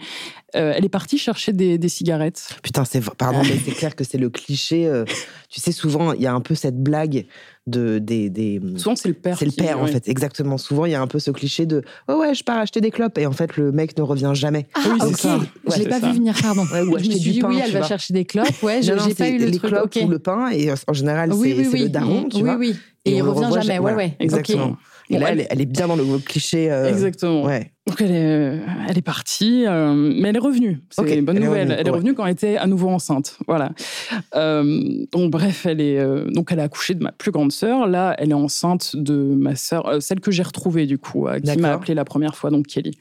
euh, 0.56 0.74
elle 0.76 0.86
est 0.86 0.89
partie 0.89 1.18
chercher 1.18 1.53
des, 1.53 1.78
des 1.78 1.89
cigarettes. 1.89 2.56
Putain, 2.64 2.86
c'est 2.86 3.01
pardon, 3.18 3.39
mais 3.43 3.58
c'est 3.64 3.72
clair 3.76 3.95
que 3.95 4.03
c'est 4.03 4.18
le 4.18 4.30
cliché. 4.30 4.88
euh, 4.88 5.06
tu 5.49 5.60
sais, 5.62 5.72
souvent, 5.72 6.14
il 6.14 6.22
y 6.22 6.28
a 6.28 6.34
un 6.34 6.41
peu 6.41 6.56
cette 6.56 6.82
blague 6.82 7.26
de 7.68 7.99
des. 7.99 8.30
des 8.30 8.62
Souvent, 8.78 8.95
c'est 8.95 9.08
le 9.08 9.14
père. 9.14 9.38
c'est 9.38 9.45
le 9.45 9.51
père, 9.51 9.80
en 9.82 9.88
fait, 9.88 10.08
exactement. 10.08 10.58
Souvent, 10.58 10.86
il 10.86 10.91
y 10.91 10.95
a 10.95 11.01
un 11.01 11.08
peu 11.08 11.20
ce 11.20 11.32
cliché 11.32 11.66
de 11.66 11.84
Oh 12.08 12.20
ouais, 12.20 12.34
je 12.36 12.43
pars 12.43 12.58
acheter 12.60 12.82
des 12.82 12.91
clopes. 12.91 13.18
Et 13.18 13.26
en 13.26 13.32
fait, 13.32 13.58
le 13.58 13.72
mec 13.72 13.97
ne 13.97 14.03
revient 14.03 14.32
jamais. 14.34 14.68
Ah, 14.76 14.80
Oui, 14.91 14.97
c'est 15.01 15.08
ok. 15.08 15.18
ça. 15.18 15.39
Je 15.74 15.80
l'ai 15.84 15.89
pas 15.89 15.99
ça. 15.99 16.08
vu 16.10 16.16
venir, 16.16 16.36
pardon. 16.41 16.66
Ouais, 16.72 16.82
ou 16.82 16.97
je 16.99 17.06
me 17.06 17.12
suis 17.16 17.32
dit, 17.32 17.39
pain, 17.39 17.49
oui, 17.49 17.60
elle 17.64 17.72
va 17.72 17.80
vois. 17.80 17.88
chercher 17.88 18.14
des 18.14 18.26
clopes. 18.26 18.47
Ouais, 18.64 18.82
j'ai 18.82 18.93
pas 19.16 19.30
eu 19.30 19.38
le 19.39 19.45
les 19.47 19.58
truc. 19.58 19.72
clopes 19.72 19.95
ok. 19.95 20.01
ou 20.06 20.10
le 20.10 20.20
pain. 20.20 20.49
Et 20.51 20.70
en 20.88 20.93
général, 20.93 21.32
c'est 21.32 21.38
oui, 21.39 21.53
le 21.84 21.89
daron, 21.89 22.30
tu 22.30 22.38
oui, 22.38 22.41
vois. 22.43 22.56
oui. 22.56 22.76
Et 23.06 23.12
Et 23.12 23.16
il 23.18 23.22
revient 23.22 23.49
jamais. 23.53 23.66
ja- 23.76 23.82
Ouais, 23.82 23.93
ouais. 23.93 24.16
exactement. 24.20 24.78
Et 25.10 25.16
Bon, 25.16 25.20
là, 25.22 25.32
elle- 25.32 25.41
est- 25.41 25.47
elle 25.51 25.62
est 25.62 25.66
bien 25.68 25.88
dans 25.88 25.95
le 25.95 26.18
cliché. 26.20 26.72
euh, 26.72 26.89
Exactement. 26.89 27.43
Ouais. 27.43 27.72
Donc 27.88 28.01
elle 28.01 28.12
est, 28.12 28.60
elle 28.89 28.97
est 28.97 29.01
partie, 29.03 29.66
euh, 29.68 29.93
mais 29.93 30.30
elle 30.30 30.36
est 30.38 30.39
revenue. 30.39 30.80
C'est 30.89 31.16
une 31.18 31.24
bonne 31.26 31.38
elle 31.38 31.43
est 31.43 31.45
nouvelle. 31.45 31.62
revenue, 31.68 31.76
elle 31.80 31.86
est 31.88 31.89
ouais. 31.91 31.95
revenue 31.95 32.14
quand 32.16 32.26
elle 32.26 32.32
était 32.34 32.58
à 32.58 32.66
nouveau 32.66 32.89
enceinte. 32.89 33.38
Voilà. 33.47 33.72
Euh, 34.36 35.06
donc 35.12 35.30
bref, 35.30 35.68
elle 35.68 35.80
est 35.82 35.99
euh, 35.99 36.26
donc 36.32 36.51
elle 36.51 36.60
a 36.60 36.64
accouché 36.64 36.95
de 36.95 37.03
ma 37.03 37.12
plus 37.12 37.30
grande 37.32 37.51
sœur. 37.51 37.86
Là, 37.88 38.16
elle 38.18 38.32
est 38.32 38.34
enceinte 38.34 38.95
de 38.95 39.14
ma 39.16 39.56
sœur, 39.56 39.88
euh, 39.88 39.99
celle 39.99 40.20
que 40.20 40.32
j'ai 40.32 40.41
retrouvée 40.43 40.88
du 40.88 40.97
coup, 40.97 41.28
euh, 41.28 41.39
qui 41.39 41.58
m'a 41.60 41.74
appelée 41.74 41.93
la 41.93 42.06
première 42.06 42.36
fois, 42.36 42.49
donc 42.49 42.66
Kelly. 42.66 42.97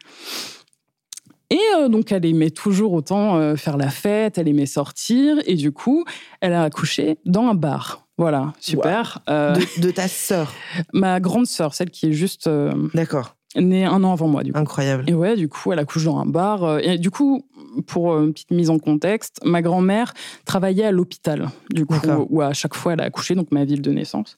Et 1.54 1.60
euh, 1.76 1.88
donc 1.88 2.10
elle 2.10 2.26
aimait 2.26 2.50
toujours 2.50 2.92
autant 2.94 3.36
euh, 3.36 3.54
faire 3.54 3.76
la 3.76 3.88
fête, 3.88 4.38
elle 4.38 4.48
aimait 4.48 4.66
sortir, 4.66 5.36
et 5.46 5.54
du 5.54 5.70
coup, 5.70 6.04
elle 6.40 6.52
a 6.52 6.64
accouché 6.64 7.18
dans 7.26 7.46
un 7.46 7.54
bar. 7.54 8.08
Voilà, 8.18 8.52
super. 8.58 9.20
Euh, 9.28 9.54
De, 9.54 9.82
de 9.82 9.90
ta 9.92 10.08
sœur. 10.08 10.52
ma 10.92 11.20
grande 11.20 11.46
sœur, 11.46 11.72
celle 11.74 11.90
qui 11.90 12.08
est 12.08 12.12
juste 12.12 12.50
D'accord. 12.92 13.36
Née 13.56 13.84
un 13.84 14.02
an 14.04 14.12
avant 14.12 14.28
moi, 14.28 14.42
du 14.42 14.52
coup. 14.52 14.58
Incroyable. 14.58 15.04
Et 15.08 15.14
ouais, 15.14 15.36
du 15.36 15.48
coup, 15.48 15.72
elle 15.72 15.78
accouche 15.78 16.04
dans 16.04 16.18
un 16.18 16.26
bar. 16.26 16.64
euh, 16.64 16.78
Et 16.82 16.98
du 16.98 17.10
coup, 17.10 17.44
pour 17.86 18.12
euh, 18.12 18.24
une 18.24 18.32
petite 18.32 18.50
mise 18.50 18.70
en 18.70 18.78
contexte, 18.78 19.40
ma 19.44 19.62
grand-mère 19.62 20.12
travaillait 20.44 20.84
à 20.84 20.92
l'hôpital, 20.92 21.48
du 21.70 21.86
coup, 21.86 21.94
où 22.30 22.40
à 22.40 22.52
chaque 22.52 22.74
fois 22.74 22.92
elle 22.94 23.00
a 23.00 23.04
accouché, 23.04 23.34
donc 23.34 23.50
ma 23.52 23.64
ville 23.64 23.82
de 23.82 23.90
naissance. 23.92 24.36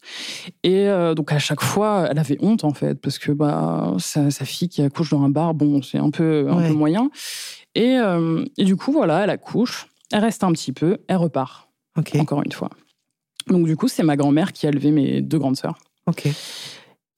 Et 0.62 0.88
euh, 0.88 1.14
donc 1.14 1.32
à 1.32 1.38
chaque 1.38 1.60
fois, 1.62 2.08
elle 2.10 2.18
avait 2.18 2.38
honte 2.40 2.64
en 2.64 2.72
fait, 2.72 2.94
parce 3.00 3.18
que 3.18 3.32
bah 3.32 3.94
sa, 3.98 4.30
sa 4.30 4.44
fille 4.44 4.68
qui 4.68 4.82
accouche 4.82 5.10
dans 5.10 5.22
un 5.22 5.28
bar, 5.30 5.54
bon, 5.54 5.82
c'est 5.82 5.98
un 5.98 6.10
peu 6.10 6.46
un 6.50 6.56
Ouais. 6.58 6.68
peu 6.68 6.74
moyen. 6.74 7.10
Et, 7.74 7.98
euh, 7.98 8.44
et 8.56 8.64
du 8.64 8.76
coup, 8.76 8.90
voilà, 8.92 9.24
elle 9.24 9.30
accouche, 9.30 9.86
elle 10.12 10.20
reste 10.22 10.44
un 10.44 10.52
petit 10.52 10.72
peu, 10.72 10.98
elle 11.08 11.16
repart 11.16 11.68
Ok. 11.98 12.14
encore 12.18 12.42
une 12.42 12.52
fois. 12.52 12.70
Donc 13.48 13.66
du 13.66 13.76
coup, 13.76 13.88
c'est 13.88 14.02
ma 14.02 14.16
grand-mère 14.16 14.52
qui 14.52 14.66
a 14.66 14.70
élevé 14.70 14.90
mes 14.90 15.20
deux 15.20 15.38
grandes 15.38 15.56
sœurs. 15.56 15.76
Ok. 16.06 16.26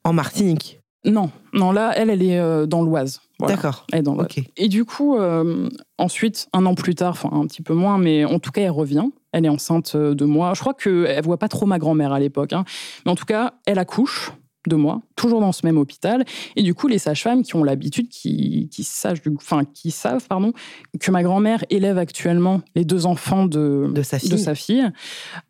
En 0.05 0.13
Martinique. 0.13 0.81
Non, 1.05 1.31
non, 1.53 1.71
là, 1.73 1.93
elle, 1.97 2.11
elle 2.11 2.23
est 2.23 2.39
euh, 2.39 2.67
dans 2.67 2.83
l'Oise. 2.83 3.21
Voilà. 3.39 3.55
D'accord. 3.55 3.87
Elle 3.93 4.01
est 4.01 4.03
dans 4.03 4.15
l'Oise. 4.15 4.27
Et 4.57 4.69
du 4.69 4.85
coup, 4.85 5.17
euh, 5.17 5.69
ensuite, 5.97 6.49
un 6.53 6.67
an 6.67 6.75
plus 6.75 6.95
tard, 6.97 7.13
enfin 7.13 7.31
un 7.33 7.47
petit 7.47 7.63
peu 7.63 7.73
moins, 7.75 7.99
mais 7.99 8.25
en 8.25 8.39
tout 8.41 8.51
cas, 8.51 8.63
elle 8.63 8.71
revient. 8.71 9.07
Elle 9.33 9.47
est 9.47 9.51
enceinte 9.51 9.93
euh, 9.95 10.15
de 10.15 10.25
moi. 10.25 10.53
Je 10.55 10.61
crois 10.61 10.75
qu'elle 10.75 11.23
voit 11.23 11.39
pas 11.39 11.49
trop 11.49 11.67
ma 11.67 11.79
grand-mère 11.79 12.13
à 12.13 12.19
l'époque. 12.19 12.53
hein. 12.53 12.65
Mais 13.07 13.13
en 13.13 13.15
tout 13.15 13.27
cas, 13.27 13.55
elle 13.67 13.79
accouche. 13.79 14.33
De 14.67 14.77
moi, 14.77 15.01
toujours 15.17 15.41
dans 15.41 15.53
ce 15.53 15.65
même 15.65 15.79
hôpital. 15.79 16.25
Et 16.57 16.63
du 16.63 16.75
coup, 16.75 16.89
les 16.89 16.99
sages-femmes 16.99 17.43
qui 17.43 17.55
ont 17.57 17.65
l'habitude, 17.65 18.09
qui, 18.09 18.69
qui, 18.71 18.85
savent, 18.85 19.21
enfin, 19.37 19.63
qui 19.65 19.91
savent 19.91 20.27
pardon, 20.29 20.53
que 21.01 21.11
ma 21.11 21.23
grand-mère 21.23 21.65
élève 21.71 21.97
actuellement 21.99 22.61
les 22.75 22.85
deux 22.85 23.07
enfants 23.07 23.47
de, 23.47 23.91
De 23.93 24.03
sa 24.03 24.19
fille. 24.19 24.31
de 24.31 24.37
sa 24.37 24.55
fille, 24.55 24.91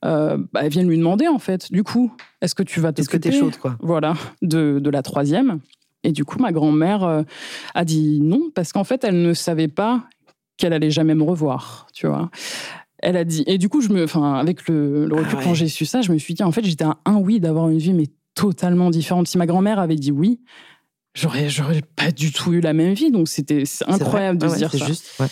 euh, 0.04 0.36
bah, 0.52 0.60
elles 0.62 0.70
viennent 0.70 0.88
lui 0.88 0.98
demander, 0.98 1.26
en 1.26 1.38
fait, 1.38 1.72
du 1.72 1.82
coup, 1.82 2.12
est-ce 2.42 2.54
que 2.54 2.62
tu 2.62 2.80
vas 2.80 2.92
Est-ce 2.96 3.08
que 3.08 3.16
t'es 3.16 3.32
chaude, 3.32 3.56
quoi? 3.56 3.76
Voilà, 3.80 4.14
de, 4.42 4.78
de 4.78 4.90
la 4.90 5.02
troisième. 5.02 5.60
Et 6.04 6.12
du 6.12 6.24
coup, 6.24 6.38
ma 6.38 6.52
grand-mère 6.52 7.02
euh, 7.02 7.22
a 7.74 7.84
dit 7.84 8.20
non, 8.20 8.50
parce 8.54 8.72
qu'en 8.72 8.84
fait, 8.84 9.02
elle 9.04 9.20
ne 9.20 9.34
savait 9.34 9.68
pas 9.68 10.04
qu'elle 10.58 10.72
allait 10.72 10.90
jamais 10.90 11.14
me 11.14 11.22
revoir, 11.24 11.86
tu 11.92 12.06
vois. 12.06 12.30
Elle 13.00 13.16
a 13.16 13.24
dit, 13.24 13.44
et 13.46 13.58
du 13.58 13.68
coup, 13.68 13.80
je 13.80 13.90
me, 13.90 14.04
enfin, 14.04 14.34
avec 14.34 14.68
le, 14.68 15.06
le 15.06 15.14
recul, 15.14 15.30
Ah 15.32 15.36
ouais. 15.38 15.44
quand 15.44 15.54
j'ai 15.54 15.68
su 15.68 15.86
ça, 15.86 16.02
je 16.02 16.12
me 16.12 16.18
suis 16.18 16.34
dit, 16.34 16.42
en 16.42 16.50
fait, 16.52 16.64
j'étais 16.64 16.84
à 16.84 16.98
un 17.04 17.16
oui 17.16 17.38
d'avoir 17.40 17.68
une 17.68 17.78
vie, 17.78 17.92
mais 17.92 18.06
totalement 18.38 18.90
différente. 18.90 19.26
Si 19.28 19.36
ma 19.38 19.46
grand-mère 19.46 19.78
avait 19.78 19.96
dit 19.96 20.12
oui, 20.12 20.40
j'aurais, 21.14 21.48
j'aurais 21.48 21.82
pas 21.96 22.10
du 22.12 22.30
tout 22.32 22.52
eu 22.52 22.60
la 22.60 22.72
même 22.72 22.94
vie. 22.94 23.10
Donc, 23.10 23.28
c'était 23.28 23.64
incroyable 23.86 24.38
de 24.38 24.46
Ouais, 24.46 24.52
se 24.52 24.58
dire 24.58 24.70
c'est 24.70 24.78
ça. 24.78 24.86
juste. 24.86 25.10
ouais. 25.20 25.26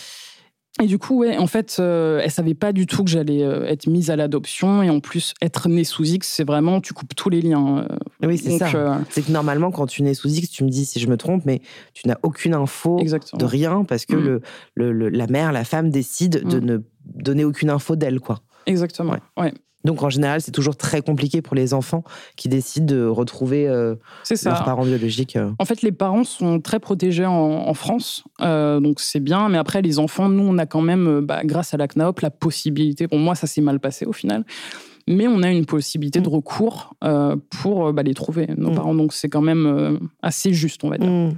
Et 0.79 0.85
du 0.85 0.99
coup, 0.99 1.21
ouais, 1.21 1.37
en 1.39 1.47
fait, 1.47 1.77
euh, 1.79 2.21
elle 2.23 2.29
savait 2.29 2.53
pas 2.53 2.71
du 2.71 2.85
tout 2.85 3.03
que 3.03 3.09
j'allais 3.09 3.41
euh, 3.41 3.65
être 3.65 3.87
mise 3.87 4.11
à 4.11 4.15
l'adoption. 4.15 4.83
Et 4.83 4.91
en 4.91 4.99
plus, 4.99 5.33
être 5.41 5.69
née 5.69 5.83
sous 5.83 6.03
X, 6.03 6.27
c'est 6.27 6.43
vraiment, 6.45 6.81
tu 6.81 6.93
coupes 6.93 7.15
tous 7.15 7.31
les 7.31 7.41
liens. 7.41 7.79
euh, 7.89 8.27
Oui, 8.27 8.37
c'est 8.37 8.59
ça. 8.59 8.69
euh, 8.75 8.99
C'est 9.09 9.23
que 9.25 9.31
normalement, 9.31 9.71
quand 9.71 9.87
tu 9.87 10.03
nais 10.03 10.13
sous 10.13 10.27
X, 10.29 10.51
tu 10.51 10.63
me 10.63 10.69
dis 10.69 10.85
si 10.85 10.99
je 10.99 11.07
me 11.07 11.17
trompe, 11.17 11.45
mais 11.45 11.61
tu 11.95 12.07
n'as 12.07 12.17
aucune 12.21 12.53
info 12.53 12.99
exactement. 12.99 13.39
de 13.39 13.45
rien 13.45 13.85
parce 13.85 14.05
que 14.05 14.15
Mm. 14.15 14.23
le, 14.23 14.41
le- 14.75 14.91
le- 14.91 15.09
la 15.09 15.25
mère, 15.25 15.51
la 15.51 15.63
femme 15.63 15.89
décide 15.89 16.43
de 16.47 16.59
Mm. 16.59 16.65
ne 16.65 16.77
donner 17.05 17.43
aucune 17.43 17.71
info 17.71 17.95
d'elle, 17.95 18.19
quoi. 18.19 18.41
Exactement. 18.67 19.13
Ouais. 19.13 19.19
Ouais. 19.45 19.53
Donc 19.85 20.03
en 20.03 20.09
général, 20.09 20.41
c'est 20.41 20.51
toujours 20.51 20.75
très 20.75 21.01
compliqué 21.01 21.41
pour 21.41 21.55
les 21.55 21.73
enfants 21.73 22.03
qui 22.35 22.49
décident 22.49 22.85
de 22.85 23.05
retrouver 23.05 23.67
euh, 23.67 23.95
leurs 24.43 24.63
parents 24.65 24.83
biologiques. 24.85 25.35
euh. 25.35 25.51
En 25.59 25.65
fait, 25.65 25.81
les 25.81 25.91
parents 25.93 26.23
sont 26.25 26.59
très 26.59 26.79
protégés 26.79 27.25
en, 27.25 27.31
en 27.33 27.73
France, 27.73 28.23
euh, 28.41 28.79
donc 28.81 28.99
c'est 28.99 29.19
bien. 29.21 29.47
Mais 29.49 29.57
après, 29.57 29.81
les 29.81 29.99
enfants, 29.99 30.27
nous, 30.29 30.43
on 30.43 30.57
a 30.57 30.65
quand 30.65 30.81
même, 30.81 31.21
bah, 31.21 31.41
grâce 31.45 31.73
à 31.73 31.77
la 31.77 31.87
CNAOP, 31.87 32.21
la 32.21 32.31
possibilité. 32.31 33.07
Bon, 33.07 33.17
moi, 33.19 33.35
ça 33.35 33.47
s'est 33.47 33.61
mal 33.61 33.79
passé 33.79 34.05
au 34.05 34.13
final, 34.13 34.43
mais 35.07 35.27
on 35.27 35.41
a 35.43 35.51
une 35.51 35.65
possibilité 35.65 36.19
de 36.19 36.27
recours 36.27 36.95
euh, 37.03 37.35
pour 37.61 37.93
bah, 37.93 38.03
les 38.03 38.13
trouver, 38.13 38.47
nos 38.57 38.71
Mm. 38.71 38.75
parents. 38.75 38.95
Donc 38.95 39.13
c'est 39.13 39.29
quand 39.29 39.41
même 39.41 39.99
assez 40.21 40.53
juste, 40.53 40.83
on 40.83 40.89
va 40.89 40.97
dire. 40.97 41.09
Mm. 41.09 41.37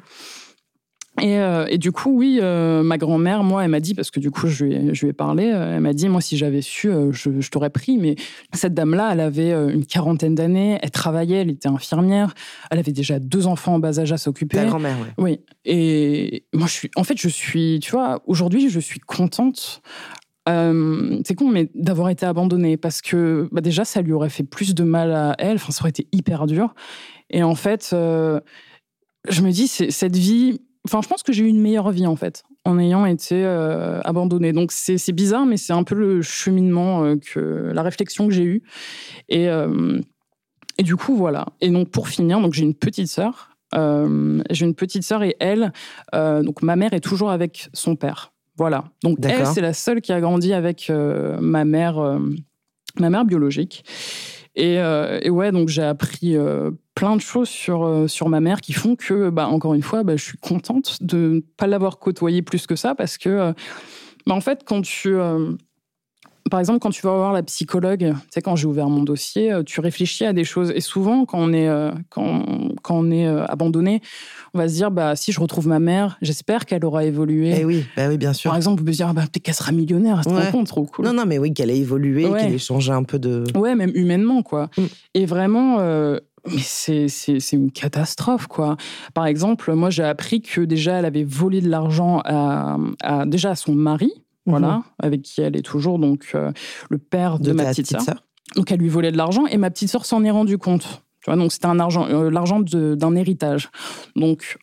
Et, 1.22 1.38
euh, 1.38 1.66
et 1.70 1.78
du 1.78 1.92
coup, 1.92 2.12
oui, 2.12 2.40
euh, 2.42 2.84
ma 2.84 2.98
grand-mère, 2.98 3.44
moi, 3.44 3.64
elle 3.64 3.70
m'a 3.70 3.80
dit, 3.80 3.94
parce 3.94 4.12
que 4.12 4.20
du 4.20 4.32
coup, 4.32 4.48
je 4.48 4.66
lui 4.66 4.74
ai, 4.74 4.94
je 4.94 5.06
lui 5.06 5.10
ai 5.10 5.14
parlé, 5.14 5.52
euh, 5.52 5.76
elle 5.76 5.82
m'a 5.82 5.94
dit, 5.94 6.10
moi, 6.10 6.22
si 6.22 6.38
j'avais 6.38 6.62
su, 6.62 6.90
je, 7.12 7.40
je 7.40 7.50
t'aurais 7.50 7.70
pris. 7.70 7.98
Mais 7.98 8.16
cette 8.54 8.74
dame-là, 8.74 9.10
elle 9.14 9.20
avait 9.20 9.52
une 9.52 9.86
quarantaine 9.86 10.36
d'années, 10.36 10.80
elle 10.82 10.92
travaillait, 10.92 11.38
elle 11.38 11.50
était 11.50 11.70
infirmière, 11.70 12.34
elle 12.72 12.80
avait 12.80 12.92
déjà 12.92 13.20
deux 13.20 13.48
enfants 13.48 13.76
en 13.76 13.80
bas 13.80 14.00
âge 14.00 14.12
à 14.12 14.18
s'occuper. 14.18 14.58
Ta 14.58 14.66
grand-mère, 14.66 14.98
ouais. 15.00 15.14
Oui, 15.18 15.40
et 15.66 16.46
moi, 16.54 16.68
je 16.68 16.74
suis, 16.74 16.92
en 16.96 17.04
fait, 17.04 17.20
je 17.20 17.30
suis, 17.30 17.80
tu 17.82 17.92
vois, 17.92 18.22
aujourd'hui, 18.26 18.70
je 18.70 18.80
suis 18.80 19.00
contente. 19.00 19.82
c'est 20.48 21.36
con, 21.36 21.50
mais 21.50 21.70
d'avoir 21.76 22.10
été 22.10 22.26
abandonnée 22.26 22.78
parce 22.78 23.02
que 23.02 23.48
bah, 23.52 23.62
déjà, 23.62 23.86
ça 23.86 24.02
lui 24.02 24.14
aurait 24.14 24.30
fait 24.30 24.44
plus 24.44 24.74
de 24.74 24.84
mal 24.84 25.12
à 25.12 25.36
elle. 25.38 25.56
Enfin, 25.56 25.72
ça 25.72 25.82
aurait 25.84 25.92
été 25.92 26.08
hyper 26.12 26.48
dur. 26.48 26.74
Et 27.30 27.44
en 27.44 27.56
fait, 27.56 27.90
je 27.92 29.42
me 29.42 29.52
dis, 29.52 29.68
cette 29.68 30.16
vie. 30.16 30.62
Enfin, 30.90 31.04
je 31.04 31.08
pense 31.08 31.22
que 31.22 31.32
j'ai 31.32 31.44
eu 31.44 31.48
une 31.48 31.62
meilleure 31.62 31.92
vie 31.92 32.08
en 32.08 32.16
fait 32.16 32.44
en 32.66 32.80
ayant 32.80 33.06
été 33.06 33.46
euh, 33.46 34.02
abandonnée. 34.02 34.54
Donc 34.54 34.72
c'est 34.72 35.12
bizarre, 35.12 35.46
mais 35.46 35.58
c'est 35.58 35.74
un 35.74 35.84
peu 35.84 35.94
le 35.94 36.24
cheminement 36.24 37.04
euh, 37.04 37.16
que 37.16 37.72
la 37.72 37.84
réflexion 37.84 38.28
que 38.28 38.34
j'ai 38.34 38.44
eue. 38.44 38.64
Et 39.28 39.50
euh, 39.50 40.00
et 40.80 40.84
du 40.84 40.96
coup 40.96 41.16
voilà. 41.16 41.46
Et 41.62 41.70
donc 41.70 41.90
pour 41.90 42.08
finir, 42.08 42.42
donc 42.42 42.54
j'ai 42.54 42.64
une 42.64 42.74
petite 42.74 43.08
sœur. 43.08 43.52
J'ai 43.72 44.66
une 44.66 44.74
petite 44.74 45.04
sœur 45.04 45.22
et 45.22 45.36
elle, 45.40 45.74
donc 46.12 46.64
ma 46.64 46.76
mère 46.76 46.94
est 46.94 47.02
toujours 47.02 47.30
avec 47.30 47.70
son 47.74 47.96
père. 47.96 48.34
Voilà. 48.58 48.86
Donc 49.04 49.20
elle, 49.22 49.46
c'est 49.46 49.62
la 49.62 49.74
seule 49.74 50.02
qui 50.02 50.12
a 50.12 50.20
grandi 50.20 50.54
avec 50.54 50.92
ma 50.92 51.66
mère, 51.66 52.20
ma 52.98 53.10
mère 53.12 53.26
biologique. 53.26 53.84
Et, 54.60 54.80
euh, 54.80 55.20
et 55.22 55.30
ouais, 55.30 55.52
donc 55.52 55.70
j'ai 55.70 55.84
appris 55.84 56.36
euh, 56.36 56.72
plein 57.00 57.16
de 57.16 57.22
choses 57.22 57.48
sur, 57.48 57.86
euh, 57.86 58.08
sur 58.08 58.28
ma 58.28 58.42
mère 58.42 58.60
qui 58.60 58.74
font 58.74 58.98
que, 58.98 59.30
bah, 59.30 59.48
encore 59.48 59.74
une 59.74 59.82
fois, 59.82 60.04
bah, 60.04 60.18
je 60.18 60.24
suis 60.24 60.38
contente 60.38 60.98
de 61.02 61.18
ne 61.36 61.40
pas 61.40 61.66
l'avoir 61.66 61.98
côtoyée 61.98 62.42
plus 62.42 62.68
que 62.68 62.76
ça 62.76 62.94
parce 62.94 63.18
que, 63.18 63.30
euh, 63.30 63.54
bah, 64.28 64.36
en 64.36 64.42
fait, 64.42 64.64
quand 64.66 64.82
tu. 64.82 65.16
euh, 65.16 65.54
par 66.52 66.60
exemple, 66.60 66.80
quand 66.80 66.90
tu 66.90 67.02
vas 67.04 67.14
voir 67.16 67.32
la 67.32 67.44
psychologue, 67.44 68.00
tu 68.00 68.28
sais, 68.32 68.42
quand 68.42 68.56
j'ai 68.56 68.66
ouvert 68.66 68.90
mon 68.90 69.04
dossier, 69.04 69.54
tu 69.68 69.82
réfléchis 69.82 70.26
à 70.26 70.34
des 70.34 70.44
choses. 70.46 70.72
Et 70.74 70.82
souvent, 70.82 71.26
quand 71.26 71.38
on 71.38 71.54
est, 71.54 71.68
euh, 71.68 71.92
quand, 72.10 72.44
quand 72.82 72.96
on 72.98 73.12
est 73.12 73.28
euh, 73.28 73.46
abandonné, 73.46 74.02
on 74.56 74.58
va 74.58 74.68
se 74.68 74.74
dire, 74.74 74.90
bah, 74.90 75.16
si 75.16 75.32
je 75.32 75.40
retrouve 75.40 75.68
ma 75.68 75.78
mère, 75.80 76.18
j'espère 76.24 76.66
qu'elle 76.66 76.84
aura 76.86 77.06
évolué. 77.06 77.54
Eh 77.60 77.66
oui, 77.66 77.84
bah 77.96 78.08
oui, 78.10 78.18
bien 78.18 78.34
sûr. 78.34 78.50
Par 78.50 78.58
exemple, 78.58 78.82
on 78.82 78.86
peut 78.86 78.92
se 78.94 78.98
dire, 78.98 79.08
ah 79.10 79.14
bah, 79.14 79.22
peut-être 79.32 79.44
qu'elle 79.44 79.54
sera 79.54 79.72
millionnaire, 79.72 80.24
se 80.24 80.30
Ouais. 80.30 80.64
trop 80.66 80.86
cool. 80.86 81.06
Non, 81.06 81.14
non, 81.14 81.26
mais 81.28 81.38
oui, 81.38 81.54
qu'elle 81.54 81.70
ait 81.70 81.78
évolué, 81.78 82.26
Ouais. 82.26 82.40
qu'elle 82.40 82.54
ait 82.54 82.58
changé 82.58 82.92
un 82.92 83.04
peu 83.04 83.20
de. 83.20 83.44
Ouais, 83.56 83.76
même 83.76 83.92
humainement, 83.94 84.42
quoi. 84.42 84.72
Mm. 84.76 84.84
Et 85.14 85.26
vraiment, 85.28 85.78
euh, 85.82 86.18
mais 86.48 86.62
c'est, 86.62 87.08
une 87.54 87.72
catastrophe, 87.72 88.48
quoi. 88.48 88.78
Par 89.14 89.26
exemple, 89.26 89.74
moi, 89.74 89.90
j'ai 89.90 90.04
appris 90.04 90.42
que 90.42 90.62
déjà, 90.62 91.00
elle 91.00 91.06
avait 91.06 91.24
volé 91.24 91.62
de 91.62 91.70
l'argent 91.70 92.22
à, 92.26 92.78
à- 93.02 93.26
déjà 93.26 93.52
à 93.52 93.56
son 93.56 93.74
mari, 93.74 94.12
voilà, 94.46 94.84
avec 95.00 95.22
qui 95.22 95.42
elle 95.42 95.56
est 95.56 95.62
toujours, 95.62 96.00
donc 96.00 96.32
euh, 96.36 96.52
le 96.90 96.98
père 96.98 97.40
de, 97.40 97.46
de, 97.50 97.52
ma 97.54 97.64
ta 97.66 97.70
petite 97.70 97.88
sœur. 97.88 98.24
Donc, 98.56 98.72
elle 98.72 98.80
lui 98.80 98.90
volait 98.90 99.12
de 99.12 99.18
l'argent 99.18 99.46
et 99.46 99.58
ma 99.58 99.70
petite 99.70 99.90
sœur 99.90 100.06
s'en 100.06 100.24
est 100.24 100.32
rendue 100.32 100.58
compte. 100.58 101.04
Tu 101.22 101.30
vois, 101.30 101.36
donc 101.36 101.52
c'était 101.52 101.68
un 101.68 101.80
argent, 101.80 102.08
euh, 102.10 102.32
l'argent 102.32 102.60
d'un 102.62 103.16
héritage. 103.16 103.70
Donc, 104.16 104.58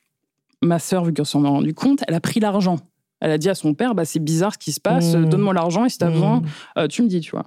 ma 0.62 0.78
sœur, 0.78 1.04
vu 1.04 1.12
qu'elle 1.12 1.26
s'en 1.26 1.44
est 1.44 1.48
rendue 1.48 1.74
compte, 1.74 2.02
elle 2.08 2.14
a 2.14 2.20
pris 2.20 2.40
l'argent. 2.40 2.78
Elle 3.20 3.30
a 3.30 3.38
dit 3.38 3.48
à 3.48 3.54
son 3.54 3.74
père, 3.74 3.94
bah, 3.94 4.04
c'est 4.04 4.18
bizarre 4.18 4.54
ce 4.54 4.58
qui 4.58 4.72
se 4.72 4.80
passe, 4.80 5.14
Mm. 5.14 5.26
donne-moi 5.28 5.54
l'argent 5.54 5.84
et 5.84 5.88
si 5.88 5.98
t'as 5.98 6.10
besoin, 6.10 6.42
euh, 6.78 6.86
tu 6.88 7.02
me 7.02 7.08
dis, 7.08 7.20
tu 7.20 7.30
vois. 7.30 7.44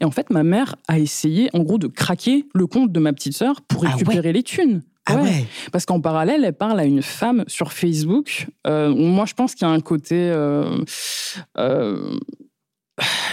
Et 0.00 0.04
en 0.04 0.10
fait, 0.10 0.30
ma 0.30 0.42
mère 0.42 0.76
a 0.88 0.98
essayé, 0.98 1.48
en 1.52 1.60
gros, 1.60 1.78
de 1.78 1.86
craquer 1.86 2.46
le 2.54 2.66
compte 2.66 2.92
de 2.92 3.00
ma 3.00 3.12
petite 3.12 3.34
sœur 3.36 3.60
pour 3.62 3.84
Ah 3.84 3.88
ouais 3.88 3.92
récupérer 3.94 4.32
les 4.32 4.42
thunes. 4.42 4.82
Ah 5.08 5.22
ouais. 5.22 5.46
Parce 5.70 5.86
qu'en 5.86 6.00
parallèle, 6.00 6.44
elle 6.44 6.52
parle 6.52 6.80
à 6.80 6.84
une 6.84 7.00
femme 7.02 7.44
sur 7.46 7.72
Facebook. 7.72 8.48
Euh, 8.66 8.92
moi, 8.94 9.24
je 9.24 9.34
pense 9.34 9.54
qu'il 9.54 9.66
y 9.66 9.70
a 9.70 9.72
un 9.72 9.80
côté. 9.80 10.16
Euh, 10.16 10.78
euh, 11.58 12.16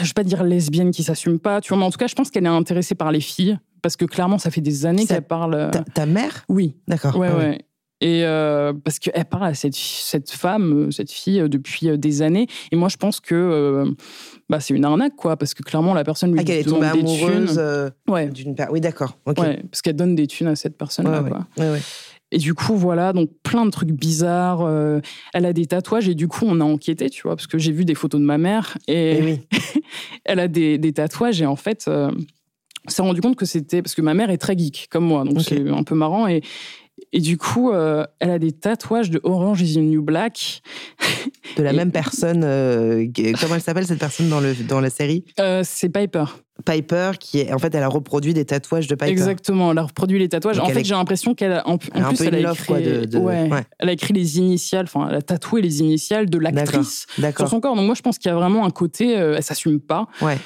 je 0.01 0.05
vais 0.07 0.13
pas 0.13 0.23
dire 0.23 0.43
lesbienne 0.43 0.91
qui 0.91 1.03
s'assume 1.03 1.39
pas, 1.39 1.61
tu 1.61 1.69
vois, 1.69 1.77
mais 1.77 1.85
en 1.85 1.89
tout 1.91 1.97
cas, 1.97 2.07
je 2.07 2.15
pense 2.15 2.29
qu'elle 2.29 2.45
est 2.45 2.49
intéressée 2.49 2.95
par 2.95 3.11
les 3.11 3.21
filles. 3.21 3.57
Parce 3.81 3.95
que 3.97 4.05
clairement, 4.05 4.37
ça 4.37 4.49
fait 4.51 4.61
des 4.61 4.85
années 4.85 5.05
qu'elle 5.05 5.23
parle. 5.23 5.53
euh, 5.55 5.69
Ta, 5.71 5.83
ta 5.83 6.05
mère? 6.05 6.45
Oui, 6.47 6.75
D'accord. 6.87 7.17
Ouais, 7.17 7.29
Ah 7.31 7.37
ouais. 7.37 7.59
Et 8.01 8.23
euh, 8.25 8.73
parce 8.73 8.99
qu'elle 8.99 9.25
parle 9.25 9.45
à 9.45 9.53
cette, 9.53 9.75
cette 9.75 10.29
femme, 10.31 10.87
euh, 10.87 10.91
cette 10.91 11.11
fille, 11.11 11.41
depuis 11.49 11.97
des 11.97 12.21
années. 12.21 12.47
Et 12.71 12.75
moi, 12.75 12.89
je 12.89 12.97
pense 12.97 13.19
que 13.21 13.33
euh, 13.35 13.91
bah, 14.49 14.59
c'est 14.59 14.73
une 14.73 14.85
arnaque, 14.85 15.15
quoi. 15.15 15.37
Parce 15.37 15.53
que 15.53 15.63
clairement, 15.63 15.93
la 15.93 16.03
personne 16.03 16.31
lui 16.31 16.39
Ah, 16.39 16.43
qu'elle 16.43 16.59
est 16.59 16.63
demande 16.63 16.81
tombée 16.83 17.03
des 17.03 17.09
amoureuse 17.23 17.55
euh, 17.59 17.89
Ouais, 18.07 18.27
d'une 18.27 18.55
per- 18.55 18.67
Oui, 18.71 18.81
d'accord. 18.81 19.17
Ouais, 19.25 19.33
parce 19.69 19.81
qu'elle 19.81 19.95
donne 19.95 20.15
des 20.15 20.27
thunes 20.27 20.47
à 20.47 20.55
cette 20.55 20.77
personne-là, 20.77 21.23
Ouais. 21.57 21.79
Et 22.35 22.39
du 22.39 22.55
coup, 22.55 22.75
voilà, 22.75 23.13
donc 23.13 23.29
plein 23.43 23.63
de 23.63 23.69
trucs 23.69 23.91
bizarres. 23.91 24.61
euh, 24.61 24.99
elle 25.35 25.45
a 25.45 25.53
des 25.53 25.67
tatouages 25.67 26.09
et 26.09 26.15
du 26.15 26.27
coup, 26.27 26.45
on 26.47 26.59
a 26.61 26.63
enquêté, 26.63 27.09
tu 27.11 27.21
vois, 27.23 27.35
parce 27.35 27.45
que 27.45 27.59
j'ai 27.59 27.71
vu 27.71 27.85
des 27.85 27.93
photos 27.93 28.19
de 28.19 28.25
ma 28.25 28.39
mère 28.39 28.75
et 28.87 29.17
Eh 29.19 29.23
oui. 29.23 29.39
elle 30.25 30.39
a 30.39 30.47
des, 30.47 30.79
des 30.79 30.93
tatouages 30.93 31.41
et 31.43 31.45
en 31.45 31.55
fait, 31.55 31.85
euh, 31.87 32.09
on 32.87 32.89
s'est 32.89 33.03
rendu 33.03 33.21
compte 33.21 33.35
que 33.35 33.45
c'était 33.45 33.83
parce 33.83 33.93
que 33.93 34.01
ma 34.01 34.15
mère 34.15 34.31
est 34.31 34.39
très 34.39 34.57
geek 34.57 34.87
comme 34.89 35.05
moi, 35.05 35.23
donc 35.25 35.41
c'est 35.41 35.69
un 35.69 35.83
peu 35.83 35.93
marrant 35.93 36.27
et 36.27 36.41
et 37.13 37.21
du 37.21 37.37
coup, 37.37 37.71
euh, 37.71 38.05
elle 38.19 38.31
a 38.31 38.39
des 38.39 38.51
tatouages 38.51 39.09
de 39.09 39.21
Orange 39.23 39.61
is 39.61 39.75
the 39.75 39.77
New 39.77 40.01
Black. 40.01 40.61
De 41.57 41.63
la 41.63 41.71
Et- 41.71 41.75
même 41.75 41.91
personne. 41.91 42.43
euh, 42.43 43.05
comment 43.39 43.55
elle 43.55 43.61
s'appelle 43.61 43.85
cette 43.85 43.99
personne 43.99 44.27
dans, 44.29 44.39
le, 44.41 44.53
dans 44.67 44.81
la 44.81 44.89
série? 44.89 45.23
Euh, 45.39 45.61
c'est 45.63 45.89
Piper. 45.89 46.25
Piper, 46.65 47.11
qui 47.19 47.39
est. 47.39 47.53
En 47.53 47.59
fait, 47.59 47.73
elle 47.75 47.83
a 47.83 47.87
reproduit 47.87 48.33
des 48.33 48.45
tatouages 48.45 48.87
de 48.87 48.95
Piper. 48.95 49.11
Exactement, 49.11 49.71
elle 49.71 49.77
a 49.77 49.83
reproduit 49.83 50.19
les 50.19 50.29
tatouages. 50.29 50.57
Donc 50.57 50.65
en 50.65 50.69
fait, 50.69 50.81
est- 50.81 50.83
j'ai 50.83 50.93
l'impression 50.95 51.33
qu'elle 51.33 51.53
a, 51.53 51.67
en, 51.67 51.77
Elle 51.93 52.01
a 52.03 52.05
un 52.05 52.09
plus, 52.09 52.17
peu 52.17 52.23
elle 52.25 52.45
a 52.45 52.51
écrit, 52.51 52.65
quoi, 52.65 52.79
de- 52.79 53.05
de- 53.05 53.17
ouais, 53.17 53.49
ouais. 53.49 53.63
elle 53.79 53.89
a 53.89 53.91
écrit 53.91 54.13
les 54.13 54.37
initiales, 54.37 54.85
enfin, 54.85 55.07
elle 55.09 55.15
a 55.15 55.21
tatoué 55.21 55.61
les 55.61 55.79
initiales 55.81 56.29
de 56.29 56.37
l'actrice 56.37 57.05
sur 57.37 57.47
son 57.47 57.59
corps. 57.59 57.75
Donc 57.75 57.85
moi, 57.85 57.95
je 57.95 58.01
pense 58.01 58.17
qu'il 58.17 58.29
y 58.29 58.31
a 58.31 58.35
vraiment 58.35 58.65
un 58.65 58.69
côté, 58.71 59.11
elle 59.13 59.41
s'assume 59.43 59.79
pas. 59.79 60.07
Ouais. 60.21 60.37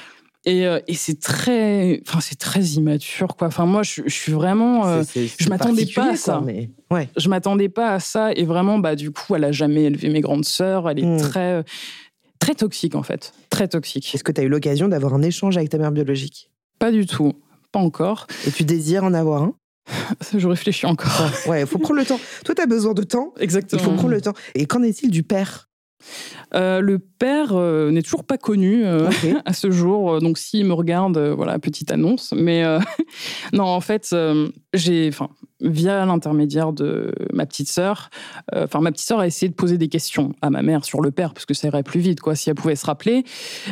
Et, 0.48 0.66
euh, 0.66 0.80
et 0.88 0.94
c'est 0.94 1.20
très, 1.20 2.00
enfin, 2.08 2.20
c'est 2.20 2.38
très 2.38 2.62
immature, 2.62 3.36
quoi. 3.36 3.48
Enfin, 3.48 3.66
moi, 3.66 3.82
je, 3.82 4.00
je 4.06 4.14
suis 4.14 4.32
vraiment, 4.32 4.86
euh, 4.86 5.02
je 5.14 5.48
m'attendais 5.50 5.84
pas 5.84 6.12
à 6.12 6.16
ça. 6.16 6.32
quoi, 6.38 6.42
mais... 6.46 6.70
Ouais. 6.90 7.08
je 7.18 7.28
m'attendais 7.28 7.68
pas 7.68 7.92
à 7.92 8.00
ça. 8.00 8.32
Et 8.34 8.44
vraiment, 8.44 8.78
bah, 8.78 8.96
du 8.96 9.10
coup, 9.10 9.34
elle 9.36 9.44
a 9.44 9.52
jamais 9.52 9.84
élevé 9.84 10.08
mes 10.08 10.22
grandes 10.22 10.46
sœurs. 10.46 10.88
Elle 10.88 11.00
est 11.00 11.04
Mm. 11.06 11.18
très, 11.18 11.64
très 12.38 12.54
toxique, 12.54 12.94
en 12.94 13.02
fait. 13.02 13.32
Très 13.50 13.68
toxique. 13.68 14.14
Est-ce 14.14 14.24
que 14.24 14.32
tu 14.32 14.40
as 14.40 14.44
eu 14.44 14.48
l'occasion 14.48 14.88
d'avoir 14.88 15.12
un 15.12 15.22
échange 15.22 15.56
avec 15.58 15.68
ta 15.68 15.76
mère 15.76 15.92
biologique? 15.92 16.50
Pas 16.78 16.90
du 16.92 17.04
tout. 17.04 17.34
Pas 17.70 17.80
encore. 17.80 18.26
Et 18.46 18.50
tu 18.50 18.64
désires 18.64 19.04
en 19.04 19.12
avoir 19.12 19.42
un? 19.42 19.54
Je 20.36 20.48
réfléchis 20.48 20.86
encore. 20.86 21.30
Ouais, 21.46 21.60
il 21.62 21.66
faut 21.66 21.78
prendre 21.78 22.00
le 22.00 22.06
temps. 22.06 22.20
Toi, 22.46 22.54
tu 22.54 22.62
as 22.62 22.66
besoin 22.66 22.94
de 22.94 23.02
temps. 23.02 23.34
Il 23.36 23.42
Exactement. 23.42 23.82
faut 23.82 23.90
prendre 23.92 24.08
le 24.14 24.20
temps. 24.22 24.34
Et 24.54 24.64
qu'en 24.66 24.82
est-il 24.82 25.10
du 25.10 25.22
père? 25.22 25.67
Euh, 26.54 26.80
le 26.80 26.98
père 26.98 27.52
euh, 27.52 27.90
n'est 27.90 28.02
toujours 28.02 28.24
pas 28.24 28.38
connu 28.38 28.84
euh, 28.84 29.10
à 29.44 29.52
ce 29.52 29.70
jour, 29.70 30.20
donc 30.20 30.38
s'il 30.38 30.64
me 30.66 30.72
regarde, 30.72 31.18
voilà, 31.18 31.58
petite 31.58 31.90
annonce. 31.90 32.32
Mais 32.36 32.64
non, 33.52 33.64
en 33.64 33.80
fait, 33.80 34.14
j'ai, 34.74 35.08
enfin, 35.08 35.28
via 35.60 36.04
l'intermédiaire 36.06 36.72
de 36.72 37.12
ma 37.32 37.46
petite 37.46 37.68
sœur, 37.68 38.10
enfin, 38.54 38.80
ma 38.80 38.92
petite 38.92 39.06
sœur 39.06 39.20
a 39.20 39.26
essayé 39.26 39.48
de 39.48 39.54
poser 39.54 39.78
des 39.78 39.88
questions 39.88 40.34
à 40.42 40.50
ma 40.50 40.62
mère 40.62 40.84
sur 40.84 41.00
le 41.00 41.10
père, 41.10 41.34
parce 41.34 41.46
que 41.46 41.54
ça 41.54 41.68
irait 41.68 41.82
plus 41.82 42.00
vite, 42.00 42.20
quoi, 42.20 42.34
si 42.34 42.50
elle 42.50 42.56
pouvait 42.56 42.76
se 42.76 42.86
rappeler. 42.86 43.24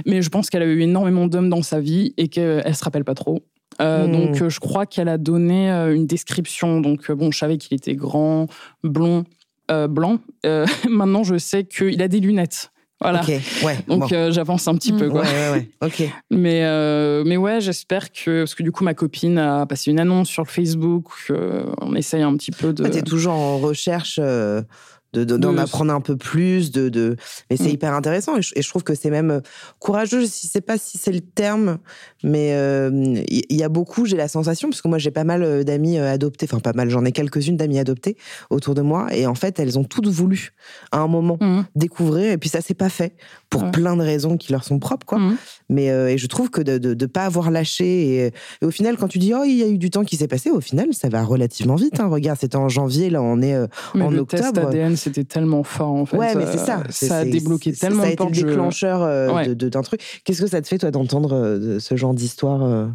Mais 0.05 0.23
je 0.23 0.29
pense 0.29 0.51
qu'elle 0.51 0.63
a 0.63 0.67
eu 0.67 0.81
énormément 0.81 1.27
d'hommes 1.27 1.51
dans 1.51 1.63
sa 1.63 1.81
vie 1.81 2.15
et 2.17 2.29
qu'elle 2.29 2.75
se 2.75 2.85
rappelle 2.85 3.05
pas 3.05 3.15
trop. 3.15 3.43
Euh, 3.81 4.07
Hmm. 4.07 4.13
Donc, 4.13 4.43
euh, 4.43 4.49
je 4.49 4.61
crois 4.61 4.87
qu'elle 4.87 5.09
a 5.09 5.19
donné 5.19 5.71
euh, 5.71 5.95
une 5.95 6.07
description. 6.07 6.81
Donc, 6.81 7.11
bon, 7.11 7.31
je 7.31 7.39
savais 7.39 7.59
qu'il 7.59 7.77
était 7.77 7.95
grand, 7.95 8.47
blond, 8.83 9.25
euh, 9.71 9.89
blanc. 9.89 10.19
Euh, 10.45 10.67
maintenant, 10.89 11.25
je 11.25 11.39
sais 11.39 11.65
qu'il 11.65 12.01
a 12.03 12.09
des 12.09 12.21
lunettes. 12.21 12.71
Voilà. 12.99 13.21
Ouais. 13.63 13.77
Donc 13.89 14.09
bon. 14.09 14.17
euh, 14.17 14.33
j'avance 14.33 14.67
un 14.69 14.75
petit 14.75 14.95
Mm. 14.95 14.97
peu 14.99 15.11
quoi. 15.11 15.21
Ouais, 15.21 15.29
ouais, 15.29 15.51
ouais. 15.51 15.71
Ok. 15.87 16.03
Mais 16.31 16.65
euh, 16.65 17.25
mais 17.27 17.37
ouais, 17.37 17.61
j'espère 17.61 18.11
que 18.11 18.41
parce 18.45 18.55
que 18.55 18.63
du 18.63 18.73
coup 18.73 18.85
ma 18.85 18.95
copine 18.95 19.37
a 19.37 19.67
passé 19.67 19.91
une 19.91 20.01
annonce 20.01 20.31
sur 20.31 20.43
le 20.45 20.49
Facebook. 20.49 21.11
euh, 21.31 21.65
on 21.83 21.95
essaye 21.95 22.23
un 22.23 22.35
petit 22.39 22.53
peu 22.53 22.73
de. 22.73 22.89
Tu 22.89 22.97
es 22.97 23.03
toujours 23.03 23.35
en 23.35 23.59
recherche 23.59 24.19
euh, 24.23 24.63
de- 25.13 25.25
de- 25.25 25.37
d'en 25.37 25.59
apprendre 25.59 25.93
un 25.93 26.01
peu 26.01 26.17
plus, 26.17 26.71
de, 26.71 26.89
de... 26.89 27.17
mais 27.51 27.57
c'est 27.59 27.65
Mm. 27.65 27.75
hyper 27.75 27.93
intéressant 27.93 28.37
et 28.39 28.43
je, 28.43 28.53
et 28.57 28.63
je 28.63 28.69
trouve 28.71 28.83
que 28.83 28.95
c'est 28.95 29.11
même 29.11 29.43
courageux, 29.79 30.21
je 30.23 30.27
sais 30.27 30.61
pas 30.63 30.79
si 30.79 30.97
c'est 30.97 31.13
le 31.13 31.21
terme, 31.21 31.77
mais 32.27 32.51
euh, 32.55 32.91
il 33.29 33.45
y, 33.51 33.57
y 33.57 33.63
a 33.63 33.69
beaucoup, 33.71 34.05
j'ai 34.05 34.17
la 34.17 34.29
sensation, 34.29 34.69
parce 34.69 34.83
que 34.83 34.89
moi 34.89 34.99
j'ai 34.99 35.11
pas 35.13 35.25
mal 35.25 35.43
euh, 35.43 35.63
d'amis 35.65 35.97
euh, 35.99 36.13
adoptés, 36.13 36.47
enfin 36.51 36.59
pas 36.61 36.73
mal, 36.75 36.91
j'en 36.91 37.05
ai 37.05 37.13
quelques-unes 37.13 37.57
d'amis 37.57 37.79
adoptés 37.79 38.17
autour 38.51 38.75
de 38.75 38.83
moi 38.83 39.07
et 39.15 39.27
en 39.27 39.35
fait 39.35 39.59
elles 39.61 39.79
ont 39.79 39.85
toutes 39.85 40.09
voulu 40.09 40.51
à 40.93 40.99
un 40.99 41.07
moment 41.07 41.39
Mhm. 41.41 41.65
découvrir 41.77 42.33
et 42.33 42.37
puis 42.39 42.49
ça 42.51 42.61
s'est 42.61 42.75
pas 42.75 42.89
fait 42.89 43.15
pour 43.49 43.63
Ouais. 43.63 43.71
plein 43.71 43.97
de 43.97 44.03
raisons 44.03 44.37
qui 44.37 44.53
leur 44.53 44.65
sont 44.65 44.79
propres 44.79 45.07
quoi. 45.07 45.19
Mhm. 45.19 45.37
Mais 45.71 45.91
euh, 45.91 46.09
et 46.09 46.19
je 46.19 46.27
trouve 46.27 46.51
que 46.51 46.61
de 46.61 46.95
ne 46.95 47.07
pas 47.07 47.25
avoir 47.25 47.51
lâché 47.51 47.87
et, 48.27 48.27
et 48.27 48.65
au 48.67 48.71
final 48.71 48.97
quand 48.97 49.09
tu 49.09 49.19
dis 49.19 49.33
oh 49.35 49.45
il 49.45 49.57
y 49.57 49.63
a 49.63 49.69
eu 49.69 49.79
du 49.79 49.91
temps 49.91 50.05
qui 50.05 50.17
s'est 50.17 50.29
passé, 50.29 50.51
au 50.51 50.61
final 50.61 50.89
ça 50.93 51.09
va 51.09 51.23
relativement 51.23 51.77
vite. 51.77 52.01
Hein. 52.01 52.09
Regarde 52.09 52.39
c'était 52.41 52.57
en 52.57 52.69
janvier 52.69 53.09
là 53.11 53.23
on 53.23 53.41
est 53.41 53.55
euh, 53.55 53.67
Mais 53.95 54.03
en 54.03 54.11
le 54.11 54.25
test 54.27 54.45
octobre. 54.49 54.69
ADN 54.69 54.97
c'était 54.97 55.25
tellement 55.25 55.63
fort 55.63 55.93
en 55.93 56.07
fait. 56.07 56.17
ouais 56.17 56.35
mais 56.35 56.45
c'est 56.47 56.59
euh, 56.61 56.67
ça. 56.67 56.83
Ça 56.91 57.19
a 57.19 57.25
débloqué 57.25 57.73
tellement 57.73 58.03
Ça 58.03 58.09
a 58.09 58.11
de 58.11 58.15
été 58.15 58.25
le 58.43 58.49
déclencheur 58.49 59.03
euh, 59.03 59.33
Ouais. 59.33 59.49
de- 59.49 59.55
de- 59.55 59.69
d'un 59.69 59.83
truc. 59.83 60.01
Qu'est-ce 60.25 60.41
que 60.43 60.49
ça 60.49 60.61
te 60.61 60.67
fait 60.69 60.79
toi 60.79 60.91
d'entendre 60.91 61.33
euh, 61.35 61.59
de 61.59 61.79
ce 61.79 61.95
genre 61.97 62.15
d'histoire 62.17 62.63
euh, 62.63 62.89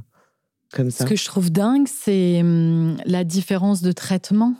comme 0.73 0.91
ça 0.91 1.05
Ce 1.05 1.09
que 1.09 1.15
je 1.15 1.25
trouve 1.25 1.49
dingue, 1.51 1.87
c'est 1.87 2.41
hum, 2.41 2.97
la 3.05 3.23
différence 3.23 3.81
de 3.81 3.91
traitement 3.93 4.55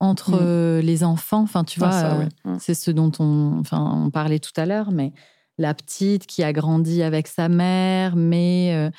entre 0.00 0.32
Mm. 0.32 0.38
euh, 0.40 0.80
les 0.82 1.04
enfants. 1.04 1.42
Enfin, 1.42 1.64
tu 1.64 1.78
vois, 1.78 1.88
Ah, 1.88 2.00
ça, 2.00 2.14
euh. 2.20 2.24
Mm. 2.54 2.56
c'est 2.60 2.74
ce 2.74 2.90
dont 2.90 3.12
on, 3.18 3.58
enfin, 3.60 4.02
on 4.04 4.10
parlait 4.10 4.38
tout 4.40 4.52
à 4.56 4.66
l'heure, 4.66 4.90
mais 4.90 5.12
la 5.58 5.72
petite 5.74 6.26
qui 6.26 6.42
a 6.42 6.52
grandi 6.52 7.02
avec 7.02 7.26
sa 7.28 7.48
mère, 7.48 8.16
mais 8.16 8.72
euh, 8.74 8.90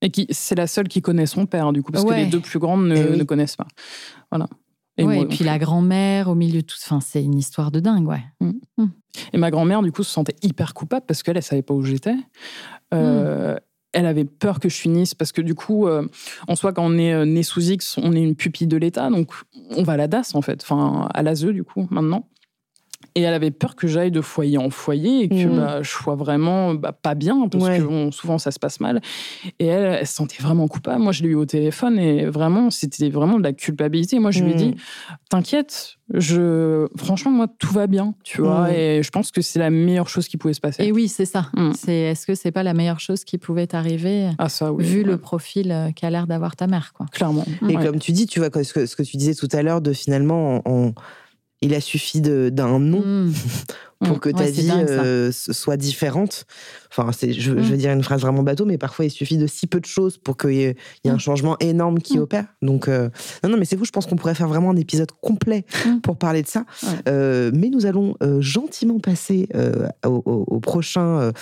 Et 0.00 0.10
qui 0.10 0.26
c'est 0.30 0.54
la 0.54 0.66
seule 0.66 0.88
qui 0.88 1.02
connaît 1.02 1.26
son 1.26 1.44
père 1.46 1.72
du 1.72 1.82
coup 1.82 1.92
parce 1.92 2.04
que 2.04 2.14
les 2.14 2.26
deux 2.26 2.40
plus 2.40 2.58
grandes 2.58 2.86
ne, 2.86 2.96
Eh 2.96 3.10
oui. 3.10 3.18
ne 3.18 3.24
connaissent 3.24 3.56
pas. 3.56 3.68
Voilà. 4.30 4.48
ouais, 4.98 5.04
moi 5.04 5.16
et 5.16 5.26
puis 5.26 5.44
la 5.44 5.58
grand-mère 5.58 6.28
au 6.28 6.34
milieu 6.34 6.62
de 6.62 6.66
tout. 6.66 6.76
Enfin, 6.82 7.00
c'est 7.00 7.22
une 7.22 7.36
histoire 7.38 7.70
de 7.70 7.78
dingue, 7.80 8.08
ouais. 8.08 8.24
Et 9.34 9.36
ma 9.38 9.50
grand-mère, 9.50 9.82
du 9.82 9.92
coup, 9.92 10.02
se 10.02 10.10
sentait 10.10 10.34
hyper 10.42 10.72
coupable 10.72 11.04
parce 11.06 11.22
qu'elle, 11.22 11.36
elle 11.36 11.42
savait 11.42 11.60
pas 11.62 11.74
où 11.74 11.82
j'étais. 11.82 12.16
Euh, 12.94 13.56
Elle 13.92 14.06
avait 14.06 14.24
peur 14.24 14.60
que 14.60 14.68
je 14.68 14.76
finisse 14.76 15.14
parce 15.14 15.32
que, 15.32 15.42
du 15.42 15.54
coup, 15.54 15.86
euh, 15.86 16.06
en 16.48 16.56
soi, 16.56 16.72
quand 16.72 16.84
on 16.84 16.96
est 16.98 17.12
euh, 17.12 17.24
né 17.24 17.42
sous 17.42 17.70
X, 17.70 17.98
on 17.98 18.12
est 18.12 18.22
une 18.22 18.36
pupille 18.36 18.66
de 18.66 18.76
l'État, 18.76 19.10
donc 19.10 19.32
on 19.70 19.82
va 19.82 19.94
à 19.94 19.96
la 19.96 20.08
DAS, 20.08 20.34
en 20.34 20.42
fait, 20.42 20.62
enfin, 20.62 21.08
à 21.12 21.22
l'ASE, 21.22 21.44
du 21.44 21.64
coup, 21.64 21.86
maintenant. 21.90 22.26
Et 23.14 23.20
elle 23.22 23.34
avait 23.34 23.50
peur 23.50 23.76
que 23.76 23.86
j'aille 23.86 24.10
de 24.10 24.20
foyer 24.22 24.56
en 24.58 24.70
foyer 24.70 25.24
et 25.24 25.28
que 25.28 25.46
Mhm. 25.46 25.56
bah, 25.56 25.82
je 25.82 25.90
sois 25.90 26.14
vraiment 26.14 26.74
bah, 26.74 26.92
pas 26.92 27.14
bien, 27.14 27.46
parce 27.48 27.62
Ouais. 27.64 27.78
que 27.78 27.82
bon, 27.84 28.10
souvent 28.10 28.38
ça 28.38 28.50
se 28.50 28.58
passe 28.58 28.80
mal. 28.80 29.00
Et 29.58 29.66
elle, 29.66 29.98
elle 30.00 30.06
se 30.06 30.14
sentait 30.14 30.42
vraiment 30.42 30.66
coupable. 30.66 31.02
Moi, 31.02 31.12
je 31.12 31.22
l'ai 31.22 31.28
eu 31.28 31.34
au 31.34 31.44
téléphone 31.44 31.98
et 31.98 32.24
vraiment, 32.26 32.70
c'était 32.70 33.10
vraiment 33.10 33.38
de 33.38 33.42
la 33.42 33.52
culpabilité. 33.52 34.18
Moi, 34.18 34.30
je 34.30 34.42
lui 34.42 34.52
ai 34.52 34.54
Mhm. 34.54 34.58
dit, 34.72 34.74
t'inquiète, 35.28 35.96
je... 36.14 36.86
franchement, 36.96 37.30
moi, 37.30 37.46
tout 37.58 37.72
va 37.72 37.86
bien, 37.86 38.14
tu 38.24 38.40
vois. 38.42 38.68
Mhm. 38.68 38.74
Et 38.74 39.02
je 39.02 39.10
pense 39.10 39.30
que 39.30 39.40
c'est 39.42 39.58
la 39.58 39.70
meilleure 39.70 40.08
chose 40.08 40.28
qui 40.28 40.36
pouvait 40.36 40.54
se 40.54 40.60
passer. 40.60 40.82
Et 40.84 40.92
oui, 40.92 41.08
c'est 41.08 41.24
ça. 41.26 41.48
Mm. 41.54 41.72
C'est 41.74 41.94
est-ce 41.94 42.26
que 42.26 42.34
c'est 42.34 42.50
pas 42.52 42.62
la 42.62 42.74
meilleure 42.74 43.00
chose 43.00 43.24
qui 43.24 43.38
pouvait 43.38 43.74
arriver 43.74 44.28
Ah, 44.38 44.48
ça, 44.48 44.72
oui. 44.72 44.84
vu 44.84 44.98
ouais. 44.98 45.04
le 45.04 45.18
profil 45.18 45.70
euh, 45.70 45.90
qu'a 45.94 46.10
l'air 46.10 46.26
d'avoir 46.26 46.56
ta 46.56 46.66
mère, 46.66 46.92
quoi? 46.94 47.06
Clairement. 47.12 47.44
Et 47.68 47.76
Ouais. 47.76 47.84
comme 47.84 47.98
tu 47.98 48.12
dis, 48.12 48.26
tu 48.26 48.40
vois, 48.40 48.48
ce 48.62 48.72
que, 48.72 48.86
ce 48.86 48.96
que 48.96 49.02
tu 49.02 49.16
disais 49.16 49.34
tout 49.34 49.48
à 49.52 49.62
l'heure, 49.62 49.80
de 49.80 49.92
finalement, 49.92 50.62
on- 50.66 50.86
on- 50.86 50.94
il 51.62 51.74
a 51.74 51.80
suffi 51.80 52.20
de- 52.20 52.50
d'un 52.52 52.78
nom 52.78 53.00
Mm. 53.04 53.32
pour 54.04 54.16
Mm. 54.16 54.20
que 54.20 54.28
ta 54.30 54.44
Ouais, 54.44 54.50
vie 54.50 54.66
dingue, 54.66 54.86
euh, 54.88 55.30
soit 55.32 55.76
différente. 55.76 56.44
Enfin, 56.90 57.10
c'est, 57.12 57.32
je, 57.32 57.52
Mm. 57.52 57.62
je 57.62 57.70
veux 57.70 57.76
dire 57.76 57.90
une 57.92 58.02
phrase 58.02 58.20
vraiment 58.20 58.42
bateau, 58.42 58.64
mais 58.66 58.78
parfois 58.78 59.04
il 59.04 59.10
suffit 59.10 59.36
de 59.38 59.46
si 59.46 59.66
peu 59.66 59.80
de 59.80 59.86
choses 59.86 60.18
pour 60.18 60.36
qu'il 60.36 60.52
y 60.52 60.62
ait, 60.64 60.76
il 61.02 61.08
y 61.08 61.10
ait 61.10 61.12
un 61.12 61.16
Mm. 61.16 61.20
changement 61.20 61.56
énorme 61.60 61.98
qui 62.00 62.18
Mm. 62.18 62.22
opère. 62.22 62.44
Donc, 62.60 62.88
euh, 62.88 63.08
non, 63.42 63.50
non, 63.50 63.56
mais 63.56 63.64
c'est 63.64 63.76
fou. 63.76 63.84
Je 63.84 63.90
pense 63.90 64.06
qu'on 64.06 64.16
pourrait 64.16 64.34
faire 64.34 64.48
vraiment 64.48 64.70
un 64.70 64.76
épisode 64.76 65.10
complet 65.20 65.64
pour 66.02 66.16
parler 66.16 66.42
de 66.42 66.48
ça. 66.48 66.64
Ouais. 66.82 66.88
Euh, 67.08 67.50
mais 67.54 67.68
nous 67.70 67.86
allons 67.86 68.14
euh, 68.22 68.40
gentiment 68.40 68.98
passer 68.98 69.48
euh, 69.54 69.88
au, 70.04 70.22
au- 70.26 70.44
au 70.46 70.60
prochain, 70.60 71.20
euh, 71.20 71.32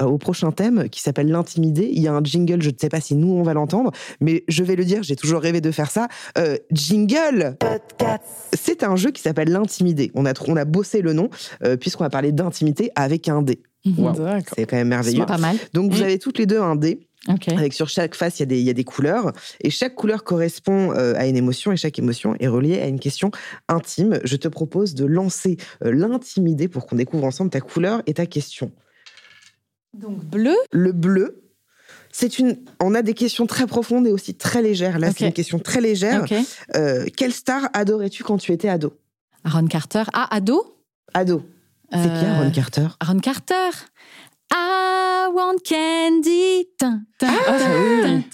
au, 0.00 0.04
au 0.04 0.18
prochain 0.18 0.52
thème 0.52 0.88
qui 0.88 1.00
s'appelle 1.02 1.28
l'intimidé. 1.28 1.88
Il 1.92 2.00
y 2.02 2.08
a 2.08 2.12
un 2.12 2.22
jingle. 2.22 2.62
Je 2.62 2.70
ne 2.70 2.74
sais 2.80 2.88
pas 2.88 3.00
si 3.00 3.14
nous 3.14 3.32
on 3.32 3.42
va 3.42 3.54
l'entendre, 3.54 3.90
mais 4.20 4.44
je 4.48 4.62
vais 4.62 4.76
le 4.76 4.84
dire. 4.84 5.02
J'ai 5.02 5.16
toujours 5.16 5.40
rêvé 5.40 5.60
de 5.60 5.70
faire 5.70 5.90
ça. 5.90 6.08
Euh, 6.38 6.56
jingle. 6.72 7.56
C'est 8.52 8.82
un 8.84 8.96
jeu 8.96 9.10
qui 9.10 9.22
s'appelle 9.22 9.48
l'intimidé. 9.50 10.10
On 10.14 10.26
a, 10.26 10.32
on 10.46 10.56
a 10.56 10.64
bossé 10.64 11.02
le 11.02 11.12
nom 11.12 11.28
euh, 11.64 11.76
puisqu'on 11.86 12.02
va 12.02 12.10
parler 12.10 12.32
d'intimité 12.32 12.90
avec 12.96 13.28
un 13.28 13.42
dé. 13.42 13.62
Mhm. 13.84 14.42
C'est 14.56 14.66
quand 14.66 14.74
même 14.74 14.88
merveilleux. 14.88 15.20
C'est 15.20 15.26
pas 15.26 15.38
mal. 15.38 15.56
Donc 15.72 15.92
vous 15.92 16.02
avez 16.02 16.18
toutes 16.18 16.38
les 16.38 16.46
deux 16.46 16.60
un 16.60 16.74
dé 16.74 17.06
avec 17.46 17.74
sur 17.74 17.88
chaque 17.88 18.16
face 18.16 18.40
il 18.40 18.40
y 18.40 18.42
a 18.42 18.46
des, 18.46 18.58
il 18.58 18.64
y 18.64 18.70
a 18.70 18.72
des 18.72 18.82
couleurs 18.82 19.32
et 19.60 19.70
chaque 19.70 19.94
couleur 19.94 20.24
correspond 20.24 20.92
euh, 20.92 21.14
à 21.14 21.26
une 21.26 21.36
émotion 21.36 21.70
et 21.70 21.76
chaque 21.76 22.00
émotion 22.00 22.34
est 22.40 22.48
reliée 22.48 22.80
à 22.80 22.88
une 22.88 22.98
question 22.98 23.30
intime. 23.68 24.18
Je 24.24 24.34
te 24.34 24.48
propose 24.48 24.96
de 24.96 25.04
lancer 25.04 25.58
euh, 25.84 25.92
l'intimidé 25.92 26.66
pour 26.66 26.86
qu'on 26.86 26.96
découvre 26.96 27.24
ensemble 27.24 27.50
ta 27.50 27.60
couleur 27.60 28.02
et 28.06 28.14
ta 28.14 28.26
question. 28.26 28.72
Donc 29.94 30.24
bleu. 30.24 30.56
Le 30.72 30.90
bleu, 30.90 31.44
c'est 32.10 32.40
une. 32.40 32.58
On 32.80 32.96
a 32.96 33.02
des 33.02 33.14
questions 33.14 33.46
très 33.46 33.68
profondes 33.68 34.08
et 34.08 34.12
aussi 34.12 34.34
très 34.34 34.60
légères. 34.60 34.98
Là, 34.98 35.12
c'est 35.16 35.26
une 35.26 35.32
question 35.32 35.60
très 35.60 35.80
légère. 35.80 36.24
Euh, 36.74 37.06
quelle 37.16 37.32
star 37.32 37.68
adorais-tu 37.74 38.24
quand 38.24 38.38
tu 38.38 38.50
étais 38.50 38.68
ado? 38.68 38.92
Aaron 39.44 39.68
Carter. 39.68 40.02
Ah, 40.12 40.34
ado? 40.34 40.76
Ado. 41.14 41.44
C'est 41.92 41.98
qui 42.02 42.24
Euh, 42.24 42.34
Aaron 42.40 42.50
Carter? 42.50 42.86
Aaron 43.00 43.18
Carter. 43.20 43.70
I 44.52 45.28
want 45.34 45.56
candy. 45.64 46.68
Tin, 46.78 47.02
tin, 47.18 47.28
Ah, 47.48 47.58
tin, 47.58 47.70
oui. 48.04 48.24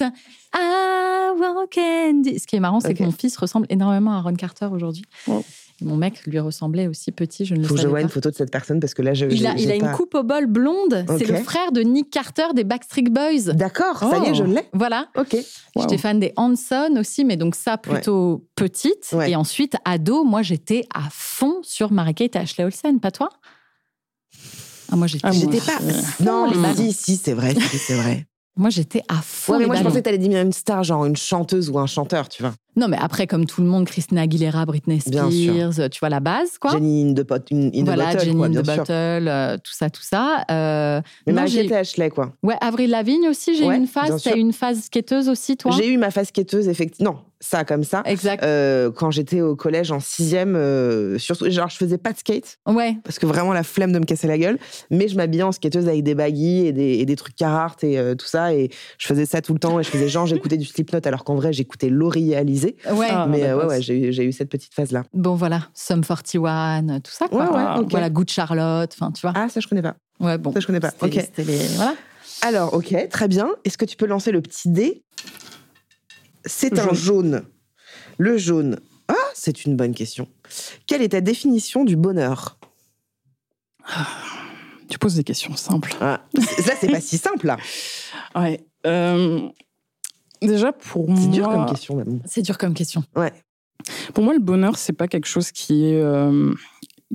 I 0.55 1.31
want 1.39 1.67
candy. 1.71 2.39
Ce 2.39 2.47
qui 2.47 2.57
est 2.57 2.61
marrant, 2.61 2.81
c'est 2.81 2.95
que 2.95 3.03
mon 3.03 3.13
fils 3.13 3.37
ressemble 3.37 3.67
énormément 3.71 4.13
à 4.13 4.17
Aaron 4.19 4.35
Carter 4.35 4.67
aujourd'hui. 4.67 5.05
Wow. 5.27 5.45
Mon 5.83 5.97
mec 5.97 6.25
lui 6.27 6.39
ressemblait 6.39 6.87
aussi 6.87 7.13
petit, 7.13 7.45
je 7.45 7.55
ne 7.55 7.61
le 7.61 7.67
Faut 7.67 7.75
que 7.75 7.79
je 7.79 7.83
savais 7.83 7.91
vois 7.91 7.99
pas. 7.99 8.03
une 8.05 8.09
photo 8.09 8.31
de 8.31 8.35
cette 8.35 8.51
personne 8.51 8.81
parce 8.81 8.95
que 8.95 9.03
là, 9.03 9.15
je. 9.15 9.27
Il 9.27 9.47
a, 9.47 9.55
il 9.57 9.71
a 9.71 9.75
une 9.75 9.83
pas- 9.83 9.93
coupe 9.95 10.15
au 10.15 10.23
bol 10.23 10.47
blonde. 10.47 11.05
C'est 11.19 11.27
le 11.29 11.37
frère 11.43 11.73
de 11.73 11.81
Nick 11.83 12.11
Carter 12.11 12.47
des 12.55 12.65
Backstreet 12.65 13.11
Boys. 13.11 13.53
D'accord, 13.55 13.99
ça 13.99 14.19
y 14.19 14.27
est, 14.27 14.31
Oh. 14.31 14.35
je 14.35 14.45
l'ai. 14.45 14.69
Voilà. 14.73 15.09
Ok. 15.17 15.35
Wow. 15.75 15.83
J'étais 15.83 15.99
fan 15.99 16.19
des 16.21 16.33
Hanson 16.37 16.97
aussi, 16.99 17.25
mais 17.25 17.37
donc 17.37 17.55
ça 17.55 17.77
plutôt 17.79 18.47
petite. 18.57 19.09
Ouais. 19.13 19.31
Et 19.31 19.37
ensuite, 19.37 19.75
ado, 19.85 20.25
moi 20.25 20.43
j'étais 20.43 20.85
à 20.95 21.09
fond 21.11 21.57
sur 21.63 21.93
Mary-Kate 21.93 22.37
et 22.37 22.39
Ashley 22.39 22.65
Olsen, 22.65 23.01
pas 23.01 23.11
toi? 23.11 23.29
Ah, 24.91 24.97
Moi 24.97 25.07
j'étais 25.07 25.27
Ah, 25.27 25.31
pas. 25.31 25.85
ouais. 25.85 25.93
Non, 26.21 26.51
les 26.51 26.75
si, 26.75 26.93
si, 26.93 27.17
c'est 27.17 27.33
vrai, 27.33 27.55
si, 27.55 27.79
c'est 27.79 27.95
vrai. 27.95 28.27
moi 28.57 28.69
j'étais 28.71 29.03
à 29.09 29.23
fond. 29.23 29.55
Ouais, 29.55 29.59
mais 29.61 29.67
moi, 29.67 29.77
je 29.77 29.83
pensais 29.83 30.01
que 30.01 30.05
t'allais 30.05 30.19
dire 30.19 30.41
une 30.43 30.53
star, 30.53 30.85
genre 30.85 31.07
une 31.07 31.17
chanteuse 31.17 31.71
ou 31.71 31.79
un 31.79 31.87
chanteur, 31.87 32.29
tu 32.29 32.43
vois. 32.43 32.53
Non, 32.75 32.89
mais 32.89 32.97
après, 32.99 33.27
comme 33.27 33.45
tout 33.47 33.61
le 33.61 33.67
monde, 33.67 33.85
Christina 33.87 34.23
Aguilera, 34.23 34.65
Britney. 34.65 35.01
Spears, 35.01 35.91
tu 35.91 36.01
vois 36.01 36.09
la 36.09 36.21
base, 36.21 36.57
quoi. 36.59 36.71
Jenny 36.73 37.11
in 37.11 37.15
the, 37.15 37.23
pot, 37.23 37.43
in, 37.53 37.67
in 37.67 37.71
the 37.71 37.85
voilà, 37.85 38.07
bottle, 38.13 38.21
Jenny 38.25 38.37
quoi, 38.37 38.47
in 38.47 38.51
bien 38.51 38.63
the 38.63 38.65
sûr. 38.67 38.77
Bottle, 38.77 39.29
euh, 39.29 39.57
tout 39.59 39.73
ça, 39.75 39.91
tout 39.91 40.03
ça. 40.03 40.45
Euh, 40.51 41.01
Mais 41.27 41.33
non, 41.35 41.47
j'ai- 41.47 41.73
Ashley, 41.75 42.11
quoi. 42.11 42.33
Ouais, 42.43 42.57
Avril 42.61 42.91
Lavigne 42.91 43.29
aussi, 43.29 43.55
j'ai 43.57 43.67
Ouais, 43.67 43.75
eu 43.75 43.79
une 43.79 43.87
phase. 43.87 44.23
T'as 44.23 44.37
eu 44.37 44.41
une 44.41 44.53
phase 44.53 44.83
skateuse 44.85 45.29
aussi, 45.29 45.57
toi? 45.57 45.71
J'ai 45.77 45.89
eu 45.89 45.97
ma 45.99 46.11
phase 46.11 46.31
quêteuse, 46.31 46.69
effectivement. 46.69 47.13
Non, 47.13 47.19
ça, 47.41 47.65
comme 47.65 47.83
ça. 47.85 48.03
Exact. 48.07 48.43
Euh, 48.45 48.91
quand 48.91 49.11
j'étais 49.11 49.41
au 49.41 49.57
collège 49.57 49.91
en 49.91 49.99
sixième, 50.01 50.55
euh, 50.57 51.19
surtout, 51.19 51.51
genre, 51.51 51.69
je 51.69 51.77
faisais 51.77 51.99
pas 51.99 52.13
de 52.13 52.19
skate, 52.19 52.59
Ouais. 52.69 52.97
parce 53.05 53.19
que 53.19 53.27
vraiment 53.27 53.53
la 53.53 53.65
flemme 53.65 53.93
de 53.93 53.99
me 53.99 54.05
casser 54.05 54.29
la 54.29 54.39
gueule, 54.39 54.59
mais 54.91 55.09
je 55.09 55.17
m'habillais 55.17 55.43
en 55.43 55.53
skateuse 55.53 55.89
avec 55.89 56.03
des 56.05 56.15
baggies 56.15 56.67
et 56.67 56.73
des, 56.73 56.99
et 56.99 57.05
des 57.07 57.17
trucs 57.17 57.35
Carhartt 57.37 57.83
et 57.85 57.99
euh, 57.99 58.15
tout 58.15 58.27
ça, 58.27 58.55
et 58.55 58.71
je 58.99 59.07
faisais 59.07 59.27
ça 59.27 59.41
tout 59.43 59.53
le 59.55 59.59
temps, 59.59 59.81
et 59.81 59.83
je 59.83 59.89
faisais 59.91 60.09
genre, 60.09 60.27
j'écoutais 60.27 60.57
du 60.57 60.65
Slipknot, 60.67 61.01
alors 61.05 61.25
qu'en 61.25 61.35
vrai, 61.35 61.53
j'écoutais 61.53 61.89
Laurie 61.89 62.33
et 62.33 62.37
Ouais. 62.91 63.09
Ah, 63.11 63.27
mais 63.29 63.41
la 63.41 63.57
euh, 63.57 63.67
ouais, 63.67 63.83
j'ai 63.83 64.09
eu, 64.09 64.13
j'ai 64.13 64.25
eu 64.25 64.33
cette 64.33 64.49
petite 64.49 64.75
phase-là. 64.75 65.05
Bon, 65.13 65.35
voilà. 65.35 65.69
Sum 65.75 66.03
41, 66.05 67.01
tout 67.01 67.11
ça, 67.13 67.29
quoi. 67.29 67.45
Ouais, 67.45 67.49
ouais, 67.57 67.65
Ah, 67.67 67.81
ok. 67.81 67.91
Voilà, 67.91 68.11
Good 68.11 68.31
Charlotte, 68.31 68.91
enfin, 68.95 69.13
tu 69.13 69.21
vois. 69.23 69.33
Ah, 69.35 69.49
ça, 69.49 69.61
je 69.61 69.67
connais 69.69 69.83
pas. 69.83 69.97
Ouais, 70.21 70.39
bon. 70.39 70.53
Ça, 70.53 70.61
je 70.61 70.67
connais 70.67 70.81
pas. 70.81 70.91
C'était- 70.91 71.07
Ok. 71.07 71.13
c'était 71.25 71.45
les- 71.45 71.67
Voilà. 71.77 71.95
Alors, 72.43 72.75
ok, 72.75 73.09
très 73.09 73.29
bien. 73.29 73.49
Est-ce 73.65 73.79
que 73.79 73.85
tu 73.85 73.97
peux 73.97 74.07
lancer 74.07 74.33
le 74.33 74.41
petit 74.43 74.69
dé? 74.69 75.05
C'est 76.45 76.79
un 76.79 76.85
Jaune. 76.93 76.95
jaune. 76.95 77.43
Le 78.19 78.37
jaune. 78.37 78.81
Ah, 79.09 79.15
c'est 79.35 79.65
une 79.65 79.77
bonne 79.77 79.95
question. 79.95 80.29
Quelle 80.87 81.03
est 81.03 81.11
ta 81.11 81.21
définition 81.21 81.85
du 81.85 81.97
bonheur? 81.97 82.59
Tu 84.89 84.99
poses 84.99 85.15
des 85.17 85.25
questions 85.25 85.57
simples. 85.57 85.95
Ah, 86.01 86.21
ça, 86.59 86.75
c'est 86.81 86.89
pas 86.89 87.01
si 87.01 87.19
simple, 87.19 87.47
là. 87.47 87.57
Ouais. 88.35 88.65
Euh, 88.87 89.49
déjà, 90.47 90.73
pour 90.73 91.09
moi. 91.09 91.19
C'est 91.21 91.29
dur 91.29 91.49
comme 91.49 91.67
question, 91.67 91.97
même. 91.97 92.21
C'est 92.25 92.43
dur 92.43 92.59
comme 92.59 92.75
question. 92.75 93.05
Ouais. 93.17 93.33
Pour 94.15 94.25
moi, 94.25 94.33
le 94.35 94.41
bonheur, 94.41 94.77
c'est 94.77 94.93
pas 94.93 95.09
quelque 95.09 95.27
chose 95.27 95.51
qui 95.51 95.87
est, 95.87 96.01
euh, 96.01 96.53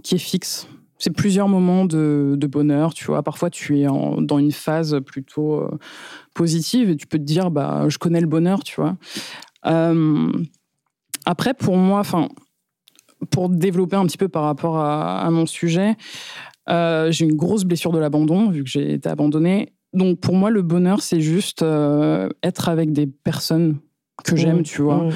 qui 0.03 0.15
est 0.15 0.19
fixe. 0.19 0.67
C'est 0.99 1.11
plusieurs 1.11 1.47
moments 1.47 1.85
de, 1.85 2.35
de, 2.37 2.47
bonheur, 2.47 2.93
tu 2.93 3.05
vois. 3.05 3.21
Parfois, 3.21 3.49
tu 3.49 3.79
es 3.79 3.87
en, 3.87 4.19
dans 4.19 4.39
une 4.39 4.51
phase 4.51 4.99
plutôt 5.05 5.61
euh, 5.61 5.77
positive 6.33 6.89
et 6.89 6.95
tu 6.95 7.05
peux 7.05 7.19
te 7.19 7.23
dire, 7.23 7.51
bah, 7.51 7.85
je 7.87 7.97
connais 7.99 8.19
le 8.19 8.27
bonheur, 8.27 8.63
tu 8.63 8.81
vois. 8.81 8.97
Euh, 9.67 10.31
après, 11.25 11.53
pour 11.53 11.77
moi, 11.77 11.99
enfin, 11.99 12.29
pour 13.29 13.49
développer 13.49 13.95
un 13.95 14.05
petit 14.07 14.17
peu 14.17 14.27
par 14.27 14.43
rapport 14.43 14.77
à, 14.77 15.21
à 15.21 15.29
mon 15.29 15.45
sujet, 15.45 15.95
j'ai 16.67 17.25
une 17.25 17.35
grosse 17.35 17.63
blessure 17.63 17.91
de 17.91 17.99
l'abandon, 17.99 18.49
vu 18.49 18.63
que 18.63 18.69
j'ai 18.69 18.93
été 18.93 19.07
abandonnée. 19.07 19.73
Donc, 19.93 20.19
pour 20.19 20.35
moi, 20.35 20.49
le 20.49 20.61
bonheur, 20.61 21.01
c'est 21.01 21.21
juste 21.21 21.61
euh, 21.63 22.29
être 22.43 22.69
avec 22.69 22.91
des 22.91 23.07
personnes 23.07 23.77
que 24.23 24.35
j'aime, 24.35 24.63
tu 24.63 24.81
vois. 24.81 24.97
Mmh. 25.03 25.11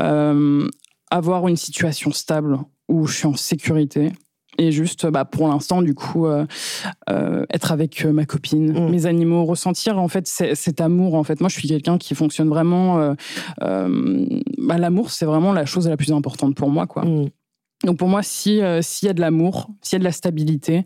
Euh, 0.00 0.68
avoir 1.10 1.46
une 1.48 1.56
situation 1.56 2.10
stable 2.12 2.58
où 2.88 3.06
je 3.06 3.14
suis 3.16 3.26
en 3.26 3.34
sécurité 3.36 4.12
et 4.58 4.72
juste 4.72 5.06
bah, 5.06 5.24
pour 5.24 5.48
l'instant 5.48 5.82
du 5.82 5.94
coup 5.94 6.26
euh, 6.26 6.44
être 7.08 7.72
avec 7.72 8.04
ma 8.04 8.24
copine 8.24 8.72
Mm. 8.72 8.90
mes 8.90 9.06
animaux 9.06 9.44
ressentir 9.44 9.98
en 9.98 10.08
fait 10.08 10.26
cet 10.26 10.80
amour 10.80 11.14
en 11.14 11.22
fait 11.24 11.40
moi 11.40 11.48
je 11.48 11.54
suis 11.58 11.68
quelqu'un 11.68 11.98
qui 11.98 12.14
fonctionne 12.14 12.48
vraiment 12.48 13.14
bah, 13.60 14.78
l'amour 14.78 15.10
c'est 15.10 15.24
vraiment 15.26 15.52
la 15.52 15.64
chose 15.66 15.88
la 15.88 15.96
plus 15.96 16.12
importante 16.12 16.54
pour 16.56 16.70
moi 16.70 16.86
quoi 16.86 17.04
Mmh. 17.04 17.30
donc 17.84 17.98
pour 17.98 18.08
moi 18.08 18.22
si 18.22 18.60
euh, 18.60 18.80
s'il 18.82 19.06
y 19.06 19.10
a 19.10 19.14
de 19.14 19.20
l'amour 19.20 19.68
s'il 19.82 19.96
y 19.96 19.98
a 19.98 20.00
de 20.00 20.04
la 20.04 20.12
stabilité 20.12 20.84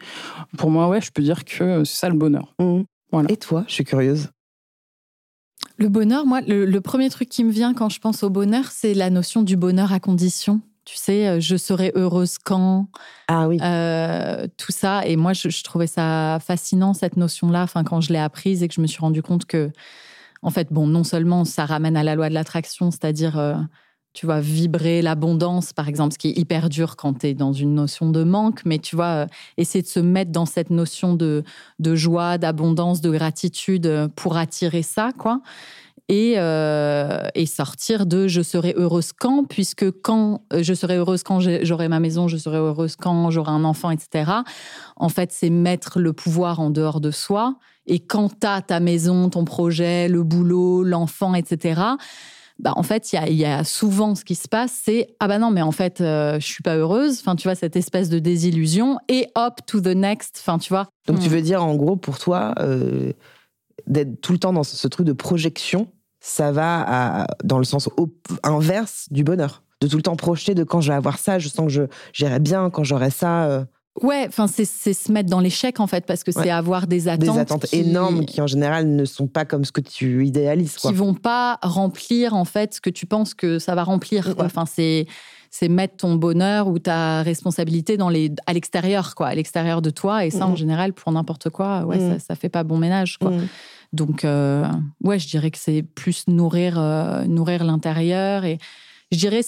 pour 0.57 0.71
moi 0.71 0.89
ouais 0.89 1.01
je 1.01 1.11
peux 1.11 1.23
dire 1.23 1.45
que 1.45 1.85
c'est 1.85 1.99
ça 1.99 2.09
le 2.09 2.17
bonheur 2.17 2.55
Mmh. 2.59 2.83
Voilà. 3.13 3.31
Et 3.31 3.37
toi, 3.37 3.65
je 3.67 3.73
suis 3.75 3.85
curieuse. 3.85 4.29
Le 5.77 5.89
bonheur, 5.89 6.27
moi, 6.27 6.41
le, 6.41 6.65
le 6.67 6.81
premier 6.81 7.09
truc 7.11 7.29
qui 7.29 7.45
me 7.45 7.51
vient 7.51 7.75
quand 7.75 7.89
je 7.89 8.01
pense 8.01 8.23
au 8.23 8.31
bonheur, 8.31 8.67
c'est 8.71 8.95
la 8.95 9.11
notion 9.11 9.43
du 9.43 9.57
bonheur 9.57 9.93
à 9.93 10.01
condition. 10.01 10.61
Tu 10.85 10.97
sais, 10.97 11.29
euh, 11.29 11.41
je 11.41 11.57
serai 11.57 11.93
heureuse 11.95 12.39
quand, 12.39 12.89
Ah 13.29 13.47
oui. 13.47 13.59
euh, 13.61 14.47
tout 14.57 14.73
ça. 14.73 15.07
Et 15.07 15.17
moi, 15.17 15.35
je, 15.35 15.51
je 15.51 15.63
trouvais 15.63 15.87
ça 15.87 16.39
fascinant, 16.41 16.95
cette 16.95 17.17
notion-là, 17.17 17.63
enfin, 17.63 17.85
quand 17.85 18.01
je 18.01 18.13
l'ai 18.13 18.19
apprise 18.19 18.63
et 18.63 18.69
que 18.69 18.75
je 18.75 18.81
me 18.81 18.87
suis 18.87 19.01
rendu 19.01 19.21
compte 19.23 19.45
que, 19.45 19.71
en 20.43 20.51
fait, 20.51 20.73
bon, 20.73 20.87
non 20.87 21.05
seulement 21.05 21.45
ça 21.45 21.67
ramène 21.67 21.97
à 21.97 22.03
la 22.05 22.15
loi 22.15 22.29
de 22.29 22.35
l'attraction, 22.35 22.91
c'est-à-dire, 22.91 23.39
euh, 23.39 23.55
tu 24.13 24.27
vois, 24.27 24.41
vibrer 24.41 25.03
l'abondance, 25.03 25.73
par 25.73 25.89
exemple, 25.89 26.15
ce 26.15 26.19
qui 26.19 26.29
est 26.29 26.39
hyper 26.39 26.69
dur 26.69 26.97
quand 26.97 27.21
tu 27.21 27.29
es 27.29 27.35
dans 27.35 27.53
une 27.53 27.75
notion 27.75 28.11
de 28.11 28.25
manque, 28.25 28.63
mais 28.65 28.79
tu 28.79 28.97
vois, 28.97 29.25
euh, 29.25 29.27
essayer 29.57 29.83
de 29.83 29.89
se 29.89 30.01
mettre 30.01 30.33
dans 30.33 30.47
cette 30.47 30.71
notion 30.71 31.15
de, 31.15 31.45
de 31.79 31.95
joie, 31.95 32.39
d'abondance, 32.39 33.01
de 33.01 33.11
gratitude 33.11 33.87
euh, 33.87 34.09
pour 34.09 34.37
attirer 34.37 34.83
ça, 34.83 35.11
quoi. 35.17 35.41
Et, 36.11 36.35
euh, 36.39 37.29
et 37.35 37.45
sortir 37.45 38.07
de 38.07 38.29
je 38.29 38.41
serai 38.41 38.73
heureuse 38.79 39.13
quand, 39.13 39.45
puisque 39.45 39.91
quand 40.01 40.41
je 40.59 40.73
serai 40.73 40.97
heureuse 40.97 41.23
quand 41.23 41.39
j'aurai 41.39 41.89
ma 41.89 42.01
maison, 42.01 42.29
je 42.29 42.39
serai 42.39 42.57
heureuse 42.57 42.97
quand 42.97 43.31
j'aurai 43.31 43.51
un 43.51 43.63
enfant, 43.63 43.91
etc. 43.91 44.33
En 44.97 45.11
fait, 45.11 45.33
c'est 45.33 45.51
mettre 45.51 46.01
le 46.01 46.15
pouvoir 46.15 46.61
en 46.61 46.71
dehors 46.71 47.03
de 47.03 47.11
soi. 47.11 47.57
Et 47.87 47.99
quand 47.99 48.41
tu 48.41 48.47
as 48.47 48.63
ta 48.63 48.81
maison, 48.81 49.29
ton 49.29 49.45
projet, 49.45 50.09
le 50.09 50.23
boulot, 50.23 50.83
l'enfant, 50.83 51.35
etc., 51.35 51.83
bah, 52.59 52.73
en 52.77 52.83
fait, 52.83 53.13
il 53.13 53.17
y 53.17 53.19
a, 53.19 53.29
il 53.29 53.37
y 53.37 53.45
a 53.45 53.63
souvent 53.65 54.15
ce 54.15 54.25
qui 54.25 54.35
se 54.35 54.49
passe, 54.49 54.73
c'est 54.85 55.15
ah 55.21 55.29
bah 55.29 55.39
non, 55.39 55.51
mais 55.51 55.63
en 55.63 55.71
fait, 55.73 56.01
euh, 56.01 56.41
je 56.41 56.47
suis 56.47 56.63
pas 56.63 56.77
heureuse. 56.77 57.19
Enfin, 57.21 57.37
tu 57.37 57.47
vois, 57.49 57.55
cette 57.55 57.77
espèce 57.77 58.09
de 58.09 58.19
désillusion. 58.19 58.99
Et 59.09 59.29
hop, 59.37 59.61
to 59.67 59.81
the 59.81 59.89
next. 59.95 60.39
Enfin, 60.41 60.59
tu 60.59 60.69
vois. 60.71 60.89
Donc, 61.07 61.21
tu 61.21 61.29
Hmm. 61.29 61.33
veux 61.33 61.43
dire, 61.43 61.63
en 61.65 61.75
gros, 61.77 61.97
pour 61.97 62.19
toi, 62.19 62.55
euh, 62.59 63.13
d'être 63.87 64.21
tout 64.21 64.33
le 64.33 64.39
temps 64.39 64.53
dans 64.53 64.65
ce, 64.65 64.77
ce 64.77 64.89
truc 64.89 65.07
de 65.07 65.13
projection, 65.13 65.87
ça 66.21 66.51
va 66.51 66.83
à- 67.23 67.27
dans 67.45 67.59
le 67.59 67.65
sens 67.65 67.89
inverse 68.43 69.07
du 69.11 69.25
bonheur. 69.25 69.63
De 69.81 69.87
tout 69.87 69.97
le 69.97 70.03
temps 70.03 70.17
projeter 70.17 70.55
de 70.57 70.65
quand 70.65 70.81
je 70.81 70.89
vais 70.91 70.97
avoir 70.97 71.19
ça, 71.19 71.39
je 71.39 71.49
sens 71.49 71.67
que 71.67 71.73
je 71.73 71.83
j'irai 72.13 72.41
bien, 72.41 72.71
quand 72.71 72.83
j'aurai 72.85 73.11
ça. 73.11 73.45
euh, 73.45 73.65
Ouais, 74.03 74.25
enfin, 74.29 74.47
c'est 74.47 74.65
c'est 74.65 74.93
se 74.93 75.11
mettre 75.13 75.29
dans 75.31 75.41
l'échec, 75.41 75.81
en 75.81 75.87
fait, 75.87 76.07
parce 76.07 76.25
que 76.25 76.33
c'est 76.33 76.51
avoir 76.51 76.87
des 76.87 77.09
attentes. 77.09 77.21
des 77.35 77.39
attentes 77.39 77.67
qui- 77.67 77.77
énormes 77.81 78.25
qui, 78.25 78.41
en 78.41 78.47
général, 78.47 78.87
ne 78.89 79.05
sont 79.05 79.27
pas 79.27 79.45
comme 79.45 79.65
ce 79.65 79.73
que 79.73 79.81
tu 79.81 80.27
idéalises. 80.27 80.77
Quoi. 80.79 80.91
qui 80.91 80.97
vont 80.97 81.15
pas 81.15 81.59
remplir 81.63 82.35
en 82.35 82.45
fait 82.45 82.75
ce 82.75 82.81
que 82.81 82.91
tu 82.91 83.07
penses 83.07 83.35
que 83.35 83.59
ça 83.59 83.75
va 83.75 83.85
remplir. 83.85 84.35
Quoi. 84.37 84.45
Enfin, 84.47 84.65
c'est 84.67 85.07
c'est 85.51 85.69
mettre 85.71 85.97
ton 85.97 86.15
bonheur 86.17 86.69
ou 86.69 86.79
ta 86.79 87.23
responsabilité 87.23 87.97
dans 87.97 88.11
les 88.11 88.31
à 88.47 88.53
l'extérieur, 88.53 89.15
quoi, 89.15 89.29
à 89.29 89.35
l'extérieur 89.35 89.81
de 89.81 89.89
toi. 89.91 90.27
Et 90.27 90.31
ça, 90.31 90.45
en 90.47 90.51
Mhm. 90.51 90.57
général, 90.57 90.93
pour 90.93 91.11
n'importe 91.11 91.49
quoi, 91.49 91.87
ouais, 91.87 91.99
Mhm. 91.99 92.19
ça, 92.19 92.19
ça 92.19 92.35
fait 92.35 92.51
pas 92.51 92.65
bon 92.65 92.77
ménage, 92.77 93.17
quoi. 93.19 93.31
Mmh. 93.31 93.49
Donc, 93.95 94.25
euh, 94.27 94.67
ouais, 95.03 95.19
je 95.19 95.27
dirais 95.27 95.51
que 95.51 95.57
c'est 95.59 95.83
plus 95.83 96.29
nourrir 96.29 96.79
euh, 96.79 97.25
nourrir 97.25 97.65
l'intérieur 97.65 98.45
et 98.45 98.59
je 99.11 99.17
dirais 99.17 99.41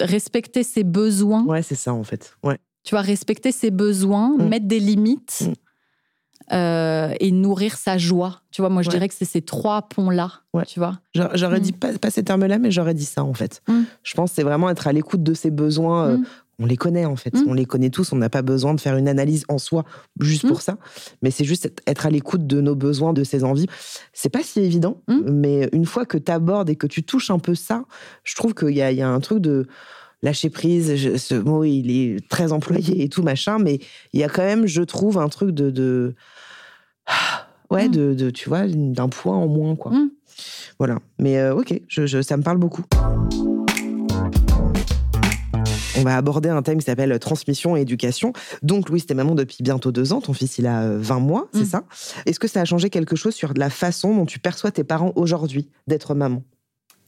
respecter 0.00 0.64
ses 0.64 0.82
besoins. 0.84 1.44
Ouais, 1.44 1.62
c'est 1.62 1.76
ça, 1.76 1.94
en 1.94 2.02
fait. 2.04 2.34
Ouais. 2.42 2.58
Tu 2.84 2.94
vois, 2.94 3.00
respecter 3.02 3.50
ses 3.52 3.70
besoins, 3.70 4.36
Mhm. 4.38 4.48
mettre 4.48 4.66
des 4.66 4.80
limites. 4.80 5.42
Mhm. 5.46 5.54
euh, 6.52 7.14
et 7.20 7.30
nourrir 7.32 7.74
sa 7.78 7.96
joie. 7.96 8.42
Tu 8.50 8.60
vois, 8.60 8.68
moi, 8.68 8.82
je 8.82 8.88
Ouais. 8.88 8.94
dirais 8.96 9.08
que 9.08 9.14
c'est 9.14 9.24
ces 9.24 9.40
trois 9.40 9.88
ponts-là. 9.88 10.30
Ouais. 10.52 10.64
Tu 10.66 10.78
vois. 10.78 10.98
J'a- 11.14 11.30
J'aurais 11.34 11.58
Mm. 11.58 11.62
dit 11.62 11.72
pas, 11.72 11.96
pas 11.96 12.10
ces 12.10 12.22
termes-là, 12.22 12.58
mais 12.58 12.70
j'aurais 12.70 12.92
dit 12.92 13.06
ça 13.06 13.24
en 13.24 13.32
fait. 13.32 13.62
Mm. 13.66 13.82
Je 14.02 14.14
pense 14.14 14.28
que 14.30 14.36
c'est 14.36 14.42
vraiment 14.42 14.68
être 14.68 14.86
à 14.86 14.92
l'écoute 14.92 15.22
de 15.22 15.32
ses 15.32 15.50
besoins. 15.50 16.06
euh, 16.08 16.16
Mm. 16.18 16.24
On 16.58 16.66
les 16.66 16.76
connaît 16.76 17.06
en 17.06 17.16
fait, 17.16 17.32
Mm. 17.34 17.44
on 17.48 17.54
les 17.54 17.64
connaît 17.64 17.88
tous. 17.88 18.12
On 18.12 18.16
n'a 18.16 18.28
pas 18.28 18.42
besoin 18.42 18.74
de 18.74 18.80
faire 18.80 18.96
une 18.98 19.08
analyse 19.08 19.44
en 19.48 19.56
soi 19.56 19.84
juste 20.20 20.44
Mm. 20.44 20.48
pour 20.48 20.60
ça, 20.60 20.76
mais 21.22 21.30
c'est 21.30 21.44
juste 21.46 21.64
être- 21.86 22.04
à 22.06 22.10
l'écoute 22.10 22.46
de 22.46 22.60
nos 22.60 22.74
besoins, 22.74 23.14
de 23.14 23.24
ses 23.24 23.42
envies. 23.42 23.66
C'est 24.12 24.28
pas 24.28 24.42
si 24.42 24.60
évident, 24.60 25.00
Mm. 25.08 25.30
mais 25.30 25.70
une 25.72 25.86
fois 25.86 26.04
que 26.04 26.18
tu 26.18 26.30
abordes 26.30 26.68
et 26.68 26.76
que 26.76 26.86
tu 26.86 27.04
touches 27.04 27.30
un 27.30 27.38
peu 27.38 27.54
ça, 27.54 27.84
je 28.22 28.34
trouve 28.34 28.52
qu'il 28.52 28.68
y 28.76 28.82
a 28.82 29.08
un 29.08 29.20
truc 29.20 29.38
de 29.38 29.66
lâcher 30.24 30.50
prise. 30.50 30.96
Je- 30.96 31.16
ce 31.16 31.34
mot, 31.36 31.62
il 31.62 31.90
est 31.90 32.28
très 32.28 32.50
employé 32.50 33.04
et 33.04 33.08
tout 33.08 33.22
machin, 33.22 33.58
mais 33.60 33.78
il 34.12 34.18
y 34.20 34.24
a 34.24 34.28
quand 34.28 34.42
même, 34.42 34.66
je 34.66 34.82
trouve, 34.82 35.18
un 35.18 35.28
truc 35.28 35.50
de, 35.52 35.70
de... 35.70 36.14
ouais, 37.70 37.88
Mm. 37.88 37.92
de, 37.92 38.14
de, 38.14 38.30
tu 38.30 38.48
vois, 38.48 38.66
d'un 38.66 39.08
point 39.08 39.36
en 39.36 39.46
moins 39.46 39.76
quoi. 39.76 39.92
Mm. 39.92 40.10
Voilà. 40.80 40.98
Mais 41.20 41.38
euh, 41.38 41.54
ok, 41.54 41.80
je, 41.86 42.06
je- 42.06 42.22
ça 42.22 42.36
me 42.36 42.42
parle 42.42 42.58
beaucoup. 42.58 42.82
On 45.96 46.02
va 46.02 46.16
aborder 46.16 46.48
un 46.48 46.60
thème 46.62 46.78
qui 46.78 46.84
s'appelle 46.84 47.16
transmission 47.20 47.76
et 47.76 47.82
éducation. 47.82 48.32
Donc, 48.62 48.88
Louise, 48.88 49.06
t'es 49.06 49.14
maman 49.14 49.36
depuis 49.36 49.58
bientôt 49.62 49.92
deux 49.92 50.12
ans. 50.12 50.20
Ton 50.20 50.32
fils, 50.32 50.58
il 50.58 50.66
a 50.66 50.82
euh, 50.82 50.98
20 51.00 51.20
mois, 51.20 51.48
c'est 51.52 51.60
Mm. 51.60 51.64
ça? 51.66 51.84
Est-ce 52.26 52.40
que 52.40 52.48
ça 52.48 52.60
a 52.60 52.64
changé 52.64 52.90
quelque 52.90 53.14
chose 53.14 53.32
sur 53.34 53.52
la 53.54 53.70
façon 53.70 54.14
dont 54.16 54.26
tu 54.26 54.40
perçois 54.40 54.72
tes 54.72 54.82
parents 54.82 55.12
aujourd'hui 55.14 55.68
d'être 55.86 56.14
maman? 56.16 56.42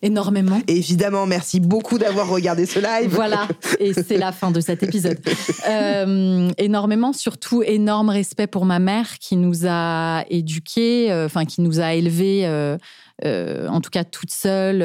Énormément. 0.03 0.61
Évidemment, 0.69 1.27
merci 1.27 1.59
beaucoup 1.59 1.99
d'avoir 1.99 2.29
regardé 2.29 2.67
ce 2.67 2.79
live. 2.79 3.11
Voilà, 3.11 3.49
et 3.81 3.93
c'est 3.95 4.19
la 4.19 4.31
fin 4.33 4.51
de 4.51 4.61
cet 4.61 4.83
épisode. 4.83 5.19
Euh, 5.69 6.51
énormément, 6.59 7.13
surtout 7.13 7.63
énorme 7.63 8.09
respect 8.09 8.47
pour 8.47 8.67
ma 8.67 8.79
mère 8.79 9.19
qui 9.19 9.37
nous 9.37 9.67
a 9.67 10.25
éduqués, 10.31 11.11
euh, 11.11 11.27
enfin 11.27 11.45
qui 11.45 11.61
nous 11.61 11.81
a 11.81 11.95
élevés, 11.95 12.47
euh, 12.47 13.69
en 13.69 13.81
tout 13.81 13.91
cas 13.91 14.05
toute 14.05 14.31
seule, 14.31 14.83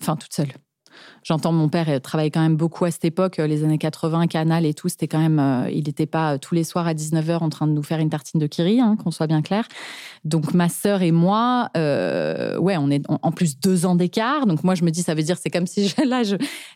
enfin 0.00 0.16
toute 0.16 0.32
seule. 0.32 0.52
J'entends 1.22 1.52
mon 1.52 1.68
père 1.68 2.00
travaillait 2.00 2.30
quand 2.30 2.40
même 2.40 2.56
beaucoup 2.56 2.84
à 2.84 2.90
cette 2.90 3.04
époque, 3.04 3.38
euh, 3.38 3.46
les 3.46 3.64
années 3.64 3.78
80, 3.78 4.26
Canal 4.26 4.64
et 4.66 4.74
tout. 4.74 4.88
C'était 4.88 5.08
quand 5.08 5.18
même, 5.18 5.38
euh, 5.38 5.70
il 5.70 5.84
n'était 5.84 6.06
pas 6.06 6.34
euh, 6.34 6.38
tous 6.38 6.54
les 6.54 6.64
soirs 6.64 6.86
à 6.86 6.94
19h 6.94 7.38
en 7.38 7.48
train 7.48 7.66
de 7.66 7.72
nous 7.72 7.82
faire 7.82 7.98
une 7.98 8.10
tartine 8.10 8.40
de 8.40 8.46
kiri, 8.46 8.80
hein, 8.80 8.96
qu'on 9.02 9.10
soit 9.10 9.26
bien 9.26 9.42
clair. 9.42 9.66
Donc 10.24 10.52
ma 10.54 10.68
sœur 10.68 11.02
et 11.02 11.12
moi, 11.12 11.68
euh, 11.76 12.58
ouais, 12.58 12.76
on 12.76 12.90
est 12.90 13.02
en 13.08 13.32
plus 13.32 13.58
deux 13.58 13.86
ans 13.86 13.94
d'écart. 13.94 14.46
Donc 14.46 14.64
moi 14.64 14.74
je 14.74 14.84
me 14.84 14.90
dis, 14.90 15.02
ça 15.02 15.14
veut 15.14 15.22
dire 15.22 15.36
c'est 15.40 15.50
comme 15.50 15.66
si 15.66 15.94
là 16.04 16.22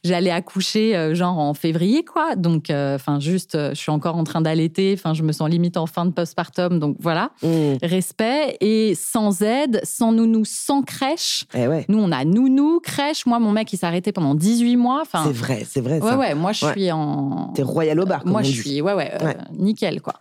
j'allais 0.02 0.30
accoucher 0.30 1.14
genre 1.14 1.38
en 1.38 1.52
février 1.54 2.04
quoi. 2.04 2.36
Donc 2.36 2.70
euh, 2.70 2.94
enfin 2.94 3.20
juste, 3.20 3.56
je 3.56 3.74
suis 3.74 3.90
encore 3.90 4.16
en 4.16 4.24
train 4.24 4.40
d'allaiter. 4.40 4.94
Enfin 4.96 5.14
je 5.14 5.22
me 5.22 5.32
sens 5.32 5.48
limite 5.50 5.76
en 5.76 5.86
fin 5.86 6.06
de 6.06 6.10
postpartum. 6.10 6.78
Donc 6.78 6.96
voilà, 7.00 7.30
Mm. 7.42 7.76
respect 7.82 8.56
et 8.60 8.94
sans 8.94 9.42
aide, 9.42 9.80
sans 9.82 10.12
nounou, 10.12 10.44
sans 10.44 10.82
crèche. 10.82 11.44
Eh 11.54 11.66
ouais, 11.68 11.84
Nous 11.88 11.98
on 11.98 12.12
a 12.12 12.24
nounou, 12.24 12.80
crèche. 12.80 13.26
Moi 13.26 13.38
mon 13.38 13.52
mec 13.52 13.72
il 13.72 13.76
s'est 13.76 13.86
arrêté 13.86 14.12
pendant 14.34 14.40
18 14.40 14.76
mois. 14.76 15.00
Enfin 15.02 15.24
c'est 15.26 15.32
vrai, 15.32 15.66
c'est 15.68 15.80
vrai. 15.80 16.00
ouais 16.00 16.10
ça. 16.10 16.18
ouais, 16.18 16.34
moi 16.34 16.52
je 16.52 16.64
Ouais. 16.66 16.72
suis 16.72 16.92
en 16.92 17.52
T'es 17.54 17.62
royal 17.62 17.98
au 18.00 18.06
bar. 18.06 18.22
comme 18.22 18.32
moi, 18.32 18.40
on 18.40 18.44
je 18.44 18.50
dit. 18.52 18.56
suis, 18.58 18.80
ouais, 18.82 18.94
ouais, 18.94 19.10
euh, 19.20 19.24
Ouais. 19.26 19.36
nickel, 19.58 20.00
quoi. 20.00 20.14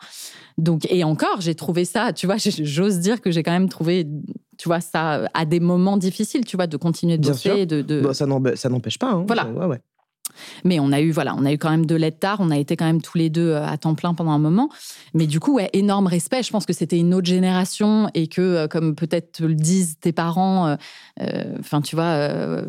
Donc, 0.58 0.86
et 0.92 1.04
encore, 1.04 1.42
j'ai 1.42 1.56
trouvé 1.56 1.84
ça, 1.86 2.14
tu 2.14 2.26
vois, 2.28 2.36
j'ose 2.62 3.00
dire 3.00 3.22
que 3.22 3.32
j'ai 3.32 3.42
quand 3.44 3.52
même 3.52 3.70
trouvé, 3.70 4.08
tu 4.58 4.68
vois, 4.70 4.82
ça 4.82 5.28
à 5.34 5.46
des 5.46 5.60
moments 5.60 5.98
difficiles, 5.98 6.46
tu 6.46 6.58
vois, 6.58 6.68
de 6.68 6.78
continuer 6.78 7.18
de 7.18 7.22
Bien 7.24 7.32
bosser, 7.32 7.50
sûr. 7.50 7.68
de, 7.68 7.82
de- 7.82 8.02
Bon, 8.02 8.14
ça 8.14 8.26
n'embe- 8.28 8.56
ça 8.56 8.70
n'empêche 8.70 9.00
pas. 9.00 9.12
hein. 9.12 9.24
Voilà. 9.26 9.48
Ouais, 9.48 9.66
ouais. 9.66 9.80
mais 10.64 10.80
on 10.80 10.92
a 10.92 11.00
eu, 11.02 11.12
voilà, 11.12 11.36
on 11.38 11.46
a 11.46 11.52
eu 11.54 11.58
quand 11.60 11.70
même 11.70 11.86
de 11.86 11.96
l'aide 11.96 12.20
tard, 12.20 12.38
on 12.40 12.50
a 12.50 12.58
été 12.58 12.76
quand 12.76 12.86
même 12.86 13.02
tous 13.02 13.18
les 13.18 13.30
deux 13.30 13.50
euh, 13.50 13.66
à 13.66 13.78
temps 13.78 13.94
plein 13.96 14.14
pendant 14.16 14.32
un 14.32 14.40
moment. 14.40 14.70
Mais 15.14 15.28
du 15.28 15.40
coup, 15.40 15.56
ouais, 15.56 15.70
énorme 15.74 16.08
respect. 16.08 16.42
Je 16.44 16.50
pense 16.52 16.66
que 16.66 16.74
c'était 16.74 16.98
une 16.98 17.14
autre 17.14 17.28
génération 17.28 18.10
et 18.14 18.28
que, 18.28 18.42
euh, 18.42 18.68
comme 18.68 18.96
peut-être 18.96 19.32
te 19.34 19.44
le 19.44 19.54
disent 19.56 19.98
tes 20.00 20.12
parents, 20.12 20.76
euh, 21.20 21.56
enfin, 21.60 21.82
tu 21.82 21.96
vois, 21.96 22.06
euh, 22.06 22.64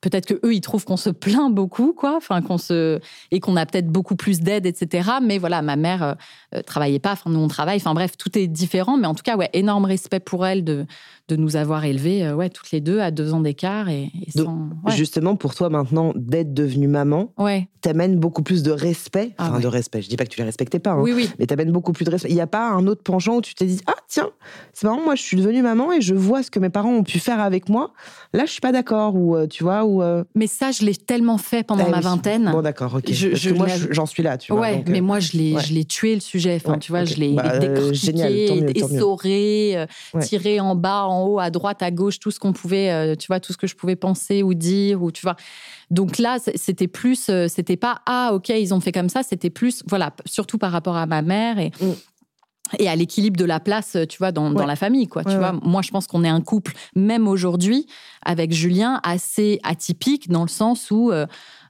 peut-être 0.00 0.26
que 0.26 0.34
eux 0.46 0.54
ils 0.54 0.60
trouvent 0.60 0.84
qu'on 0.84 0.96
se 0.96 1.10
plaint 1.10 1.52
beaucoup 1.52 1.92
quoi. 1.92 2.16
Enfin 2.16 2.42
qu'on 2.42 2.58
se 2.58 3.00
et 3.30 3.40
qu'on 3.40 3.56
a 3.56 3.66
peut-être 3.66 3.88
beaucoup 3.88 4.16
plus 4.16 4.40
d'aide 4.40 4.66
etc 4.66 5.10
mais 5.22 5.38
voilà 5.38 5.62
ma 5.62 5.76
mère 5.76 6.02
euh, 6.02 6.14
euh, 6.54 6.62
travaillait 6.62 6.98
pas. 6.98 7.12
Enfin 7.12 7.30
nous 7.30 7.40
on 7.40 7.48
travaille. 7.48 7.76
Enfin 7.76 7.94
bref 7.94 8.16
tout 8.16 8.36
est 8.38 8.46
différent. 8.46 8.96
Mais 8.96 9.06
en 9.06 9.14
tout 9.14 9.22
cas 9.22 9.36
ouais 9.36 9.50
énorme 9.52 9.84
respect 9.84 10.20
pour 10.20 10.46
elle 10.46 10.64
de 10.64 10.86
de 11.28 11.36
nous 11.36 11.56
avoir 11.56 11.84
élevés 11.84 12.24
euh, 12.24 12.34
ouais 12.34 12.48
toutes 12.48 12.70
les 12.70 12.80
deux 12.80 13.00
à 13.00 13.10
deux 13.10 13.34
ans 13.34 13.40
d'écart 13.40 13.90
et, 13.90 14.10
justement 14.96 15.36
pour 15.36 15.54
toi 15.54 15.68
maintenant 15.68 16.12
d'être 16.16 16.54
devenue 16.54 16.88
maman 16.88 17.32
ouais. 17.36 17.68
t'amène 17.82 18.18
beaucoup 18.18 18.42
plus 18.42 18.62
de 18.62 18.70
respect. 18.70 19.34
Ah 19.36 19.48
enfin 19.48 19.60
de 19.60 19.66
respect. 19.66 20.02
Je 20.02 20.08
dis 20.08 20.16
pas 20.16 20.24
que 20.24 20.30
tu 20.30 20.38
les 20.38 20.44
respectais 20.44 20.78
pas 20.78 20.92
hein, 20.92 21.00
oui 21.00 21.12
oui. 21.14 21.30
Mais 21.38 21.46
t'amènes 21.46 21.72
beaucoup 21.72 21.92
plus 21.92 22.04
de 22.04 22.10
respect. 22.10 22.30
Il 22.30 22.36
y 22.36 22.40
a 22.40 22.46
pas 22.46 22.70
un 22.70 22.86
autre 22.86 23.02
penchant 23.02 23.36
où 23.36 23.40
tu 23.40 23.54
t'es 23.54 23.66
dit 23.66 23.80
ah 23.86 23.96
tiens 24.08 24.30
c'est 24.72 24.86
marrant 24.86 25.02
moi 25.02 25.14
je 25.14 25.22
suis 25.22 25.36
devenue 25.36 25.62
maman 25.62 25.92
et 25.92 26.00
je 26.00 26.14
vois 26.14 26.42
ce 26.42 26.50
que 26.50 26.58
mes 26.58 26.70
parents 26.70 26.92
ont 26.92 27.04
pu 27.04 27.18
faire 27.18 27.40
avec 27.40 27.68
moi. 27.68 27.92
Là 28.32 28.46
je 28.46 28.52
suis 28.52 28.60
pas 28.60 28.72
d'accord. 28.72 29.14
Ou 29.14 29.46
tu 29.46 29.64
vois 29.64 29.84
euh, 30.02 30.24
mais 30.34 30.46
ça, 30.46 30.70
je 30.70 30.84
l'ai 30.84 30.94
tellement 30.94 31.38
fait 31.38 31.62
pendant 31.62 31.84
eh 31.86 31.90
ma 31.90 32.00
vingtaine. 32.00 32.50
Bon, 32.52 32.62
d'accord, 32.62 32.94
ok. 32.94 33.10
Je, 33.10 33.28
Parce 33.28 33.42
que 33.42 33.52
moi, 33.54 33.66
j'en 33.90 34.06
suis 34.06 34.22
là, 34.22 34.38
tu 34.38 34.52
vois. 34.52 34.60
Ouais, 34.60 34.84
mais 34.86 35.00
moi, 35.00 35.20
je 35.20 35.36
l'ai, 35.36 35.58
je 35.58 35.72
l'ai 35.72 35.84
tué 35.84 36.14
le 36.14 36.20
sujet. 36.20 36.60
Enfin, 36.62 36.78
tu 36.78 36.92
vois, 36.92 37.04
je 37.04 37.16
l'ai 37.16 37.32
bah, 37.32 37.58
décortiqué, 37.58 38.78
essoré, 38.78 39.76
euh, 39.76 40.20
tiré 40.20 40.60
en 40.60 40.74
bas, 40.74 41.04
en 41.04 41.26
haut, 41.26 41.38
à 41.38 41.50
droite, 41.50 41.82
à 41.82 41.90
gauche, 41.90 42.18
tout 42.18 42.30
ce 42.30 42.38
qu'on 42.38 42.52
pouvait, 42.52 42.90
euh, 42.90 43.14
tu 43.14 43.26
vois, 43.26 43.40
tout 43.40 43.52
ce 43.52 43.58
que 43.58 43.66
je 43.66 43.74
pouvais 43.76 43.96
penser 43.96 44.42
ou 44.42 44.54
dire, 44.54 45.02
ou 45.02 45.10
tu 45.10 45.22
vois. 45.22 45.36
Donc 45.90 46.18
là, 46.18 46.38
c'était 46.54 46.88
plus, 46.88 47.30
c'était 47.48 47.76
pas 47.76 48.00
ah 48.06 48.32
ok, 48.34 48.50
ils 48.50 48.74
ont 48.74 48.80
fait 48.80 48.92
comme 48.92 49.08
ça. 49.08 49.22
C'était 49.22 49.50
plus, 49.50 49.82
voilà, 49.86 50.12
surtout 50.26 50.58
par 50.58 50.72
rapport 50.72 50.96
à 50.96 51.06
ma 51.06 51.22
mère 51.22 51.58
et. 51.58 51.72
Mm 51.80 51.92
et 52.78 52.88
à 52.88 52.96
l'équilibre 52.96 53.36
de 53.36 53.44
la 53.44 53.60
place, 53.60 53.96
tu 54.08 54.18
vois, 54.18 54.32
dans, 54.32 54.50
dans 54.50 54.66
la 54.66 54.76
famille, 54.76 55.06
quoi. 55.06 55.24
tu 55.24 55.36
vois, 55.36 55.52
moi, 55.62 55.82
je 55.82 55.90
pense 55.90 56.06
qu'on 56.06 56.24
est 56.24 56.28
un 56.28 56.40
couple, 56.40 56.72
même 56.94 57.28
aujourd'hui, 57.28 57.86
avec 58.22 58.52
Julien, 58.52 59.00
assez 59.02 59.60
atypique 59.62 60.28
dans 60.28 60.42
le 60.42 60.48
sens 60.48 60.90
où 60.90 61.10
euh, 61.10 61.18
euh, 61.18 61.26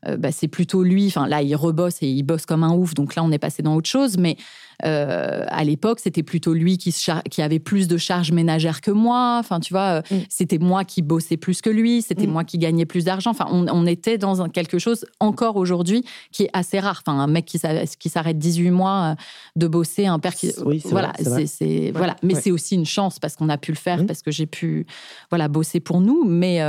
bah, 0.07 0.33
c'est 0.33 0.49
plutôt 0.49 0.83
lui. 0.83 1.07
Enfin, 1.09 1.27
là, 1.27 1.43
il 1.43 1.55
rebosse 1.55 2.03
et 2.03 2.09
il 2.09 2.23
bosse 2.23 2.47
comme 2.47 2.65
un 2.65 2.73
ouf. 2.73 2.95
Donc 2.95 3.15
là, 3.15 3.25
on 3.25 3.33
est 3.33 3.39
passé 3.39 3.63
dans 3.63 3.75
autre 3.75 3.89
chose. 3.89 4.17
Mais 4.19 4.37
euh, 4.85 5.45
à 5.49 5.65
l'époque, 5.65 5.99
c'était 6.01 6.23
plutôt 6.23 6.55
lui 6.55 6.79
qui, 6.79 6.95
qui, 7.31 7.43
avait 7.43 7.59
plus 7.59 7.89
de 7.89 7.97
charges 7.97 8.31
ménagères 8.31 8.81
que 8.81 8.93
moi. 8.93 9.37
Enfin, 9.41 9.59
tu 9.59 9.73
vois, 9.73 10.01
mm. 10.01 10.17
c'était 10.29 10.59
moi 10.59 10.85
qui 10.85 11.03
bossais 11.03 11.37
plus 11.37 11.61
que 11.63 11.71
lui. 11.71 12.03
C'était 12.03 12.27
mm. 12.27 12.31
moi 12.31 12.45
qui 12.45 12.59
gagnais 12.59 12.87
plus 12.87 13.05
d'argent. 13.05 13.31
Enfin, 13.31 13.47
on, 13.51 13.87
était 13.87 14.19
dans 14.19 14.49
quelque 14.49 14.79
chose 14.79 15.05
encore 15.19 15.57
aujourd'hui 15.57 16.05
qui 16.31 16.45
est 16.45 16.51
assez 16.53 16.79
rare. 16.79 17.03
Enfin, 17.05 17.19
un 17.19 17.27
mec 17.27 17.45
qui, 17.45 17.59
s'arrête 17.59 18.39
18 18.39 18.71
mois 18.71 19.17
de 19.57 19.67
bosser, 19.67 20.07
un 20.07 20.19
père 20.19 20.35
qui. 20.35 20.53
Oui, 20.65 20.83
voilà, 20.85 21.13
c'est 21.47 21.93
voilà. 21.95 22.17
Mais 22.23 22.35
c'est 22.35 22.51
aussi 22.51 22.75
une 22.75 22.87
chance 22.87 23.19
parce 23.19 23.35
qu'on 23.35 23.49
a 23.49 23.59
pu 23.59 23.73
le 23.73 23.77
faire, 23.77 24.03
mm. 24.03 24.07
parce 24.07 24.23
que 24.23 24.31
j'ai 24.31 24.47
pu 24.47 24.87
voilà 25.31 25.49
bosser 25.49 25.81
pour 25.81 26.01
nous. 26.01 26.25
Mais 26.25 26.61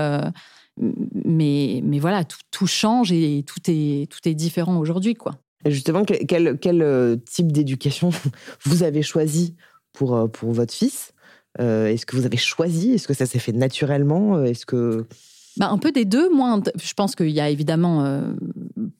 mais, 0.79 1.81
mais 1.83 1.99
voilà, 1.99 2.23
tout, 2.23 2.67
change 2.67 3.11
et 3.11 3.43
tout 3.45 3.59
est, 3.67 4.09
tout 4.09 4.27
est 4.27 4.33
différent 4.33 4.77
aujourd'hui, 4.77 5.15
quoi. 5.15 5.35
justement, 5.65 6.03
quel, 6.05 6.57
quel 6.59 6.81
euh, 6.81 7.17
type 7.29 7.51
d'éducation 7.51 8.09
vous 8.63 8.83
avez 8.83 9.01
choisi 9.01 9.55
pour, 9.93 10.15
euh, 10.15 10.27
pour 10.27 10.51
votre 10.51 10.73
fils? 10.73 11.13
Euh, 11.59 11.87
Est-ce 11.87 12.05
que 12.05 12.15
vous 12.15 12.25
avez 12.25 12.37
choisi? 12.37 12.93
Est-ce 12.93 13.07
que 13.07 13.13
ça 13.13 13.25
s'est 13.25 13.39
fait 13.39 13.51
naturellement? 13.51 14.43
Est-ce 14.43 14.65
que 14.65 15.05
bah, 15.57 15.67
un 15.69 15.77
peu 15.77 15.91
des 15.91 16.05
deux. 16.05 16.33
Moi, 16.33 16.61
je 16.81 16.93
pense 16.93 17.15
qu'il 17.15 17.31
y 17.31 17.41
a 17.41 17.49
évidemment 17.49 18.23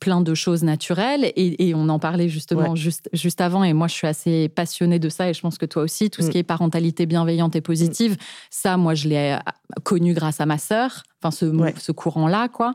plein 0.01 0.19
de 0.19 0.33
choses 0.33 0.63
naturelles 0.63 1.31
et, 1.37 1.73
on 1.73 1.87
en 1.87 1.99
parlait 1.99 2.27
justement 2.27 2.75
juste, 2.75 3.07
juste 3.13 3.39
avant. 3.39 3.63
Et 3.63 3.71
moi, 3.71 3.87
je 3.87 3.93
suis 3.93 4.07
assez 4.07 4.49
passionnée 4.49 4.99
de 4.99 5.07
ça 5.07 5.29
et 5.29 5.33
je 5.33 5.39
pense 5.39 5.57
que 5.57 5.65
toi 5.65 5.83
aussi, 5.83 6.09
tout 6.09 6.21
ce 6.21 6.27
mm. 6.27 6.31
qui 6.31 6.37
est 6.39 6.43
parentalité 6.43 7.05
bienveillante 7.05 7.55
et 7.55 7.61
positive, 7.61 8.17
ça, 8.49 8.75
moi, 8.75 8.93
je 8.93 9.07
l'ai 9.07 9.37
connu 9.83 10.13
grâce 10.13 10.41
à 10.41 10.45
ma 10.45 10.57
sœur 10.57 11.03
enfin 11.21 11.31
ce, 11.31 11.45
ce 11.79 11.91
courant-là, 11.91 12.47
quoi. 12.47 12.73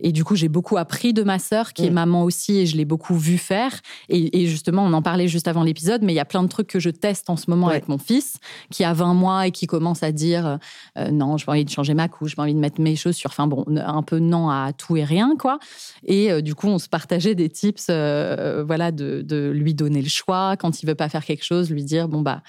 Et 0.00 0.12
du 0.12 0.24
coup, 0.24 0.36
j'ai 0.36 0.48
beaucoup 0.48 0.76
appris 0.76 1.12
de 1.12 1.22
ma 1.22 1.38
sœur, 1.38 1.72
qui 1.72 1.86
est 1.86 1.90
mm. 1.90 1.94
maman 1.94 2.22
aussi, 2.24 2.58
et 2.58 2.66
je 2.66 2.76
l'ai 2.76 2.84
beaucoup 2.84 3.16
vu 3.16 3.38
faire. 3.38 3.80
Et, 4.08 4.46
justement, 4.46 4.84
on 4.84 4.92
en 4.92 5.02
parlait 5.02 5.28
juste 5.28 5.48
avant 5.48 5.62
l'épisode, 5.62 6.02
mais 6.02 6.12
il 6.12 6.16
y 6.16 6.20
a 6.20 6.24
plein 6.24 6.42
de 6.42 6.48
trucs 6.48 6.66
que 6.66 6.80
je 6.80 6.90
teste 6.90 7.30
en 7.30 7.36
ce 7.36 7.50
moment 7.50 7.68
avec 7.68 7.88
mon 7.88 7.98
fils, 7.98 8.38
qui 8.70 8.84
a 8.84 8.92
20 8.92 9.14
mois 9.14 9.46
et 9.46 9.50
qui 9.50 9.66
commence 9.66 10.02
à 10.02 10.12
dire 10.12 10.58
euh, 10.98 11.10
non, 11.10 11.36
j'ai 11.36 11.44
envie 11.48 11.64
de 11.64 11.70
changer 11.70 11.94
ma 11.94 12.08
couche, 12.08 12.34
j'ai 12.36 12.42
envie 12.42 12.54
de 12.54 12.58
mettre 12.58 12.80
mes 12.80 12.96
chaussures. 12.96 13.30
Enfin 13.30 13.46
bon, 13.46 13.64
un 13.68 14.02
peu 14.02 14.18
non 14.18 14.50
à 14.50 14.72
tout 14.76 14.96
et 14.96 15.04
rien, 15.04 15.34
quoi. 15.38 15.58
Et 16.04 16.30
euh, 16.30 16.40
du 16.40 16.54
coup, 16.54 16.68
on 16.68 16.78
se 16.78 16.88
partageait 16.88 17.34
des 17.34 17.48
tips, 17.48 17.86
euh, 17.90 18.64
voilà, 18.66 18.92
de, 18.92 19.22
de, 19.22 19.50
lui 19.54 19.74
donner 19.74 20.02
le 20.02 20.08
choix 20.08 20.56
quand 20.56 20.82
il 20.82 20.86
veut 20.86 20.94
pas 20.94 21.08
faire 21.08 21.24
quelque 21.24 21.44
chose, 21.44 21.70
lui 21.70 21.84
dire 21.84 22.08
bon 22.08 22.20
bah 22.20 22.42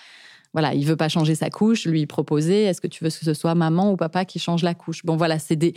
voilà, 0.58 0.74
il 0.74 0.88
veut 0.88 0.96
pas 0.96 1.08
changer 1.08 1.36
sa 1.36 1.52
couche, 1.52 1.86
lui 1.86 2.08
proposer, 2.08 2.64
est-ce 2.64 2.82
que 2.82 2.88
tu 2.88 3.04
veux 3.04 3.12
que 3.12 3.16
ce 3.16 3.36
soit 3.36 3.54
maman 3.54 3.92
ou 3.92 3.96
papa 3.96 4.26
qui 4.26 4.40
change 4.40 4.64
la 4.64 4.74
couche? 4.74 5.06
Bon, 5.06 5.16
voilà, 5.16 5.38
c'est 5.38 5.56
des, 5.56 5.76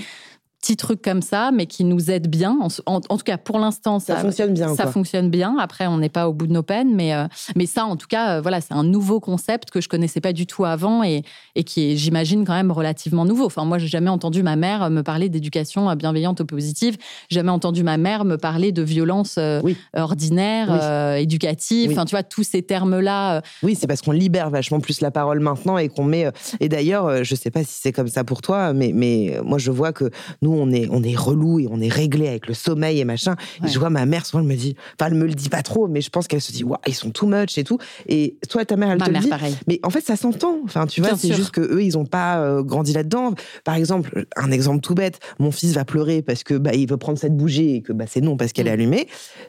petits 0.60 0.76
trucs 0.76 1.00
comme 1.00 1.22
ça, 1.22 1.50
mais 1.52 1.66
qui 1.66 1.84
nous 1.84 2.10
aident 2.10 2.28
bien. 2.28 2.58
En, 2.86 3.00
tout 3.00 3.24
cas, 3.24 3.38
pour 3.38 3.58
l'instant, 3.58 3.98
ça, 3.98 4.16
fonctionne 4.16 4.52
bien. 4.52 4.74
Ça 4.74 4.86
fonctionne 4.86 5.30
bien. 5.30 5.56
Après, 5.58 5.86
on 5.86 5.98
n'est 5.98 6.10
pas 6.10 6.28
au 6.28 6.34
bout 6.34 6.46
de 6.46 6.52
nos 6.52 6.62
peines, 6.62 6.94
mais 6.94 7.14
euh, 7.14 7.26
mais 7.56 7.66
ça, 7.66 7.86
en 7.86 7.96
tout 7.96 8.06
cas, 8.06 8.36
euh, 8.36 8.40
voilà, 8.40 8.60
c'est 8.60 8.74
un 8.74 8.84
nouveau 8.84 9.20
concept 9.20 9.70
que 9.70 9.80
je 9.80 9.88
connaissais 9.88 10.20
pas 10.20 10.32
du 10.32 10.46
tout 10.46 10.64
avant 10.64 11.02
et, 11.02 11.22
et 11.54 11.64
qui 11.64 11.92
est, 11.92 11.96
j'imagine, 11.96 12.44
quand 12.44 12.52
même 12.52 12.72
relativement 12.72 13.24
nouveau. 13.24 13.46
Enfin, 13.46 13.64
moi, 13.64 13.78
j'ai 13.78 13.86
jamais 13.88 14.10
entendu 14.10 14.42
ma 14.42 14.56
mère 14.56 14.90
me 14.90 15.02
parler 15.02 15.28
d'éducation 15.28 15.94
bienveillante 15.94 16.40
ou 16.40 16.44
positive. 16.44 16.98
Jamais 17.30 17.50
entendu 17.50 17.82
ma 17.82 17.96
mère 17.96 18.24
me 18.24 18.36
parler 18.36 18.72
de 18.72 18.82
violence 18.82 19.36
euh, 19.38 19.62
ordinaire, 19.94 21.16
éducative. 21.16 21.90
Enfin, 21.92 22.04
tu 22.04 22.10
vois, 22.10 22.22
tous 22.22 22.42
ces 22.42 22.62
termes-là. 22.62 23.40
Oui, 23.62 23.74
c'est 23.74 23.86
parce 23.86 24.02
qu'on 24.02 24.12
libère 24.12 24.50
vachement 24.50 24.80
plus 24.80 25.00
la 25.00 25.10
parole 25.10 25.40
maintenant 25.40 25.78
et 25.78 25.88
qu'on 25.88 26.04
met. 26.04 26.30
Et 26.60 26.68
d'ailleurs, 26.68 27.24
je 27.24 27.34
sais 27.34 27.50
pas 27.50 27.64
si 27.64 27.80
c'est 27.80 27.92
comme 27.92 28.08
ça 28.08 28.24
pour 28.24 28.42
toi, 28.42 28.74
mais 28.74 28.92
mais 28.94 29.38
moi, 29.42 29.58
je 29.58 29.70
vois 29.70 29.92
que 29.92 30.10
nous 30.42 30.49
on 30.54 30.70
est, 30.70 30.88
on 30.90 31.02
est 31.02 31.16
relou 31.16 31.60
et 31.60 31.66
on 31.70 31.80
est 31.80 31.88
réglé 31.88 32.28
avec 32.28 32.46
le 32.46 32.54
sommeil 32.54 33.00
et 33.00 33.04
machin. 33.04 33.36
Et 33.64 33.68
je 33.68 33.78
vois 33.78 33.90
ma 33.90 34.06
mère, 34.06 34.26
souvent, 34.26 34.42
elle 34.42 34.48
me 34.48 34.56
dit, 34.56 34.76
enfin, 34.98 35.10
elle 35.10 35.18
me 35.18 35.26
le 35.26 35.34
dit 35.34 35.48
pas 35.48 35.62
trop, 35.62 35.88
mais 35.88 36.00
je 36.00 36.10
pense 36.10 36.26
qu'elle 36.28 36.40
se 36.40 36.52
dit, 36.52 36.64
waouh, 36.64 36.78
ils 36.86 36.94
sont 36.94 37.10
too 37.10 37.26
much 37.26 37.58
et 37.58 37.64
tout. 37.64 37.78
Et 38.08 38.36
toi, 38.48 38.64
ta 38.64 38.76
mère, 38.76 38.90
elle 38.90 38.98
te 38.98 39.10
le 39.10 39.18
dit. 39.18 39.28
Pareil. 39.28 39.54
Mais 39.66 39.80
en 39.82 39.90
fait, 39.90 40.00
ça 40.00 40.16
s'entend. 40.16 40.58
Enfin, 40.64 40.86
tu 40.86 41.00
vois, 41.00 41.16
c'est 41.16 41.32
juste 41.32 41.50
que 41.50 41.60
eux, 41.60 41.82
ils 41.82 41.96
ont 41.96 42.06
pas 42.06 42.40
euh, 42.40 42.62
grandi 42.62 42.92
là-dedans. 42.92 43.34
Par 43.64 43.74
exemple, 43.74 44.26
un 44.36 44.50
exemple 44.50 44.80
tout 44.80 44.94
bête, 44.94 45.20
mon 45.38 45.50
fils 45.50 45.72
va 45.72 45.84
pleurer 45.84 46.22
parce 46.22 46.42
que 46.42 46.54
bah, 46.54 46.74
il 46.74 46.88
veut 46.88 46.96
prendre 46.96 47.18
cette 47.18 47.36
bougie 47.36 47.76
et 47.76 47.82
que 47.82 47.92
bah, 47.92 48.04
c'est 48.08 48.20
non 48.20 48.36
parce 48.36 48.52
qu'elle 48.52 48.66
est 48.66 48.70
mm. 48.70 48.80
allumée. 48.80 49.08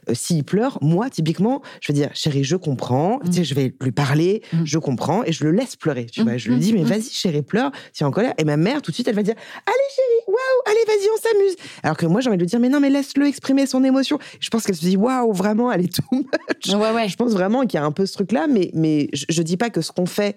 Euh, 0.10 0.14
s'il 0.14 0.44
pleure, 0.44 0.78
moi, 0.82 1.10
typiquement, 1.10 1.62
je 1.82 1.92
vais 1.92 2.00
dire, 2.00 2.10
chérie, 2.14 2.44
je 2.44 2.56
comprends. 2.56 3.20
Tu 3.26 3.34
sais, 3.34 3.42
mm. 3.42 3.44
je 3.44 3.54
vais 3.56 3.74
lui 3.82 3.92
parler, 3.92 4.42
mm. 4.54 4.66
je 4.66 4.78
comprends 4.78 5.24
et 5.24 5.32
je 5.32 5.44
le 5.44 5.52
laisse 5.52 5.76
pleurer. 5.76 6.06
Tu 6.06 6.24
vois, 6.24 6.38
je 6.38 6.50
lui 6.50 6.58
dis, 6.58 6.74
mais 6.74 6.84
vas-y, 6.84 7.10
chérie, 7.10 7.42
pleure. 7.42 7.72
Es 8.00 8.04
en 8.04 8.12
colère. 8.12 8.34
Et 8.38 8.44
ma 8.44 8.58
mère, 8.58 8.82
tout 8.82 8.92
de 8.92 8.96
suite, 8.96 9.08
elle 9.08 9.16
va 9.16 9.24
dire, 9.24 9.36
allez, 9.66 9.90
chérie, 9.96 10.24
waouh, 10.28 10.38
allez, 10.66 10.86
vas-y, 10.92 11.08
on 11.10 11.22
s'amuse. 11.22 11.56
Alors 11.84 11.98
que 11.98 12.06
moi, 12.06 12.22
j'ai 12.22 12.30
envie 12.30 12.38
de 12.38 12.44
lui 12.44 12.48
dire, 12.48 12.60
mais 12.60 12.70
non, 12.70 12.80
mais 12.80 12.90
laisse-le 12.90 13.26
exprimer 13.28 13.66
son 13.66 13.84
émotion. 13.84 14.20
Je 14.40 14.50
pense 14.50 14.64
qu'elle 14.64 14.76
se 14.76 14.82
dit, 14.82 14.98
waouh, 14.98 15.34
vraiment, 15.34 15.72
elle 15.72 15.86
est 15.86 15.94
too 15.94 16.04
much. 16.12 16.74
Ouais, 16.74 16.92
ouais. 16.92 17.08
Je 17.08 17.16
pense 17.16 17.32
vraiment 17.32 17.62
qu'il 17.62 17.80
y 17.80 17.84
a 17.84 17.86
un 17.86 17.92
peu 17.92 18.06
ce 18.06 18.14
truc-là, 18.14 18.48
mais, 18.48 18.72
mais 18.74 19.10
je, 19.14 19.40
ne 19.40 19.46
dis 19.46 19.58
pas 19.58 19.70
que 19.70 19.82
ce 19.82 19.92
qu'on 19.92 20.06
fait 20.06 20.36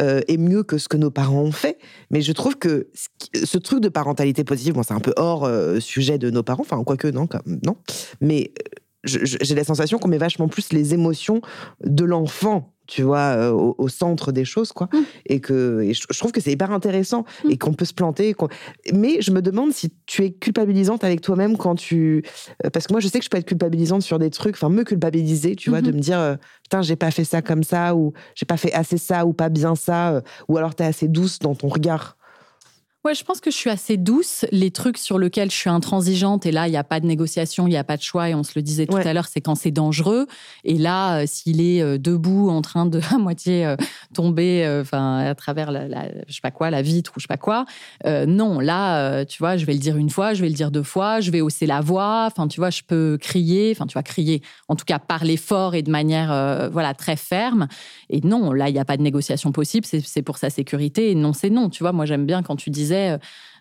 euh, 0.00 0.20
est 0.28 0.36
mieux 0.36 0.62
que 0.62 0.78
ce 0.78 0.88
que 0.88 0.96
nos 0.96 1.10
parents 1.10 1.42
ont 1.42 1.52
fait, 1.52 1.78
mais 2.10 2.22
je 2.22 2.32
trouve 2.32 2.56
que 2.56 2.88
ce 3.34 3.58
truc 3.58 3.80
de 3.80 3.88
parentalité 3.88 4.44
positive, 4.44 4.74
bon, 4.74 4.82
c'est 4.82 4.94
un 4.94 5.00
peu 5.00 5.12
hors 5.16 5.44
euh, 5.44 5.80
sujet 5.80 6.18
de 6.18 6.30
nos 6.30 6.42
parents, 6.42 6.62
enfin, 6.62 6.82
quoique, 6.84 7.08
non, 7.08 7.28
non, 7.46 7.76
mais 8.20 8.52
euh, 8.58 8.78
j'ai 9.04 9.54
la 9.54 9.64
sensation 9.64 9.98
qu'on 9.98 10.08
met 10.08 10.18
vachement 10.18 10.48
plus 10.48 10.72
les 10.72 10.94
émotions 10.94 11.40
de 11.84 12.04
l'enfant 12.04 12.71
tu 12.86 13.02
vois, 13.02 13.36
euh, 13.36 13.50
au, 13.52 13.88
centre 13.88 14.32
des 14.32 14.44
choses, 14.44 14.72
quoi. 14.72 14.88
Mmh. 14.92 14.98
Et 15.26 15.40
que 15.40 15.88
je, 15.92 16.18
trouve 16.18 16.32
que 16.32 16.40
c'est 16.40 16.52
hyper 16.52 16.72
intéressant 16.72 17.24
mmh. 17.44 17.50
et 17.50 17.58
qu'on 17.58 17.72
peut 17.72 17.84
se 17.84 17.94
planter. 17.94 18.34
Mais 18.92 19.20
je 19.20 19.30
me 19.30 19.40
demande 19.40 19.72
si 19.72 19.92
tu 20.06 20.24
es 20.24 20.32
culpabilisante 20.32 21.04
avec 21.04 21.20
toi-même 21.20 21.56
quand 21.56 21.74
tu. 21.74 22.24
Euh, 22.64 22.70
parce 22.70 22.86
que 22.86 22.92
moi, 22.92 23.00
je 23.00 23.08
sais 23.08 23.18
que 23.18 23.24
je 23.24 23.30
peux 23.30 23.38
être 23.38 23.46
culpabilisante 23.46 24.02
sur 24.02 24.18
des 24.18 24.30
trucs, 24.30 24.56
enfin, 24.56 24.68
me 24.68 24.84
culpabiliser, 24.84 25.56
tu 25.56 25.70
vois, 25.70 25.80
de 25.80 25.90
mmh 25.90 25.94
me 25.94 26.00
dire, 26.00 26.18
euh, 26.18 26.36
putain, 26.62 26.82
j'ai 26.82 26.96
pas 26.96 27.10
fait 27.10 27.24
ça 27.24 27.42
comme 27.42 27.62
ça, 27.62 27.94
ou 27.94 28.12
j'ai 28.34 28.46
pas 28.46 28.56
fait 28.56 28.72
assez 28.72 28.98
ça, 28.98 29.26
ou 29.26 29.32
pas 29.32 29.48
bien 29.48 29.74
ça, 29.74 30.22
ou 30.48 30.56
alors 30.56 30.74
t'es 30.74 30.84
assez 30.84 31.08
douce 31.08 31.38
dans 31.38 31.54
ton 31.54 31.68
regard. 31.68 32.16
Ouais, 33.04 33.16
je 33.16 33.24
pense 33.24 33.40
que 33.40 33.50
je 33.50 33.56
suis 33.56 33.68
assez 33.68 33.96
douce. 33.96 34.44
Les 34.52 34.70
trucs 34.70 34.96
sur 34.96 35.18
lesquels 35.18 35.50
je 35.50 35.56
suis 35.56 35.68
intransigeante, 35.68 36.46
et 36.46 36.52
là, 36.52 36.68
il 36.68 36.70
n'y 36.70 36.76
a 36.76 36.84
pas 36.84 37.00
de 37.00 37.06
négociation, 37.06 37.66
il 37.66 37.70
n'y 37.70 37.76
a 37.76 37.82
pas 37.82 37.96
de 37.96 38.02
choix, 38.02 38.30
et 38.30 38.34
on 38.36 38.44
se 38.44 38.52
le 38.54 38.62
disait 38.62 38.86
tout 38.86 38.94
à 38.94 39.12
l'heure, 39.12 39.26
c'est 39.26 39.40
quand 39.40 39.56
c'est 39.56 39.72
dangereux. 39.72 40.28
Et 40.62 40.78
là, 40.78 41.18
euh, 41.18 41.24
s'il 41.26 41.60
est 41.60 41.82
euh, 41.82 41.98
debout, 41.98 42.48
en 42.48 42.62
train 42.62 42.86
de 42.86 43.00
à 43.12 43.18
moitié 43.18 43.66
euh, 43.66 43.74
tomber, 44.14 44.64
enfin, 44.80 45.18
à 45.18 45.34
travers 45.34 45.72
la, 45.72 46.10
je 46.28 46.34
sais 46.34 46.40
pas 46.40 46.52
quoi, 46.52 46.70
la 46.70 46.80
vitre 46.80 47.10
ou 47.16 47.20
je 47.20 47.24
sais 47.24 47.28
pas 47.28 47.36
quoi, 47.36 47.64
non, 48.04 48.60
là, 48.60 49.24
tu 49.24 49.38
vois, 49.38 49.56
je 49.56 49.64
vais 49.64 49.72
le 49.72 49.80
dire 49.80 49.96
une 49.96 50.10
fois, 50.10 50.34
je 50.34 50.42
vais 50.42 50.48
le 50.48 50.54
dire 50.54 50.70
deux 50.70 50.82
fois, 50.84 51.20
je 51.20 51.32
vais 51.32 51.40
hausser 51.40 51.66
la 51.66 51.80
voix, 51.80 52.28
enfin, 52.30 52.46
tu 52.46 52.60
vois, 52.60 52.70
je 52.70 52.82
peux 52.86 53.18
crier, 53.20 53.72
enfin, 53.74 53.86
tu 53.86 53.94
vois, 53.94 54.02
crier, 54.02 54.42
en 54.68 54.76
tout 54.76 54.84
cas, 54.84 55.00
parler 55.00 55.36
fort 55.36 55.74
et 55.74 55.82
de 55.82 55.90
manière, 55.90 56.70
voilà, 56.70 56.94
très 56.94 57.16
ferme. 57.16 57.66
Et 58.10 58.20
non, 58.20 58.52
là, 58.52 58.68
il 58.68 58.74
n'y 58.74 58.78
a 58.78 58.84
pas 58.84 58.96
de 58.96 59.02
négociation 59.02 59.50
possible, 59.50 59.86
c'est 59.86 60.22
pour 60.22 60.38
sa 60.38 60.50
sécurité, 60.50 61.10
et 61.10 61.14
non, 61.16 61.32
c'est 61.32 61.50
non. 61.50 61.68
Tu 61.68 61.82
vois, 61.82 61.92
moi, 61.92 62.06
j'aime 62.06 62.26
bien 62.26 62.42
quand 62.42 62.56
tu 62.56 62.70
disais 62.70 62.91
euh, 62.96 63.18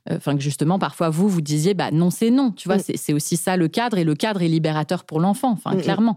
enfin 0.10 0.36
que 0.36 0.42
justement 0.42 0.80
parfois 0.80 1.10
vous 1.10 1.30
vous 1.30 1.42
disiez 1.42 1.76
bah 1.76 1.92
non 1.92 2.10
c'est 2.10 2.32
non 2.32 2.52
tu 2.52 2.68
vois 2.68 2.78
mm. 2.78 2.96
c'est 2.96 3.14
aussi 3.14 3.38
ça 3.38 3.56
le 3.56 3.68
cadre 3.68 4.00
et 4.00 4.04
le 4.04 4.16
cadre 4.16 4.42
est 4.42 4.48
libérateur 4.48 5.04
pour 5.04 5.20
l'enfant 5.20 5.52
enfin 5.52 5.76
mm, 5.76 5.78
mm. 5.78 5.82
clairement 5.82 6.16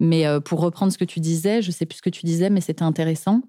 mais 0.00 0.26
euh, 0.26 0.38
pour 0.40 0.60
reprendre 0.60 0.92
ce 0.92 0.98
que 0.98 1.04
tu 1.04 1.20
disais 1.20 1.62
je 1.62 1.70
sais 1.70 1.86
plus 1.86 1.96
ce 1.96 2.02
que 2.02 2.10
tu 2.10 2.26
disais 2.26 2.50
mais 2.50 2.60
c'était 2.60 2.82
intéressant 2.82 3.40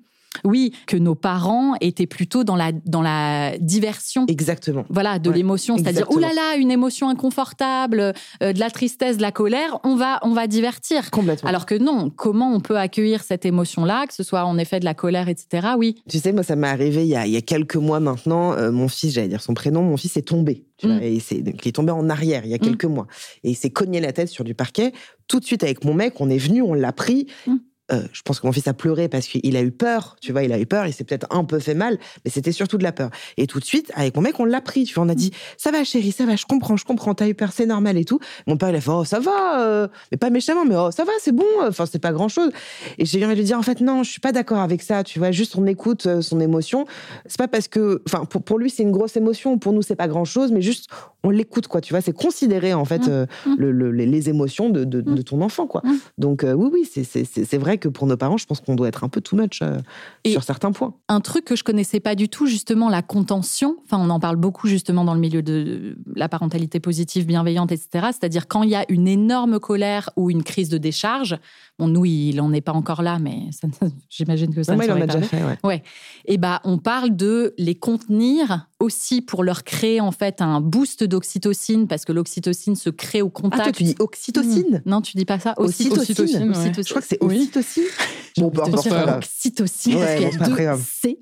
Oui, 0.44 0.74
que 0.88 0.98
nos 0.98 1.16
parents 1.16 1.76
étaient 1.82 2.08
plutôt 2.08 2.44
dans 2.44 2.56
la, 2.56 2.72
dans 2.86 3.02
la 3.02 3.58
diversion. 3.60 4.26
Exactement. 4.28 4.86
Voilà, 4.90 5.20
de 5.20 5.30
l'émotion. 5.30 5.78
C'est-à-dire, 5.78 6.06
oh 6.10 6.20
là 6.20 6.32
là, 6.34 6.56
une 6.58 6.72
émotion 6.72 7.10
inconfortable, 7.10 8.14
euh, 8.42 8.54
de 8.54 8.60
la 8.60 8.70
tristesse, 8.70 9.18
de 9.18 9.22
la 9.22 9.32
colère, 9.32 9.80
on 9.84 9.96
va, 9.96 10.20
on 10.24 10.32
va 10.34 10.48
divertir. 10.48 11.12
Complètement. 11.12 11.50
Alors 11.50 11.66
que 11.66 11.76
non, 11.76 12.10
comment 12.10 12.54
on 12.54 12.60
peut 12.60 12.78
accueillir 12.78 13.24
cette 13.24 13.46
émotion-là, 13.46 14.08
que 14.08 14.14
ce 14.14 14.24
soit 14.24 14.46
en 14.46 14.58
effet 14.58 14.80
de 14.80 14.86
la 14.86 14.94
colère, 14.94 15.30
etc. 15.30 15.70
Oui. 15.78 15.96
Tu 16.10 16.20
sais, 16.20 16.32
moi, 16.32 16.44
ça 16.44 16.56
m'est 16.56 16.68
arrivé 16.68 17.04
il 17.04 17.10
y, 17.10 17.16
a, 17.16 17.26
il 17.26 17.32
y 17.34 17.38
a 17.38 17.42
quelques 17.42 17.76
mois 17.76 18.00
maintenant. 18.00 18.54
euh, 18.54 18.72
mon 18.72 18.88
fils, 18.88 19.14
j'allais 19.14 19.28
dire 19.28 19.42
son 19.42 19.54
prénom, 19.54 19.84
mon 19.84 19.98
fils 19.98 20.18
est 20.18 20.22
tombé. 20.28 20.66
Tu 20.78 20.88
vois, 20.88 20.96
Mm. 20.98 21.04
et 21.04 21.20
c'est, 21.20 21.42
donc, 21.42 21.56
il 21.66 21.70
est 21.70 21.72
tombé 21.74 21.92
en 21.92 22.10
arrière 22.10 22.46
il 22.46 22.52
y 22.52 22.54
a 22.54 22.58
quelques 22.60 22.86
mois. 22.86 23.08
Et 23.44 23.52
il 23.52 23.56
s'est 23.56 23.70
cogné 23.70 24.02
la 24.02 24.12
tête 24.12 24.30
sur 24.30 24.44
du 24.44 24.54
parquet. 24.56 24.92
Tout 25.28 25.40
de 25.40 25.46
suite, 25.46 25.64
avec 25.64 25.86
mon 25.86 25.94
mec, 25.94 26.20
on 26.20 26.30
est 26.30 26.38
venu, 26.38 26.62
on 26.62 26.74
l'a 26.74 26.92
pris. 26.92 27.28
Mm. 27.48 27.56
Euh, 27.92 28.02
je 28.14 28.22
pense 28.22 28.40
que 28.40 28.48
mon 28.48 28.54
fils 28.54 28.66
a 28.70 28.74
pleuré 28.74 29.10
parce 29.10 29.28
qu'il 29.28 29.58
a 29.58 29.62
eu 29.62 29.72
peur, 29.72 30.16
tu 30.22 30.32
vois, 30.32 30.44
il 30.44 30.54
a 30.54 30.60
eu 30.60 30.66
peur, 30.66 30.88
il 30.88 30.94
s'est 30.94 31.04
peut-être 31.04 31.28
un 31.32 31.44
peu 31.44 31.60
fait 31.60 31.74
mal, 31.74 31.98
mais 32.24 32.32
c'était 32.32 32.54
surtout 32.54 32.78
de 32.78 32.84
la 32.84 32.94
peur. 32.94 33.10
Et 33.36 33.46
tout 33.46 33.60
de 33.60 33.66
suite, 33.66 33.92
avec 33.96 34.16
mon 34.16 34.22
mec, 34.22 34.40
on 34.40 34.46
l'a 34.46 34.62
pris, 34.62 34.86
tu 34.86 34.94
vois, 34.94 35.04
on 35.04 35.10
a 35.10 35.16
dit, 35.16 35.32
ça 35.58 35.70
va 35.70 35.84
chérie, 35.84 36.14
ça 36.14 36.26
va, 36.26 36.38
je 36.38 36.46
comprends, 36.46 36.78
je 36.78 36.86
comprends, 36.86 37.14
t'as 37.14 37.28
eu 37.28 37.34
peur, 37.36 37.50
c'est 37.52 37.66
normal 37.66 37.98
et 37.98 38.06
tout. 38.06 38.20
Mon 38.48 38.56
père, 38.56 38.70
il 38.70 38.76
a 38.78 38.82
fait, 38.82 38.90
oh, 38.90 39.04
ça 39.04 39.20
va, 39.20 39.62
euh, 39.62 39.90
mais 40.14 40.18
pas 40.18 40.30
méchamment, 40.30 40.64
mais 40.64 40.76
oh, 40.78 40.92
ça 40.92 41.04
va, 41.04 41.12
c'est 41.20 41.34
bon, 41.36 41.44
enfin, 41.62 41.86
c'est 41.86 42.00
pas 42.00 42.14
grand-chose. 42.14 42.52
Et 43.00 43.06
j'ai 43.06 43.18
envie 43.26 43.34
de 43.36 43.40
lui 43.40 43.46
dire, 43.46 43.58
en 43.60 43.64
fait, 43.64 43.82
non, 43.82 44.04
je 44.04 44.12
suis 44.12 44.22
pas 44.22 44.32
d'accord 44.32 44.60
avec 44.60 44.82
ça, 44.82 45.04
tu 45.04 45.20
vois, 45.20 45.32
juste 45.32 45.58
on 45.58 45.66
écoute 45.66 46.06
euh, 46.06 46.22
son 46.22 46.40
émotion. 46.40 46.86
C'est 47.26 47.38
pas 47.38 47.50
parce 47.50 47.68
que, 47.68 48.02
enfin, 48.08 48.24
pour, 48.24 48.44
pour 48.44 48.60
lui, 48.60 48.70
c'est 48.70 48.84
une 48.84 48.92
grosse 48.92 49.18
émotion, 49.18 49.58
pour 49.58 49.74
nous, 49.74 49.82
c'est 49.82 49.98
pas 49.98 50.08
grand-chose, 50.08 50.54
mais 50.54 50.62
juste, 50.62 50.88
on 51.26 51.30
l'écoute, 51.32 51.68
quoi, 51.68 51.82
tu 51.82 51.92
vois, 51.94 52.00
c'est 52.02 52.14
considérer, 52.14 52.74
en 52.74 52.86
fait, 52.86 53.08
Mm. 53.08 53.12
euh, 53.12 53.26
Mm. 53.46 53.56
le- 53.58 53.72
le- 53.72 53.92
les, 53.92 54.06
les 54.06 54.30
émotions 54.30 54.70
de, 54.70 54.86
de- 54.86 55.02
Mm. 55.02 55.16
de 55.16 55.22
ton 55.22 55.42
enfant, 55.42 55.68
quoi. 55.68 55.82
Mm. 55.84 55.96
Donc, 56.18 56.44
euh, 56.46 56.54
oui, 56.54 56.70
oui, 56.72 56.90
c'est- 56.90 57.04
c'est 57.04 57.58
vrai 57.74 57.78
que 57.78 57.88
pour 57.88 58.08
nos 58.08 58.18
parents, 58.18 58.38
je 58.38 58.46
pense 58.46 58.62
qu'on 58.62 58.76
doit 58.76 58.88
être 58.88 59.04
un 59.04 59.10
peu 59.10 59.22
too 59.22 59.36
much 59.36 59.62
euh, 59.62 59.80
sur 60.26 60.44
certains 60.44 60.72
points. 60.72 60.94
Un 61.10 61.22
truc 61.22 61.46
que 61.46 61.56
je 61.56 61.64
connaissais 61.64 62.00
pas 62.00 62.16
du 62.16 62.30
tout, 62.30 62.48
justement, 62.48 62.90
la 62.90 63.02
contention. 63.02 63.78
Enfin, 63.86 63.98
on 64.00 64.10
en 64.10 64.20
parle 64.20 64.36
beaucoup 64.36 64.68
justement 64.68 65.04
dans 65.04 65.14
le 65.14 65.20
milieu 65.20 65.42
de 65.42 65.98
la 66.16 66.30
parentalité 66.30 66.80
positive, 66.80 67.26
bienveillante, 67.26 67.72
etc. 67.72 68.08
C'est-à-dire 68.12 68.48
quand 68.48 68.64
il 68.64 68.70
y 68.70 68.76
a 68.76 68.86
une 68.90 69.08
énorme 69.08 69.60
colère 69.60 70.10
ou 70.16 70.30
une 70.30 70.44
crise 70.44 70.70
de 70.70 70.78
décharge. 70.78 71.38
Bon, 71.80 71.88
nous, 71.88 72.06
il 72.06 72.40
en 72.40 72.54
est 72.54 72.62
pas 72.62 72.72
encore 72.74 73.02
là, 73.02 73.18
mais 73.20 73.50
j'imagine 74.10 74.54
que 74.54 74.62
ça 74.62 74.74
Non, 74.74 74.80
ne 74.80 74.84
il 74.86 74.92
en 74.92 75.02
a 75.02 75.08
déjà 75.08 75.22
fait, 75.22 75.42
ouais. 75.64 75.82
Et 76.26 76.38
bah, 76.38 76.62
on 76.66 76.78
parle 76.78 77.16
de 77.16 77.54
les 77.58 77.74
contenir 77.76 78.68
aussi 78.80 79.22
pour 79.22 79.44
leur 79.44 79.64
créer 79.64 80.00
en 80.02 80.12
fait 80.12 80.42
un 80.42 80.62
boost 80.62 81.04
d'oxytocine 81.04 81.88
parce 81.88 82.06
que 82.06 82.12
l'oxytocine 82.12 82.76
se 82.76 82.90
crée 82.90 83.22
au 83.24 83.32
Ah, 83.36 83.42
contact. 83.42 83.64
toi, 83.64 83.72
tu 83.72 83.84
dis 83.86 83.96
oxytocine 84.00 84.84
Non, 84.86 85.02
tu 85.02 85.18
dis 85.18 85.26
pas 85.26 85.40
ça. 85.40 85.54
Ocytocine, 85.58 86.02
ocytocine, 86.02 86.50
ouais. 86.52 86.72
Je 86.78 86.90
crois 86.90 87.02
que 87.02 87.08
c'est 87.08 87.22
ocytocine. 87.24 87.84
Bon, 88.40 88.48
grave. 88.48 88.74
Oxytocine, 88.74 89.94
parce 90.00 90.10
Ouais, 90.10 90.16
qu'il 90.32 90.40
y 90.40 90.66
a 90.66 90.76
deux. 90.76 90.82
C. 90.84 91.20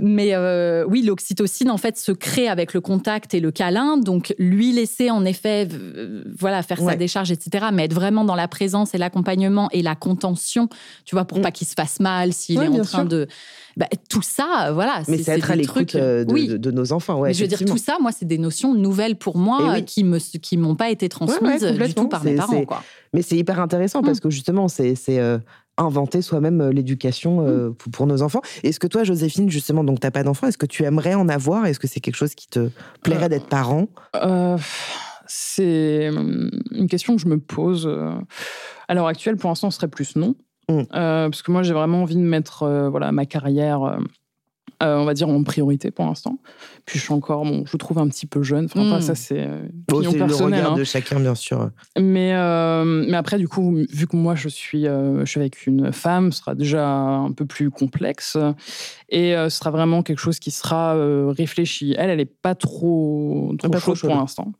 Mais 0.00 0.34
euh, 0.34 0.84
oui, 0.88 1.02
l'oxytocine, 1.02 1.68
en 1.68 1.78
fait, 1.78 1.96
se 1.98 2.12
crée 2.12 2.46
avec 2.46 2.74
le 2.74 2.80
contact 2.80 3.34
et 3.34 3.40
le 3.40 3.50
câlin. 3.50 3.96
Donc, 3.96 4.32
lui 4.38 4.70
laisser, 4.70 5.10
en 5.10 5.24
effet, 5.24 5.66
euh, 5.72 6.22
voilà, 6.38 6.62
faire 6.62 6.80
Ouais. 6.80 6.92
sa 6.92 6.96
décharge, 6.96 7.32
etc. 7.32 7.66
Mais 7.72 7.86
être 7.86 7.92
vraiment 7.92 8.24
dans 8.24 8.36
la 8.36 8.46
présence 8.46 8.94
et 8.94 8.98
l'accompagnement 8.98 9.68
et 9.72 9.82
la 9.84 9.94
contention, 9.94 10.68
tu 11.04 11.14
vois, 11.14 11.24
pour 11.24 11.38
Mm. 11.38 11.42
pas 11.42 11.50
qu'il 11.50 11.66
se 11.66 11.74
fasse 11.74 12.00
mal, 12.00 12.32
s'il 12.32 12.58
Ouais, 12.58 12.66
est 12.66 12.68
en 12.68 12.82
train 12.82 13.00
sûr. 13.00 13.08
de... 13.08 13.26
Bah, 13.76 13.86
tout 14.08 14.22
ça, 14.22 14.70
voilà. 14.72 15.02
Mais 15.08 15.18
c'est 15.18 15.32
être 15.32 15.50
à 15.50 15.54
des 15.56 15.62
l'écoute 15.62 15.88
trucs- 15.88 15.94
euh, 15.96 16.24
de, 16.24 16.32
oui. 16.32 16.46
de- 16.48 16.56
de 16.56 16.70
nos 16.70 16.92
enfants, 16.92 17.18
ouais. 17.20 17.28
Mais 17.30 17.34
je 17.34 17.42
veux 17.42 17.48
dire, 17.48 17.58
tout 17.64 17.76
ça, 17.78 17.96
moi, 18.00 18.12
c'est 18.12 18.24
des 18.24 18.38
notions 18.38 18.74
nouvelles 18.74 19.16
pour 19.16 19.36
moi 19.36 19.72
oui. 19.74 19.84
qui 19.84 20.04
me 20.04 20.18
qui 20.38 20.56
m'ont 20.56 20.76
pas 20.76 20.90
été 20.90 21.08
transmises 21.08 21.64
du 21.64 21.94
tout 21.94 22.08
par 22.08 22.24
mes 22.24 22.34
parents. 22.36 22.64
Quoi. 22.64 22.82
Mais 23.12 23.22
c'est 23.22 23.36
hyper 23.36 23.60
intéressant 23.60 24.02
parce 24.02 24.20
que 24.20 24.30
justement, 24.30 24.68
c'est 24.68 24.94
c'est, 24.94 25.18
euh, 25.18 25.38
inventer 25.76 26.22
soi-même 26.22 26.60
euh, 26.60 26.70
l'éducation 26.72 27.44
euh, 27.44 27.70
Mm. 27.70 27.74
pour, 27.74 27.90
pour 27.92 28.06
nos 28.06 28.22
enfants. 28.22 28.40
Est-ce 28.62 28.78
que 28.78 28.86
toi, 28.86 29.02
Joséphine, 29.02 29.50
justement, 29.50 29.82
donc 29.82 29.98
t'as 29.98 30.12
pas 30.12 30.22
d'enfant, 30.22 30.46
est-ce 30.46 30.56
que 30.58 30.66
tu 30.66 30.84
aimerais 30.84 31.14
en 31.14 31.28
avoir? 31.28 31.66
Est-ce 31.66 31.80
que 31.80 31.88
c'est 31.88 31.98
quelque 31.98 32.14
chose 32.14 32.36
qui 32.36 32.46
te 32.46 32.70
plairait 33.02 33.24
Euh, 33.24 33.28
d'être 33.28 33.46
parent? 33.48 33.88
Euh, 34.14 34.56
c'est 35.26 36.10
une 36.72 36.88
question 36.88 37.16
que 37.16 37.22
je 37.22 37.28
me 37.28 37.38
pose. 37.38 37.86
euh, 37.86 38.12
À 38.88 38.94
l'heure 38.94 39.06
actuelle, 39.06 39.36
pour 39.36 39.50
l'instant, 39.50 39.70
ce 39.70 39.76
serait 39.76 39.88
plus 39.88 40.16
non. 40.16 40.34
Mm. 40.68 40.72
Euh, 40.94 41.28
parce 41.28 41.42
que 41.42 41.52
moi, 41.52 41.62
j'ai 41.62 41.74
vraiment 41.74 42.02
envie 42.02 42.16
de 42.16 42.20
mettre 42.20 42.62
euh, 42.62 42.88
voilà, 42.88 43.12
ma 43.12 43.26
carrière, 43.26 43.82
euh, 43.82 43.98
on 44.80 45.04
va 45.04 45.14
dire, 45.14 45.28
en 45.28 45.42
priorité 45.42 45.90
pour 45.90 46.04
l'instant. 46.06 46.38
Puis 46.86 46.98
je 46.98 47.04
suis 47.04 47.12
encore, 47.14 47.44
bon, 47.44 47.64
je 47.66 47.76
trouve 47.76 47.98
un 47.98 48.08
petit 48.08 48.26
peu 48.26 48.42
jeune. 48.42 48.64
Enfin, 48.66 48.82
Mm. 48.82 48.86
après, 48.92 49.00
ça, 49.02 49.14
c'est 49.14 49.46
Bon, 49.88 50.00
le 50.00 50.08
regard 50.08 50.72
hein. 50.72 50.76
de 50.76 50.84
chacun, 50.84 51.20
bien 51.20 51.34
sûr. 51.34 51.70
Mais, 51.98 52.32
mais 52.84 53.16
après, 53.16 53.38
du 53.38 53.46
coup, 53.48 53.76
vu 53.90 54.06
que 54.06 54.16
moi, 54.16 54.34
je 54.34 54.48
suis, 54.48 54.84
je 54.84 55.22
suis 55.26 55.40
avec 55.40 55.66
une 55.66 55.92
femme, 55.92 56.32
ce 56.32 56.40
sera 56.40 56.54
déjà 56.54 56.86
un 56.88 57.32
peu 57.32 57.46
plus 57.46 57.70
complexe. 57.70 58.36
Et 59.10 59.32
ce 59.34 59.48
sera 59.50 59.70
vraiment 59.70 60.02
quelque 60.02 60.18
chose 60.18 60.38
qui 60.38 60.50
sera 60.50 60.94
réfléchi. 61.30 61.94
Elle, 61.96 62.10
elle 62.10 62.18
n'est 62.18 62.24
pas 62.24 62.54
trop, 62.54 63.54
trop 63.58 63.68
Pas 63.70 63.78
trop 63.80 63.94
chaude 63.94 64.10
pour 64.10 64.18
l'instant. 64.20 64.52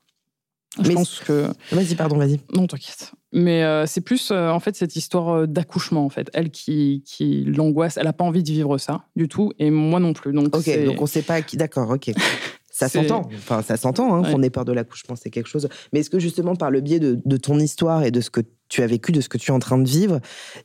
Je 0.83 0.89
Mais 0.89 0.95
pense 0.95 1.21
que... 1.21 1.49
Vas-y, 1.73 1.95
pardon, 1.95 2.17
vas-y. 2.17 2.41
Non, 2.55 2.67
t'inquiète. 2.67 3.13
Mais 3.33 3.63
euh, 3.65 3.87
c'est 3.87 4.01
plus, 4.01 4.31
euh, 4.31 4.49
en 4.51 4.61
fait, 4.61 4.75
cette 4.77 4.97
histoire 4.97 5.29
euh, 5.31 5.47
d'accouchement, 5.47 6.05
en 6.05 6.09
fait. 6.09 6.31
Elle 6.35 6.51
qui, 6.51 7.03
qui 7.07 7.45
l'angoisse, 7.45 7.97
elle 7.97 8.05
n'a 8.05 8.13
pas 8.13 8.25
envie 8.25 8.43
de 8.43 8.51
vivre 8.51 8.79
ça 8.79 9.05
du 9.17 9.29
tout, 9.29 9.53
et 9.59 9.71
moi 9.71 10.01
non 10.01 10.13
plus. 10.13 10.33
Donc, 10.33 10.55
Ok, 10.55 10.85
donc 10.85 11.01
on 11.01 11.07
sait 11.07 11.23
pas 11.23 11.43
qui. 11.43 11.57
D'accord, 11.57 11.91
ok. 11.91 12.11
Ça 12.71 12.89
s'entend. 12.89 13.29
Enfin, 13.37 13.63
ça 13.63 13.77
s'entend 13.77 14.13
hein, 14.15 14.23
Ouais. 14.25 14.33
qu'on 14.33 14.43
ait 14.43 14.51
peur 14.51 14.65
de 14.65 14.73
l'accouchement, 14.73 15.15
c'est 15.15 15.31
quelque 15.31 15.47
chose. 15.49 15.69
Mais 15.93 16.01
est-ce 16.01 16.11
que 16.11 16.19
justement, 16.19 16.57
par 16.57 16.73
le 16.73 16.81
biais 16.81 16.99
de, 16.99 17.21
de 17.25 17.37
ton 17.37 17.61
histoire 17.61 18.03
et 18.03 18.11
de 18.11 18.21
ce 18.21 18.31
que 18.31 18.41
tu 18.69 18.83
as 18.83 18.87
vécu, 18.89 19.13
de 19.13 19.21
ce 19.21 19.29
que 19.29 19.39
tu 19.39 19.53
es 19.53 19.55
en 19.55 19.61
train 19.61 19.79
de 19.79 19.89
vivre, 19.89 20.19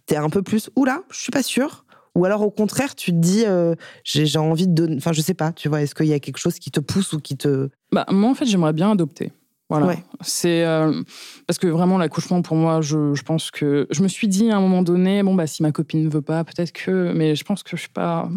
tu 0.07 0.15
es 0.15 0.17
un 0.17 0.29
peu 0.31 0.41
plus. 0.41 0.71
Oula, 0.75 1.03
je 1.11 1.19
suis 1.19 1.31
pas 1.31 1.43
sûre. 1.43 1.85
Ou 2.15 2.25
alors 2.25 2.41
au 2.41 2.49
contraire, 2.49 2.95
tu 2.95 3.11
te 3.11 3.17
dis, 3.17 3.43
euh, 3.45 3.75
j'ai 4.03 4.25
j'ai 4.25 4.39
envie 4.39 4.67
de 4.67 4.73
donner. 4.73 4.95
Enfin, 4.97 5.13
je 5.13 5.21
sais 5.21 5.35
pas, 5.35 5.51
tu 5.51 5.69
vois, 5.69 5.83
est-ce 5.83 5.93
qu'il 5.93 6.07
y 6.07 6.13
a 6.13 6.19
quelque 6.19 6.39
chose 6.39 6.55
qui 6.57 6.71
te 6.71 6.79
pousse 6.79 7.13
ou 7.13 7.19
qui 7.19 7.37
te. 7.37 7.69
Bah, 7.91 8.05
moi, 8.09 8.31
en 8.31 8.33
fait, 8.33 8.45
j'aimerais 8.45 8.73
bien 8.73 8.89
adopter. 8.91 9.31
Voilà. 9.69 9.85
Ouais. 9.87 10.03
C'est 10.21 10.65
euh, 10.65 11.03
parce 11.45 11.59
que 11.59 11.67
vraiment 11.67 11.97
l'accouchement 11.99 12.41
pour 12.41 12.57
moi, 12.57 12.81
je, 12.81 13.13
je 13.13 13.21
pense 13.21 13.51
que 13.51 13.85
je 13.91 14.01
me 14.01 14.07
suis 14.07 14.27
dit 14.27 14.49
à 14.49 14.57
un 14.57 14.61
moment 14.61 14.81
donné, 14.81 15.21
bon 15.21 15.35
bah 15.35 15.45
si 15.47 15.61
ma 15.61 15.71
copine 15.71 16.03
ne 16.03 16.09
veut 16.09 16.23
pas, 16.23 16.43
peut-être 16.43 16.71
que, 16.71 17.13
mais 17.13 17.35
je 17.35 17.43
pense 17.43 17.61
que 17.61 17.71
je 17.77 17.81
suis 17.81 17.89
pas, 17.89 18.27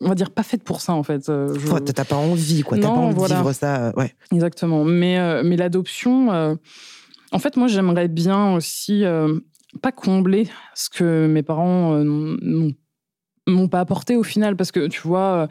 on 0.00 0.08
va 0.08 0.14
dire 0.16 0.30
pas 0.32 0.42
faite 0.42 0.64
pour 0.64 0.80
ça 0.80 0.94
en 0.94 1.02
fait. 1.04 1.28
Euh, 1.28 1.54
je- 1.58 1.92
T'as 1.92 2.04
pas 2.04 2.16
envie, 2.16 2.62
quoi. 2.62 2.76
T'as 2.76 2.88
pas 2.88 2.92
envie 2.94 3.14
voilà. 3.14 3.36
de 3.36 3.40
vivre 3.40 3.52
ça. 3.52 3.86
euh, 3.86 3.92
ouais. 3.96 4.12
Exactement. 4.32 4.84
Mais, 4.84 5.18
euh, 5.18 5.42
mais 5.44 5.56
l'adoption, 5.56 6.30
en 7.30 7.38
fait, 7.38 7.56
moi, 7.56 7.68
j'aimerais 7.68 8.08
bien 8.08 8.54
aussi 8.54 9.04
pas 9.82 9.92
combler 9.92 10.48
ce 10.74 10.88
que 10.90 11.26
mes 11.28 11.42
parents 11.44 11.94
n'ont 11.98 12.72
m'ont 13.48 13.68
pas 13.68 13.80
apporté 13.80 14.14
au 14.16 14.22
final 14.22 14.56
parce 14.56 14.70
que 14.72 14.86
tu 14.86 15.00
vois 15.00 15.48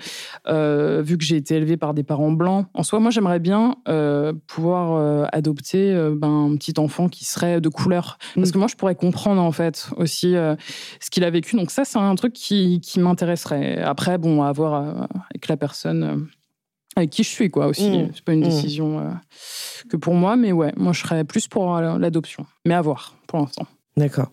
euh, 0.48 1.02
vu 1.04 1.18
que 1.18 1.24
j'ai 1.24 1.36
été 1.36 1.56
élevée 1.56 1.78
par 1.78 1.94
des 1.94 2.04
parents 2.04 2.32
blancs 2.32 2.68
en 2.74 2.84
soi 2.84 3.00
moi 3.00 3.12
j'aimerais 3.12 3.40
bien 3.40 3.76
euh, 3.90 4.34
pouvoir 4.48 4.94
euh, 4.94 5.26
adopter 5.34 5.94
euh, 5.94 6.16
ben, 6.16 6.52
un 6.52 6.56
petit 6.58 6.74
enfant 6.80 7.10
qui 7.10 7.26
serait 7.26 7.60
de 7.62 7.70
couleur 7.70 8.18
parce 8.36 8.50
Mm. 8.50 8.52
que 8.54 8.58
moi 8.60 8.68
je 8.68 8.76
pourrais 8.76 8.96
comprendre 8.96 9.42
en 9.42 9.52
fait 9.52 9.90
aussi 9.98 10.36
euh, 10.36 10.56
ce 11.00 11.10
qu'il 11.10 11.24
a 11.24 11.30
vécu 11.30 11.56
donc 11.56 11.72
ça 11.72 11.86
c'est 11.86 11.98
un 12.00 12.16
truc 12.16 12.34
qui, 12.34 12.80
qui 12.82 13.00
m'intéresserait 13.00 13.82
après 13.82 14.18
bon 14.18 14.44
à 14.44 14.52
voir 14.52 14.74
euh, 14.76 15.06
avec 15.32 15.48
la 15.48 15.58
personne 15.58 16.04
euh, 16.04 16.16
avec 16.96 17.10
qui 17.12 17.24
je 17.24 17.30
suis 17.30 17.50
quoi 17.50 17.68
aussi 17.68 17.90
Mm. 17.90 18.10
c'est 18.14 18.24
pas 18.24 18.34
une 18.34 18.40
Mm. 18.42 18.44
décision 18.44 19.00
euh, 19.00 19.10
que 19.90 19.98
pour 19.98 20.14
moi 20.14 20.36
mais 20.36 20.52
ouais 20.52 20.74
moi 20.78 20.94
je 20.94 21.02
serais 21.02 21.24
plus 21.24 21.48
pour 21.48 21.76
euh, 21.76 21.98
l'adoption 21.98 22.46
mais 22.66 22.74
à 22.74 22.82
voir 22.82 23.16
pour 23.28 23.40
l'instant 23.40 23.66
D'accord. 23.98 24.32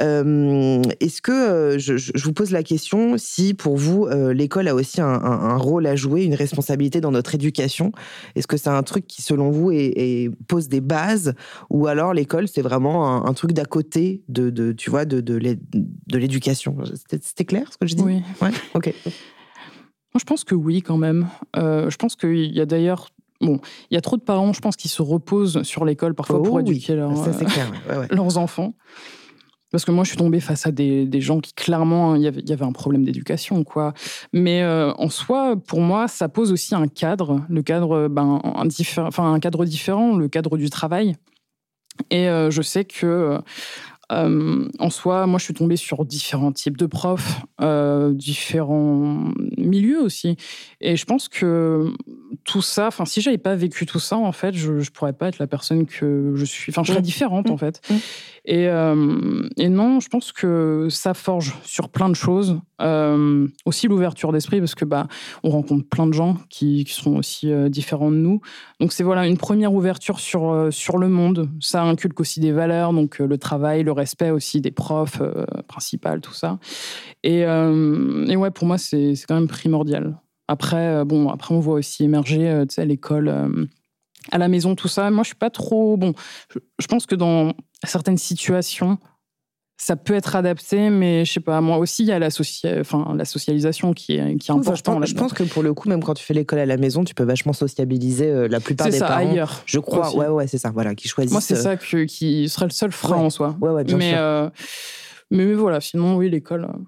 Euh, 0.00 0.82
Est-ce 1.00 1.22
que 1.22 1.32
euh, 1.32 1.78
je, 1.78 1.96
je- 1.96 2.12
vous 2.22 2.32
pose 2.32 2.50
la 2.50 2.62
question 2.62 3.16
si 3.16 3.54
pour 3.54 3.76
vous 3.76 4.06
euh, 4.06 4.32
l'école 4.34 4.66
a 4.68 4.74
aussi 4.74 5.00
un, 5.00 5.06
un- 5.06 5.40
un 5.50 5.56
rôle 5.56 5.86
à 5.86 5.94
jouer, 5.96 6.24
une 6.24 6.34
responsabilité 6.34 7.00
dans 7.00 7.10
notre 7.12 7.34
éducation? 7.34 7.92
Est-ce 8.34 8.46
que 8.46 8.56
c'est 8.56 8.68
un 8.70 8.82
truc 8.82 9.06
qui 9.06 9.22
selon 9.22 9.50
vous 9.50 9.70
est- 9.70 9.92
est- 9.96 10.30
pose 10.48 10.68
des 10.68 10.80
bases? 10.80 11.34
Ou 11.70 11.86
alors 11.86 12.12
l'école 12.12 12.48
c'est 12.48 12.62
vraiment 12.62 13.08
un, 13.24 13.24
un 13.30 13.32
truc 13.34 13.52
d'à 13.52 13.64
côté 13.64 14.22
de, 14.28 14.50
de 14.50 14.72
tu 14.72 14.90
vois 14.90 15.04
de 15.04 15.20
de 15.20 15.34
l'é- 15.36 15.58
de 15.72 16.18
l'éducation? 16.18 16.76
C'était 16.84 17.18
c'était 17.24 17.44
clair 17.44 17.72
ce 17.72 17.78
que 17.78 17.86
je 17.86 17.94
dis 17.94 18.02
oui 18.02 18.22
Ouais. 18.42 18.50
Ok. 18.74 18.92
Moi, 19.06 20.20
je 20.20 20.24
pense 20.26 20.44
que 20.44 20.54
oui, 20.54 20.80
quand 20.80 20.96
même. 20.96 21.26
Euh, 21.56 21.90
je 21.90 21.96
pense 21.96 22.14
qu'il 22.14 22.54
y 22.54 22.60
a 22.60 22.66
d'ailleurs. 22.66 23.08
Bon, 23.44 23.60
il 23.90 23.94
y 23.94 23.96
a 23.96 24.00
trop 24.00 24.16
de 24.16 24.22
parents, 24.22 24.52
je 24.52 24.60
pense, 24.60 24.76
qui 24.76 24.88
se 24.88 25.02
reposent 25.02 25.62
sur 25.62 25.84
l'école 25.84 26.14
parfois 26.14 26.42
pour 26.42 26.54
Oh 26.54 26.60
oui, 26.60 26.70
éduquer 26.70 26.94
leur- 26.96 27.16
Ça 27.24 27.32
c'est 27.32 27.44
clair. 27.44 27.70
ouais, 27.90 27.96
ouais. 27.98 28.06
leurs 28.10 28.38
enfants. 28.38 28.74
Parce 29.70 29.84
que 29.84 29.90
moi, 29.90 30.04
je 30.04 30.10
suis 30.10 30.16
tombée 30.18 30.38
face 30.38 30.66
à 30.68 30.70
des, 30.70 31.04
des 31.04 31.20
gens 31.20 31.40
qui, 31.40 31.52
clairement, 31.52 32.14
il 32.14 32.22
y 32.22 32.28
avait, 32.28 32.40
il 32.40 32.48
y 32.48 32.52
avait 32.52 32.64
un 32.64 32.70
problème 32.70 33.04
d'éducation, 33.04 33.64
quoi. 33.64 33.92
Mais 34.32 34.62
euh, 34.62 34.92
en 34.98 35.08
soi, 35.08 35.56
pour 35.56 35.80
moi, 35.80 36.06
ça 36.06 36.28
pose 36.28 36.52
aussi 36.52 36.76
un 36.76 36.86
cadre, 36.86 37.40
le 37.48 37.60
cadre, 37.62 38.06
ben, 38.06 38.40
un, 38.44 38.66
diffé- 38.66 39.00
enfin, 39.02 39.32
un 39.34 39.40
cadre 39.40 39.64
différent, 39.64 40.16
le 40.16 40.28
cadre 40.28 40.56
du 40.58 40.70
travail. 40.70 41.16
Et 42.10 42.28
euh, 42.28 42.50
je 42.52 42.62
sais 42.62 42.84
que, 42.84 43.40
euh, 44.12 44.68
en 44.78 44.90
soi, 44.90 45.26
moi, 45.26 45.38
je 45.38 45.44
suis 45.44 45.54
tombée 45.54 45.76
sur 45.76 46.04
différents 46.04 46.52
types 46.52 46.76
de 46.76 46.86
profs, 46.86 47.40
euh, 47.60 48.12
différents 48.12 49.30
milieux 49.58 50.00
aussi. 50.02 50.36
Et 50.80 50.96
je 50.96 51.04
pense 51.04 51.28
que 51.28 51.90
tout 52.44 52.62
ça, 52.62 52.88
enfin, 52.88 53.04
si 53.04 53.20
j'avais 53.20 53.38
pas 53.38 53.54
vécu 53.54 53.86
tout 53.86 53.98
ça, 54.00 54.16
en 54.16 54.32
fait, 54.32 54.54
je, 54.54 54.80
je 54.80 54.90
pourrais 54.90 55.12
pas 55.14 55.28
être 55.28 55.38
la 55.38 55.46
personne 55.46 55.86
que 55.86 56.32
je 56.34 56.44
suis. 56.44 56.70
Enfin, 56.72 56.82
je 56.82 56.88
serais 56.90 57.00
Mm. 57.00 57.04
différente, 57.04 57.50
en 57.50 57.54
Mm. 57.54 57.58
fait. 57.58 57.80
Mm. 57.90 57.94
Et, 58.46 58.68
euh, 58.68 59.48
et 59.56 59.68
non, 59.70 60.00
je 60.00 60.08
pense 60.08 60.30
que 60.32 60.88
ça 60.90 61.14
forge 61.14 61.54
sur 61.64 61.88
plein 61.88 62.08
de 62.10 62.14
choses. 62.14 62.58
Aussi 63.64 63.88
l'ouverture 63.88 64.30
d'esprit, 64.32 64.58
parce 64.58 64.74
que 64.74 64.84
bah, 64.84 65.06
on 65.42 65.48
rencontre 65.48 65.88
plein 65.88 66.06
de 66.06 66.12
gens 66.12 66.36
qui, 66.50 66.84
qui 66.84 66.92
sont 66.92 67.16
aussi 67.16 67.50
différents 67.70 68.10
de 68.10 68.16
nous. 68.16 68.42
Donc 68.78 68.92
c'est 68.92 69.02
voilà 69.04 69.26
une 69.26 69.38
première 69.38 69.72
ouverture 69.72 70.20
sur 70.20 70.68
sur 70.70 70.98
le 70.98 71.08
monde. 71.08 71.48
Ça 71.60 71.82
inculque 71.82 72.20
aussi 72.20 72.40
des 72.40 72.52
valeurs, 72.52 72.92
donc 72.92 73.20
le 73.20 73.38
travail, 73.38 73.82
le 73.84 73.92
respect 73.94 74.30
aussi 74.30 74.60
des 74.60 74.70
profs 74.70 75.20
euh, 75.20 75.44
principales, 75.68 76.20
tout 76.20 76.34
ça. 76.34 76.58
Et, 77.22 77.44
euh, 77.44 78.26
et 78.26 78.36
ouais, 78.36 78.50
pour 78.50 78.66
moi 78.66 78.78
c'est 78.78 79.14
quand 79.26 79.34
même 79.34 79.48
primordial. 79.48 80.20
Après, 80.48 80.88
euh, 80.88 81.04
bon, 81.04 81.28
après 81.30 81.54
on 81.54 81.60
voit 81.60 81.74
aussi 81.74 82.04
émerger, 82.04 82.64
tu 82.68 82.74
sais, 82.74 82.84
l'école 82.84 83.32
à 84.30 84.38
la 84.38 84.48
maison, 84.48 84.74
tout 84.74 84.88
ça. 84.88 85.10
Moi, 85.10 85.22
je 85.22 85.28
suis 85.28 85.36
pas 85.36 85.50
trop 85.50 85.96
bon. 85.96 86.14
Je 86.78 86.86
pense 86.86 87.06
que 87.06 87.14
dans 87.14 87.52
certaines 87.84 88.18
situations, 88.18 88.98
ça 89.76 89.96
peut 89.96 90.14
être 90.14 90.36
adapté, 90.36 90.88
mais 90.88 91.24
je 91.24 91.32
sais 91.32 91.40
pas. 91.40 91.60
Moi 91.60 91.78
aussi, 91.78 92.04
il 92.04 92.08
y 92.08 92.12
a 92.12 92.18
la, 92.18 92.30
socia- 92.30 92.80
enfin, 92.80 93.12
la 93.16 93.24
socialisation 93.24 93.92
qui 93.92 94.12
est, 94.16 94.36
qui 94.36 94.50
est 94.50 94.54
Enfin, 94.54 94.62
je, 94.62 94.68
importante. 94.70 95.00
pense, 95.00 95.08
je 95.08 95.14
pense 95.14 95.32
que 95.32 95.42
pour 95.42 95.62
le 95.62 95.74
coup, 95.74 95.88
même 95.88 96.02
quand 96.02 96.14
tu 96.14 96.24
fais 96.24 96.32
l'école 96.34 96.60
à 96.60 96.66
la 96.66 96.76
maison, 96.76 97.02
tu 97.04 97.14
peux 97.14 97.24
vachement 97.24 97.52
sociabiliser 97.52 98.30
euh, 98.30 98.46
la 98.48 98.60
plupart 98.60 98.86
c'est 98.86 98.92
des 98.92 98.98
ça 98.98 99.08
parents. 99.08 99.30
ailleurs. 99.30 99.62
Je 99.66 99.78
crois, 99.80 100.08
aussi. 100.08 100.16
ouais, 100.16 100.28
ouais, 100.28 100.46
c'est 100.46 100.58
ça, 100.58 100.70
voilà, 100.72 100.94
qui 100.94 101.08
choisissent. 101.08 101.32
Moi, 101.32 101.40
c'est 101.40 101.56
euh, 101.56 101.62
ça 101.62 101.76
que- 101.76 102.04
qui 102.04 102.48
serait 102.48 102.66
le 102.66 102.70
seul 102.70 102.92
frein 102.92 103.16
Ouais. 103.16 103.22
en 103.24 103.30
soi. 103.30 103.56
Ouais, 103.60 103.70
ouais, 103.70 103.84
bien 103.84 103.96
mais, 103.96 104.10
sûr. 104.10 104.18
euh, 104.20 104.48
mais, 105.30 105.44
mais 105.44 105.54
voilà, 105.54 105.80
sinon, 105.80 106.16
oui, 106.16 106.30
l'école, 106.30 106.64
euh, 106.64 106.78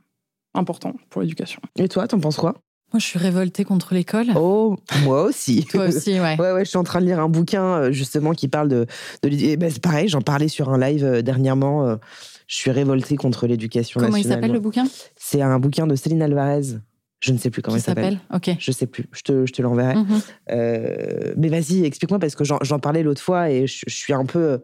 important 0.55 0.95
pour 1.11 1.23
l'éducation. 1.23 1.61
Et 1.79 1.89
toi, 1.89 2.07
t'en 2.07 2.21
penses 2.21 2.37
quoi? 2.37 2.55
Moi, 2.93 3.01
je 3.01 3.05
suis 3.05 3.19
révoltée 3.19 3.65
contre 3.65 3.95
l'école. 3.95 4.29
Oh, 4.37 4.77
moi 5.03 5.23
aussi. 5.25 5.65
Toi 5.71 5.87
aussi, 5.89 6.21
ouais. 6.21 6.37
Ouais, 6.41 6.53
ouais, 6.53 6.65
je 6.65 6.69
suis 6.71 6.79
en 6.79 6.85
train 6.85 7.01
de 7.01 7.07
lire 7.07 7.19
un 7.19 7.29
bouquin 7.29 7.91
justement 7.91 8.31
qui 8.33 8.47
parle 8.47 8.69
de. 8.69 8.87
de 9.25 9.29
eh 9.33 9.57
ben, 9.57 9.69
c'est 9.71 9.83
pareil, 9.83 10.09
j'en 10.09 10.21
parlais 10.23 10.47
sur 10.47 10.71
un 10.71 10.79
live 10.79 11.05
euh, 11.05 11.21
dernièrement. 11.21 11.99
Je 12.47 12.57
suis 12.57 12.71
révoltée 12.71 13.17
contre 13.17 13.47
l'éducation 13.47 14.01
Comment 14.01 14.17
il 14.17 14.21
nationale. 14.21 14.39
s'appelle 14.39 14.53
le 14.53 14.61
bouquin? 14.61 14.87
C'est 15.17 15.43
un 15.43 15.59
bouquin 15.59 15.87
de 15.87 15.95
Céline 15.97 16.23
Alvarez. 16.23 16.79
Je 17.21 17.33
ne 17.33 17.39
sais 17.39 17.51
plus 17.51 17.63
comment 17.63 17.77
il 17.79 17.83
s'appelle. 17.83 18.21
Ok. 18.33 18.51
Je 18.59 18.73
sais 18.73 18.87
plus. 18.87 19.07
Je 19.13 19.23
te, 19.23 19.47
je 19.47 19.53
te 19.53 19.63
l'enverrai. 19.63 19.95
Mhm. 19.97 20.21
Euh, 20.51 21.35
mais 21.37 21.49
vas-y, 21.49 21.85
explique-moi 21.85 22.19
parce 22.19 22.35
que 22.35 22.45
j'en 22.45 22.59
j'en 22.63 22.79
parlais 22.79 23.03
l'autre 23.03 23.23
fois 23.23 23.51
et 23.51 23.67
je, 23.67 23.85
je 23.87 23.95
suis 23.95 24.13
un 24.13 24.27
peu 24.27 24.39
euh, 24.39 24.59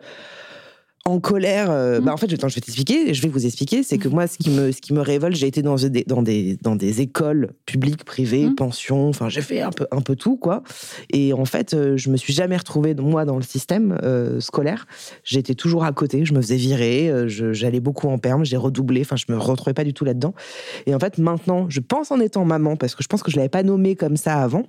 en 1.04 1.18
colère. 1.20 1.70
euh, 1.70 1.98
Mhm. 1.98 2.04
bah, 2.04 2.12
en 2.12 2.16
fait, 2.16 2.30
je, 2.30 2.34
attends, 2.36 2.48
je 2.48 2.54
vais 2.54 2.60
t'expliquer. 2.60 3.12
Je 3.12 3.22
vais 3.22 3.28
vous 3.28 3.44
expliquer. 3.44 3.82
C'est 3.82 3.98
que 3.98 4.08
moi, 4.08 4.26
ce 4.26 4.38
qui 4.38 4.50
me, 4.50 4.70
ce 4.72 4.80
qui 4.80 4.92
me 4.92 5.00
révolte, 5.00 5.34
j'ai 5.36 5.46
été 5.48 5.60
dans 5.62 5.74
des, 5.76 6.04
dans 6.04 6.22
des, 6.22 6.56
dans 6.62 6.76
des 6.76 7.00
écoles 7.00 7.50
publiques, 7.66 8.04
privées, 8.04 8.46
Mhm. 8.46 8.54
pensions. 8.54 9.08
Enfin, 9.08 9.28
j'ai 9.28 9.42
fait 9.42 9.60
un 9.60 9.70
peu, 9.70 9.86
un 9.90 10.00
peu 10.00 10.14
tout, 10.16 10.36
quoi. 10.36 10.62
Et 11.12 11.32
en 11.32 11.44
fait, 11.44 11.74
euh, 11.74 11.96
je 11.96 12.08
me 12.10 12.16
suis 12.16 12.32
jamais 12.32 12.56
retrouvée 12.56 12.94
moi 12.94 13.24
dans 13.24 13.36
le 13.36 13.42
système 13.42 13.98
euh, 14.02 14.40
scolaire. 14.40 14.86
J'étais 15.24 15.54
toujours 15.54 15.84
à 15.84 15.92
côté. 15.92 16.24
Je 16.24 16.34
me 16.34 16.40
faisais 16.40 16.56
virer. 16.56 17.10
J'allais 17.26 17.80
beaucoup 17.80 18.08
en 18.08 18.18
perme. 18.18 18.44
J'ai 18.44 18.56
redoublé. 18.56 19.00
Enfin, 19.00 19.16
je 19.16 19.24
me 19.32 19.38
retrouvais 19.38 19.74
pas 19.74 19.84
du 19.84 19.92
tout 19.94 20.04
là-dedans. 20.04 20.34
Et 20.86 20.94
en 20.94 20.98
fait, 21.00 21.18
maintenant, 21.18 21.66
je 21.68 21.80
pense 21.80 22.10
en 22.10 22.20
étant 22.20 22.44
maman, 22.44 22.76
parce 22.76 22.94
que 22.94 23.02
je 23.02 23.08
pense 23.08 23.22
que 23.22 23.30
je 23.30 23.36
l'avais 23.36 23.48
pas 23.48 23.62
nommé 23.64 23.96
comme 23.96 24.16
ça 24.16 24.40
avant. 24.42 24.66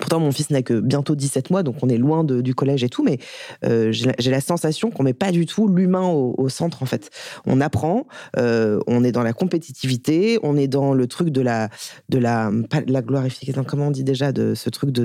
Pourtant, 0.00 0.20
mon 0.20 0.32
fils 0.32 0.48
n'a 0.48 0.62
que 0.62 0.80
bientôt 0.80 1.14
17 1.14 1.50
mois, 1.50 1.62
donc 1.62 1.76
on 1.82 1.88
est 1.90 1.98
loin 1.98 2.24
du 2.24 2.54
collège 2.54 2.82
et 2.82 2.88
tout, 2.88 3.04
mais 3.04 3.18
euh, 3.64 3.92
j'ai 3.92 4.30
la- 4.30 4.40
sensation 4.40 4.90
qu'on 4.90 5.02
met 5.02 5.12
pas 5.12 5.30
du 5.30 5.44
tout 5.44 5.68
l'humain 5.68 6.08
au, 6.08 6.48
centre, 6.48 6.82
en 6.82 6.86
fait. 6.86 7.10
On 7.46 7.60
apprend, 7.60 8.06
euh, 8.38 8.80
on 8.86 9.04
est 9.04 9.12
dans 9.12 9.22
la 9.22 9.34
compétitivité, 9.34 10.38
on 10.42 10.56
est 10.56 10.66
dans 10.66 10.94
le 10.94 11.06
truc 11.06 11.28
de 11.28 11.42
la, 11.42 11.68
de 12.08 12.18
la, 12.18 12.50
la 12.86 13.02
glorification, 13.02 13.62
comment 13.64 13.88
on 13.88 13.90
dit 13.90 14.02
déjà, 14.02 14.32
de 14.32 14.54
ce 14.54 14.70
truc 14.70 14.90
de, 14.90 15.04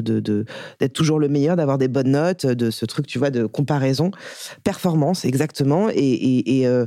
d'être 0.80 0.94
toujours 0.94 1.20
le 1.20 1.28
meilleur, 1.28 1.58
d'avoir 1.58 1.78
des 1.78 1.90
bonnes 1.90 2.12
notes, 2.12 2.46
de 2.46 2.72
ce 2.72 2.86
truc, 2.86 3.06
tu 3.08 3.20
vois, 3.20 3.30
de 3.30 3.46
comparaison, 3.46 4.12
performance, 4.64 5.26
exactement. 5.26 5.90
Et, 5.90 5.98
et, 5.98 6.60
et, 6.60 6.68
euh, 6.68 6.86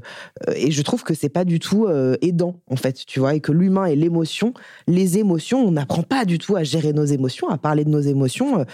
je 0.48 0.82
trouve 0.82 1.05
que 1.05 1.12
c'est 1.14 1.28
pas 1.28 1.44
du 1.44 1.59
tout 1.59 1.86
aidant, 2.22 2.60
en 2.70 2.77
fait, 2.77 3.05
tu 3.06 3.20
vois, 3.20 3.35
et 3.35 3.40
que 3.40 3.52
l'humain 3.52 3.85
et 3.85 3.94
l'émotion, 3.94 4.55
les 4.89 5.18
émotions, 5.18 5.60
on 5.60 5.72
n'apprend 5.72 6.02
pas 6.02 6.24
du 6.24 6.39
tout 6.39 6.56
à 6.56 6.64
gérer 6.64 6.94
nos 6.94 7.05
émotions, 7.05 7.48
à 7.48 7.59
parler 7.59 7.85
de 7.85 7.90
nos 7.91 8.01
émotions. 8.01 8.61
Euh, 8.61 8.65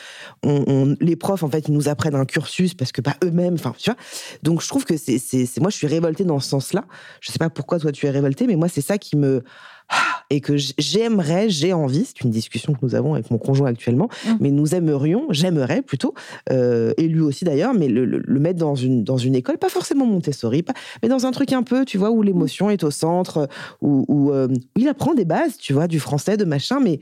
On, 0.44 0.64
on- 0.66 0.96
les 1.00 1.16
profs, 1.16 1.42
en 1.42 1.48
fait, 1.50 1.68
ils 1.68 1.74
nous 1.74 1.88
apprennent 1.88 2.14
un 2.14 2.24
cursus 2.24 2.74
parce 2.74 2.92
que 2.92 3.00
pas 3.00 3.16
eux-mêmes, 3.24 3.54
enfin, 3.54 3.74
tu 3.78 3.90
vois. 3.90 3.98
Donc, 4.42 4.62
je 4.62 4.68
trouve 4.68 4.84
que 4.84 4.96
c'est, 4.96 5.20
moi, 5.60 5.70
je 5.70 5.76
suis 5.76 5.86
révoltée 5.86 6.24
dans 6.24 6.38
ce 6.40 6.48
sens-là. 6.48 6.84
Je 7.20 7.32
sais 7.32 7.38
pas 7.38 7.50
pourquoi 7.50 7.78
toi 7.78 7.92
tu 7.92 8.06
es 8.06 8.10
révoltée, 8.10 8.46
mais 8.46 8.56
moi, 8.56 8.68
c'est 8.68 8.80
ça 8.80 8.98
qui 8.98 9.16
me 9.16 9.42
ah, 9.88 10.24
et 10.30 10.40
que 10.40 10.54
j'aimerais, 10.56 11.48
j'ai 11.48 11.72
envie, 11.72 12.04
c'est 12.04 12.22
une 12.24 12.30
discussion 12.32 12.72
que 12.72 12.80
nous 12.82 12.96
avons 12.96 13.14
avec 13.14 13.30
mon 13.30 13.38
conjoint 13.38 13.68
actuellement, 13.68 14.08
Mm. 14.26 14.30
mais 14.40 14.50
nous 14.50 14.74
aimerions, 14.74 15.26
j'aimerais 15.30 15.80
plutôt, 15.82 16.12
euh, 16.50 16.92
et 16.96 17.06
lui 17.06 17.20
aussi 17.20 17.44
d'ailleurs, 17.44 17.72
mais 17.72 17.86
le, 17.86 18.04
le- 18.04 18.20
le 18.24 18.40
mettre 18.40 18.58
dans 18.58 18.74
une, 18.74 19.04
dans 19.04 19.16
une 19.16 19.36
école, 19.36 19.58
pas 19.58 19.68
forcément 19.68 20.04
Montessori, 20.04 20.64
pas, 20.64 20.72
mais 21.04 21.08
dans 21.08 21.24
un 21.24 21.30
truc 21.30 21.52
un 21.52 21.62
peu, 21.62 21.84
tu 21.84 21.98
vois, 21.98 22.10
où 22.10 22.22
l'émotion 22.22 22.68
est 22.68 22.82
au 22.82 22.90
centre, 22.90 23.48
où, 23.80 24.04
où, 24.08 24.32
euh, 24.32 24.48
où 24.48 24.80
il 24.80 24.88
apprend 24.88 25.14
des 25.14 25.24
bases, 25.24 25.56
tu 25.56 25.72
vois, 25.72 25.86
du 25.86 26.00
français, 26.00 26.36
de 26.36 26.44
machin, 26.44 26.80
mais 26.82 26.98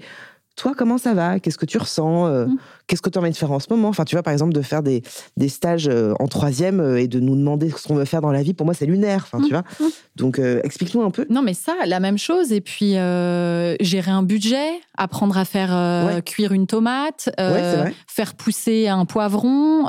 toi, 0.57 0.73
comment 0.77 0.99
ça 0.99 1.15
va? 1.15 1.41
Qu'est-ce 1.41 1.59
que 1.59 1.67
tu 1.67 1.79
ressens? 1.79 2.27
Euh, 2.27 2.47
Mm. 2.47 2.57
Qu'est-ce 2.87 3.01
que 3.01 3.09
tu 3.09 3.19
as 3.19 3.23
envie 3.23 3.31
de 3.31 3.37
faire 3.37 3.51
en 3.51 3.59
ce 3.61 3.67
moment? 3.71 3.89
Enfin, 3.89 4.05
tu 4.05 4.15
vois, 4.15 4.23
par 4.23 4.33
exemple, 4.33 4.53
de 4.53 4.61
faire 4.61 4.83
des, 4.83 5.03
des 5.39 5.49
stages 5.49 5.89
euh, 5.89 6.13
en 6.21 6.29
troisième 6.29 6.81
euh, 6.81 7.01
et 7.01 7.09
de 7.09 7.19
nous 7.19 7.35
demander 7.35 7.71
ce 7.71 7.89
qu'on 7.89 7.95
veut 7.95 8.05
faire 8.05 8.21
dans 8.21 8.31
la 8.31 8.43
vie, 8.43 8.53
pour 8.53 8.67
moi, 8.67 8.75
c'est 8.75 8.85
lunaire, 8.87 9.27
enfin, 9.31 9.43
tu 9.43 9.51
vois. 9.51 9.63
Mm. 9.81 9.85
Donc, 10.17 10.39
euh, 10.39 10.61
explique-nous 10.65 11.03
un 11.03 11.11
peu. 11.11 11.27
Non, 11.31 11.41
mais 11.43 11.55
ça, 11.55 11.73
la 11.87 11.99
même 11.99 12.19
chose. 12.19 12.53
Et 12.53 12.61
puis, 12.61 12.97
euh, 12.99 13.75
gérer 13.81 14.11
un 14.11 14.23
budget, 14.23 14.69
apprendre 14.99 15.39
à 15.39 15.45
faire 15.47 15.71
Ouais. 16.07 16.21
cuire 16.23 16.53
une 16.53 16.67
tomate, 16.67 17.31
Ouais, 17.39 17.95
faire 18.07 18.35
pousser 18.35 18.89
un 18.89 19.07
poivron. 19.07 19.87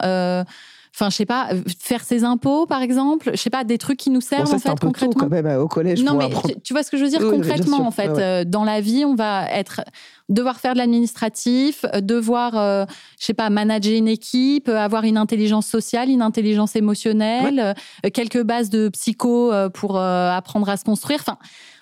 Enfin, 0.97 1.09
je 1.09 1.15
sais 1.17 1.25
pas, 1.25 1.49
faire 1.77 2.05
ses 2.05 2.23
impôts, 2.23 2.65
par 2.67 2.81
exemple. 2.81 3.31
Je 3.33 3.37
sais 3.37 3.49
pas, 3.49 3.65
des 3.65 3.77
trucs 3.77 3.97
qui 3.97 4.09
nous 4.09 4.21
servent, 4.21 4.49
Bon, 4.49 4.57
ça, 4.57 4.69
en 4.69 4.71
un 4.71 4.75
peu 4.75 4.79
tôt 4.79 4.87
concrètement. 4.87 5.23
quand 5.25 5.29
même 5.29 5.45
euh, 5.45 5.59
au 5.61 5.67
collège 5.67 6.01
Non, 6.01 6.15
mais 6.15 6.23
apprendre. 6.27 6.55
tu, 6.63 6.71
vois 6.71 6.83
ce 6.83 6.89
que 6.91 6.95
je 6.95 7.03
veux 7.03 7.09
dire 7.09 7.19
Oui, 7.21 7.31
concrètement, 7.31 7.85
en 7.85 7.91
fait. 7.91 8.07
Ouais. 8.11 8.45
dans 8.45 8.63
la 8.63 8.79
vie, 8.79 9.03
on 9.03 9.13
va 9.13 9.45
être 9.51 9.81
devoir 10.29 10.59
faire 10.59 10.73
de 10.73 10.79
l'administratif, 10.79 11.85
euh, 11.93 12.01
devoir, 12.01 12.57
euh, 12.57 12.85
je 13.19 13.25
sais 13.25 13.33
pas, 13.33 13.49
manager 13.49 13.93
une 13.93 14.07
équipe, 14.07 14.69
euh, 14.69 14.77
avoir 14.77 15.03
une 15.03 15.17
intelligence 15.17 15.67
sociale, 15.67 16.09
une 16.09 16.21
intelligence 16.21 16.75
émotionnelle, 16.75 17.75
euh, 18.05 18.09
quelques 18.11 18.41
bases 18.41 18.69
de 18.69 18.89
psycho 18.89 19.51
pour 19.73 19.97
euh, 19.97 20.31
apprendre 20.31 20.67
à 20.69 20.77
se 20.77 20.83
construire. 20.83 21.19
Enfin, 21.21 21.37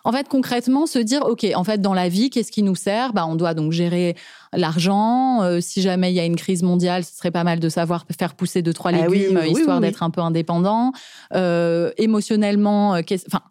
en 0.05 0.11
fait, 0.11 0.27
concrètement, 0.27 0.85
se 0.85 0.99
dire, 0.99 1.21
ok, 1.25 1.45
en 1.55 1.63
fait, 1.63 1.79
dans 1.79 1.93
la 1.93 2.09
vie, 2.09 2.29
qu'est-ce 2.29 2.51
qui 2.51 2.61
nous 2.63 2.75
sert? 2.75 3.13
Bah, 3.13 3.25
on 3.25 3.35
doit 3.35 3.53
donc 3.53 3.71
gérer 3.71 4.15
l'argent. 4.51 5.41
Euh, 5.43 5.61
si 5.61 5.81
jamais 5.81 6.11
il 6.11 6.15
y 6.15 6.19
a 6.19 6.25
une 6.25 6.35
crise 6.35 6.61
mondiale, 6.63 7.05
ce 7.05 7.15
serait 7.15 7.31
pas 7.31 7.45
mal 7.45 7.61
de 7.61 7.69
savoir 7.69 8.05
faire 8.19 8.35
pousser 8.35 8.61
deux 8.61 8.73
trois 8.73 8.91
Ah 8.93 9.05
oui, 9.07 9.19
légumes, 9.19 9.39
oui, 9.41 9.51
histoire 9.51 9.77
oui. 9.77 9.83
d'être 9.83 10.03
un 10.03 10.09
peu 10.09 10.19
indépendant. 10.19 10.91
Euh, 11.33 11.91
émotionnellement, 11.97 12.95
euh, 12.95 13.01
qu'est-ce- 13.01 13.25
enfin. 13.27 13.41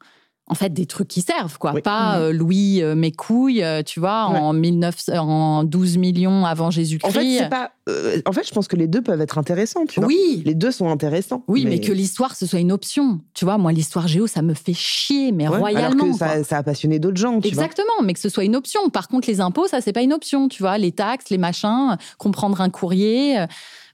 En 0.48 0.54
fait, 0.54 0.70
des 0.70 0.86
trucs 0.86 1.06
qui 1.08 1.20
servent, 1.20 1.56
quoi. 1.56 1.72
Oui. 1.72 1.82
Pas 1.82 2.16
Mhm. 2.18 2.22
euh, 2.24 2.32
Louis, 2.32 2.82
euh, 2.82 2.94
mes 2.96 3.12
couilles, 3.12 3.62
euh, 3.62 3.82
tu 3.84 4.00
vois, 4.00 4.24
en, 4.26 4.52
19, 4.52 4.96
en 5.16 5.62
12 5.62 5.96
millions 5.98 6.44
avant 6.44 6.70
Jésus-Christ. 6.70 7.08
En 7.08 7.12
fait, 7.12 7.38
c'est 7.38 7.48
pas. 7.48 7.70
en 8.26 8.32
fait, 8.32 8.46
je 8.46 8.52
pense 8.52 8.66
que 8.68 8.74
les 8.76 8.88
deux 8.88 9.00
peuvent 9.02 9.20
être 9.20 9.38
intéressants, 9.38 9.86
tu 9.86 10.00
vois. 10.00 10.08
oui, 10.08 10.42
Les 10.44 10.54
deux 10.54 10.72
sont 10.72 10.88
intéressants. 10.90 11.44
oui, 11.46 11.64
mais... 11.64 11.80
que 11.80 11.92
l'histoire, 11.92 12.34
ce 12.34 12.44
soit 12.44 12.58
une 12.58 12.72
option. 12.72 13.20
Tu 13.34 13.44
vois, 13.44 13.56
moi, 13.56 13.70
l'histoire 13.72 14.08
géo, 14.08 14.26
ça 14.26 14.42
me 14.42 14.52
fait 14.54 14.74
chier, 14.74 15.30
mais 15.32 15.48
Ouais, 15.48 15.58
royalement. 15.58 16.04
Alors 16.04 16.12
que 16.12 16.18
ça, 16.18 16.44
ça 16.44 16.58
a 16.58 16.62
passionné 16.64 16.98
d'autres 16.98 17.16
gens, 17.18 17.40
tu 17.40 17.48
vois. 17.54 17.62
Exactement, 17.62 18.02
mais 18.02 18.12
que 18.12 18.20
ce 18.20 18.28
soit 18.28 18.44
une 18.44 18.56
option. 18.56 18.90
Par 18.90 19.06
contre, 19.08 19.28
les 19.28 19.40
impôts, 19.40 19.68
ça, 19.68 19.80
c'est 19.80 19.92
pas 19.92 20.02
une 20.02 20.12
option, 20.12 20.48
tu 20.48 20.62
vois. 20.62 20.76
Les 20.76 20.92
taxes, 20.92 21.30
les 21.30 21.38
machins, 21.38 21.96
comprendre 22.18 22.60
un 22.60 22.68
courrier. 22.68 23.46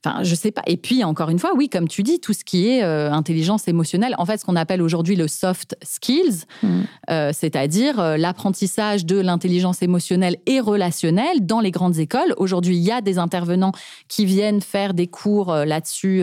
Enfin, 0.04 0.22
je 0.22 0.34
sais 0.34 0.52
pas. 0.52 0.62
Et 0.66 0.76
puis, 0.76 1.02
encore 1.02 1.28
une 1.28 1.38
fois, 1.38 1.52
oui, 1.56 1.68
comme 1.68 1.88
tu 1.88 2.02
dis, 2.02 2.20
tout 2.20 2.32
ce 2.32 2.44
qui 2.44 2.68
est 2.68 2.84
euh, 2.84 3.10
intelligence 3.10 3.66
émotionnelle, 3.68 4.14
en 4.18 4.26
fait, 4.26 4.38
ce 4.38 4.44
qu'on 4.44 4.56
appelle 4.56 4.80
aujourd'hui 4.80 5.16
le 5.16 5.28
soft 5.28 5.76
skills, 5.82 6.44
Mm. 6.62 6.80
euh, 7.10 7.30
c'est-à-dire 7.32 7.98
euh, 8.00 8.16
l'apprentissage 8.16 9.04
de 9.04 9.18
l'intelligence 9.18 9.82
émotionnelle 9.82 10.36
et 10.46 10.60
relationnelle 10.60 11.46
dans 11.46 11.60
les 11.60 11.70
grandes 11.70 11.98
écoles. 11.98 12.34
Aujourd'hui, 12.36 12.76
il 12.76 12.82
y 12.82 12.92
a 12.92 13.00
des 13.00 13.18
intervenants 13.18 13.72
qui 14.08 14.24
viennent 14.24 14.60
faire 14.60 14.94
des 14.94 15.06
cours 15.06 15.54
là-dessus 15.54 16.22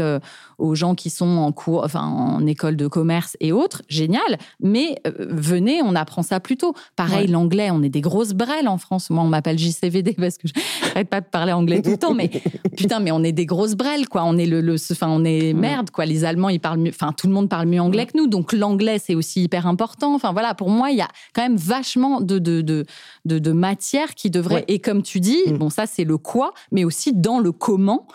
aux 0.57 0.75
gens 0.75 0.95
qui 0.95 1.09
sont 1.09 1.25
en 1.37 1.51
cours, 1.51 1.83
enfin, 1.83 2.01
en 2.03 2.45
école 2.45 2.75
de 2.75 2.87
commerce 2.87 3.35
et 3.39 3.51
autres. 3.51 3.81
Génial. 3.87 4.37
Mais 4.61 4.97
euh, 5.07 5.11
venez, 5.29 5.81
on 5.83 5.95
apprend 5.95 6.21
ça 6.23 6.39
plus 6.39 6.57
tôt. 6.57 6.73
Pareil, 6.95 7.25
Ouais. 7.25 7.31
l'anglais, 7.31 7.69
on 7.71 7.81
est 7.83 7.89
des 7.89 8.01
grosses 8.01 8.33
brelles 8.33 8.67
en 8.67 8.77
France. 8.77 9.09
Moi, 9.09 9.23
on 9.23 9.27
m'appelle 9.27 9.57
JCVD 9.57 10.13
parce 10.17 10.37
que 10.37 10.47
je 10.47 10.53
n'arrête 10.87 11.09
pas 11.09 11.21
de 11.21 11.25
parler 11.25 11.51
anglais 11.53 11.81
tout 11.81 11.91
le 11.91 11.97
temps. 11.97 12.13
Mais 12.13 12.29
putain, 12.77 12.99
mais 12.99 13.11
on 13.11 13.23
est 13.23 13.31
des 13.31 13.45
grosses 13.45 13.75
brelles, 13.75 14.07
quoi. 14.07 14.23
On 14.25 14.37
est 14.37 14.45
le, 14.45 14.61
le- 14.61 14.75
enfin, 14.91 15.07
on 15.09 15.23
est 15.25 15.53
merde, 15.53 15.91
quoi. 15.91 16.05
Les 16.05 16.25
Allemands, 16.25 16.49
ils 16.49 16.59
parlent 16.59 16.79
mieux, 16.79 16.91
enfin, 16.91 17.11
tout 17.13 17.27
le 17.27 17.33
monde 17.33 17.49
parle 17.49 17.67
mieux 17.67 17.81
anglais 17.81 18.05
que 18.05 18.17
nous. 18.17 18.27
Donc, 18.27 18.53
l'anglais, 18.53 18.99
c'est 18.99 19.15
aussi 19.15 19.43
hyper 19.43 19.67
important. 19.67 20.13
Enfin, 20.15 20.31
voilà, 20.33 20.53
pour 20.55 20.69
moi, 20.69 20.91
il 20.91 20.97
y 20.97 21.01
a 21.01 21.07
quand 21.33 21.41
même 21.41 21.57
vachement 21.57 22.21
de, 22.21 22.39
de, 22.39 22.61
de, 22.61 22.85
de, 23.25 23.39
de 23.39 23.51
matière 23.51 24.15
qui 24.15 24.29
devrait, 24.29 24.55
Ouais. 24.55 24.65
et 24.67 24.79
comme 24.79 25.01
tu 25.03 25.19
dis, 25.19 25.37
Mm. 25.47 25.57
bon, 25.57 25.69
ça, 25.69 25.85
c'est 25.85 26.03
le 26.03 26.17
quoi, 26.17 26.53
mais 26.71 26.83
aussi 26.85 27.13
dans 27.13 27.39
le 27.39 27.51
comment. 27.51 28.07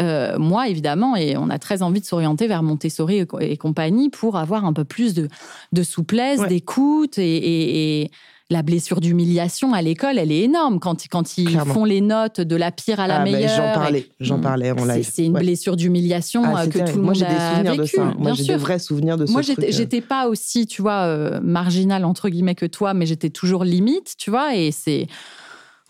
Euh, 0.00 0.38
moi, 0.38 0.68
évidemment, 0.68 1.16
et 1.16 1.36
on 1.36 1.50
a 1.50 1.58
très 1.58 1.82
envie 1.82 2.00
de 2.00 2.06
s'orienter 2.06 2.46
vers 2.46 2.62
Montessori 2.62 3.18
et, 3.18 3.26
co- 3.26 3.38
et 3.40 3.56
compagnie 3.56 4.10
pour 4.10 4.36
avoir 4.36 4.64
un 4.64 4.72
peu 4.72 4.84
plus 4.84 5.14
de, 5.14 5.28
de 5.72 5.82
souplesse, 5.82 6.40
Ouais. 6.40 6.48
d'écoute 6.48 7.18
et, 7.18 7.36
et- 7.36 8.02
et- 8.02 8.10
la 8.50 8.62
blessure 8.62 9.00
d'humiliation 9.00 9.72
à 9.72 9.80
l'école, 9.80 10.18
elle 10.18 10.30
est 10.30 10.42
énorme 10.42 10.78
quand, 10.78 11.02
quand 11.10 11.38
ils 11.38 11.58
font 11.60 11.86
les 11.86 12.02
notes 12.02 12.42
de 12.42 12.56
la 12.56 12.70
pire 12.70 13.00
à 13.00 13.06
la 13.06 13.20
ah, 13.20 13.24
meilleure. 13.24 13.48
j'en 13.56 13.72
parlais, 13.72 14.06
j'en 14.20 14.38
parlais 14.38 14.70
en 14.70 14.84
live. 14.84 15.08
C'est 15.10 15.24
une 15.24 15.32
blessure 15.32 15.76
d'humiliation 15.76 16.42
ah, 16.44 16.62
euh, 16.62 16.66
que 16.66 16.78
tout 16.78 16.98
le 16.98 17.02
monde 17.04 17.22
a 17.22 17.62
vécu. 17.62 17.78
De 17.78 17.84
ça. 17.86 18.12
Moi, 18.18 18.34
j'ai 18.34 18.44
des 18.44 18.56
vrais 18.56 18.78
souvenirs 18.78 19.16
de 19.16 19.24
ça. 19.24 19.32
Moi, 19.32 19.40
j'étais 19.42 20.02
pas 20.02 20.28
aussi, 20.28 20.66
tu 20.66 20.82
vois, 20.82 21.04
euh, 21.04 21.40
marginal 21.42 22.04
entre 22.04 22.28
guillemets 22.28 22.54
que 22.54 22.66
toi, 22.66 22.92
mais 22.92 23.06
j'étais 23.06 23.30
toujours 23.30 23.64
limite, 23.64 24.14
tu 24.18 24.30
vois, 24.30 24.54
et 24.54 24.72
c'est 24.72 25.06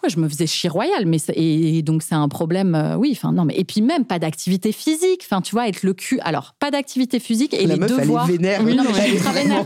je 0.09 0.19
me 0.19 0.29
faisais 0.29 0.47
chier 0.47 0.69
royal, 0.69 1.07
mais 1.07 1.19
et, 1.35 1.83
donc 1.83 2.03
c'est 2.03 2.15
un 2.15 2.29
problème. 2.29 2.75
Euh, 2.75 2.97
oui, 2.97 3.13
enfin 3.13 3.33
non, 3.33 3.45
mais 3.45 3.55
et 3.57 3.65
puis 3.65 3.83
même 3.83 4.05
pas 4.05 4.19
d'activité 4.19 4.73
physique. 4.73 5.23
Enfin, 5.25 5.41
tu 5.41 5.55
vois, 5.55 5.69
être 5.69 5.83
le 5.83 5.95
cul. 5.95 6.19
Alors 6.21 6.55
pas 6.59 6.71
d'activité 6.71 7.19
physique 7.19 7.55
et 7.55 7.67
les 7.67 7.77
devoirs. 7.77 8.27
Elle 8.29 8.35
est 8.35 8.39
vénère. 8.39 8.61
Oui, 8.65 8.75
non, 8.75 8.85
mais 8.85 8.95
je 8.95 9.01
suis 9.01 9.13
ultra 9.13 9.33
vénère. 9.33 9.65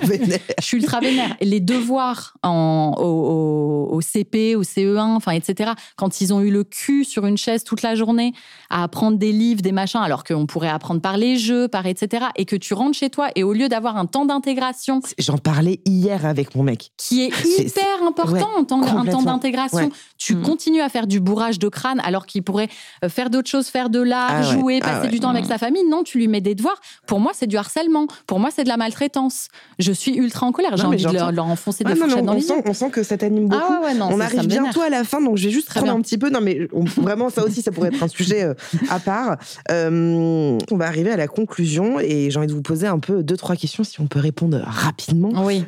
je 0.59 0.65
suis 0.65 0.77
ultra 0.77 1.01
vénère. 1.01 1.37
Les 1.41 1.61
devoirs 1.61 2.35
en, 2.43 2.95
au, 2.99 3.89
au, 3.95 4.01
CP, 4.01 4.57
au 4.57 4.63
CE1, 4.63 4.99
enfin 4.99 5.33
etc. 5.33 5.73
Quand 5.97 6.21
ils 6.21 6.33
ont 6.33 6.41
eu 6.41 6.51
le 6.51 6.65
cul 6.65 7.05
sur 7.05 7.27
une 7.27 7.37
chaise 7.37 7.65
toute 7.65 7.83
la 7.83 7.95
journée 7.95 8.33
à 8.71 8.83
apprendre 8.83 9.19
des 9.19 9.33
livres, 9.33 9.63
des 9.63 9.73
machins, 9.73 10.01
alors 10.01 10.25
qu'on 10.25 10.47
pourrait 10.47 10.69
apprendre 10.69 11.01
par 11.01 11.17
les 11.17 11.37
jeux, 11.37 11.69
par 11.69 11.87
etc. 11.87 12.27
Et 12.37 12.45
que 12.45 12.57
tu 12.57 12.75
rentres 12.75 12.97
chez 12.97 13.11
toi 13.11 13.29
et 13.35 13.43
au 13.43 13.53
lieu 13.53 13.69
d'avoir 13.69 13.97
un 13.97 14.07
temps 14.07 14.25
d'intégration, 14.25 15.01
j'en 15.19 15.39
parlais 15.39 15.81
hier 15.85 16.27
avec 16.27 16.55
mon 16.55 16.63
mec, 16.63 16.91
qui 16.97 17.23
est 17.23 17.33
hyper 17.45 18.03
important 18.07 18.49
en 18.59 18.65
temps, 18.65 19.05
temps 19.05 19.23
d'intégration 19.23 19.91
tu 20.29 20.37
mm. 20.37 20.43
continues 20.43 20.83
à 20.83 20.91
faire 20.91 21.07
du 21.07 21.21
bourrage 21.21 21.59
de 21.59 21.71
crâne 21.71 22.03
alors 22.05 22.27
qu'il 22.27 22.43
pourrait 22.43 22.69
euh, 23.03 23.09
faire 23.09 23.31
d'autres 23.31 23.49
choses, 23.49 23.69
faire 23.69 23.89
de 23.89 23.99
l'art, 23.99 24.31
ah 24.31 24.43
jouer, 24.43 24.79
ah 24.83 24.91
passer 24.91 25.09
du 25.09 25.21
temps 25.21 25.31
avec 25.31 25.47
mm. 25.47 25.49
sa 25.49 25.57
famille. 25.57 25.85
Non, 25.89 26.03
tu 26.03 26.19
lui 26.19 26.29
mets 26.29 26.43
des 26.43 26.55
devoirs. 26.55 26.79
Pour 27.07 27.19
moi, 27.19 27.33
c'est 27.35 27.47
du 27.47 27.57
harcèlement. 27.57 28.07
Pour 28.27 28.39
moi, 28.39 28.51
c'est 28.55 28.63
de 28.63 28.69
la 28.69 28.77
maltraitance. 28.77 29.49
Je 29.79 29.91
suis 29.91 30.17
ultra 30.17 30.47
en 30.47 30.53
colère. 30.53 30.77
J'ai 30.77 30.85
envie 30.85 31.03
de 31.03 31.35
leur, 31.35 31.47
enfoncer 31.47 31.83
des 31.83 31.93
ah 31.93 31.97
fourchettes 31.97 32.27
dans 32.27 32.33
on 32.33 32.35
les 32.35 32.43
sent, 32.43 32.63
On 32.67 32.75
sent 32.75 32.91
que 32.91 33.03
ça 33.03 33.17
t'anime 33.17 33.49
beaucoup. 33.49 33.73
on 34.01 34.21
arrive 34.21 34.47
bientôt 34.47 34.83
à 34.83 34.91
la 34.91 35.03
fin, 35.03 35.23
donc 35.23 35.39
je 35.39 35.47
vais 35.47 35.51
juste 35.51 35.71
prendre 35.71 35.91
un 35.91 36.03
petit 36.03 36.19
peu. 36.19 36.29
Non, 36.29 36.43
mais 36.43 36.69
vraiment, 36.99 37.31
ça 37.31 37.43
aussi, 37.43 37.63
ça 37.63 37.73
pourrait 37.73 37.89
être 37.89 38.03
un 38.03 38.09
sujet 38.09 38.43
euh, 38.43 38.55
à 38.91 39.01
part. 39.01 39.39
Euh, 39.71 40.59
on 40.71 40.77
va 40.77 40.87
arriver 40.87 41.11
à 41.11 41.17
la 41.17 41.27
conclusion 41.27 42.01
et 42.01 42.31
j'ai 42.31 42.37
envie 42.37 42.49
de 42.49 42.53
vous 42.53 42.61
poser 42.61 42.87
un 42.87 42.99
peu 42.99 43.23
deux, 43.23 43.39
trois 43.39 43.57
questions 43.57 43.83
si 43.83 43.99
on 44.03 44.09
peut 44.09 44.21
répondre 44.21 44.61
rapidement. 44.63 45.31
Oui. 45.47 45.65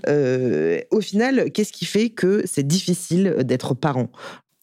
au 0.91 1.01
final, 1.01 1.51
qu'est-ce 1.51 1.73
qui 1.73 1.87
fait 1.87 2.11
que 2.11 2.43
c'est 2.45 2.67
difficile 2.67 3.37
d'être 3.45 3.73
parent? 3.73 4.11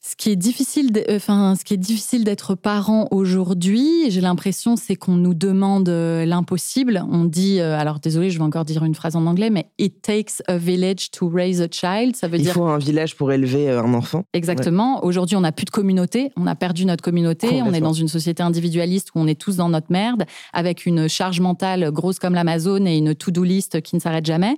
Ce 0.07 0.15
qui 0.15 0.31
est 0.31 0.37
difficile, 0.37 0.91
enfin, 1.09 1.55
ce 1.59 1.65
qui 1.65 1.73
est 1.73 1.77
difficile 1.77 2.23
d'être 2.23 2.55
parent 2.55 3.09
aujourd'hui, 3.11 4.09
j'ai 4.09 4.21
l'impression, 4.21 4.77
c'est 4.77 4.95
qu'on 4.95 5.15
nous 5.15 5.33
demande 5.33 5.89
euh, 5.89 6.23
l'impossible. 6.25 7.03
On 7.11 7.25
dit, 7.25 7.59
euh, 7.59 7.77
alors 7.77 7.99
désolé, 7.99 8.29
je 8.29 8.37
vais 8.37 8.43
encore 8.45 8.63
dire 8.63 8.85
une 8.85 8.95
phrase 8.95 9.17
en 9.17 9.25
anglais, 9.25 9.49
mais 9.49 9.65
it 9.77 10.01
takes 10.01 10.41
a 10.47 10.57
village 10.57 11.11
to 11.11 11.27
raise 11.27 11.61
a 11.61 11.67
child. 11.69 12.15
Ça 12.15 12.29
veut 12.29 12.37
Il 12.37 12.43
dire. 12.43 12.51
Il 12.51 12.53
faut 12.53 12.67
un 12.67 12.77
village 12.77 13.17
pour 13.17 13.33
élever 13.33 13.69
euh, 13.69 13.83
un 13.83 13.93
enfant. 13.93 14.23
Exactement. 14.31 15.03
Aujourd'hui, 15.03 15.35
on 15.35 15.41
n'a 15.41 15.51
plus 15.51 15.65
de 15.65 15.71
communauté. 15.71 16.31
On 16.37 16.47
a 16.47 16.55
perdu 16.55 16.85
notre 16.85 17.03
communauté. 17.03 17.61
On 17.61 17.73
est 17.73 17.81
dans 17.81 17.91
une 17.91 18.07
société 18.07 18.41
individualiste 18.41 19.09
où 19.13 19.19
on 19.19 19.27
est 19.27 19.39
tous 19.39 19.57
dans 19.57 19.67
notre 19.67 19.91
merde, 19.91 20.23
avec 20.53 20.85
une 20.85 21.09
charge 21.09 21.41
mentale 21.41 21.91
grosse 21.91 22.19
comme 22.19 22.33
l'Amazon 22.33 22.85
et 22.85 22.95
une 22.95 23.13
to-do 23.13 23.43
list 23.43 23.81
qui 23.81 23.97
ne 23.97 23.99
s'arrête 23.99 24.25
jamais 24.25 24.55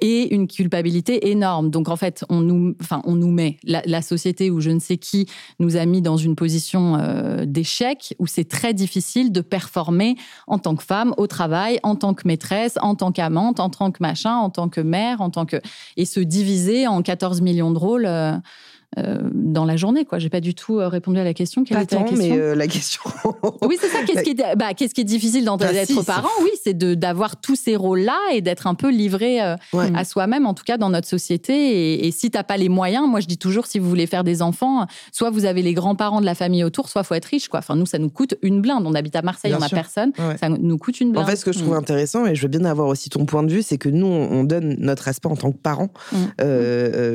et 0.00 0.34
une 0.34 0.46
culpabilité 0.46 1.30
énorme. 1.30 1.70
Donc 1.70 1.88
en 1.88 1.96
fait, 1.96 2.24
on 2.28 2.40
nous, 2.40 2.76
enfin, 2.80 3.02
on 3.04 3.14
nous 3.14 3.30
met 3.30 3.58
la, 3.64 4.02
société 4.02 4.50
où 4.50 4.60
je 4.60 4.70
ne 4.70 4.78
sais 4.78 4.98
qui 4.98 5.26
nous 5.58 5.76
a 5.76 5.84
mis 5.86 6.02
dans 6.02 6.16
une 6.16 6.36
position 6.36 6.96
euh, 6.96 7.44
d'échec 7.46 8.14
où 8.18 8.26
c'est 8.26 8.44
très 8.44 8.74
difficile 8.74 9.32
de 9.32 9.40
performer 9.40 10.16
en 10.46 10.58
tant 10.58 10.76
que 10.76 10.84
femme 10.84 11.14
au 11.16 11.26
travail, 11.26 11.80
en 11.82 11.96
tant 11.96 12.14
que 12.14 12.26
maîtresse, 12.26 12.78
en 12.82 12.94
tant 12.94 13.12
qu'amante, 13.12 13.60
en 13.60 13.70
tant 13.70 13.90
que 13.90 13.98
machin, 14.00 14.34
en 14.34 14.50
tant 14.50 14.68
que 14.68 14.80
mère, 14.80 15.20
en 15.20 15.30
tant 15.30 15.46
que 15.46 15.56
et 15.96 16.04
se 16.04 16.20
diviser 16.20 16.86
en 16.86 17.02
14 17.02 17.40
millions 17.40 17.70
de 17.70 17.78
rôles. 17.78 18.06
Euh, 18.06 18.36
euh, 18.98 19.18
dans 19.32 19.64
la 19.64 19.76
journée. 19.76 20.04
Quoi, 20.04 20.18
j'ai 20.18 20.28
pas 20.28 20.40
du 20.40 20.54
tout 20.54 20.78
euh, 20.78 20.88
répondu 20.88 21.18
à 21.18 21.24
la 21.24 21.34
question. 21.34 21.64
Quelle 21.64 21.78
pas 21.78 21.82
était 21.82 21.96
tant, 21.96 22.02
la 22.02 22.08
question 22.08 22.34
mais 22.34 22.40
euh, 22.40 22.54
la 22.54 22.68
question. 22.68 23.00
oui, 23.62 23.76
c'est 23.80 23.88
ça. 23.88 24.04
Qu'est-ce 24.06 24.22
qui 24.22 24.30
est, 24.30 24.56
bah, 24.56 24.72
qu'est-ce 24.74 24.94
qui 24.94 25.00
est 25.00 25.04
difficile 25.04 25.44
bah, 25.44 25.72
d'être 25.72 26.02
parent? 26.04 26.28
Oui, 26.42 26.50
c'est 26.62 26.74
de 26.74 26.94
d'avoir 26.94 27.40
tous 27.40 27.56
ces 27.56 27.74
rôles-là 27.74 28.18
et 28.32 28.40
d'être 28.40 28.66
un 28.66 28.74
peu 28.74 28.90
livré 28.90 29.40
à 29.40 30.04
soi-même, 30.04 30.46
en 30.46 30.54
tout 30.54 30.64
cas 30.64 30.76
dans 30.78 30.90
notre 30.90 31.08
société. 31.08 31.54
Et, 31.54 32.06
et 32.06 32.10
si 32.12 32.30
t'as 32.30 32.44
pas 32.44 32.56
les 32.56 32.68
moyens, 32.68 33.08
moi 33.08 33.20
je 33.20 33.26
dis 33.26 33.38
toujours, 33.38 33.66
si 33.66 33.78
vous 33.78 33.88
voulez 33.88 34.06
faire 34.06 34.22
des 34.22 34.42
enfants, 34.42 34.86
soit 35.12 35.30
vous 35.30 35.44
avez 35.44 35.62
les 35.62 35.74
grands-parents 35.74 36.20
de 36.20 36.26
la 36.26 36.34
famille 36.34 36.62
autour, 36.62 36.88
soit 36.88 37.02
faut 37.02 37.14
être 37.14 37.24
riche. 37.26 37.48
Quoi. 37.48 37.58
Enfin, 37.58 37.74
nous, 37.74 37.86
ça 37.86 37.98
nous 37.98 38.10
coûte 38.10 38.36
une 38.42 38.60
blinde. 38.60 38.84
On 38.86 38.94
habite 38.94 39.16
à 39.16 39.22
Marseille, 39.22 39.54
on 39.58 39.62
a 39.62 39.68
personne. 39.68 40.12
Ça 40.38 40.48
nous 40.48 40.78
coûte 40.78 41.00
une 41.00 41.10
blinde. 41.10 41.24
En 41.24 41.26
fait, 41.26 41.36
ce 41.36 41.44
que 41.44 41.52
je 41.52 41.58
trouve 41.58 41.74
mm. 41.74 41.78
intéressant, 41.78 42.26
et 42.26 42.34
je 42.34 42.42
veux 42.42 42.48
bien 42.48 42.64
avoir 42.64 42.88
aussi 42.88 43.10
ton 43.10 43.24
point 43.24 43.42
de 43.42 43.50
vue, 43.50 43.62
c'est 43.62 43.78
que 43.78 43.88
nous, 43.88 44.06
on 44.06 44.44
donne 44.44 44.76
notre 44.78 45.02
respect 45.04 45.28
en 45.28 45.36
tant 45.36 45.50
que 45.50 45.58
parents. 45.58 45.90
Mm. 46.12 46.16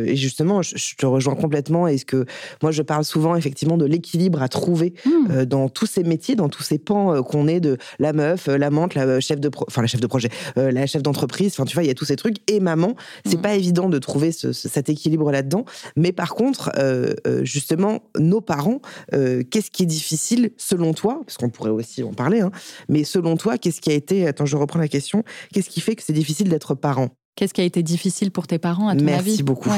et 0.07 0.15
justement, 0.15 0.61
je, 0.61 0.76
je 0.76 0.95
te 0.95 1.06
rejoins 1.06 1.35
complètement. 1.35 1.69
Est-ce 1.88 2.06
que 2.06 2.26
moi, 2.62 2.72
je 2.72 2.82
parle 2.82 3.04
souvent 3.04 3.36
effectivement 3.36 3.78
de 3.78 3.86
l'équilibre 3.86 4.41
à 4.41 4.48
trouver 4.48 4.94
hmm. 5.06 5.12
euh, 5.32 5.46
dans 5.46 5.70
tous 5.70 5.86
ces 5.86 6.04
métiers, 6.04 6.36
dans 6.36 6.50
tous 6.50 6.64
ces 6.64 6.78
pans 6.78 7.14
euh, 7.14 7.22
qu'on 7.22 7.48
est 7.48 7.60
de 7.60 7.78
la 8.00 8.14
meuf, 8.14 8.48
euh, 8.48 8.58
l'amante, 8.58 8.96
la 8.96 9.20
chef 9.20 9.40
de, 9.40 9.50
enfin 9.68 9.82
la 9.82 9.88
chef 9.88 10.02
de 10.02 10.08
projet, 10.08 10.30
la 10.56 10.86
chef 10.86 11.04
d'entreprise. 11.04 11.54
Enfin, 11.54 11.66
tu 11.66 11.74
vois, 11.74 11.84
il 11.84 11.88
y 11.88 11.91
a 11.91 11.96
tous 11.96 12.06
ces 12.06 12.16
trucs. 12.16 12.38
Et 12.52 12.60
maman, 12.60 12.96
c'est 13.26 13.38
hmm. 13.38 13.41
pas 13.41 13.56
évident 13.56 13.90
de 13.90 13.98
trouver 14.00 14.32
cet 14.32 14.90
équilibre 14.90 15.32
là-dedans. 15.32 15.66
Mais 15.96 16.12
par 16.12 16.36
contre, 16.36 16.72
justement, 17.44 18.00
nos 18.18 18.41
parents, 18.41 18.82
qu'est-ce 19.12 19.72
qui 19.72 19.84
est 19.84 19.88
difficile 19.88 20.52
selon 20.58 20.94
toi 20.94 21.22
Parce 21.26 21.38
qu'on 21.38 21.50
pourrait 21.50 21.70
aussi 21.70 22.04
en 22.04 22.14
parler. 22.14 22.41
Hein, 22.41 22.52
mais 22.88 23.04
selon 23.04 23.38
toi, 23.38 23.58
qu'est-ce 23.58 23.82
qui 23.82 23.91
a 23.91 23.94
été 23.94 24.28
Attends, 24.28 24.46
je 24.46 24.58
reprends 24.58 24.80
la 24.80 24.88
question. 24.88 25.24
Qu'est-ce 25.54 25.70
qui 25.70 25.82
fait 25.82 25.96
que 25.96 26.04
c'est 26.04 26.14
difficile 26.14 26.50
d'être 26.50 26.76
parent? 26.76 27.10
Qu'est-ce 27.40 27.53
qui 27.53 27.61
a 27.61 27.64
été 27.64 27.84
difficile 27.84 28.32
pour 28.32 28.48
tes 28.48 28.60
parents 28.60 28.90
à 28.90 28.98
ton 28.98 29.06
Merci 29.06 29.30
Merci 29.30 29.44
beaucoup. 29.44 29.70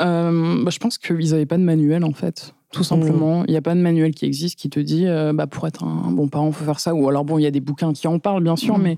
Euh, 0.00 0.64
bah, 0.64 0.70
je 0.70 0.78
pense 0.78 0.96
qu'ils 0.96 1.32
n'avaient 1.32 1.44
pas 1.44 1.58
de 1.58 1.62
manuel 1.62 2.02
en 2.02 2.14
fait. 2.14 2.54
Tout 2.72 2.80
mmh. 2.80 2.84
simplement, 2.84 3.44
il 3.44 3.50
n'y 3.50 3.58
a 3.58 3.60
pas 3.60 3.74
de 3.74 3.80
manuel 3.80 4.14
qui 4.14 4.24
existe 4.24 4.58
qui 4.58 4.70
te 4.70 4.80
dit 4.80 5.06
euh, 5.06 5.34
bah, 5.34 5.46
pour 5.46 5.66
être 5.66 5.84
un 5.84 6.10
bon 6.12 6.28
parent, 6.28 6.46
il 6.46 6.54
faut 6.54 6.64
faire 6.64 6.80
ça. 6.80 6.94
Ou 6.94 7.06
alors, 7.06 7.26
bon, 7.26 7.36
il 7.36 7.42
y 7.42 7.46
a 7.46 7.50
des 7.50 7.60
bouquins 7.60 7.92
qui 7.92 8.08
en 8.08 8.18
parlent, 8.18 8.42
bien 8.42 8.56
sûr, 8.56 8.78
mmh. 8.78 8.82
mais 8.82 8.96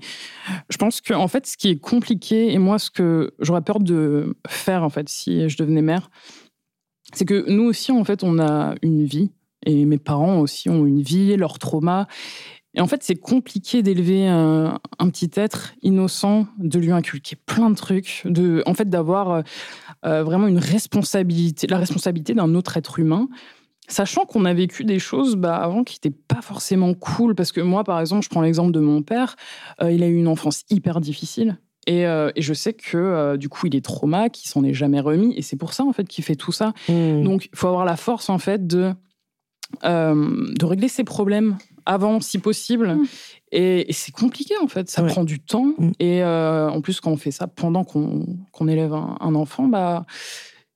je 0.69 0.77
pense 0.77 1.01
que 1.01 1.13
en 1.13 1.27
fait, 1.27 1.47
ce 1.47 1.57
qui 1.57 1.67
est 1.67 1.79
compliqué, 1.81 2.53
et 2.53 2.59
moi, 2.59 2.79
ce 2.79 2.89
que 2.89 3.33
j'aurais 3.39 3.61
peur 3.61 3.81
de 3.81 4.37
faire 4.47 4.85
en 4.85 4.89
fait 4.89 5.09
si 5.09 5.49
je 5.49 5.57
devenais 5.57 5.81
mère, 5.81 6.09
c'est 7.11 7.25
que 7.25 7.43
nous 7.49 7.63
aussi, 7.63 7.91
en 7.91 8.05
fait, 8.05 8.23
on 8.23 8.39
a 8.39 8.75
une 8.83 9.03
vie, 9.03 9.31
et 9.65 9.83
mes 9.83 9.97
parents 9.97 10.39
aussi 10.39 10.69
ont 10.69 10.85
une 10.85 11.01
vie, 11.01 11.35
leur 11.35 11.59
trauma. 11.59 12.07
Et 12.77 12.79
en 12.79 12.85
fait, 12.85 13.01
c'est 13.01 13.15
compliqué 13.15 13.81
d'élever 13.81 14.27
un, 14.27 14.79
petit 15.09 15.31
être 15.33 15.73
innocent, 15.81 16.45
de 16.59 16.77
lui 16.77 16.91
inculquer 16.91 17.35
plein 17.35 17.71
de 17.71 17.75
trucs, 17.75 18.21
de, 18.25 18.61
en 18.67 18.75
fait, 18.75 18.87
d'avoir 18.87 19.31
euh, 19.31 19.41
euh, 20.05 20.23
vraiment 20.23 20.45
une 20.45 20.59
responsabilité, 20.59 21.65
la 21.65 21.79
responsabilité 21.79 22.35
d'un 22.35 22.53
autre 22.53 22.77
être 22.77 22.99
humain. 22.99 23.29
Sachant 23.87 24.25
qu'on 24.25 24.45
a 24.45 24.53
vécu 24.53 24.83
des 24.83 24.99
choses 24.99 25.37
bah, 25.37 25.55
avant 25.55 25.83
qui 25.83 25.95
n'étaient 25.95 26.15
pas 26.27 26.43
forcément 26.43 26.93
cool, 26.93 27.33
parce 27.33 27.51
que 27.51 27.61
moi, 27.61 27.83
par 27.83 27.99
exemple, 27.99 28.23
je 28.23 28.29
prends 28.29 28.41
l'exemple 28.41 28.71
de 28.71 28.79
mon 28.79 29.01
père, 29.01 29.37
euh, 29.81 29.91
il 29.91 30.03
a 30.03 30.07
eu 30.07 30.15
une 30.15 30.27
enfance 30.27 30.63
hyper 30.69 31.01
difficile. 31.01 31.57
Et, 31.87 32.03
je 32.37 32.53
sais 32.53 32.73
que 32.73 33.37
du 33.37 33.47
coup, 33.47 33.65
il 33.65 33.75
est 33.75 33.83
trauma, 33.83 34.29
qu'il 34.29 34.49
s'en 34.49 34.63
est 34.65 34.73
jamais 34.73 34.99
remis, 34.99 35.33
et 35.37 35.41
c'est 35.41 35.55
pour 35.55 35.71
ça 35.71 35.85
en 35.85 35.93
fait 35.93 36.05
qu'il 36.05 36.21
fait 36.21 36.35
tout 36.35 36.51
ça. 36.51 36.73
Mmh. 36.89 37.23
Donc, 37.23 37.45
il 37.45 37.57
faut 37.57 37.69
avoir 37.69 37.85
la 37.85 37.95
force 37.95 38.29
en 38.29 38.39
fait 38.39 38.67
de 38.67 38.91
de 39.83 40.65
régler 40.65 40.89
ses 40.89 41.05
problèmes 41.05 41.57
avant, 41.87 42.19
si 42.19 42.37
possible. 42.37 42.95
Mm. 42.95 43.05
Et, 43.53 43.87
c'est 43.91 44.11
compliqué, 44.11 44.53
en 44.61 44.67
fait. 44.67 44.89
Ça 44.89 45.03
prend 45.03 45.23
du 45.23 45.39
temps. 45.39 45.73
Mm. 45.77 45.91
Et 45.99 46.23
euh, 46.23 46.69
en 46.69 46.81
plus, 46.81 46.99
quand 46.99 47.11
on 47.11 47.17
fait 47.17 47.31
ça 47.31 47.47
pendant 47.47 47.83
qu'on 47.83 48.67
élève 48.67 48.93
un, 48.93 49.17
un, 49.19 49.35
enfant, 49.35 49.67
bah, 49.67 50.05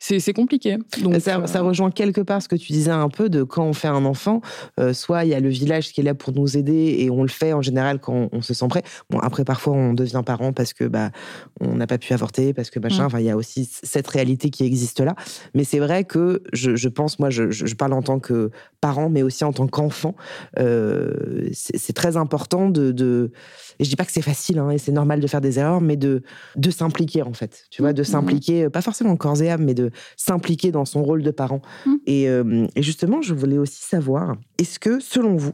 c'est 0.02 0.34
compliqué. 0.34 0.78
Donc, 1.04 1.16
ça, 1.22 1.38
euh, 1.38 1.62
rejoint 1.62 1.92
quelque 1.92 2.22
part 2.22 2.42
ce 2.42 2.48
que 2.48 2.56
tu 2.56 2.74
disais 2.74 2.90
un 2.90 3.08
peu 3.08 3.30
de 3.30 3.44
quand 3.44 3.64
on 3.64 3.74
fait 3.74 3.88
un 3.88 4.04
enfant, 4.04 4.42
euh, 4.80 4.94
soit 4.94 5.26
il 5.26 5.30
y 5.30 5.36
a 5.36 5.40
le 5.40 5.50
village 5.50 5.94
qui 5.94 6.02
est 6.02 6.04
là 6.04 6.16
pour 6.16 6.34
nous 6.34 6.58
aider 6.58 6.96
et 6.98 7.12
on 7.12 7.22
le 7.22 7.30
fait 7.30 7.54
en 7.54 7.62
général 7.62 8.00
quand 8.00 8.30
on, 8.32 8.42
se 8.42 8.56
sent 8.56 8.68
prêt. 8.68 8.82
Bon, 9.12 9.20
après, 9.20 9.46
parfois, 9.46 9.74
on 9.74 9.94
devient 9.94 10.24
parent 10.26 10.54
parce 10.54 10.74
que 10.74 10.86
bah, 10.86 11.12
on 11.60 11.76
n'a 11.76 11.86
pas 11.86 12.00
pu 12.00 12.14
avorter, 12.14 12.52
parce 12.52 12.72
que 12.72 12.80
machin. 12.80 13.04
Mm. 13.04 13.06
Enfin, 13.06 13.20
il 13.20 13.26
y 13.26 13.30
a 13.30 13.38
aussi 13.38 13.70
cette 13.84 14.08
réalité 14.08 14.50
qui 14.50 14.66
existe 14.66 15.02
là. 15.02 15.16
Mais 15.54 15.64
c'est 15.64 15.80
vrai 15.80 16.04
que 16.04 16.42
je, 16.52 16.88
pense, 16.88 17.20
moi, 17.20 17.30
je, 17.30 17.76
parle 17.76 17.94
en 17.94 18.02
tant 18.02 18.20
que 18.20 18.50
parent, 18.82 19.10
mais 19.10 19.22
aussi 19.22 19.44
en 19.44 19.54
tant 19.54 19.68
qu'enfant. 19.68 20.16
Euh, 20.58 21.48
c'est 21.54 21.94
très 21.94 22.18
important 22.18 22.70
de, 22.70 22.92
de, 22.92 23.32
Et 23.80 23.84
je 23.84 23.90
dis 23.90 23.96
pas 23.96 24.06
que 24.06 24.12
c'est 24.12 24.24
facile 24.24 24.58
hein, 24.58 24.72
et 24.72 24.80
c'est 24.80 24.92
normal 24.92 25.20
de 25.20 25.28
faire 25.28 25.42
des 25.42 25.60
erreurs, 25.60 25.82
mais 25.82 25.96
de, 25.96 26.24
de 26.56 26.72
s'impliquer, 26.72 27.22
en 27.22 27.34
fait. 27.34 27.66
Tu 27.70 27.84
vois, 27.84 27.94
de 27.94 28.02
mm. 28.02 28.06
s'impliquer, 28.06 28.70
pas 28.70 28.82
forcément 28.82 29.12
en 29.12 29.16
corps 29.16 29.40
et 29.44 29.52
âme, 29.52 29.64
mais 29.64 29.76
de 29.76 29.91
s'impliquer 30.18 30.72
dans 30.72 30.86
son 30.86 31.04
rôle 31.04 31.24
de 31.24 31.32
parent. 31.32 31.62
Mmh. 31.86 31.96
Euh, 32.10 32.68
et, 32.76 32.84
justement, 32.84 33.22
je 33.22 33.34
voulais 33.34 33.58
aussi 33.58 33.84
savoir, 33.84 34.36
est-ce 34.58 34.80
que, 34.80 35.00
selon 35.00 35.36
vous, 35.36 35.54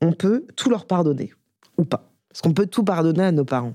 on 0.00 0.12
peut 0.12 0.46
tout 0.56 0.70
leur 0.70 0.86
pardonner 0.86 1.32
ou 1.78 1.84
pas? 1.84 2.10
Est-ce 2.32 2.42
qu'on 2.42 2.52
peut 2.52 2.66
tout 2.66 2.84
pardonner 2.84 3.24
à 3.24 3.32
nos 3.32 3.44
parents? 3.44 3.74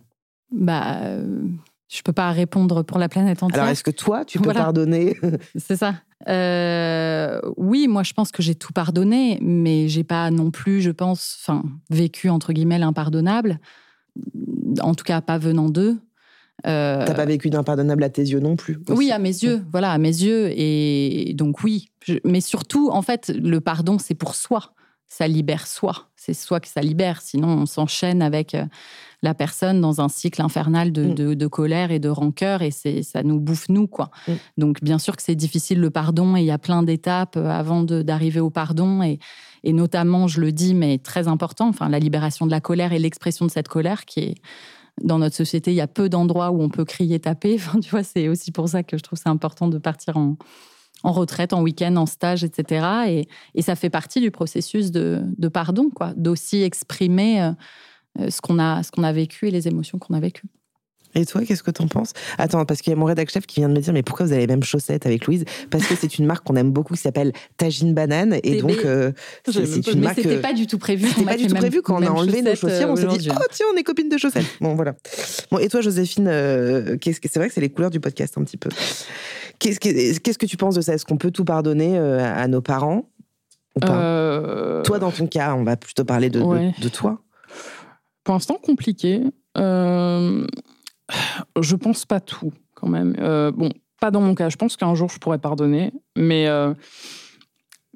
Bah, 0.52 0.98
euh, 1.04 1.42
je 1.88 2.02
peux 2.02 2.14
pas 2.14 2.32
répondre 2.32 2.84
pour 2.84 3.00
la 3.00 3.10
planète 3.10 3.42
entière. 3.42 3.62
Alors, 3.62 3.72
est-ce 3.72 3.84
que 3.84 3.92
toi, 3.92 4.26
tu 4.26 4.40
peux 4.40 4.52
pardonner? 4.52 5.18
C'est 5.56 5.76
ça. 5.76 5.96
Euh, 6.28 7.40
oui, 7.58 7.88
moi, 7.88 8.04
je 8.04 8.14
pense 8.14 8.32
que 8.32 8.44
j'ai 8.44 8.56
tout 8.56 8.74
pardonné, 8.74 9.40
mais 9.42 9.88
j'ai 9.88 10.04
pas 10.04 10.30
non 10.32 10.52
plus, 10.52 10.82
je 10.82 10.92
pense, 10.92 11.38
enfin, 11.42 11.64
vécu 11.90 12.30
entre 12.30 12.54
guillemets 12.54 12.80
l'impardonnable. 12.80 13.60
En 14.82 14.94
tout 14.94 15.04
cas, 15.04 15.22
pas 15.22 15.38
venant 15.38 15.70
d'eux. 15.70 15.98
Euh, 16.68 17.06
T'as 17.06 17.14
pas 17.14 17.26
vécu 17.26 17.50
d'impardonnable 17.50 18.04
à 18.04 18.10
tes 18.10 18.22
yeux 18.22 18.40
non 18.40 18.56
plus 18.56 18.80
Oui, 18.90 19.12
à 19.12 19.20
mes 19.20 19.30
yeux, 19.30 19.64
voilà, 19.72 19.92
à 19.92 19.98
mes 19.98 20.08
yeux. 20.08 20.50
Et 20.52 21.34
donc 21.36 21.64
oui, 21.64 21.90
mais 22.24 22.42
surtout, 22.42 22.90
en 22.92 23.02
fait, 23.02 23.32
le 23.36 23.62
pardon, 23.62 23.98
c'est 24.00 24.16
pour 24.16 24.36
soi. 24.36 24.74
Ça 25.08 25.28
libère 25.28 25.66
soi. 25.66 26.10
C'est 26.16 26.36
soi 26.36 26.60
que 26.60 26.68
ça 26.68 26.82
libère. 26.82 27.22
Sinon, 27.22 27.48
on 27.48 27.66
s'enchaîne 27.66 28.22
avec 28.22 28.54
euh, 28.54 28.66
la 29.22 29.34
personne 29.34 29.82
dans 29.82 30.02
un 30.02 30.10
cycle 30.10 30.42
infernal 30.42 30.92
de, 30.92 31.04
mm. 31.06 31.36
de, 31.36 31.48
colère 31.48 31.92
et 31.92 32.00
de 32.00 32.10
rancœur 32.10 32.62
et 32.62 32.72
c'est 32.72 33.04
ça 33.04 33.24
nous 33.24 33.40
bouffe 33.40 33.70
nous 33.70 33.88
quoi. 33.88 34.12
Mm. 34.28 34.34
Donc 34.58 34.84
bien 34.84 35.00
sûr 35.00 35.16
que 35.16 35.24
c'est 35.24 35.36
difficile 35.36 35.80
le 35.80 35.90
pardon 35.90 36.36
et 36.36 36.42
il 36.42 36.46
y 36.46 36.52
a 36.52 36.58
plein 36.58 36.84
d'étapes 36.84 37.38
euh, 37.38 37.50
avant 37.50 37.84
d'arriver 37.84 38.40
au 38.40 38.50
pardon 38.50 39.04
et, 39.04 39.20
et 39.64 39.74
notamment 39.74 40.28
je 40.28 40.40
le 40.40 40.52
dis 40.52 40.74
mais 40.74 40.98
très 41.00 41.28
important 41.28 41.68
enfin 41.68 41.90
la 41.90 42.00
libération 42.00 42.46
de 42.46 42.52
la 42.52 42.62
colère 42.62 42.94
et 42.94 43.00
l'expression 43.00 43.46
de 43.46 43.52
cette 43.52 43.68
colère 43.68 44.06
qui 44.06 44.20
est 44.22 44.36
dans 45.04 45.20
notre 45.20 45.36
société, 45.36 45.72
il 45.72 45.76
y 45.76 45.82
a 45.82 45.88
peu 45.88 46.10
d'endroits 46.10 46.52
où 46.52 46.62
on 46.62 46.70
peut 46.70 46.86
crier, 46.86 47.20
taper. 47.20 47.58
Tu 47.82 47.90
vois, 47.90 48.04
c'est 48.04 48.28
aussi 48.28 48.52
pour 48.52 48.70
ça 48.70 48.84
que 48.84 48.98
je 48.98 49.04
trouve 49.04 49.20
c'est 49.22 49.30
important 49.30 49.68
de 49.68 49.78
partir 49.78 50.18
en, 50.18 50.38
retraite, 51.04 51.54
en 51.54 51.62
week-end, 51.62 51.96
en 51.96 52.06
stage, 52.06 52.44
etc. 52.44 53.26
Et, 53.56 53.62
ça 53.62 53.76
fait 53.76 53.90
partie 53.90 54.22
du 54.22 54.32
processus 54.32 54.92
de, 54.92 55.22
de 55.38 55.48
pardon, 55.48 55.90
quoi, 55.90 56.14
d'aussi 56.16 56.62
exprimer 56.62 57.42
euh, 57.42 57.52
euh, 58.20 58.30
ce 58.30 58.42
qu'on 58.42 58.60
a, 58.60 58.84
ce 58.84 58.92
qu'on 58.92 59.04
a 59.04 59.12
vécu 59.12 59.48
et 59.48 59.52
les 59.52 59.68
émotions 59.68 59.98
qu'on 60.00 60.14
a 60.14 60.20
vécues. 60.20 60.48
Et 61.16 61.26
toi, 61.26 61.44
qu'est-ce 61.44 61.64
que 61.64 61.72
t'en 61.72 61.88
penses? 61.88 62.14
Attends, 62.38 62.66
parce 62.66 62.82
qu'il 62.82 62.92
y 62.92 62.96
a 62.96 62.96
mon 62.96 63.06
rédacteur 63.06 63.34
chef 63.34 63.48
qui 63.48 63.60
vient 63.62 63.70
de 63.70 63.74
me 63.74 63.80
dire, 63.80 63.94
mais 63.94 64.04
pourquoi 64.04 64.26
vous 64.28 64.32
avez 64.32 64.42
les 64.42 64.48
mêmes 64.48 64.64
chaussettes 64.64 65.06
avec 65.06 65.26
Louise? 65.26 65.44
Parce 65.70 65.86
que 65.88 65.96
c'est 65.96 66.20
une 66.20 66.26
marque 66.26 66.46
qu'on 66.46 66.56
aime 66.56 66.72
beaucoup 66.72 66.94
qui 66.94 67.02
s'appelle 67.02 67.32
Tagine 67.58 67.94
Banane, 67.94 68.40
et 68.44 68.62
donc 68.62 68.78
euh, 68.86 69.12
c'est 69.48 69.88
une 69.88 70.02
marque. 70.02 70.22
C'était 70.22 70.38
pas 70.38 70.54
du 70.54 70.68
tout 70.68 70.78
prévu. 70.78 71.08
C'était 71.08 71.26
pas 71.26 71.38
du 71.38 71.48
tout 71.48 71.56
prévu 71.56 71.82
quand 71.82 72.02
on 72.02 72.06
a 72.06 72.10
enlevé 72.10 72.42
nos 72.42 72.56
chaussures. 72.56 72.90
On 72.90 72.96
s'est 72.96 73.08
dit, 73.08 73.30
oh 73.32 73.44
tiens, 73.52 73.66
on 73.74 73.78
est 73.78 73.84
copines 73.84 74.10
de 74.10 74.18
chaussettes. 74.18 74.46
Bon 74.62 74.76
voilà. 74.76 74.94
Bon 75.52 75.58
et 75.58 75.68
toi, 75.68 75.82
Joséphine, 75.82 76.28
euh, 76.28 76.98
qu'est-ce 76.98 77.20
que 77.20 77.28
c'est 77.30 77.40
vrai 77.40 77.48
que 77.48 77.54
c'est 77.54 77.62
les 77.62 77.70
couleurs 77.70 77.92
du 77.92 78.00
podcast 78.00 78.38
un 78.38 78.44
petit 78.44 78.58
peu. 78.58 78.70
Qu'est-ce 79.60 79.80
que 79.80 80.20
qu'est-ce 80.20 80.38
que 80.38 80.46
tu 80.46 80.58
penses 80.58 80.76
de 80.76 80.82
ça? 80.82 80.94
Est-ce 80.94 81.06
qu'on 81.06 81.18
peut 81.18 81.32
tout 81.32 81.46
pardonner 81.46 81.98
euh, 81.98 82.20
à 82.24 82.48
nos 82.48 82.62
parents? 82.62 83.10
Ou 83.76 83.80
pas? 83.80 84.82
Toi, 84.84 85.00
dans 85.00 85.12
ton 85.12 85.28
cas, 85.28 85.54
on 85.56 85.64
va 85.64 85.76
plutôt 85.76 86.06
parler 86.06 86.30
de, 86.30 86.40
de, 86.40 86.82
de 86.82 86.90
toi. 86.90 87.22
Pour 88.24 88.36
l'instant, 88.36 88.60
compliqué. 88.62 89.22
Euh, 89.58 90.46
je 91.62 91.76
pense 91.76 92.06
pas 92.06 92.20
tout, 92.20 92.52
quand 92.76 92.88
même. 92.88 93.16
Euh, 93.20 93.52
bon, 93.52 93.70
pas 94.00 94.12
dans 94.12 94.22
mon 94.22 94.36
cas. 94.36 94.50
Je 94.50 94.58
pense 94.58 94.78
qu'un 94.78 94.96
jour, 94.96 95.10
je 95.10 95.20
pourrais 95.20 95.40
pardonner, 95.40 95.92
mais, 96.16 96.48
euh, 96.48 96.74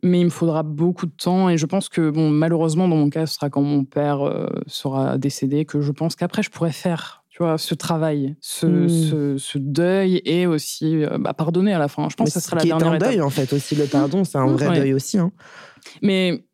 mais 0.01 0.21
il 0.21 0.25
me 0.25 0.29
faudra 0.29 0.63
beaucoup 0.63 1.05
de 1.05 1.15
temps. 1.15 1.49
Et 1.49 1.57
je 1.57 1.65
pense 1.65 1.89
que, 1.89 2.09
bon, 2.09 2.29
malheureusement, 2.29 2.87
dans 2.87 2.95
mon 2.95 3.09
cas, 3.09 3.25
ce 3.25 3.35
sera 3.35 3.49
quand 3.49 3.61
mon 3.61 3.85
père 3.85 4.21
euh, 4.21 4.47
sera 4.67 5.17
décédé, 5.17 5.65
que 5.65 5.81
je 5.81 5.91
pense 5.91 6.15
qu'après, 6.15 6.43
je 6.43 6.49
pourrais 6.49 6.71
faire 6.71 7.21
tu 7.29 7.41
vois, 7.41 7.57
ce 7.57 7.73
travail, 7.73 8.35
ce, 8.41 8.67
hmm. 8.67 9.39
ce, 9.39 9.57
deuil 9.57 10.21
et 10.23 10.45
aussi 10.45 11.01
bah, 11.19 11.33
pardonner 11.33 11.73
à 11.73 11.79
la 11.79 11.87
fin. 11.87 12.07
Je 12.07 12.15
pense 12.15 12.31
que 12.31 12.39
ce 12.39 12.39
sera 12.39 12.57
la 12.57 12.63
dernière 12.63 12.93
étape. 12.93 13.01
C'est 13.01 13.07
un 13.07 13.09
deuil, 13.09 13.21
en 13.23 13.29
fait, 13.31 13.53
aussi. 13.53 13.73
Le 13.73 13.87
pardon, 13.87 14.23
c'est 14.23 14.37
un 14.37 14.45
vrai 14.45 14.79
deuil 14.79 14.93
aussi. 14.93 15.17
Hein. 15.17 15.31
Mais 16.03 16.45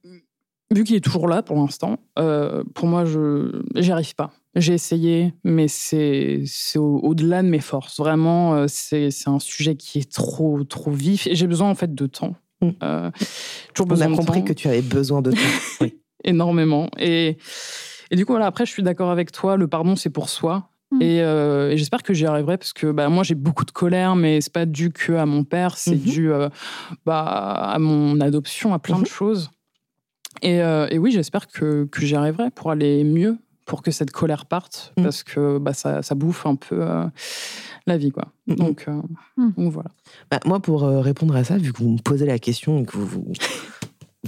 vu 0.71 0.85
qu'il 0.85 0.95
est 0.95 1.03
toujours 1.03 1.27
là 1.27 1.43
pour 1.43 1.57
l'instant, 1.57 1.97
pour 2.15 2.87
moi, 2.87 3.03
je 3.03 3.61
n'y 3.75 3.91
arrive 3.91 4.15
pas. 4.15 4.31
J'ai 4.59 4.73
essayé, 4.73 5.33
mais 5.43 5.67
c'est 5.67 6.43
au-delà 6.77 7.41
de 7.43 7.47
mes 7.47 7.59
forces. 7.59 7.97
Vraiment, 7.97 8.55
euh, 8.55 8.65
c'est 8.67 9.09
un 9.27 9.39
sujet 9.39 9.75
qui 9.75 9.99
est 9.99 10.11
trop, 10.11 10.63
trop 10.63 10.91
vif. 10.91 11.27
Et 11.27 11.35
j'ai 11.35 11.47
besoin, 11.47 11.69
en 11.69 11.75
fait, 11.75 11.95
de 11.95 12.05
temps. 12.07 12.35
Mm. 12.61 12.69
Euh, 12.83 13.11
On 13.79 14.01
a 14.01 14.07
compris 14.09 14.43
que 14.43 14.53
tu 14.53 14.67
avais 14.67 14.81
besoin 14.81 15.21
de 15.21 15.31
temps. 15.31 15.37
Oui. 15.81 15.97
Énormément. 16.25 16.89
Et, 16.97 17.37
et 18.11 18.15
du 18.17 18.25
coup, 18.25 18.33
voilà, 18.33 18.47
après, 18.47 18.65
je 18.65 18.71
suis 18.71 18.83
d'accord 18.83 19.11
avec 19.11 19.31
toi. 19.31 19.55
Le 19.55 19.67
pardon, 19.67 19.95
c'est 19.95 20.09
pour 20.09 20.29
soi. 20.29 20.69
Mm. 20.91 20.99
Euh, 21.01 21.69
et, 21.71 21.77
j'espère 21.77 22.03
que 22.03 22.13
j'y 22.13 22.25
arriverai 22.25 22.57
parce 22.57 22.73
que 22.73 22.91
bah, 22.91 23.07
moi 23.09 23.23
j'ai 23.23 23.35
beaucoup 23.35 23.63
de 23.63 23.71
colère, 23.71 24.15
mais 24.15 24.41
c'est 24.41 24.51
pas 24.51 24.65
dû 24.65 24.89
que 24.89 25.13
à 25.13 25.25
mon 25.25 25.43
père, 25.43 25.77
c'est 25.77 25.91
mm-hmm. 25.91 26.11
dû 26.11 26.31
bah, 27.05 27.21
à 27.21 27.79
mon 27.79 28.19
adoption, 28.19 28.73
à 28.73 28.79
plein 28.79 28.97
de 28.97 29.03
mm-hmm. 29.05 29.07
choses. 29.07 29.51
Et, 30.41 30.57
et 30.57 30.97
oui, 30.97 31.11
j'espère 31.11 31.47
que, 31.47 31.85
que 31.85 32.05
j'y 32.05 32.15
arriverai 32.15 32.49
pour 32.51 32.71
aller 32.71 33.03
mieux 33.03 33.37
pour 33.69 33.83
que 33.83 33.91
cette 33.91 34.09
colère 34.09 34.47
parte, 34.47 34.93
mm. 34.97 35.03
parce 35.03 35.21
que 35.21 35.59
bah, 35.59 35.73
ça, 35.73 36.01
ça, 36.01 36.15
bouffe 36.15 36.47
un 36.47 36.55
peu 36.55 36.81
euh, 36.81 37.05
la 37.85 37.97
vie. 37.97 38.09
Quoi. 38.09 38.25
Mm, 38.47 38.53
mm. 38.53 38.55
Donc, 38.55 38.85
euh, 38.87 39.01
donc 39.37 39.71
voilà. 39.71 39.91
Bah, 40.31 40.39
moi, 40.43 40.59
pour 40.59 40.83
euh, 40.83 41.01
répondre 41.01 41.35
à 41.35 41.43
ça, 41.43 41.59
vu 41.59 41.71
que 41.71 41.77
vous 41.77 41.91
me 41.91 41.99
posez 41.99 42.25
la 42.25 42.39
question 42.39 42.79
et 42.79 42.85
que 42.85 42.97
vous, 42.97 43.05
vous, 43.05 43.31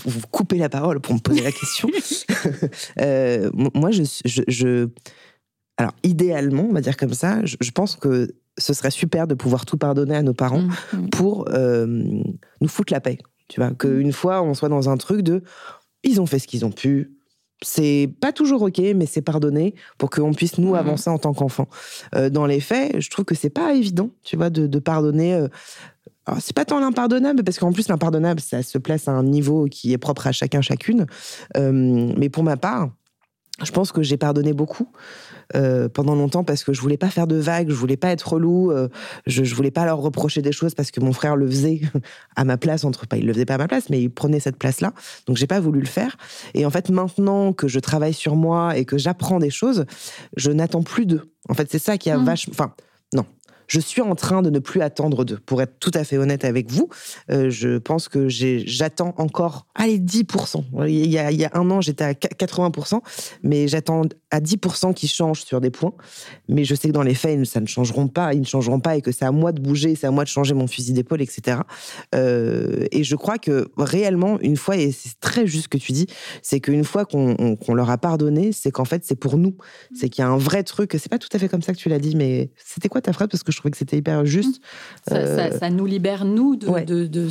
vous 0.06 0.28
coupez 0.30 0.60
la 0.60 0.70
parole 0.70 1.00
pour 1.00 1.16
me 1.16 1.20
poser 1.20 1.42
la 1.42 1.52
question, 1.52 1.90
moi, 3.74 3.90
je, 3.90 4.04
je, 4.48 4.90
Alors, 5.78 5.94
idéalement, 6.04 6.68
on 6.70 6.74
va 6.74 6.82
dire 6.82 6.96
comme 6.96 7.16
ça, 7.16 7.44
je, 7.44 7.72
pense 7.72 7.96
que 7.96 8.36
ce 8.60 8.76
serait 8.76 8.92
super 8.92 9.26
de 9.26 9.34
pouvoir 9.34 9.66
tout 9.66 9.78
pardonner 9.78 10.18
à 10.18 10.22
nos 10.22 10.36
parents 10.36 10.68
pour 11.12 11.50
nous 11.50 12.68
foutre 12.68 12.94
la 12.94 13.02
paix. 13.02 13.18
Tu 13.48 13.60
vois, 13.60 13.72
qu'une 13.72 14.14
fois, 14.14 14.44
on 14.44 14.54
soit 14.54 14.70
dans 14.70 14.88
un 14.88 14.98
truc 14.98 15.22
de 15.24 15.42
ils 16.04 16.22
ont 16.22 16.28
fait 16.28 16.40
ce 16.40 16.48
qu'ils 16.48 16.64
ont 16.64 16.72
pu, 16.72 17.18
c'est 17.64 18.10
pas 18.20 18.32
toujours 18.32 18.64
ok, 18.64 18.80
mais 18.96 19.06
c'est 19.06 19.22
pardonné 19.22 19.76
pour 19.98 20.10
qu'on 20.10 20.34
puisse 20.34 20.58
nous 20.58 20.72
mmh. 20.72 20.76
avancer 20.76 21.10
en 21.10 21.18
tant 21.18 21.34
qu'enfants. 21.34 21.68
Euh, 22.16 22.30
dans 22.30 22.46
les 22.46 22.60
faits, 22.60 23.00
je 23.00 23.10
trouve 23.10 23.26
que 23.26 23.36
c'est 23.36 23.50
pas 23.50 23.74
évident, 23.74 24.10
tu 24.24 24.36
vois, 24.36 24.50
de, 24.50 24.80
pardonner. 24.80 25.34
Euh, 25.36 25.48
c'est 26.40 26.56
pas 26.56 26.66
tant 26.66 26.80
l'impardonnable, 26.80 27.44
parce 27.44 27.60
qu'en 27.60 27.72
plus, 27.72 27.88
l'impardonnable, 27.88 28.40
ça 28.40 28.64
se 28.64 28.78
place 28.78 29.08
à 29.08 29.12
un 29.12 29.24
niveau 29.24 29.66
qui 29.66 29.94
est 29.94 29.98
propre 29.98 30.28
à 30.28 30.32
chacun, 30.32 30.62
chacune. 30.62 31.06
Euh, 31.58 32.14
mais 32.18 32.30
pour 32.30 32.44
ma 32.44 32.58
part, 32.58 32.90
je 33.64 33.72
pense 33.72 33.92
que 33.92 34.02
j'ai 34.02 34.18
pardonné 34.18 34.54
beaucoup. 34.54 34.88
Euh, 35.56 35.90
pendant 35.90 36.16
longtemps 36.16 36.44
parce 36.44 36.64
que 36.64 36.74
je 36.74 36.82
voulais 36.82 36.98
pas 36.98 37.10
faire 37.10 37.28
de 37.28 37.36
vagues, 37.36 37.70
je 37.70 37.76
voulais 37.76 37.98
pas 37.98 38.10
être 38.10 38.34
relou, 38.34 38.72
euh, 38.72 38.88
je, 39.26 39.44
je 39.44 39.56
voulais 39.56 39.72
pas 39.72 39.86
leur 39.86 40.00
reprocher 40.00 40.42
des 40.42 40.52
choses 40.52 40.76
parce 40.76 40.92
que 40.92 41.00
mon 41.00 41.14
frère 41.14 41.36
le 41.36 41.48
faisait 41.48 41.82
à 42.36 42.44
ma 42.46 42.58
place 42.58 42.84
entre 42.84 43.08
pas 43.08 43.18
il 43.18 43.26
le 43.26 43.34
faisait 43.34 43.46
pas 43.46 43.56
à 43.56 43.58
ma 43.58 43.68
place 43.68 43.90
mais 43.90 44.02
il 44.02 44.10
prenait 44.10 44.40
cette 44.40 44.58
place 44.58 44.82
là 44.82 44.94
donc 45.28 45.38
j'ai 45.38 45.48
pas 45.48 45.60
voulu 45.60 45.80
le 45.80 45.88
faire. 45.88 46.18
Et 46.54 46.66
en 46.66 46.70
fait 46.70 46.90
maintenant 46.90 47.54
que 47.54 47.68
je 47.68 47.80
travaille 47.80 48.14
sur 48.14 48.36
moi 48.36 48.78
et 48.78 48.86
que 48.86 48.98
j'apprends 48.98 49.40
des 49.40 49.50
choses 49.50 49.86
je 50.38 50.52
n'attends 50.52 50.84
plus 50.84 51.06
d'eux. 51.06 51.32
En 51.50 51.54
fait 51.54 51.68
c'est 51.72 51.80
ça 51.80 51.98
qui 51.98 52.10
a 52.10 52.18
mmh. 52.18 52.26
vachement 52.26 52.54
enfin 52.54 52.74
non 53.14 53.26
je 53.72 53.80
suis 53.80 54.02
en 54.02 54.16
train 54.16 54.42
de 54.42 54.50
ne 54.50 54.60
plus 54.60 54.82
attendre 54.82 55.24
d'eux. 55.24 55.40
Pour 55.46 55.62
être 55.62 55.80
tout 55.80 55.92
à 55.94 56.04
fait 56.04 56.18
honnête 56.18 56.44
avec 56.44 56.70
vous, 56.70 56.90
euh, 57.32 57.50
je 57.50 57.78
pense 57.78 58.10
que 58.10 58.28
j'attends 58.28 59.14
encore, 59.18 59.66
allez, 59.76 59.98
10%. 59.98 60.66
Il 60.90 61.10
y 61.10 61.18
a, 61.18 61.32
il 61.32 61.40
y 61.40 61.46
a 61.46 61.52
un 61.54 61.72
an, 61.72 61.80
j'étais 61.80 62.04
à 62.04 62.12
80%, 62.12 63.00
mais 63.44 63.70
j'attends 63.70 64.02
à 64.30 64.42
10% 64.42 64.94
qu'ils 64.94 65.08
changent 65.08 65.44
sur 65.46 65.62
des 65.62 65.70
points. 65.70 65.94
Mais 66.50 66.66
je 66.66 66.76
sais 66.76 66.90
que 66.90 66.94
dans 66.94 67.02
les 67.02 67.16
faits, 67.16 67.46
ça 67.46 67.62
ne 67.62 67.66
changeront 67.66 68.10
pas, 68.10 68.34
ils 68.34 68.42
ne 68.42 68.46
changeront 68.46 68.82
pas 68.82 68.98
et 68.98 69.02
que 69.02 69.14
c'est 69.14 69.24
à 69.24 69.32
moi 69.32 69.54
de 69.54 69.62
bouger, 69.62 69.96
c'est 69.96 70.08
à 70.08 70.12
moi 70.12 70.26
de 70.26 70.30
changer 70.30 70.54
mon 70.54 70.68
fusil 70.68 70.92
d'épaule, 70.92 71.22
etc. 71.22 71.60
Euh, 72.14 72.88
et 72.92 73.06
je 73.06 73.16
crois 73.16 73.38
que 73.38 73.70
réellement, 73.78 74.38
une 74.42 74.58
fois, 74.58 74.76
et 74.76 74.92
c'est 74.92 75.18
très 75.22 75.48
juste 75.48 75.64
ce 75.64 75.70
que 75.70 75.78
tu 75.78 75.94
dis, 75.94 76.08
c'est 76.42 76.60
qu'une 76.60 76.84
fois 76.84 77.06
qu'on 77.06 77.74
leur 77.74 77.90
a 77.90 77.98
pardonné, 77.98 78.52
c'est 78.52 78.72
qu'en 78.72 78.86
fait, 78.86 79.06
c'est 79.06 79.16
pour 79.16 79.38
nous. 79.38 79.56
C'est 79.96 80.10
qu'il 80.10 80.24
y 80.24 80.26
a 80.26 80.30
un 80.30 80.38
vrai 80.38 80.64
truc. 80.64 80.92
C'est 81.00 81.10
pas 81.10 81.20
tout 81.20 81.30
à 81.32 81.40
fait 81.40 81.48
comme 81.48 81.62
ça 81.62 81.72
que 81.72 81.78
tu 81.78 81.88
l'as 81.88 82.00
dit, 82.00 82.18
mais 82.18 82.52
c'était 82.58 82.90
quoi 82.90 83.00
ta 83.00 83.14
phrase? 83.14 83.30
Parce 83.30 83.44
que 83.44 83.54
je 83.54 83.61
trouvais 83.62 83.72
que 83.72 83.78
c'était 83.78 83.98
hyper 83.98 84.26
juste. 84.26 84.62
Ça, 85.08 85.16
euh, 85.16 85.70
nous 85.70 85.86
libère, 85.86 86.26
nous, 86.26 86.56
de, 86.56 87.06
de, 87.06 87.30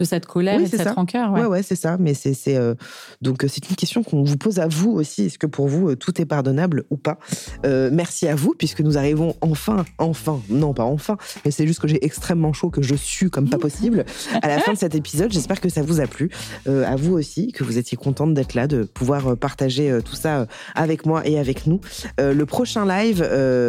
cette 0.00 0.26
colère 0.26 0.60
et 0.60 0.64
de 0.64 0.68
cette 0.68 0.88
rancœur. 0.88 1.32
Ouais, 1.32 1.44
ouais, 1.44 1.62
c'est 1.62 1.76
ça. 1.76 1.96
Mais 1.98 2.14
c'est 2.14 2.36
euh, 2.48 2.74
donc 3.22 3.44
c'est 3.48 3.68
une 3.68 3.76
question 3.76 4.02
qu'on 4.02 4.24
vous 4.24 4.36
pose 4.36 4.58
à 4.58 4.66
vous 4.66 4.90
aussi. 4.92 5.24
Est-ce 5.24 5.38
que 5.38 5.46
pour 5.46 5.68
vous, 5.68 5.94
tout 5.94 6.20
est 6.20 6.24
pardonnable 6.24 6.84
ou 6.90 6.96
pas? 6.96 7.18
Merci 7.64 8.26
à 8.28 8.34
vous, 8.34 8.54
puisque 8.56 8.80
nous 8.80 8.96
arrivons 8.96 9.36
enfin, 9.40 9.84
enfin, 9.98 10.40
non 10.48 10.72
pas 10.72 10.84
enfin, 10.84 11.16
mais 11.44 11.50
c'est 11.50 11.66
juste 11.66 11.80
que 11.80 11.88
j'ai 11.88 12.04
extrêmement 12.04 12.52
chaud, 12.52 12.70
que 12.70 12.82
je 12.82 12.94
sue 12.94 13.30
comme 13.30 13.48
pas 13.48 13.58
possible 13.68 14.04
à 14.42 14.48
la 14.48 14.58
fin 14.58 14.72
de 14.72 14.78
cet 14.78 14.94
épisode. 14.94 15.32
J'espère 15.32 15.60
que 15.60 15.68
ça 15.68 15.82
vous 15.82 16.00
a 16.00 16.06
plu. 16.06 16.30
Euh, 16.66 16.84
à 16.86 16.96
vous 16.96 17.12
aussi, 17.12 17.52
que 17.52 17.64
vous 17.64 17.76
étiez 17.78 17.98
contente 17.98 18.32
d'être 18.34 18.54
là, 18.54 18.66
de 18.66 18.84
pouvoir 18.84 19.36
partager 19.36 19.98
tout 20.04 20.16
ça 20.16 20.46
avec 20.74 21.04
moi 21.04 21.26
et 21.26 21.38
avec 21.38 21.66
nous. 21.66 21.80
le 22.18 22.44
prochain 22.44 22.86
live 22.86 23.22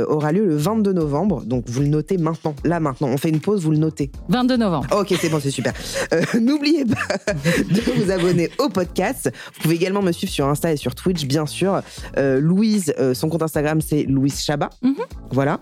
aura 0.08 0.32
lieu 0.32 0.46
le 0.46 0.56
22 0.56 0.94
novembre, 0.94 1.44
donc 1.44 1.66
vous 1.68 1.82
le 1.82 1.89
notez 1.90 2.18
maintenant. 2.18 2.56
Là, 2.64 2.80
maintenant. 2.80 3.07
On 3.07 3.18
fait 3.18 3.30
une 3.30 3.40
pause, 3.40 3.64
vous 3.64 3.72
le 3.72 3.78
notez. 3.78 4.11
22 4.30 4.57
novembre. 4.57 4.88
Ok, 4.91 5.14
c'est 5.20 5.30
bon, 5.30 5.40
c'est 5.41 5.52
super. 5.52 5.74
Euh, 6.14 6.22
n'oubliez 6.40 6.86
pas 6.86 7.34
de 7.34 8.02
vous 8.02 8.11
abonner 8.11 8.49
au 8.57 8.70
podcast. 8.70 9.32
Vous 9.56 9.61
pouvez 9.64 9.76
également 9.76 10.02
me 10.02 10.11
suivre 10.11 10.32
sur 10.32 10.48
Insta 10.48 10.72
et 10.72 10.78
sur 10.78 10.95
Twitch, 10.95 11.26
bien 11.26 11.45
sûr. 11.45 11.82
Euh, 12.18 12.40
Louise, 12.40 12.94
euh, 12.99 13.14
son 13.14 13.30
compte 13.30 13.44
Instagram, 13.44 13.82
c'est 13.82 14.03
Louise 14.03 14.41
Chabat. 14.41 14.70
Mhm. 14.82 14.95
Voilà. 15.32 15.60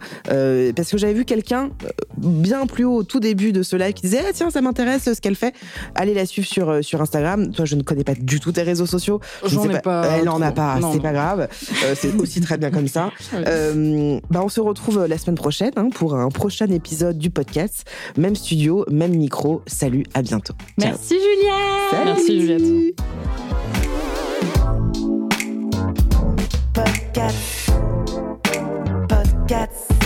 parce 0.76 0.90
que 0.90 0.98
j'avais 0.98 1.14
vu 1.14 1.26
quelqu'un 1.26 1.70
bien 2.18 2.66
plus 2.68 2.86
haut 2.86 2.98
au 2.98 3.04
tout 3.04 3.20
début 3.20 3.52
de 3.52 3.64
ce 3.64 3.76
live 3.76 3.94
qui 3.94 4.04
disait 4.04 4.22
ah, 4.28 4.32
tiens, 4.34 4.50
ça 4.50 4.62
m'intéresse 4.62 5.14
ce 5.14 5.20
qu'elle 5.20 5.36
fait. 5.36 5.54
Allez 5.96 6.14
la 6.14 6.26
suivre 6.26 6.48
sur, 6.48 6.84
sur 6.84 7.02
Instagram. 7.02 7.52
Toi, 7.52 7.66
je 7.66 7.76
ne 7.76 7.84
connais 7.84 8.04
pas 8.04 8.16
du 8.16 8.40
tout 8.40 8.52
tes 8.52 8.64
réseaux 8.64 8.86
sociaux. 8.86 9.20
J'en 9.46 9.70
ai 9.70 9.80
pas. 9.80 10.18
Elle 10.18 10.30
en 10.30 10.42
a 10.42 10.52
pas, 10.52 10.80
c'est 10.94 11.02
pas 11.02 11.14
grave. 11.14 11.48
c'est 11.96 12.16
aussi 12.16 12.42
très 12.42 12.58
bien 12.58 12.72
comme 12.72 12.88
ça. 12.88 13.12
bah, 14.30 14.42
on 14.44 14.50
se 14.50 14.62
retrouve 14.62 15.06
la 15.06 15.18
semaine 15.18 15.36
prochaine 15.36 15.72
hein, 15.76 15.90
pour 15.94 16.07
pour 16.08 16.18
un 16.18 16.30
prochain 16.30 16.68
épisode 16.68 17.18
du 17.18 17.30
podcast. 17.30 17.84
Même 18.16 18.36
studio, 18.36 18.86
même 18.90 19.14
micro. 19.14 19.62
Salut, 19.68 20.06
à 20.14 20.22
bientôt. 20.22 20.54
Merci 20.78 21.16
Juliette. 21.16 21.92
Salut. 21.92 22.06
Merci 22.06 22.42
Juliette. 22.42 22.96
Podcast. 26.74 27.72
Podcast. 29.10 29.97